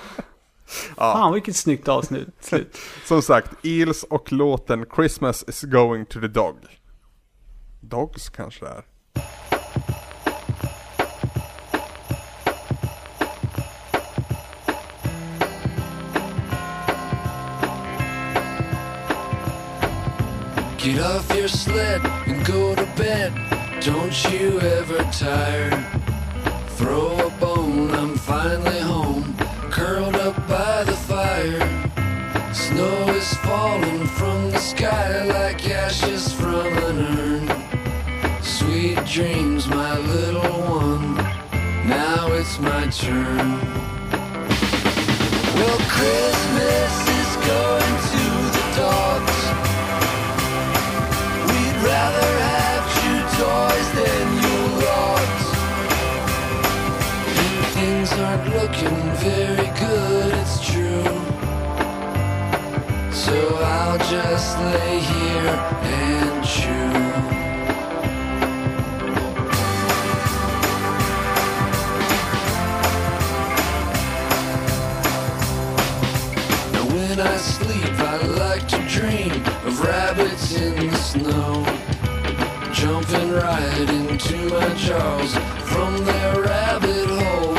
Fan 0.96 1.32
vilket 1.32 1.56
snyggt 1.56 1.88
avslut. 1.88 2.28
Slut. 2.40 2.78
Som 3.04 3.22
sagt, 3.22 3.50
Eels 3.62 4.02
och 4.02 4.32
låten 4.32 4.86
'Christmas 4.94 5.44
is 5.48 5.62
going 5.62 6.06
to 6.06 6.20
the 6.20 6.28
dog' 6.28 6.66
Dogs 7.80 8.28
kanske 8.28 8.64
det 8.64 8.70
är. 8.70 8.84
Get 20.78 20.98
off 20.98 21.36
your 21.36 21.48
sled 21.48 22.00
and 22.26 22.46
go 22.46 22.74
to 22.74 22.86
bed. 22.96 23.32
Don't 23.82 24.32
you 24.32 24.58
ever 24.60 25.02
tire. 25.12 25.70
Throw 26.76 27.18
a 27.18 27.30
bone, 27.38 27.90
I'm 27.90 28.16
finally 28.16 28.80
home. 28.80 29.09
Snow 32.70 33.08
is 33.14 33.34
falling 33.38 34.06
from 34.06 34.52
the 34.52 34.58
sky 34.58 35.24
like 35.24 35.68
ashes 35.68 36.32
from 36.32 36.68
an 36.78 36.98
urn. 37.18 38.42
Sweet 38.42 39.04
dreams, 39.06 39.66
my 39.66 39.98
little 39.98 40.52
one. 40.78 41.16
Now 41.88 42.28
it's 42.30 42.60
my 42.60 42.86
turn. 42.86 43.99
Into 84.20 84.54
my 84.54 84.74
jaws 84.74 85.34
from 85.72 85.96
their 86.04 86.42
rabbit 86.42 87.06
hole. 87.08 87.54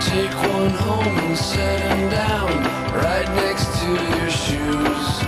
Take 0.00 0.34
one 0.52 0.70
home 0.70 1.18
and 1.18 1.36
set 1.36 1.80
him 1.80 2.08
down 2.10 2.62
right 2.94 3.28
next 3.36 3.66
to 3.80 3.88
your 4.16 4.30
shoes. 4.30 5.22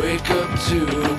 Wake 0.00 0.30
up 0.30 0.58
to 0.68 1.17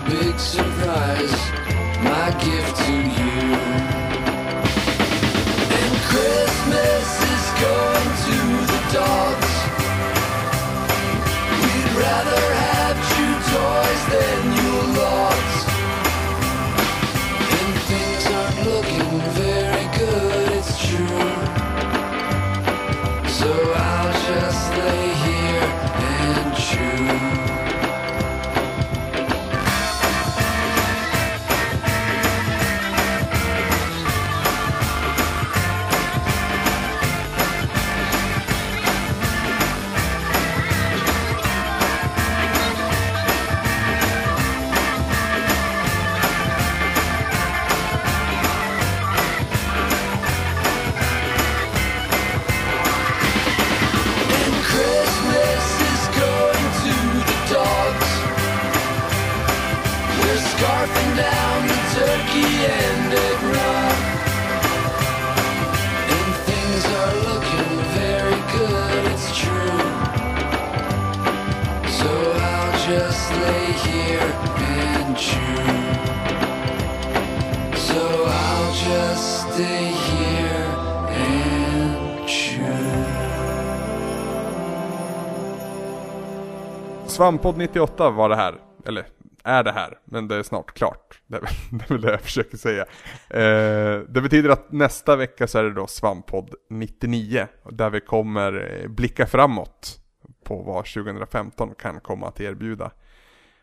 Svamppodd 87.20 87.58
98 87.58 88.10
var 88.10 88.30
det 88.30 88.36
här, 88.36 88.56
eller 88.86 89.06
är 89.44 89.64
det 89.64 89.72
här, 89.72 89.98
men 90.06 90.28
det 90.28 90.36
är 90.36 90.44
snart 90.44 90.72
klart. 90.72 91.22
Det 91.28 91.38
är 91.38 91.42
väl 91.42 91.50
det, 91.80 91.86
är 91.86 91.94
väl 91.94 92.02
det 92.02 92.12
jag 92.12 92.22
försöker 92.22 92.58
säga. 92.58 92.82
Eh, 93.30 94.00
det 94.00 94.22
betyder 94.22 94.50
att 94.50 94.72
nästa 94.72 95.16
vecka 95.16 95.48
så 95.48 95.60
är 95.60 95.64
det 95.64 95.74
då 95.74 95.88
Svamppodd 95.88 96.54
99, 96.70 97.48
där 97.72 97.90
vi 97.90 98.02
kommer 98.02 98.82
eh, 98.82 98.88
blicka 98.88 99.28
framåt 99.28 100.00
på 100.44 100.62
vad 100.62 100.86
2015 100.86 101.76
kan 101.76 102.00
komma 102.00 102.28
att 102.28 102.40
erbjuda. 102.40 102.92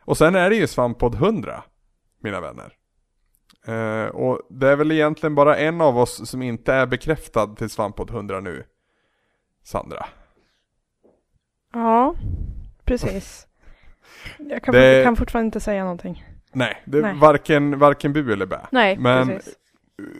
Och 0.01 0.17
sen 0.19 0.35
är 0.35 0.51
det 0.51 0.57
ju 0.57 0.67
Svamppodd 0.67 1.15
100, 1.15 1.63
mina 2.23 2.41
vänner. 2.41 2.73
Eh, 3.67 4.09
och 4.09 4.41
det 4.51 4.69
är 4.69 4.77
väl 4.77 4.93
egentligen 4.93 5.35
bara 5.35 5.57
en 5.57 5.81
av 5.81 5.99
oss 5.99 6.29
som 6.31 6.43
inte 6.43 6.73
är 6.73 6.87
bekräftad 6.87 7.47
till 7.47 7.71
Svamppodd 7.71 8.11
100 8.11 8.41
nu. 8.41 8.65
Sandra. 9.63 10.07
Ja, 11.73 12.15
precis. 12.87 13.47
Jag 14.39 14.63
kan, 14.63 14.75
Det- 14.75 15.05
kan 15.05 15.17
fortfarande 15.17 15.47
inte 15.47 15.61
säga 15.61 15.83
någonting. 15.83 16.25
Nej, 16.53 16.83
det 16.87 16.99
är 16.99 17.03
Nej. 17.03 17.15
Varken, 17.19 17.79
varken 17.79 18.13
bu 18.13 18.33
eller 18.33 18.47
bä. 18.47 18.61
Nej, 18.73 18.99
Men 18.99 19.29
precis. 19.29 19.55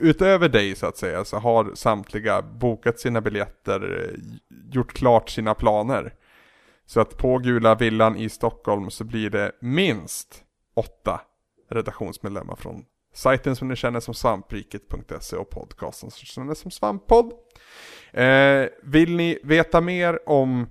utöver 0.01 0.49
dig 0.49 0.75
så 0.75 0.85
att 0.87 0.97
säga 0.97 1.25
så 1.25 1.37
har 1.37 1.71
samtliga 1.75 2.41
bokat 2.41 2.99
sina 2.99 3.21
biljetter, 3.21 4.03
eh, 4.03 4.19
gjort 4.73 4.93
klart 4.93 5.29
sina 5.29 5.53
planer. 5.53 6.13
Så 6.85 6.99
att 7.01 7.17
på 7.17 7.37
Gula 7.37 7.75
Villan 7.75 8.17
i 8.17 8.29
Stockholm 8.29 8.89
så 8.89 9.03
blir 9.03 9.29
det 9.29 9.51
minst 9.61 10.43
åtta 10.75 11.21
redaktionsmedlemmar 11.69 12.55
från 12.55 12.83
sajten 13.13 13.55
som 13.55 13.67
ni 13.67 13.75
känner 13.75 13.99
som 13.99 14.13
svampriket.se 14.13 15.35
och 15.35 15.49
podcasten 15.49 16.11
som 16.11 16.25
känner 16.25 16.53
som 16.53 16.71
Svamppodd. 16.71 17.31
Eh, 18.11 18.65
vill 18.83 19.15
ni 19.15 19.39
veta 19.43 19.81
mer 19.81 20.29
om 20.29 20.69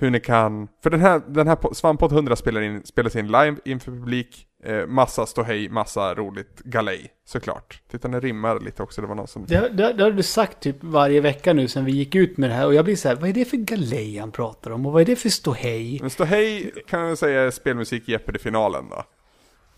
hur 0.00 0.10
ni 0.10 0.20
kan, 0.20 0.68
för 0.82 0.90
den 0.90 1.00
här, 1.00 1.22
den 1.28 1.48
här 1.48 1.56
po- 1.56 1.74
Svamppodd 1.74 2.12
100 2.12 2.36
spelar 2.36 2.60
in, 2.60 2.82
spelas 2.84 3.16
in 3.16 3.26
live 3.26 3.56
inför 3.64 3.90
publik, 3.90 4.46
eh, 4.64 4.86
massa 4.86 5.26
ståhej, 5.26 5.68
massa 5.68 6.14
roligt 6.14 6.60
galej 6.64 7.10
såklart. 7.24 7.82
Titta 7.90 8.08
den 8.08 8.20
rimmar 8.20 8.60
lite 8.60 8.82
också, 8.82 9.00
det 9.00 9.06
var 9.06 9.14
någon 9.14 9.28
som... 9.28 9.46
Det, 9.46 9.68
det, 9.68 9.92
det 9.92 10.02
har 10.04 10.10
du 10.10 10.22
sagt 10.22 10.60
typ 10.60 10.76
varje 10.80 11.20
vecka 11.20 11.52
nu 11.52 11.68
sen 11.68 11.84
vi 11.84 11.92
gick 11.92 12.14
ut 12.14 12.36
med 12.36 12.50
det 12.50 12.54
här. 12.54 12.66
Och 12.66 12.74
jag 12.74 12.84
blir 12.84 12.96
så 12.96 13.08
här, 13.08 13.16
vad 13.16 13.28
är 13.28 13.32
det 13.32 13.44
för 13.44 13.56
galej 13.56 14.18
han 14.18 14.32
pratar 14.32 14.70
om? 14.70 14.86
Och 14.86 14.92
vad 14.92 15.02
är 15.02 15.06
det 15.06 15.16
för 15.16 15.28
ståhej? 15.28 15.98
Men 16.00 16.10
ståhej 16.10 16.72
kan 16.88 17.00
jag 17.00 17.18
säga 17.18 17.40
är 17.42 17.50
spelmusik 17.50 18.08
Jeopardy-finalen 18.08 18.84
då. 18.90 19.04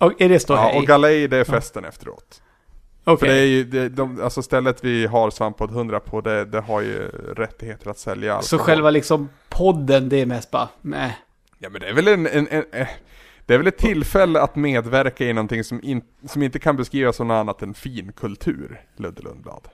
Och 0.07 0.21
är 0.21 0.29
det 0.29 0.41
ståhej? 0.41 0.71
Ja, 0.75 0.79
och 0.81 0.87
galej 0.87 1.29
det 1.29 1.37
är 1.37 1.45
festen 1.45 1.85
efteråt. 1.85 2.43
Okej. 3.13 3.29
För 3.29 3.35
det 3.35 3.41
är 3.41 3.47
ju, 3.47 3.65
det, 3.65 3.89
de, 3.89 4.23
alltså 4.23 4.43
stället 4.43 4.85
vi 4.85 5.07
har 5.07 5.31
Svamppodd 5.31 5.71
100 5.71 6.01
på, 6.01 6.21
det, 6.21 6.45
det 6.45 6.61
har 6.61 6.81
ju 6.81 7.09
rättigheter 7.37 7.91
att 7.91 7.99
sälja 7.99 8.33
alkohol. 8.33 8.49
Så 8.49 8.59
själva 8.59 8.91
liksom 8.91 9.29
podden, 9.49 10.09
det 10.09 10.17
är 10.17 10.27
mest 10.27 10.51
bara, 10.51 10.69
nej. 10.81 11.19
Ja 11.59 11.69
men 11.69 11.81
det 11.81 11.89
är 11.89 11.95
väl 11.95 12.09
en, 12.09 12.27
en, 12.27 12.49
en, 12.51 12.65
eh, 12.73 12.89
det 13.47 13.55
är 13.55 13.59
väl 13.59 13.67
ett 13.67 13.79
tillfälle 13.79 14.41
att 14.41 14.57
medverka 14.57 15.25
i 15.25 15.33
någonting 15.33 15.65
som, 15.65 15.81
in, 15.83 16.03
som 16.29 16.43
inte 16.43 16.59
kan 16.59 16.77
beskrivas 16.77 17.17
som 17.17 17.29
något 17.29 17.35
annat 17.35 17.63
än 17.63 17.75
finkultur, 17.75 18.81
Ludde 18.97 19.23
Lundblad. 19.23 19.69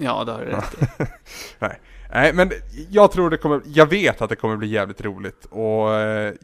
Ja, 0.00 0.24
det 0.24 0.32
har 0.32 0.40
du 0.40 0.46
rätt 0.46 0.82
i. 0.82 1.04
Nej. 1.58 1.80
Nej, 2.12 2.32
men 2.32 2.50
jag 2.90 3.12
tror 3.12 3.30
det 3.30 3.36
kommer, 3.36 3.60
jag 3.66 3.86
vet 3.86 4.22
att 4.22 4.28
det 4.28 4.36
kommer 4.36 4.56
bli 4.56 4.68
jävligt 4.68 5.00
roligt 5.00 5.44
och 5.44 5.94
eh, 5.94 6.34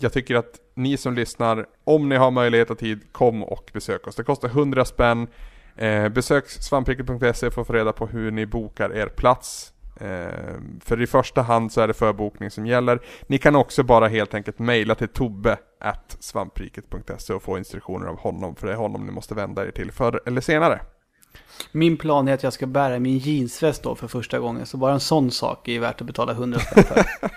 jag 0.00 0.12
tycker 0.12 0.34
att 0.34 0.60
ni 0.74 0.96
som 0.96 1.14
lyssnar, 1.14 1.66
om 1.84 2.08
ni 2.08 2.16
har 2.16 2.30
möjlighet 2.30 2.70
och 2.70 2.78
tid, 2.78 3.00
kom 3.12 3.42
och 3.42 3.70
besök 3.72 4.06
oss. 4.06 4.16
Det 4.16 4.24
kostar 4.24 4.48
100 4.48 4.84
spänn. 4.84 5.26
Eh, 5.76 6.08
besök 6.08 6.48
svampriket.se 6.48 7.50
för 7.50 7.60
att 7.60 7.66
få 7.66 7.72
reda 7.72 7.92
på 7.92 8.06
hur 8.06 8.30
ni 8.30 8.46
bokar 8.46 8.96
er 8.96 9.06
plats. 9.06 9.72
Eh, 10.00 10.54
för 10.80 11.02
i 11.02 11.06
första 11.06 11.42
hand 11.42 11.72
så 11.72 11.80
är 11.80 11.88
det 11.88 11.94
förbokning 11.94 12.50
som 12.50 12.66
gäller. 12.66 13.00
Ni 13.26 13.38
kan 13.38 13.56
också 13.56 13.82
bara 13.82 14.08
helt 14.08 14.34
enkelt 14.34 14.58
mejla 14.58 14.94
till 14.94 15.08
tobbe 15.08 15.58
at 15.80 16.16
svampriket.se 16.20 17.32
och 17.32 17.42
få 17.42 17.58
instruktioner 17.58 18.06
av 18.06 18.18
honom, 18.18 18.56
för 18.56 18.66
det 18.66 18.72
är 18.72 18.76
honom 18.76 19.06
ni 19.06 19.12
måste 19.12 19.34
vända 19.34 19.66
er 19.66 19.70
till 19.70 19.92
förr 19.92 20.20
eller 20.26 20.40
senare. 20.40 20.80
Min 21.72 21.96
plan 21.96 22.28
är 22.28 22.34
att 22.34 22.42
jag 22.42 22.52
ska 22.52 22.66
bära 22.66 22.98
min 22.98 23.18
jeansväst 23.18 23.82
då 23.82 23.94
för 23.94 24.08
första 24.08 24.38
gången. 24.38 24.66
Så 24.66 24.76
bara 24.76 24.92
en 24.92 25.00
sån 25.00 25.30
sak 25.30 25.68
är 25.68 25.80
värt 25.80 26.00
att 26.00 26.06
betala 26.06 26.32
100 26.32 26.60
spänn 26.60 26.84
för. 26.84 27.04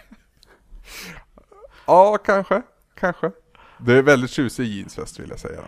Ja, 1.85 2.17
kanske, 2.17 2.61
kanske. 2.95 3.31
Det 3.77 3.93
är 3.93 4.01
väldigt 4.01 4.31
tjusig 4.31 4.65
jeansväst 4.65 5.19
vill 5.19 5.29
jag 5.29 5.39
säga. 5.39 5.61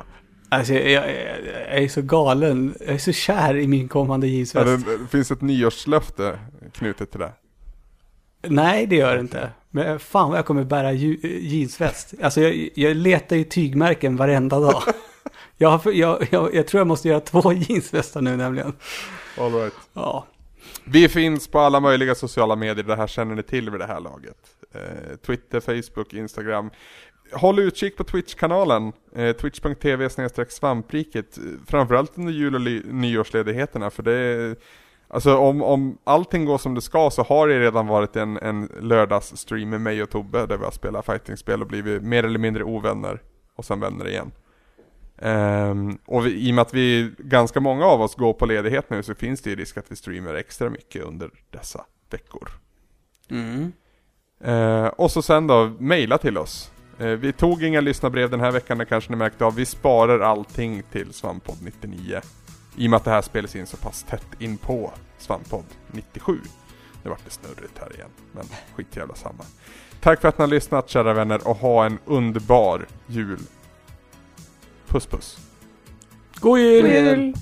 Alltså 0.51 0.73
jag, 0.73 0.91
jag, 0.91 1.09
jag 1.69 1.83
är 1.83 1.87
så 1.87 2.01
galen. 2.01 2.75
Jag 2.79 2.93
är 2.95 2.97
så 2.97 3.11
kär 3.11 3.57
i 3.57 3.67
min 3.67 3.87
kommande 3.87 4.27
Ja, 4.27 4.33
jeansväst. 4.33 4.85
det, 4.85 4.97
det 4.97 5.07
finns 5.07 5.31
ett 5.31 5.41
nyårslöfte 5.41 6.39
knutet 6.73 7.11
till 7.11 7.19
det. 7.19 7.31
Nej, 8.47 8.85
det 8.87 8.95
gör 8.95 9.15
det 9.15 9.21
inte. 9.21 9.49
Men 9.69 9.99
fan 9.99 10.29
vad 10.29 10.37
jag 10.37 10.45
kommer 10.45 10.63
bära 10.63 10.91
jeansväst. 10.91 12.13
Alltså 12.21 12.41
jag, 12.41 12.69
jag 12.75 12.97
letar 12.97 13.35
ju 13.35 13.43
tygmärken 13.43 14.15
varenda 14.15 14.59
dag. 14.59 14.83
Jag, 15.57 15.69
har, 15.69 15.91
jag, 15.91 16.27
jag, 16.31 16.55
jag 16.55 16.67
tror 16.67 16.79
jag 16.79 16.87
måste 16.87 17.07
göra 17.07 17.19
två 17.19 17.53
jeansvästar 17.53 18.21
nu 18.21 18.37
nämligen. 18.37 18.73
All 19.37 19.53
right. 19.53 19.73
Ja. 19.93 20.27
Vi 20.83 21.09
finns 21.09 21.47
på 21.47 21.59
alla 21.59 21.79
möjliga 21.79 22.15
sociala 22.15 22.55
medier, 22.55 22.83
det 22.85 22.95
här 22.95 23.07
känner 23.07 23.35
ni 23.35 23.43
till 23.43 23.69
vid 23.69 23.79
det 23.79 23.85
här 23.85 23.99
laget. 23.99 24.37
Eh, 24.73 25.15
Twitter, 25.25 25.59
Facebook, 25.59 26.13
Instagram. 26.13 26.69
Håll 27.33 27.59
utkik 27.59 27.97
på 27.97 28.03
Twitch-kanalen, 28.03 28.93
eh, 29.15 29.35
twitch.tv 29.35 30.09
svampriket. 30.49 31.37
Framförallt 31.67 32.17
under 32.17 32.33
jul 32.33 32.55
och 32.55 32.61
nyårsledigheterna, 32.93 33.89
för 33.89 34.03
det 34.03 34.13
är, 34.13 34.55
Alltså 35.13 35.37
om, 35.37 35.63
om 35.63 35.97
allting 36.03 36.45
går 36.45 36.57
som 36.57 36.75
det 36.75 36.81
ska 36.81 37.09
så 37.09 37.23
har 37.23 37.47
det 37.47 37.59
redan 37.59 37.87
varit 37.87 38.15
en, 38.15 38.37
en 38.37 38.69
lördagsstream 38.81 39.69
med 39.69 39.81
mig 39.81 40.03
och 40.03 40.09
Tobbe 40.09 40.45
där 40.45 40.57
vi 40.57 40.63
har 40.63 40.71
spelat 40.71 41.05
fightingspel 41.05 41.61
och 41.61 41.67
blivit 41.67 42.03
mer 42.03 42.23
eller 42.23 42.39
mindre 42.39 42.63
ovänner 42.63 43.21
och 43.55 43.65
sen 43.65 43.79
vänner 43.79 44.07
igen. 44.07 44.31
Ehm, 45.17 45.97
och 46.05 46.25
vi, 46.25 46.47
i 46.47 46.51
och 46.51 46.55
med 46.55 46.61
att 46.61 46.73
vi, 46.73 47.11
ganska 47.17 47.59
många 47.59 47.85
av 47.85 48.01
oss 48.01 48.15
går 48.15 48.33
på 48.33 48.45
ledighet 48.45 48.89
nu 48.89 49.03
så 49.03 49.15
finns 49.15 49.41
det 49.41 49.49
ju 49.49 49.55
risk 49.55 49.77
att 49.77 49.91
vi 49.91 49.95
streamar 49.95 50.33
extra 50.33 50.69
mycket 50.69 51.03
under 51.03 51.29
dessa 51.49 51.85
veckor. 52.09 52.49
Mm. 53.29 53.71
Eh, 54.43 54.85
och 54.85 55.11
så 55.11 55.21
sen 55.21 55.47
då, 55.47 55.71
mejla 55.79 56.17
till 56.17 56.37
oss. 56.37 56.71
Eh, 57.01 57.07
vi 57.07 57.33
tog 57.33 57.63
inga 57.63 57.81
lyssnarbrev 57.81 58.29
den 58.29 58.39
här 58.39 58.51
veckan, 58.51 58.77
det 58.77 58.85
kanske 58.85 59.11
ni 59.11 59.15
märkte 59.15 59.45
av. 59.45 59.55
Vi 59.55 59.65
sparar 59.65 60.19
allting 60.19 60.83
till 60.91 61.13
Svamppodd 61.13 61.57
99. 61.61 62.21
I 62.77 62.87
och 62.87 62.89
med 62.89 62.97
att 62.97 63.03
det 63.03 63.11
här 63.11 63.21
spelas 63.21 63.55
in 63.55 63.65
så 63.65 63.77
pass 63.77 64.03
tätt 64.03 64.27
in 64.39 64.57
på 64.57 64.91
Svamppodd 65.17 65.65
97. 65.91 66.39
Nu 67.03 67.09
vart 67.09 67.25
det 67.25 67.31
snurrigt 67.31 67.79
här 67.79 67.95
igen, 67.95 68.09
men 68.31 68.45
skitjävla 68.75 69.15
samma. 69.15 69.43
Tack 70.01 70.21
för 70.21 70.27
att 70.27 70.37
ni 70.37 70.41
har 70.41 70.49
lyssnat 70.49 70.89
kära 70.89 71.13
vänner 71.13 71.47
och 71.47 71.57
ha 71.57 71.85
en 71.85 71.97
underbar 72.05 72.85
jul. 73.07 73.39
Puss 74.87 75.05
puss. 75.05 75.37
God 76.35 76.59
jul! 76.59 76.81
God 76.81 76.91
jul! 76.91 77.33